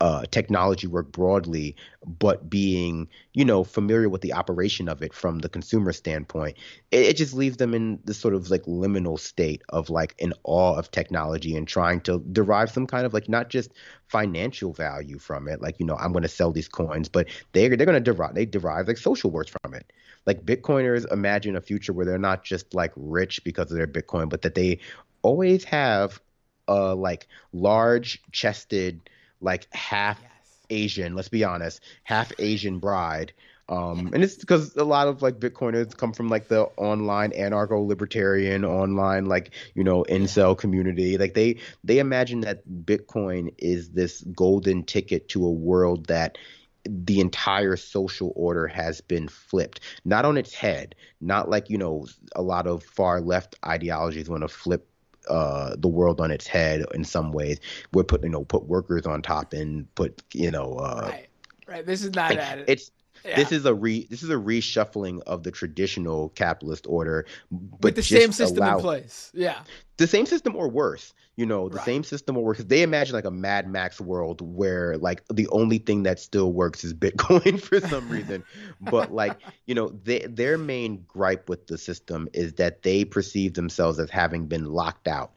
uh, 0.00 0.24
technology 0.30 0.86
work 0.86 1.10
broadly, 1.10 1.74
but 2.06 2.50
being, 2.50 3.08
you 3.32 3.44
know, 3.44 3.64
familiar 3.64 4.08
with 4.08 4.20
the 4.20 4.32
operation 4.32 4.88
of 4.88 5.02
it 5.02 5.14
from 5.14 5.38
the 5.38 5.48
consumer 5.48 5.92
standpoint, 5.92 6.56
it, 6.90 7.06
it, 7.06 7.16
just 7.16 7.32
leaves 7.32 7.56
them 7.56 7.72
in 7.72 7.98
this 8.04 8.18
sort 8.18 8.34
of 8.34 8.50
like 8.50 8.62
liminal 8.64 9.18
state 9.18 9.62
of 9.70 9.88
like 9.88 10.14
in 10.18 10.34
awe 10.44 10.74
of 10.76 10.90
technology 10.90 11.56
and 11.56 11.66
trying 11.66 12.00
to 12.02 12.18
derive 12.32 12.70
some 12.70 12.86
kind 12.86 13.06
of 13.06 13.14
like 13.14 13.28
not 13.28 13.48
just 13.48 13.72
financial 14.08 14.72
value 14.72 15.18
from 15.18 15.48
it, 15.48 15.62
like 15.62 15.80
you 15.80 15.86
know, 15.86 15.96
I'm 15.96 16.12
going 16.12 16.22
to 16.22 16.28
sell 16.28 16.52
these 16.52 16.68
coins, 16.68 17.08
but 17.08 17.28
they 17.52 17.68
they're 17.68 17.86
going 17.86 17.94
to 17.94 18.00
derive 18.00 18.34
they 18.34 18.44
derive 18.44 18.88
like 18.88 18.98
social 18.98 19.30
worth 19.30 19.54
from 19.62 19.72
it. 19.72 19.90
Like 20.26 20.44
Bitcoiners 20.44 21.10
imagine 21.10 21.56
a 21.56 21.60
future 21.62 21.94
where 21.94 22.04
they're 22.04 22.18
not 22.18 22.44
just 22.44 22.74
like 22.74 22.92
rich 22.96 23.42
because 23.44 23.70
of 23.70 23.78
their 23.78 23.86
Bitcoin, 23.86 24.28
but 24.28 24.42
that 24.42 24.54
they 24.54 24.80
always 25.22 25.64
have 25.64 26.20
a 26.68 26.94
like 26.94 27.28
large 27.52 28.22
chested 28.32 29.08
like 29.40 29.66
half 29.72 30.18
yes. 30.20 30.30
Asian, 30.70 31.14
let's 31.14 31.28
be 31.28 31.44
honest, 31.44 31.80
half 32.04 32.32
Asian 32.38 32.78
bride. 32.78 33.32
Um, 33.68 34.10
and 34.14 34.22
it's 34.22 34.36
because 34.36 34.76
a 34.76 34.84
lot 34.84 35.08
of 35.08 35.22
like 35.22 35.40
Bitcoiners 35.40 35.96
come 35.96 36.12
from 36.12 36.28
like 36.28 36.46
the 36.48 36.62
online 36.76 37.32
anarcho 37.32 37.84
libertarian, 37.84 38.64
online 38.64 39.26
like 39.26 39.50
you 39.74 39.82
know 39.82 40.04
incel 40.08 40.56
community. 40.56 41.18
Like 41.18 41.34
they 41.34 41.58
they 41.82 41.98
imagine 41.98 42.42
that 42.42 42.62
Bitcoin 42.68 43.52
is 43.58 43.90
this 43.90 44.22
golden 44.34 44.84
ticket 44.84 45.28
to 45.30 45.44
a 45.44 45.50
world 45.50 46.06
that 46.06 46.38
the 46.84 47.18
entire 47.18 47.76
social 47.76 48.32
order 48.36 48.68
has 48.68 49.00
been 49.00 49.26
flipped, 49.26 49.80
not 50.04 50.24
on 50.24 50.36
its 50.36 50.54
head, 50.54 50.94
not 51.20 51.50
like 51.50 51.68
you 51.68 51.78
know 51.78 52.06
a 52.36 52.42
lot 52.42 52.68
of 52.68 52.84
far 52.84 53.20
left 53.20 53.56
ideologies 53.64 54.28
want 54.28 54.42
to 54.42 54.48
flip 54.48 54.88
uh, 55.28 55.76
the 55.78 55.88
world 55.88 56.20
on 56.20 56.30
its 56.30 56.46
head 56.46 56.84
in 56.94 57.04
some 57.04 57.32
ways. 57.32 57.60
We're 57.92 58.04
putting, 58.04 58.26
you 58.26 58.32
know 58.32 58.44
put 58.44 58.66
workers 58.66 59.06
on 59.06 59.22
top 59.22 59.52
and 59.52 59.92
put 59.94 60.22
you 60.32 60.50
know 60.50 60.74
uh, 60.74 61.08
right 61.10 61.28
right. 61.66 61.86
This 61.86 62.02
is 62.02 62.14
not 62.14 62.34
like, 62.34 62.64
it's. 62.66 62.90
Yeah. 63.24 63.36
This 63.36 63.50
is 63.50 63.64
a 63.64 63.74
re 63.74 64.06
this 64.08 64.22
is 64.22 64.30
a 64.30 64.34
reshuffling 64.34 65.20
of 65.22 65.42
the 65.42 65.50
traditional 65.50 66.28
capitalist 66.30 66.86
order, 66.86 67.26
but 67.50 67.82
with 67.82 67.96
the 67.96 68.02
same 68.02 68.30
system 68.30 68.62
allow, 68.62 68.76
in 68.76 68.82
place. 68.82 69.32
Yeah, 69.34 69.62
the 69.96 70.06
same 70.06 70.26
system 70.26 70.54
or 70.56 70.68
worse 70.68 71.14
you 71.36 71.44
know 71.44 71.68
the 71.68 71.76
right. 71.76 71.84
same 71.84 72.02
system 72.02 72.36
or 72.36 72.44
worse. 72.44 72.58
they 72.58 72.82
imagine 72.82 73.14
like 73.14 73.24
a 73.24 73.30
mad 73.30 73.68
max 73.68 74.00
world 74.00 74.40
where 74.40 74.96
like 74.98 75.22
the 75.28 75.46
only 75.48 75.78
thing 75.78 76.02
that 76.02 76.18
still 76.18 76.52
works 76.52 76.82
is 76.82 76.94
bitcoin 76.94 77.60
for 77.62 77.80
some 77.80 78.08
reason 78.08 78.42
but 78.80 79.12
like 79.12 79.38
you 79.66 79.74
know 79.74 79.88
they, 80.04 80.20
their 80.20 80.58
main 80.58 81.04
gripe 81.06 81.48
with 81.48 81.66
the 81.66 81.76
system 81.76 82.28
is 82.32 82.54
that 82.54 82.82
they 82.82 83.04
perceive 83.04 83.54
themselves 83.54 83.98
as 83.98 84.10
having 84.10 84.46
been 84.46 84.64
locked 84.64 85.06
out 85.06 85.32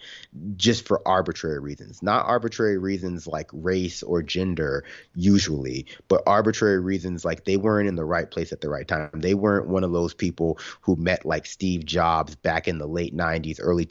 just 0.55 0.87
for 0.87 1.05
arbitrary 1.05 1.59
reasons 1.59 2.01
not 2.01 2.25
arbitrary 2.25 2.77
reasons 2.77 3.27
like 3.27 3.49
race 3.51 4.01
or 4.01 4.23
gender 4.23 4.85
usually 5.15 5.85
but 6.07 6.23
arbitrary 6.25 6.79
reasons 6.79 7.25
like 7.25 7.43
they 7.43 7.57
weren't 7.57 7.89
in 7.89 7.95
the 7.95 8.05
right 8.05 8.31
place 8.31 8.53
at 8.53 8.61
the 8.61 8.69
right 8.69 8.87
time 8.87 9.09
they 9.15 9.33
weren't 9.33 9.67
one 9.67 9.83
of 9.83 9.91
those 9.91 10.13
people 10.13 10.57
who 10.79 10.95
met 10.95 11.25
like 11.25 11.45
steve 11.45 11.85
jobs 11.85 12.35
back 12.35 12.67
in 12.67 12.77
the 12.77 12.87
late 12.87 13.15
90s 13.15 13.59
early 13.61 13.85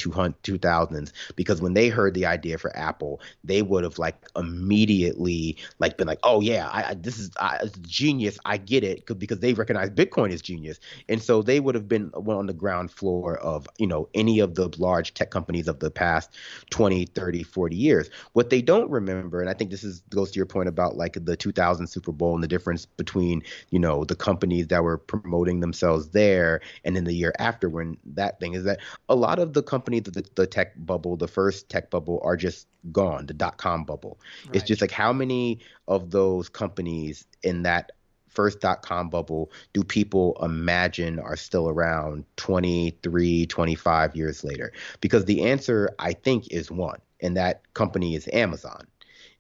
2000s 0.59 1.13
because 1.37 1.61
when 1.61 1.75
they 1.75 1.89
heard 1.89 2.15
the 2.15 2.27
idea 2.27 2.59
for 2.59 2.77
Apple, 2.77 3.21
they 3.45 3.63
would 3.63 3.85
have 3.85 3.99
like 3.99 4.17
immediately 4.37 5.57
like 5.79 5.97
been 5.97 6.07
like, 6.07 6.21
oh 6.23 6.41
yeah, 6.41 6.69
I, 6.69 6.91
I 6.91 6.95
this 6.95 7.19
is 7.19 7.31
I, 7.39 7.69
genius. 7.83 8.39
I 8.45 8.57
get 8.57 8.85
it 8.85 9.07
because 9.19 9.41
they 9.41 9.55
recognize 9.55 9.91
Bitcoin 9.91 10.31
is 10.31 10.43
genius, 10.43 10.79
and 11.09 11.23
so 11.23 11.43
they 11.43 11.61
would 11.61 11.75
have 11.75 11.89
been 11.89 12.11
uh, 12.15 12.31
on 12.31 12.47
the 12.47 12.53
ground 12.53 12.91
floor 12.91 13.39
of 13.39 13.67
you 13.79 13.87
know 13.87 14.09
any 14.15 14.41
of 14.41 14.55
the 14.55 14.69
large 14.79 15.15
tech 15.15 15.31
companies 15.31 15.69
of 15.69 15.81
the 15.81 15.91
past 15.91 16.31
20, 16.71 17.07
30, 17.07 17.43
40 17.43 17.77
years. 17.77 18.11
What 18.33 18.51
they 18.51 18.63
don't 18.63 18.91
remember, 18.91 19.41
and 19.41 19.51
I 19.51 19.55
think 19.55 19.71
this 19.71 19.85
is 19.85 20.03
goes 20.11 20.31
to 20.33 20.37
your 20.37 20.47
point 20.47 20.69
about 20.69 20.97
like 20.97 21.17
the 21.25 21.37
2000 21.37 21.87
Super 21.87 22.13
Bowl 22.13 22.35
and 22.35 22.43
the 22.43 22.49
difference 22.49 22.87
between 22.87 23.43
you 23.71 23.79
know 23.79 24.05
the 24.05 24.17
companies 24.17 24.69
that 24.69 24.83
were 24.83 24.99
promoting 24.99 25.61
themselves 25.61 26.11
there 26.11 26.61
and 26.85 26.97
then 26.97 27.05
the 27.05 27.13
year 27.13 27.33
after 27.39 27.69
when 27.69 27.97
that 28.05 28.41
thing 28.41 28.55
is 28.55 28.65
that 28.65 28.79
a 29.09 29.15
lot 29.15 29.39
of 29.39 29.53
the 29.53 29.63
companies 29.63 30.03
the, 30.03 30.25
the 30.35 30.47
tech 30.51 30.73
bubble, 30.77 31.17
the 31.17 31.29
first 31.29 31.69
tech 31.69 31.91
bubble 31.91 32.21
are 32.25 32.37
just 32.37 32.67
gone, 32.93 33.27
the 33.27 33.35
dot 33.35 33.59
com 33.59 33.85
bubble. 33.85 34.19
Right. 34.47 34.57
It's 34.57 34.65
just 34.65 34.81
like 34.81 34.91
how 34.91 35.13
many 35.13 35.61
of 35.87 36.11
those 36.11 36.49
companies 36.49 37.25
in 37.43 37.63
that 37.63 37.93
first 38.29 38.61
dot 38.61 38.83
com 38.83 39.11
bubble 39.11 39.51
do 39.73 39.83
people 39.83 40.37
imagine 40.43 41.19
are 41.19 41.37
still 41.37 41.69
around 41.69 42.25
23, 42.37 43.47
25 43.47 44.17
years 44.17 44.45
later? 44.45 44.73
Because 45.01 45.25
the 45.25 45.43
answer, 45.45 45.91
I 45.99 46.13
think, 46.13 46.49
is 46.53 46.71
one, 46.71 47.01
and 47.21 47.37
that 47.37 47.63
company 47.75 48.15
is 48.15 48.29
Amazon. 48.33 48.87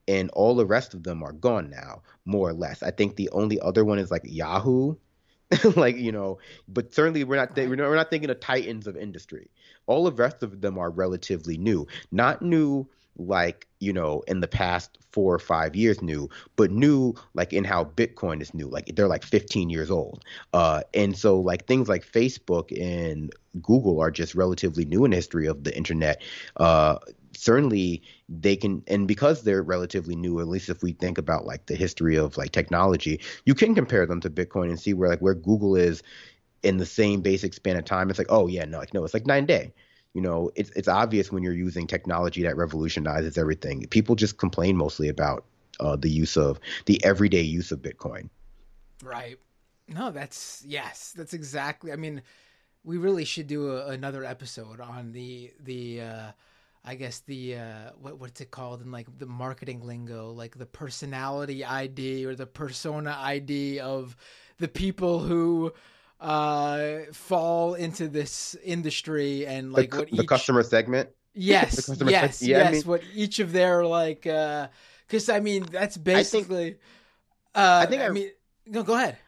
And 0.06 0.30
all 0.30 0.54
the 0.54 0.64
rest 0.64 0.94
of 0.94 1.02
them 1.02 1.22
are 1.22 1.32
gone 1.32 1.68
now, 1.68 2.02
more 2.24 2.48
or 2.48 2.54
less. 2.54 2.82
I 2.82 2.90
think 2.90 3.16
the 3.16 3.28
only 3.30 3.60
other 3.60 3.84
one 3.84 3.98
is 3.98 4.10
like 4.10 4.22
Yahoo, 4.24 4.96
like 5.76 5.96
you 5.96 6.12
know 6.12 6.38
but 6.68 6.92
certainly 6.92 7.24
we're 7.24 7.36
not, 7.36 7.54
th- 7.54 7.68
we're 7.68 7.76
not 7.76 7.88
we're 7.88 7.96
not 7.96 8.10
thinking 8.10 8.28
of 8.28 8.38
titans 8.40 8.86
of 8.86 8.96
industry 8.96 9.48
all 9.88 10.04
the 10.04 10.12
rest 10.12 10.42
of 10.42 10.60
them 10.60 10.78
are 10.78 10.90
relatively 10.90 11.58
new. 11.58 11.86
Not 12.12 12.42
new 12.42 12.86
like 13.20 13.66
you 13.80 13.92
know 13.92 14.22
in 14.28 14.38
the 14.38 14.46
past 14.46 14.96
four 15.10 15.34
or 15.34 15.40
five 15.40 15.74
years 15.74 16.00
new 16.00 16.28
but 16.54 16.70
new 16.70 17.12
like 17.34 17.52
in 17.52 17.64
how 17.64 17.84
bitcoin 17.84 18.40
is 18.40 18.54
new. 18.54 18.68
Like 18.68 18.94
they're 18.94 19.08
like 19.08 19.24
15 19.24 19.70
years 19.70 19.90
old. 19.90 20.24
Uh 20.52 20.82
and 20.94 21.18
so 21.18 21.40
like 21.40 21.66
things 21.66 21.88
like 21.88 22.06
facebook 22.06 22.70
and 22.80 23.32
google 23.60 24.00
are 24.00 24.12
just 24.12 24.36
relatively 24.36 24.84
new 24.84 25.04
in 25.04 25.10
the 25.10 25.16
history 25.16 25.46
of 25.46 25.64
the 25.64 25.76
internet. 25.76 26.22
Uh 26.58 26.98
certainly 27.36 28.02
they 28.28 28.56
can 28.56 28.82
and 28.86 29.06
because 29.06 29.42
they're 29.42 29.62
relatively 29.62 30.16
new 30.16 30.40
at 30.40 30.48
least 30.48 30.68
if 30.68 30.82
we 30.82 30.92
think 30.92 31.18
about 31.18 31.44
like 31.44 31.66
the 31.66 31.76
history 31.76 32.16
of 32.16 32.36
like 32.36 32.52
technology 32.52 33.20
you 33.44 33.54
can 33.54 33.74
compare 33.74 34.06
them 34.06 34.20
to 34.20 34.30
bitcoin 34.30 34.68
and 34.68 34.80
see 34.80 34.92
where 34.92 35.08
like 35.08 35.20
where 35.20 35.34
google 35.34 35.76
is 35.76 36.02
in 36.62 36.76
the 36.78 36.86
same 36.86 37.20
basic 37.20 37.54
span 37.54 37.76
of 37.76 37.84
time. 37.84 38.10
It's 38.10 38.18
like 38.18 38.30
oh 38.30 38.46
yeah 38.46 38.64
no 38.64 38.78
like 38.78 38.94
no 38.94 39.04
it's 39.04 39.14
like 39.14 39.26
nine 39.26 39.46
day. 39.46 39.72
You 40.14 40.22
know 40.22 40.50
it's 40.54 40.70
it's 40.70 40.88
obvious 40.88 41.30
when 41.30 41.42
you're 41.42 41.52
using 41.52 41.86
technology 41.86 42.42
that 42.42 42.56
revolutionizes 42.56 43.38
everything. 43.38 43.86
People 43.88 44.14
just 44.14 44.38
complain 44.38 44.76
mostly 44.76 45.08
about 45.08 45.44
uh, 45.80 45.96
the 45.96 46.10
use 46.10 46.36
of 46.36 46.58
the 46.86 47.02
everyday 47.04 47.42
use 47.42 47.70
of 47.72 47.80
bitcoin. 47.80 48.28
Right. 49.02 49.38
No 49.86 50.10
that's 50.10 50.62
yes 50.66 51.14
that's 51.16 51.32
exactly 51.32 51.92
i 51.92 51.96
mean 51.96 52.20
we 52.84 52.98
really 52.98 53.24
should 53.24 53.46
do 53.46 53.70
a, 53.70 53.86
another 53.88 54.22
episode 54.22 54.80
on 54.80 55.12
the 55.12 55.50
the 55.60 56.02
uh 56.02 56.32
I 56.84 56.94
guess 56.94 57.20
the 57.20 57.56
uh, 57.56 57.90
what 58.00 58.18
what's 58.18 58.40
it 58.40 58.50
called 58.50 58.80
in 58.80 58.90
like 58.90 59.06
the 59.18 59.26
marketing 59.26 59.84
lingo, 59.84 60.30
like 60.30 60.56
the 60.56 60.64
personality 60.64 61.62
ID 61.64 62.24
or 62.24 62.34
the 62.34 62.46
persona 62.46 63.14
ID 63.20 63.80
of 63.80 64.16
the 64.58 64.68
people 64.68 65.18
who 65.18 65.72
uh, 66.20 66.98
fall 67.12 67.74
into 67.74 68.08
this 68.08 68.56
industry 68.64 69.46
and 69.46 69.72
like 69.72 69.90
the, 69.90 69.98
what 69.98 70.10
the 70.10 70.22
each... 70.22 70.28
customer 70.28 70.62
segment. 70.62 71.10
Yes, 71.40 71.86
customer 71.86 72.10
yes, 72.10 72.42
yeah, 72.42 72.58
yes. 72.58 72.66
I 72.66 72.70
mean... 72.72 72.82
What 72.82 73.02
each 73.14 73.38
of 73.38 73.52
their 73.52 73.84
like, 73.84 74.22
because 74.22 75.28
uh, 75.28 75.34
I 75.34 75.38
mean 75.38 75.66
that's 75.70 75.96
basically. 75.96 76.58
I 76.58 76.64
think, 76.64 76.78
uh, 77.54 77.80
I, 77.82 77.86
think 77.86 78.02
I, 78.02 78.06
I 78.06 78.08
mean, 78.08 78.30
no, 78.66 78.82
go 78.82 78.94
ahead. 78.94 79.18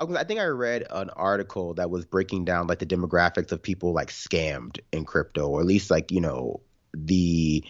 I 0.00 0.24
think 0.24 0.40
I 0.40 0.46
read 0.46 0.86
an 0.90 1.10
article 1.10 1.74
that 1.74 1.90
was 1.90 2.06
breaking 2.06 2.46
down 2.46 2.68
like 2.68 2.78
the 2.78 2.86
demographics 2.86 3.52
of 3.52 3.62
people 3.62 3.92
like 3.92 4.08
scammed 4.08 4.78
in 4.92 5.04
crypto, 5.04 5.48
or 5.48 5.60
at 5.60 5.66
least 5.66 5.90
like 5.90 6.10
you 6.10 6.22
know 6.22 6.60
the 6.94 7.62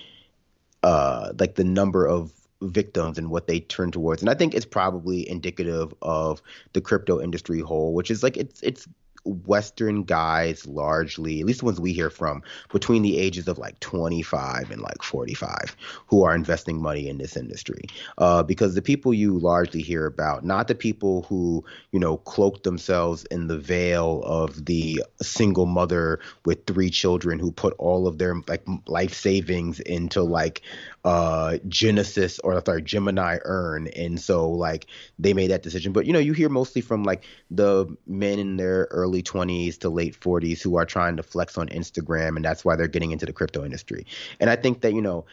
uh 0.85 1.33
like 1.39 1.57
the 1.57 1.65
number 1.65 2.07
of 2.07 2.31
victims 2.63 3.19
and 3.19 3.31
what 3.31 3.47
they 3.47 3.61
turn 3.61 3.91
towards 3.91 4.23
and 4.23 4.31
i 4.31 4.35
think 4.35 4.55
it's 4.55 4.67
probably 4.67 5.29
indicative 5.29 5.95
of 6.03 6.43
the 6.73 6.81
crypto 6.81 7.21
industry 7.21 7.61
whole 7.61 7.95
which 7.95 8.11
is 8.11 8.23
like 8.23 8.37
it's 8.37 8.61
it's 8.63 8.89
Western 9.29 10.05
guys, 10.05 10.67
largely, 10.67 11.41
at 11.41 11.47
least 11.47 11.61
the 11.61 11.67
ones 11.67 11.81
we 11.81 11.93
hear 11.93 12.11
from, 12.11 12.43
between 12.73 13.03
the 13.03 13.19
ages 13.19 13.49
of 13.49 13.59
like 13.59 13.79
25 13.81 14.71
and 14.71 14.81
like 14.81 15.03
45, 15.03 15.77
who 16.07 16.25
are 16.25 16.35
investing 16.35 16.81
money 16.81 17.09
in 17.09 17.19
this 17.19 17.37
industry. 17.37 17.83
Uh, 18.17 18.43
because 18.43 18.75
the 18.75 18.83
people 18.83 19.13
you 19.13 19.39
largely 19.39 19.83
hear 19.83 20.07
about, 20.07 20.45
not 20.45 20.69
the 20.69 20.75
people 20.75 21.23
who, 21.23 21.65
you 21.93 22.01
know, 22.01 22.17
cloak 22.19 22.63
themselves 22.63 23.25
in 23.27 23.47
the 23.47 23.59
veil 23.59 24.23
of 24.25 24.65
the 24.65 25.03
single 25.21 25.67
mother 25.67 26.21
with 26.45 26.67
three 26.67 26.91
children 26.91 27.39
who 27.39 27.53
put 27.53 27.75
all 27.79 28.07
of 28.07 28.19
their 28.19 28.35
like 28.47 28.65
life 28.87 29.15
savings 29.15 29.81
into 29.81 30.23
like 30.23 30.63
uh 31.09 31.57
Genesis 31.67 32.39
or 32.41 32.63
sorry 32.67 32.83
Gemini 32.83 33.39
earn. 33.47 33.89
And 33.89 34.21
so 34.21 34.51
like 34.51 34.87
they 35.19 35.33
made 35.33 35.51
that 35.51 35.63
decision. 35.63 35.93
But 35.93 36.05
you 36.05 36.13
know 36.13 36.19
you 36.19 36.35
hear 36.35 36.51
mostly 36.51 36.83
from 36.83 37.03
like 37.03 37.25
the 37.51 37.87
men 38.07 38.39
in 38.39 38.59
their 38.59 38.89
early 38.91 39.23
20s 39.23 39.79
to 39.79 39.89
late 39.89 40.21
40s 40.21 40.61
who 40.61 40.77
are 40.77 40.85
trying 40.85 41.17
to 41.17 41.23
flex 41.23 41.57
on 41.57 41.69
Instagram 41.69 42.37
and 42.37 42.45
that's 42.45 42.63
why 42.63 42.77
they're 42.77 42.89
getting 42.89 43.11
into 43.11 43.25
the 43.25 43.33
crypto 43.33 43.65
industry. 43.65 44.05
And 44.39 44.51
I 44.51 44.57
think 44.57 44.83
that 44.83 44.93
you 44.93 45.01
know 45.01 45.25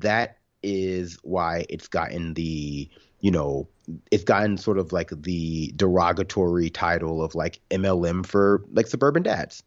that 0.00 0.36
is 0.62 1.18
why 1.22 1.64
it's 1.70 1.88
gotten 1.88 2.34
the 2.34 2.90
you 3.20 3.30
know 3.30 3.66
it's 4.10 4.24
gotten 4.24 4.58
sort 4.58 4.76
of 4.76 4.92
like 4.92 5.10
the 5.22 5.72
derogatory 5.76 6.68
title 6.68 7.22
of 7.22 7.34
like 7.34 7.58
MLM 7.70 8.26
for 8.26 8.62
like 8.70 8.86
suburban 8.86 9.22
dads 9.22 9.62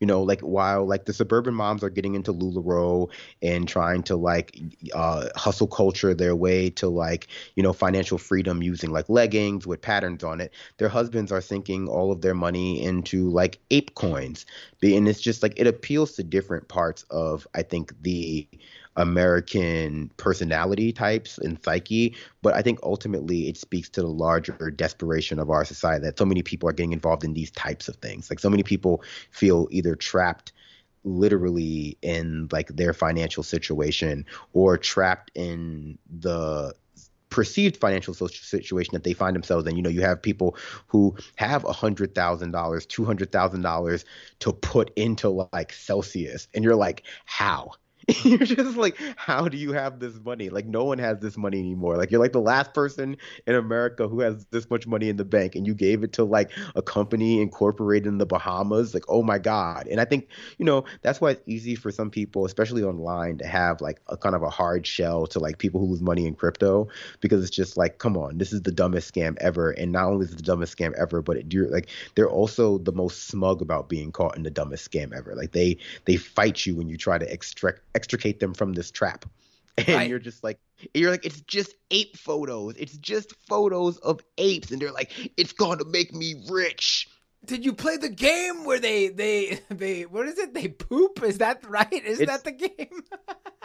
you 0.00 0.06
know, 0.06 0.22
like 0.22 0.40
while 0.40 0.86
like 0.86 1.04
the 1.04 1.12
suburban 1.12 1.54
moms 1.54 1.82
are 1.82 1.90
getting 1.90 2.14
into 2.14 2.32
LuLaRoe 2.32 3.08
and 3.42 3.66
trying 3.68 4.02
to 4.04 4.16
like 4.16 4.58
uh, 4.94 5.28
hustle 5.36 5.66
culture 5.66 6.14
their 6.14 6.36
way 6.36 6.70
to 6.70 6.88
like, 6.88 7.28
you 7.54 7.62
know, 7.62 7.72
financial 7.72 8.18
freedom 8.18 8.62
using 8.62 8.90
like 8.90 9.08
leggings 9.08 9.66
with 9.66 9.80
patterns 9.80 10.22
on 10.22 10.40
it, 10.40 10.52
their 10.78 10.88
husbands 10.88 11.32
are 11.32 11.40
sinking 11.40 11.88
all 11.88 12.12
of 12.12 12.20
their 12.20 12.34
money 12.34 12.82
into 12.82 13.30
like 13.30 13.58
ape 13.70 13.94
coins. 13.94 14.46
And 14.82 15.08
it's 15.08 15.20
just 15.20 15.42
like 15.42 15.54
it 15.56 15.66
appeals 15.66 16.12
to 16.12 16.22
different 16.22 16.68
parts 16.68 17.04
of, 17.10 17.46
I 17.54 17.62
think, 17.62 17.92
the 18.02 18.46
American 18.96 20.10
personality 20.16 20.92
types 20.92 21.38
and 21.38 21.62
psyche, 21.62 22.14
but 22.42 22.54
I 22.54 22.62
think 22.62 22.78
ultimately 22.82 23.48
it 23.48 23.56
speaks 23.56 23.88
to 23.90 24.02
the 24.02 24.08
larger 24.08 24.70
desperation 24.70 25.38
of 25.38 25.50
our 25.50 25.64
society 25.64 26.04
that 26.04 26.18
so 26.18 26.24
many 26.24 26.42
people 26.42 26.68
are 26.68 26.72
getting 26.72 26.92
involved 26.92 27.24
in 27.24 27.34
these 27.34 27.50
types 27.50 27.88
of 27.88 27.96
things. 27.96 28.30
Like 28.30 28.38
so 28.38 28.50
many 28.50 28.62
people 28.62 29.02
feel 29.30 29.68
either 29.70 29.94
trapped 29.94 30.52
literally 31.04 31.96
in 32.02 32.48
like 32.50 32.68
their 32.68 32.92
financial 32.92 33.42
situation 33.42 34.26
or 34.52 34.76
trapped 34.76 35.30
in 35.34 35.98
the 36.18 36.74
perceived 37.28 37.76
financial 37.76 38.14
situation 38.14 38.92
that 38.94 39.04
they 39.04 39.12
find 39.12 39.34
themselves 39.34 39.66
in. 39.66 39.76
You 39.76 39.82
know, 39.82 39.90
you 39.90 40.00
have 40.02 40.22
people 40.22 40.56
who 40.86 41.14
have 41.36 41.64
a 41.64 41.72
hundred 41.72 42.14
thousand 42.14 42.52
dollars, 42.52 42.86
two 42.86 43.04
hundred 43.04 43.32
thousand 43.32 43.62
dollars 43.62 44.04
to 44.40 44.52
put 44.52 44.90
into 44.96 45.46
like 45.52 45.72
Celsius, 45.72 46.48
and 46.54 46.64
you're 46.64 46.76
like, 46.76 47.04
how? 47.24 47.72
you're 48.22 48.38
just 48.38 48.76
like, 48.76 48.96
how 49.16 49.48
do 49.48 49.56
you 49.56 49.72
have 49.72 49.98
this 49.98 50.14
money? 50.24 50.48
Like, 50.48 50.66
no 50.66 50.84
one 50.84 50.98
has 50.98 51.18
this 51.18 51.36
money 51.36 51.58
anymore. 51.58 51.96
Like, 51.96 52.12
you're 52.12 52.20
like 52.20 52.32
the 52.32 52.40
last 52.40 52.72
person 52.72 53.16
in 53.48 53.54
America 53.56 54.06
who 54.06 54.20
has 54.20 54.46
this 54.52 54.70
much 54.70 54.86
money 54.86 55.08
in 55.08 55.16
the 55.16 55.24
bank, 55.24 55.56
and 55.56 55.66
you 55.66 55.74
gave 55.74 56.04
it 56.04 56.12
to 56.12 56.24
like 56.24 56.52
a 56.76 56.82
company 56.82 57.42
incorporated 57.42 58.06
in 58.06 58.18
the 58.18 58.26
Bahamas. 58.26 58.94
Like, 58.94 59.02
oh 59.08 59.24
my 59.24 59.38
God. 59.38 59.88
And 59.88 60.00
I 60.00 60.04
think, 60.04 60.28
you 60.56 60.64
know, 60.64 60.84
that's 61.02 61.20
why 61.20 61.32
it's 61.32 61.42
easy 61.46 61.74
for 61.74 61.90
some 61.90 62.08
people, 62.10 62.44
especially 62.44 62.84
online, 62.84 63.38
to 63.38 63.46
have 63.46 63.80
like 63.80 64.00
a 64.06 64.16
kind 64.16 64.36
of 64.36 64.42
a 64.44 64.50
hard 64.50 64.86
shell 64.86 65.26
to 65.26 65.40
like 65.40 65.58
people 65.58 65.80
who 65.80 65.86
lose 65.86 66.00
money 66.00 66.26
in 66.26 66.36
crypto 66.36 66.86
because 67.20 67.42
it's 67.42 67.54
just 67.56 67.76
like, 67.76 67.98
come 67.98 68.16
on, 68.16 68.38
this 68.38 68.52
is 68.52 68.62
the 68.62 68.70
dumbest 68.70 69.12
scam 69.12 69.36
ever. 69.40 69.72
And 69.72 69.90
not 69.90 70.04
only 70.04 70.26
is 70.26 70.32
it 70.32 70.36
the 70.36 70.44
dumbest 70.44 70.78
scam 70.78 70.92
ever, 70.94 71.22
but 71.22 71.38
it, 71.38 71.52
you're 71.52 71.68
like, 71.70 71.88
they're 72.14 72.30
also 72.30 72.78
the 72.78 72.92
most 72.92 73.26
smug 73.26 73.62
about 73.62 73.88
being 73.88 74.12
caught 74.12 74.36
in 74.36 74.44
the 74.44 74.50
dumbest 74.50 74.88
scam 74.88 75.12
ever. 75.12 75.34
Like, 75.34 75.50
they, 75.50 75.78
they 76.04 76.14
fight 76.14 76.64
you 76.66 76.76
when 76.76 76.88
you 76.88 76.96
try 76.96 77.18
to 77.18 77.32
extract 77.32 77.80
extricate 77.96 78.38
them 78.38 78.54
from 78.54 78.74
this 78.74 78.90
trap. 78.92 79.24
And 79.78 79.88
right. 79.88 80.08
you're 80.08 80.18
just 80.18 80.42
like, 80.42 80.58
you're 80.94 81.10
like, 81.10 81.26
it's 81.26 81.42
just 81.42 81.74
ape 81.90 82.16
photos. 82.16 82.76
It's 82.78 82.96
just 82.96 83.34
photos 83.46 83.98
of 83.98 84.22
apes. 84.38 84.70
And 84.70 84.80
they're 84.80 84.90
like, 84.90 85.12
it's 85.36 85.52
going 85.52 85.80
to 85.80 85.84
make 85.84 86.14
me 86.14 86.42
rich. 86.48 87.06
Did 87.44 87.62
you 87.62 87.74
play 87.74 87.98
the 87.98 88.08
game 88.08 88.64
where 88.64 88.80
they, 88.80 89.08
they, 89.08 89.60
they, 89.68 90.04
what 90.04 90.28
is 90.28 90.38
it? 90.38 90.54
They 90.54 90.68
poop? 90.68 91.22
Is 91.22 91.36
that 91.38 91.62
right? 91.68 91.92
Is 91.92 92.20
that 92.20 92.44
the 92.44 92.52
game? 92.52 93.02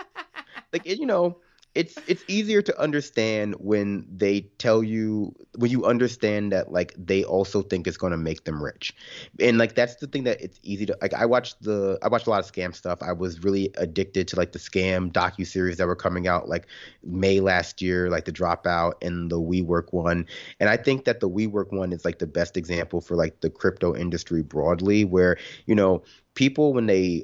like, 0.73 0.85
you 0.85 1.05
know, 1.05 1.37
it's 1.73 1.97
it's 2.05 2.23
easier 2.27 2.61
to 2.61 2.77
understand 2.79 3.55
when 3.59 4.05
they 4.13 4.41
tell 4.57 4.83
you 4.83 5.33
when 5.55 5.71
you 5.71 5.85
understand 5.85 6.51
that 6.51 6.71
like 6.71 6.93
they 6.97 7.23
also 7.23 7.61
think 7.61 7.87
it's 7.87 7.95
going 7.95 8.11
to 8.11 8.17
make 8.17 8.43
them 8.43 8.61
rich. 8.61 8.93
And 9.39 9.57
like 9.57 9.73
that's 9.73 9.95
the 9.95 10.07
thing 10.07 10.25
that 10.25 10.41
it's 10.41 10.59
easy 10.63 10.85
to 10.87 10.97
like 11.01 11.13
i 11.13 11.25
watched 11.25 11.61
the 11.63 11.97
i 12.01 12.09
watched 12.09 12.27
a 12.27 12.29
lot 12.29 12.43
of 12.43 12.51
scam 12.51 12.75
stuff. 12.75 12.99
I 13.01 13.13
was 13.13 13.43
really 13.43 13.71
addicted 13.77 14.27
to 14.29 14.35
like 14.35 14.51
the 14.51 14.59
scam 14.59 15.13
docu 15.13 15.47
series 15.47 15.77
that 15.77 15.87
were 15.87 15.95
coming 15.95 16.27
out 16.27 16.49
like 16.49 16.67
may 17.03 17.39
last 17.39 17.81
year 17.81 18.09
like 18.09 18.25
the 18.25 18.33
dropout 18.33 18.93
and 19.01 19.31
the 19.31 19.39
WeWork 19.39 19.93
one. 19.93 20.25
And 20.59 20.69
i 20.69 20.75
think 20.75 21.05
that 21.05 21.21
the 21.21 21.29
WeWork 21.29 21.71
one 21.71 21.93
is 21.93 22.03
like 22.03 22.19
the 22.19 22.27
best 22.27 22.57
example 22.57 22.99
for 22.99 23.15
like 23.15 23.39
the 23.39 23.49
crypto 23.49 23.95
industry 23.95 24.41
broadly 24.41 25.05
where 25.05 25.37
you 25.67 25.75
know 25.75 26.03
people 26.35 26.73
when 26.73 26.87
they 26.87 27.23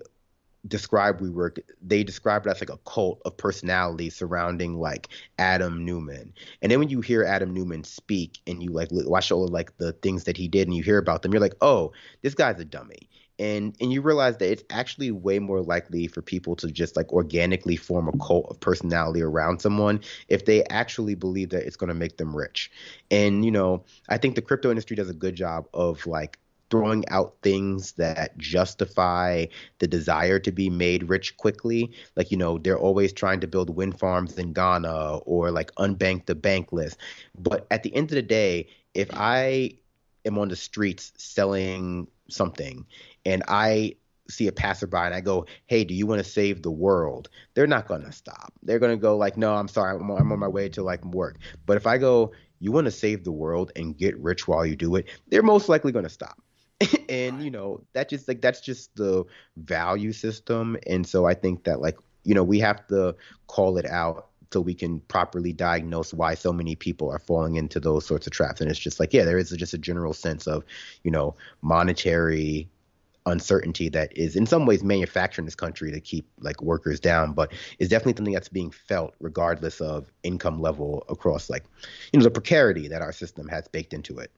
describe 0.68 1.20
WeWork, 1.20 1.60
they 1.82 2.04
describe 2.04 2.46
it 2.46 2.50
as 2.50 2.60
like 2.60 2.70
a 2.70 2.78
cult 2.90 3.22
of 3.26 3.38
personality 3.38 4.10
surrounding 4.10 4.80
like 4.80 5.10
Adam 5.38 5.86
Neumann. 5.86 6.34
And 6.62 6.72
then 6.72 6.80
when 6.80 6.90
you 6.90 7.02
hear 7.02 7.24
Adam 7.24 7.54
Neumann 7.54 7.84
speak 7.84 8.40
and 8.48 8.62
you 8.62 8.72
like 8.72 8.90
watch 8.92 9.32
all 9.32 9.44
of 9.44 9.50
like 9.52 9.78
the 9.78 9.94
things 9.94 10.26
that 10.26 10.38
he 10.38 10.48
did 10.48 10.68
and 10.68 10.76
you 10.76 10.84
hear 10.84 10.98
about 10.98 11.22
them, 11.22 11.32
you're 11.32 11.42
like, 11.42 11.56
oh, 11.62 11.92
this 12.22 12.34
guy's 12.34 12.60
a 12.60 12.66
dummy. 12.66 13.10
And 13.40 13.76
and 13.80 13.94
you 13.94 14.02
realize 14.02 14.38
that 14.38 14.52
it's 14.52 14.64
actually 14.72 15.12
way 15.12 15.38
more 15.38 15.62
likely 15.62 16.08
for 16.08 16.24
people 16.24 16.56
to 16.56 16.72
just 16.72 16.96
like 16.96 17.14
organically 17.14 17.76
form 17.76 18.08
a 18.08 18.18
cult 18.18 18.48
of 18.50 18.60
personality 18.60 19.22
around 19.22 19.62
someone 19.62 20.02
if 20.28 20.46
they 20.46 20.64
actually 20.66 21.14
believe 21.14 21.50
that 21.50 21.64
it's 21.68 21.76
going 21.76 21.90
to 21.90 21.94
make 21.94 22.18
them 22.18 22.36
rich. 22.36 22.72
And 23.12 23.46
you 23.46 23.52
know, 23.52 23.86
I 24.10 24.18
think 24.18 24.34
the 24.34 24.42
crypto 24.42 24.72
industry 24.72 24.96
does 24.96 25.10
a 25.10 25.14
good 25.14 25.36
job 25.36 25.68
of 25.74 26.08
like 26.08 26.40
throwing 26.70 27.08
out 27.10 27.36
things 27.42 27.94
that 27.94 28.38
justify 28.38 29.46
the 29.80 29.88
desire 29.88 30.40
to 30.40 30.52
be 30.52 30.70
made 30.70 31.10
rich 31.10 31.38
quickly. 31.38 31.92
Like, 32.16 32.32
you 32.32 32.38
know, 32.38 32.58
they're 32.58 32.78
always 32.78 33.14
trying 33.14 33.40
to 33.42 33.48
build 33.48 33.70
wind 33.70 34.00
farms 34.00 34.38
in 34.38 34.54
Ghana 34.54 35.18
or 35.20 35.52
like 35.52 35.74
unbank 35.76 36.26
the 36.26 36.36
bankless. 36.36 36.96
But 37.38 37.68
at 37.72 37.84
the 37.84 37.96
end 37.96 38.12
of 38.12 38.16
the 38.16 38.22
day, 38.22 38.68
if 38.94 39.10
I 39.14 39.78
am 40.26 40.38
on 40.38 40.50
the 40.50 40.56
streets 40.56 41.14
selling 41.18 42.08
something 42.30 42.86
and 43.26 43.44
I 43.48 43.96
see 44.30 44.48
a 44.48 44.52
passerby 44.52 44.98
and 44.98 45.14
I 45.14 45.22
go, 45.22 45.46
"Hey, 45.68 45.84
do 45.84 45.94
you 45.94 46.06
want 46.06 46.20
to 46.20 46.30
save 46.30 46.62
the 46.62 46.72
world?" 46.72 47.30
They're 47.54 47.68
not 47.68 47.88
going 47.88 48.04
to 48.04 48.12
stop. 48.12 48.54
They're 48.62 48.80
going 48.80 48.92
to 48.92 49.02
go 49.02 49.18
like, 49.18 49.38
"No, 49.38 49.56
I'm 49.56 49.70
sorry, 49.70 49.96
I'm, 49.96 50.10
I'm 50.10 50.32
on 50.32 50.40
my 50.40 50.48
way 50.48 50.70
to 50.70 50.84
like 50.84 51.04
work." 51.06 51.38
But 51.66 51.78
if 51.78 51.88
I 51.88 51.98
go, 51.98 52.34
"You 52.60 52.72
want 52.72 52.86
to 52.86 52.92
save 52.92 53.24
the 53.24 53.32
world 53.32 53.72
and 53.76 53.98
get 53.98 54.18
rich 54.20 54.48
while 54.48 54.66
you 54.66 54.76
do 54.76 54.96
it," 54.98 55.08
they're 55.28 55.44
most 55.44 55.70
likely 55.70 55.92
going 55.92 56.04
to 56.04 56.10
stop. 56.10 56.38
and 57.10 57.44
you 57.44 57.52
know 57.52 57.82
that 57.94 58.10
just 58.10 58.28
like 58.28 58.42
that's 58.42 58.62
just 58.62 58.96
the 58.96 59.26
value 59.58 60.12
system. 60.12 60.78
And 60.86 61.06
so 61.08 61.26
i 61.26 61.34
think 61.34 61.64
that 61.64 61.82
like 61.82 61.98
you 62.24 62.34
know 62.34 62.44
we 62.44 62.60
have 62.60 62.86
to 62.88 63.16
call 63.48 63.78
it 63.78 63.86
out 63.86 64.28
so 64.54 64.62
we 64.62 64.74
can 64.74 65.02
properly 65.02 65.52
diagnose 65.52 66.14
why 66.14 66.34
so 66.34 66.54
many 66.54 66.76
people 66.76 67.10
are 67.12 67.20
falling 67.20 67.56
into 67.56 67.82
those 67.82 68.06
sorts 68.06 68.28
of 68.28 68.34
traps. 68.34 68.62
And 68.62 68.70
it's 68.70 68.80
just 68.80 69.00
like 69.00 69.14
yeah 69.14 69.26
there 69.26 69.38
is 69.38 69.50
just 69.52 69.74
a 69.74 69.78
general 69.78 70.14
sense 70.14 70.48
of 70.48 70.64
you 71.04 71.12
know 71.12 71.36
monetary 71.62 72.70
uncertainty 73.26 73.90
that 73.90 74.16
is 74.18 74.38
in 74.38 74.46
some 74.46 74.66
ways 74.66 74.84
manufactured 74.84 75.42
in 75.42 75.46
this 75.46 75.56
country 75.56 75.92
to 75.92 76.00
keep 76.00 76.30
like 76.40 76.62
workers 76.62 77.00
down. 77.00 77.34
But 77.34 77.54
is 77.80 77.90
definitely 77.90 78.18
something 78.18 78.34
that's 78.36 78.50
being 78.50 78.70
felt 78.70 79.16
regardless 79.20 79.82
of 79.82 80.12
income 80.22 80.62
level 80.62 81.06
across 81.10 81.50
like 81.50 81.66
you 82.14 82.20
know 82.20 82.24
the 82.24 82.32
precarity 82.32 82.88
that 82.90 83.02
our 83.02 83.12
system 83.12 83.48
has 83.48 83.68
baked 83.68 83.94
into 83.94 84.20
it. 84.20 84.32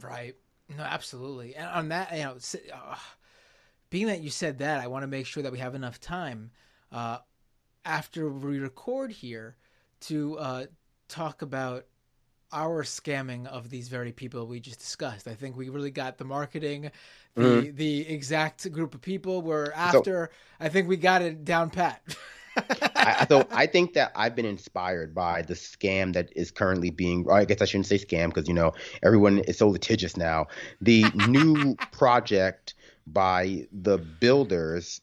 Right 0.00 0.34
no, 0.76 0.82
absolutely. 0.82 1.54
And 1.54 1.66
on 1.66 1.88
that, 1.88 2.12
you 2.12 2.22
know, 2.24 2.36
uh, 2.74 2.96
being 3.90 4.06
that 4.06 4.20
you 4.20 4.30
said 4.30 4.58
that, 4.58 4.80
I 4.80 4.86
want 4.86 5.02
to 5.02 5.06
make 5.06 5.26
sure 5.26 5.42
that 5.42 5.52
we 5.52 5.58
have 5.58 5.74
enough 5.74 6.00
time 6.00 6.50
uh, 6.92 7.18
after 7.84 8.28
we 8.28 8.58
record 8.58 9.10
here 9.10 9.56
to 10.00 10.38
uh, 10.38 10.66
talk 11.08 11.42
about 11.42 11.86
our 12.52 12.82
scamming 12.82 13.46
of 13.46 13.68
these 13.68 13.88
very 13.88 14.12
people 14.12 14.46
we 14.46 14.60
just 14.60 14.78
discussed. 14.78 15.28
I 15.28 15.34
think 15.34 15.56
we 15.56 15.68
really 15.68 15.90
got 15.90 16.18
the 16.18 16.24
marketing, 16.24 16.90
the 17.34 17.42
mm-hmm. 17.42 17.76
the 17.76 18.08
exact 18.08 18.70
group 18.72 18.94
of 18.94 19.00
people 19.00 19.42
we're 19.42 19.72
after. 19.72 20.30
So, 20.32 20.64
I 20.66 20.68
think 20.68 20.88
we 20.88 20.96
got 20.96 21.22
it 21.22 21.44
down 21.44 21.70
pat. 21.70 22.02
I, 22.96 23.26
so 23.28 23.46
I 23.50 23.66
think 23.66 23.94
that 23.94 24.12
I've 24.14 24.34
been 24.34 24.46
inspired 24.46 25.14
by 25.14 25.42
the 25.42 25.54
scam 25.54 26.12
that 26.14 26.30
is 26.36 26.50
currently 26.50 26.90
being. 26.90 27.26
I 27.30 27.44
guess 27.44 27.62
I 27.62 27.64
shouldn't 27.64 27.86
say 27.86 27.98
scam 27.98 28.28
because 28.28 28.48
you 28.48 28.54
know 28.54 28.72
everyone 29.02 29.38
is 29.40 29.58
so 29.58 29.68
litigious 29.68 30.16
now. 30.16 30.46
The 30.80 31.04
new 31.28 31.76
project 31.92 32.74
by 33.06 33.66
the 33.72 33.98
builders, 33.98 35.00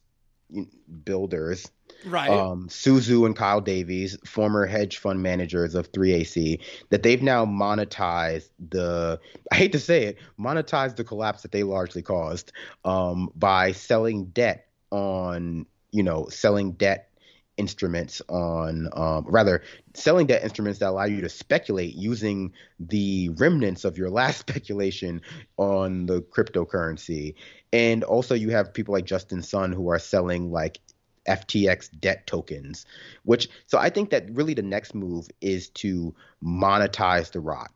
builders, 1.04 1.70
right? 2.06 2.30
Um, 2.30 2.70
Su 2.70 3.26
and 3.26 3.36
Kyle 3.36 3.62
Davies, 3.62 4.18
former 4.26 4.66
hedge 4.66 4.98
fund 4.98 5.22
managers 5.24 5.76
of 5.76 5.92
3AC, 5.92 6.60
that 6.90 7.04
they've 7.04 7.22
now 7.22 7.46
monetized 7.46 8.50
the. 8.70 9.20
I 9.52 9.56
hate 9.56 9.72
to 9.72 9.80
say 9.80 10.04
it, 10.04 10.18
monetized 10.40 10.96
the 10.96 11.04
collapse 11.04 11.42
that 11.42 11.52
they 11.52 11.64
largely 11.64 12.02
caused 12.02 12.52
um, 12.84 13.32
by 13.36 13.72
selling 13.72 14.26
debt 14.26 14.68
on 14.92 15.66
you 15.92 16.04
know 16.04 16.28
selling 16.30 16.74
debt 16.74 17.10
instruments 17.58 18.22
on 18.28 18.90
um, 18.94 19.26
rather 19.28 19.62
selling 19.94 20.28
debt 20.28 20.44
instruments 20.44 20.80
that 20.80 20.90
allow 20.90 21.06
you 21.06 21.22
to 21.22 21.30
speculate 21.30 21.96
using 21.96 22.52
the 22.80 23.30
remnants 23.30 23.86
of 23.86 23.98
your 23.98 24.10
last 24.22 24.40
speculation 24.40 25.22
on 25.58 26.06
the 26.06 26.22
cryptocurrency. 26.22 27.36
And 27.72 28.04
also 28.04 28.36
you 28.36 28.50
have 28.52 28.74
people 28.74 28.94
like 28.94 29.06
justin 29.06 29.42
sun 29.42 29.72
who 29.72 29.90
are 29.90 30.00
selling 30.00 30.52
like 30.52 30.80
ftx 31.28 31.90
debt 32.00 32.28
tokens 32.28 32.86
which 33.24 33.50
so 33.66 33.80
i 33.80 33.90
think 33.90 34.12
that 34.12 34.30
really 34.30 34.54
the 34.54 34.62
next 34.62 34.94
move 34.94 35.28
is 35.42 35.70
to 35.70 36.14
monetize 36.46 37.32
the 37.32 37.40
rot. 37.40 37.72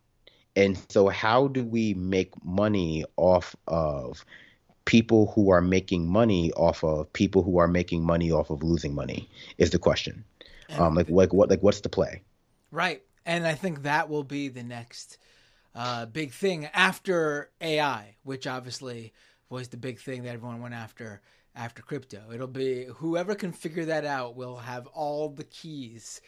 And 0.55 0.77
so 0.89 1.07
how 1.07 1.47
do 1.47 1.63
we 1.63 1.93
make 1.93 2.33
money 2.43 3.05
off 3.17 3.55
of 3.67 4.25
people 4.85 5.31
who 5.35 5.49
are 5.51 5.61
making 5.61 6.07
money 6.07 6.51
off 6.53 6.83
of 6.83 7.11
people 7.13 7.43
who 7.43 7.57
are 7.57 7.67
making 7.67 8.03
money 8.03 8.31
off 8.31 8.49
of 8.49 8.63
losing 8.63 8.95
money 8.95 9.29
is 9.57 9.69
the 9.71 9.79
question. 9.79 10.23
Um, 10.77 10.95
like 10.95 11.09
like 11.09 11.33
what 11.33 11.49
like 11.49 11.61
what's 11.61 11.81
the 11.81 11.89
play? 11.89 12.21
Right, 12.71 13.01
and 13.25 13.47
I 13.47 13.55
think 13.55 13.83
that 13.83 14.09
will 14.09 14.23
be 14.23 14.49
the 14.49 14.63
next 14.63 15.17
uh, 15.73 16.05
big 16.05 16.31
thing 16.31 16.67
after 16.73 17.49
AI, 17.61 18.15
which 18.23 18.45
obviously 18.45 19.13
was 19.49 19.69
the 19.69 19.77
big 19.77 19.99
thing 19.99 20.23
that 20.23 20.33
everyone 20.33 20.61
went 20.61 20.75
after 20.75 21.21
after 21.55 21.81
crypto. 21.81 22.21
It'll 22.33 22.47
be 22.47 22.85
whoever 22.85 23.35
can 23.35 23.51
figure 23.51 23.85
that 23.85 24.05
out 24.05 24.35
will 24.35 24.57
have 24.57 24.87
all 24.87 25.29
the 25.29 25.43
keys 25.43 26.21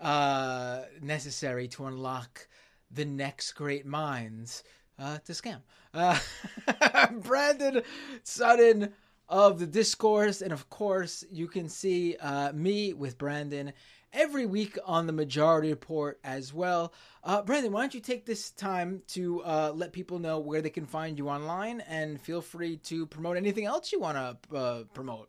uh, 0.00 0.82
necessary 1.02 1.68
to 1.68 1.86
unlock 1.86 2.46
the 2.90 3.04
next 3.04 3.52
great 3.52 3.84
minds 3.84 4.62
uh, 4.98 5.18
to 5.18 5.32
scam. 5.32 5.60
Uh, 5.98 6.18
Brandon 7.12 7.82
Sutton 8.22 8.92
of 9.28 9.58
the 9.58 9.66
discourse, 9.66 10.40
and 10.40 10.52
of 10.52 10.70
course, 10.70 11.24
you 11.30 11.48
can 11.48 11.68
see 11.68 12.16
uh, 12.16 12.52
me 12.52 12.94
with 12.94 13.18
Brandon 13.18 13.72
every 14.12 14.46
week 14.46 14.78
on 14.86 15.06
the 15.06 15.12
Majority 15.12 15.70
Report 15.70 16.18
as 16.24 16.54
well. 16.54 16.92
Uh, 17.24 17.42
Brandon, 17.42 17.72
why 17.72 17.80
don't 17.80 17.94
you 17.94 18.00
take 18.00 18.24
this 18.24 18.50
time 18.52 19.02
to 19.08 19.42
uh, 19.42 19.72
let 19.74 19.92
people 19.92 20.18
know 20.18 20.38
where 20.38 20.62
they 20.62 20.70
can 20.70 20.86
find 20.86 21.18
you 21.18 21.28
online, 21.28 21.80
and 21.82 22.20
feel 22.20 22.40
free 22.40 22.76
to 22.78 23.04
promote 23.06 23.36
anything 23.36 23.64
else 23.66 23.92
you 23.92 24.00
want 24.00 24.16
to 24.16 24.56
uh, 24.56 24.84
promote. 24.94 25.28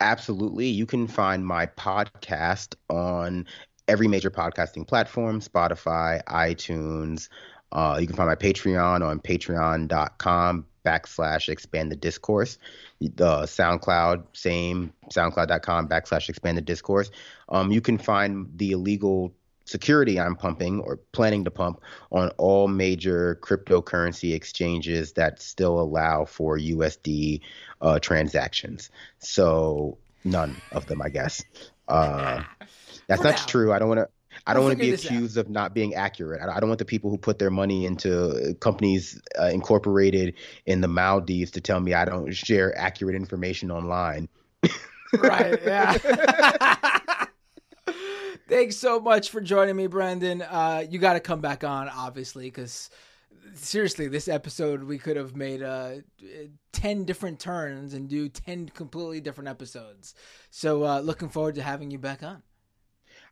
Absolutely. 0.00 0.66
You 0.66 0.86
can 0.86 1.06
find 1.06 1.46
my 1.46 1.66
podcast 1.66 2.74
on 2.88 3.46
every 3.88 4.08
major 4.08 4.30
podcasting 4.30 4.86
platform 4.86 5.40
Spotify, 5.40 6.22
iTunes. 6.24 7.28
Uh, 7.76 7.98
you 8.00 8.06
can 8.06 8.16
find 8.16 8.26
my 8.26 8.34
Patreon 8.34 9.06
on 9.06 9.20
patreon.com 9.20 10.64
backslash 10.82 11.50
expand 11.50 11.92
the 11.92 11.96
discourse. 11.96 12.56
The 13.00 13.42
SoundCloud, 13.42 14.24
same 14.32 14.94
soundcloud.com 15.12 15.86
backslash 15.86 16.30
expand 16.30 16.56
the 16.56 16.62
discourse. 16.62 17.10
Um, 17.50 17.70
you 17.70 17.82
can 17.82 17.98
find 17.98 18.48
the 18.56 18.72
illegal 18.72 19.34
security 19.66 20.18
I'm 20.18 20.36
pumping 20.36 20.80
or 20.80 21.00
planning 21.12 21.44
to 21.44 21.50
pump 21.50 21.82
on 22.10 22.30
all 22.38 22.66
major 22.66 23.38
cryptocurrency 23.42 24.34
exchanges 24.34 25.12
that 25.12 25.42
still 25.42 25.78
allow 25.78 26.24
for 26.24 26.56
USD 26.56 27.42
uh, 27.82 27.98
transactions. 27.98 28.88
So 29.18 29.98
none 30.24 30.56
of 30.72 30.86
them, 30.86 31.02
I 31.02 31.10
guess. 31.10 31.44
Uh, 31.86 32.42
that's 33.06 33.22
not 33.22 33.36
true. 33.48 33.72
I 33.72 33.78
don't 33.78 33.88
want 33.88 34.00
to. 34.00 34.08
I 34.46 34.54
don't 34.54 34.62
want 34.64 34.78
to 34.78 34.84
be 34.84 34.92
accused 34.92 35.36
out. 35.36 35.46
of 35.46 35.50
not 35.50 35.74
being 35.74 35.94
accurate. 35.94 36.40
I 36.40 36.60
don't 36.60 36.68
want 36.68 36.78
the 36.78 36.84
people 36.84 37.10
who 37.10 37.18
put 37.18 37.38
their 37.38 37.50
money 37.50 37.84
into 37.84 38.54
companies 38.60 39.20
uh, 39.40 39.46
incorporated 39.46 40.34
in 40.66 40.80
the 40.80 40.88
Maldives 40.88 41.50
to 41.52 41.60
tell 41.60 41.80
me 41.80 41.94
I 41.94 42.04
don't 42.04 42.32
share 42.32 42.76
accurate 42.78 43.16
information 43.16 43.70
online. 43.70 44.28
right. 45.18 45.58
Yeah. 45.66 45.96
Thanks 48.48 48.76
so 48.76 49.00
much 49.00 49.30
for 49.30 49.40
joining 49.40 49.74
me, 49.74 49.88
Brandon. 49.88 50.40
Uh, 50.40 50.84
you 50.88 51.00
got 51.00 51.14
to 51.14 51.20
come 51.20 51.40
back 51.40 51.64
on, 51.64 51.88
obviously, 51.88 52.44
because 52.44 52.90
seriously, 53.54 54.06
this 54.06 54.28
episode 54.28 54.84
we 54.84 54.98
could 54.98 55.16
have 55.16 55.34
made 55.34 55.62
uh, 55.62 55.96
ten 56.72 57.04
different 57.04 57.40
turns 57.40 57.92
and 57.94 58.08
do 58.08 58.28
ten 58.28 58.68
completely 58.68 59.20
different 59.20 59.48
episodes. 59.48 60.14
So, 60.50 60.84
uh, 60.84 61.00
looking 61.00 61.28
forward 61.28 61.56
to 61.56 61.62
having 61.62 61.90
you 61.90 61.98
back 61.98 62.22
on. 62.22 62.42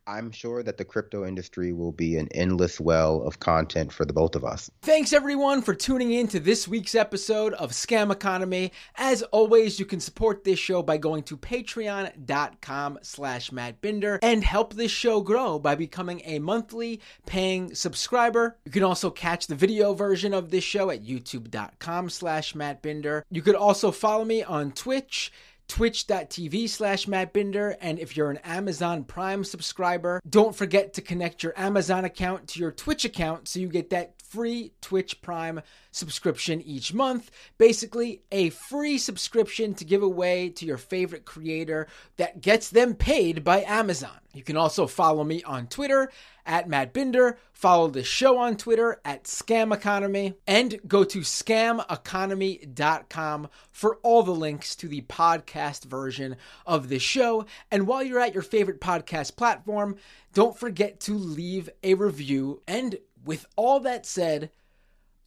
I'm 0.06 0.30
sure 0.30 0.62
that 0.62 0.76
the 0.76 0.84
crypto 0.84 1.26
industry 1.26 1.72
will 1.72 1.92
be 1.92 2.16
an 2.16 2.28
endless 2.32 2.78
well 2.78 3.22
of 3.22 3.40
content 3.40 3.92
for 3.92 4.04
the 4.04 4.12
both 4.12 4.34
of 4.36 4.44
us. 4.44 4.70
Thanks 4.82 5.12
everyone 5.12 5.62
for 5.62 5.74
tuning 5.74 6.12
in 6.12 6.28
to 6.28 6.40
this 6.40 6.68
week's 6.68 6.94
episode 6.94 7.54
of 7.54 7.72
Scam 7.72 8.12
Economy. 8.12 8.72
As 8.96 9.22
always, 9.22 9.78
you 9.80 9.86
can 9.86 10.00
support 10.00 10.44
this 10.44 10.58
show 10.58 10.82
by 10.82 10.98
going 10.98 11.22
to 11.24 11.36
patreon.com 11.36 12.98
slash 13.02 13.50
Matt 13.50 13.80
Binder 13.80 14.18
and 14.22 14.44
help 14.44 14.74
this 14.74 14.90
show 14.90 15.20
grow 15.20 15.58
by 15.58 15.74
becoming 15.74 16.20
a 16.24 16.38
monthly 16.38 17.00
paying 17.26 17.74
subscriber. 17.74 18.58
You 18.64 18.72
can 18.72 18.82
also 18.82 19.10
catch 19.10 19.46
the 19.46 19.54
video 19.54 19.94
version 19.94 20.34
of 20.34 20.50
this 20.50 20.64
show 20.64 20.90
at 20.90 21.04
youtube.com 21.04 22.10
slash 22.10 22.54
Matt 22.54 22.82
Binder. 22.82 23.24
You 23.30 23.42
could 23.42 23.56
also 23.56 23.90
follow 23.90 24.24
me 24.24 24.42
on 24.42 24.72
Twitch 24.72 25.32
twitch.tv 25.68 26.68
slash 26.68 27.08
Matt 27.08 27.32
Binder. 27.32 27.76
And 27.80 27.98
if 27.98 28.16
you're 28.16 28.30
an 28.30 28.38
Amazon 28.38 29.04
Prime 29.04 29.44
subscriber, 29.44 30.20
don't 30.28 30.54
forget 30.54 30.94
to 30.94 31.02
connect 31.02 31.42
your 31.42 31.52
Amazon 31.56 32.04
account 32.04 32.48
to 32.48 32.60
your 32.60 32.72
Twitch 32.72 33.04
account 33.04 33.48
so 33.48 33.60
you 33.60 33.68
get 33.68 33.90
that 33.90 34.13
free 34.34 34.72
Twitch 34.80 35.22
Prime 35.22 35.60
subscription 35.92 36.60
each 36.60 36.92
month. 36.92 37.30
Basically, 37.56 38.22
a 38.32 38.50
free 38.50 38.98
subscription 38.98 39.74
to 39.74 39.84
give 39.84 40.02
away 40.02 40.48
to 40.50 40.66
your 40.66 40.76
favorite 40.76 41.24
creator 41.24 41.86
that 42.16 42.40
gets 42.40 42.68
them 42.68 42.96
paid 42.96 43.44
by 43.44 43.62
Amazon. 43.62 44.18
You 44.32 44.42
can 44.42 44.56
also 44.56 44.88
follow 44.88 45.22
me 45.22 45.44
on 45.44 45.68
Twitter 45.68 46.10
at 46.44 46.68
Matt 46.68 46.92
Binder, 46.92 47.38
follow 47.52 47.86
the 47.86 48.02
show 48.02 48.38
on 48.38 48.56
Twitter 48.56 49.00
at 49.04 49.22
Scam 49.24 49.72
Economy, 49.72 50.34
and 50.48 50.80
go 50.88 51.04
to 51.04 51.20
scameconomy.com 51.20 53.48
for 53.70 53.98
all 54.02 54.24
the 54.24 54.34
links 54.34 54.74
to 54.76 54.88
the 54.88 55.02
podcast 55.02 55.84
version 55.84 56.34
of 56.66 56.88
the 56.88 56.98
show. 56.98 57.46
And 57.70 57.86
while 57.86 58.02
you're 58.02 58.18
at 58.18 58.34
your 58.34 58.42
favorite 58.42 58.80
podcast 58.80 59.36
platform, 59.36 59.94
don't 60.32 60.58
forget 60.58 60.98
to 61.00 61.14
leave 61.14 61.68
a 61.84 61.94
review 61.94 62.62
and 62.66 62.98
with 63.24 63.46
all 63.56 63.80
that 63.80 64.06
said, 64.06 64.50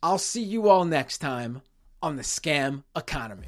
I'll 0.02 0.18
see 0.18 0.44
you 0.44 0.70
all 0.70 0.86
next 0.86 1.18
time 1.18 1.62
on 2.02 2.16
the 2.16 2.24
Scam 2.24 2.84
Economy. 2.96 3.48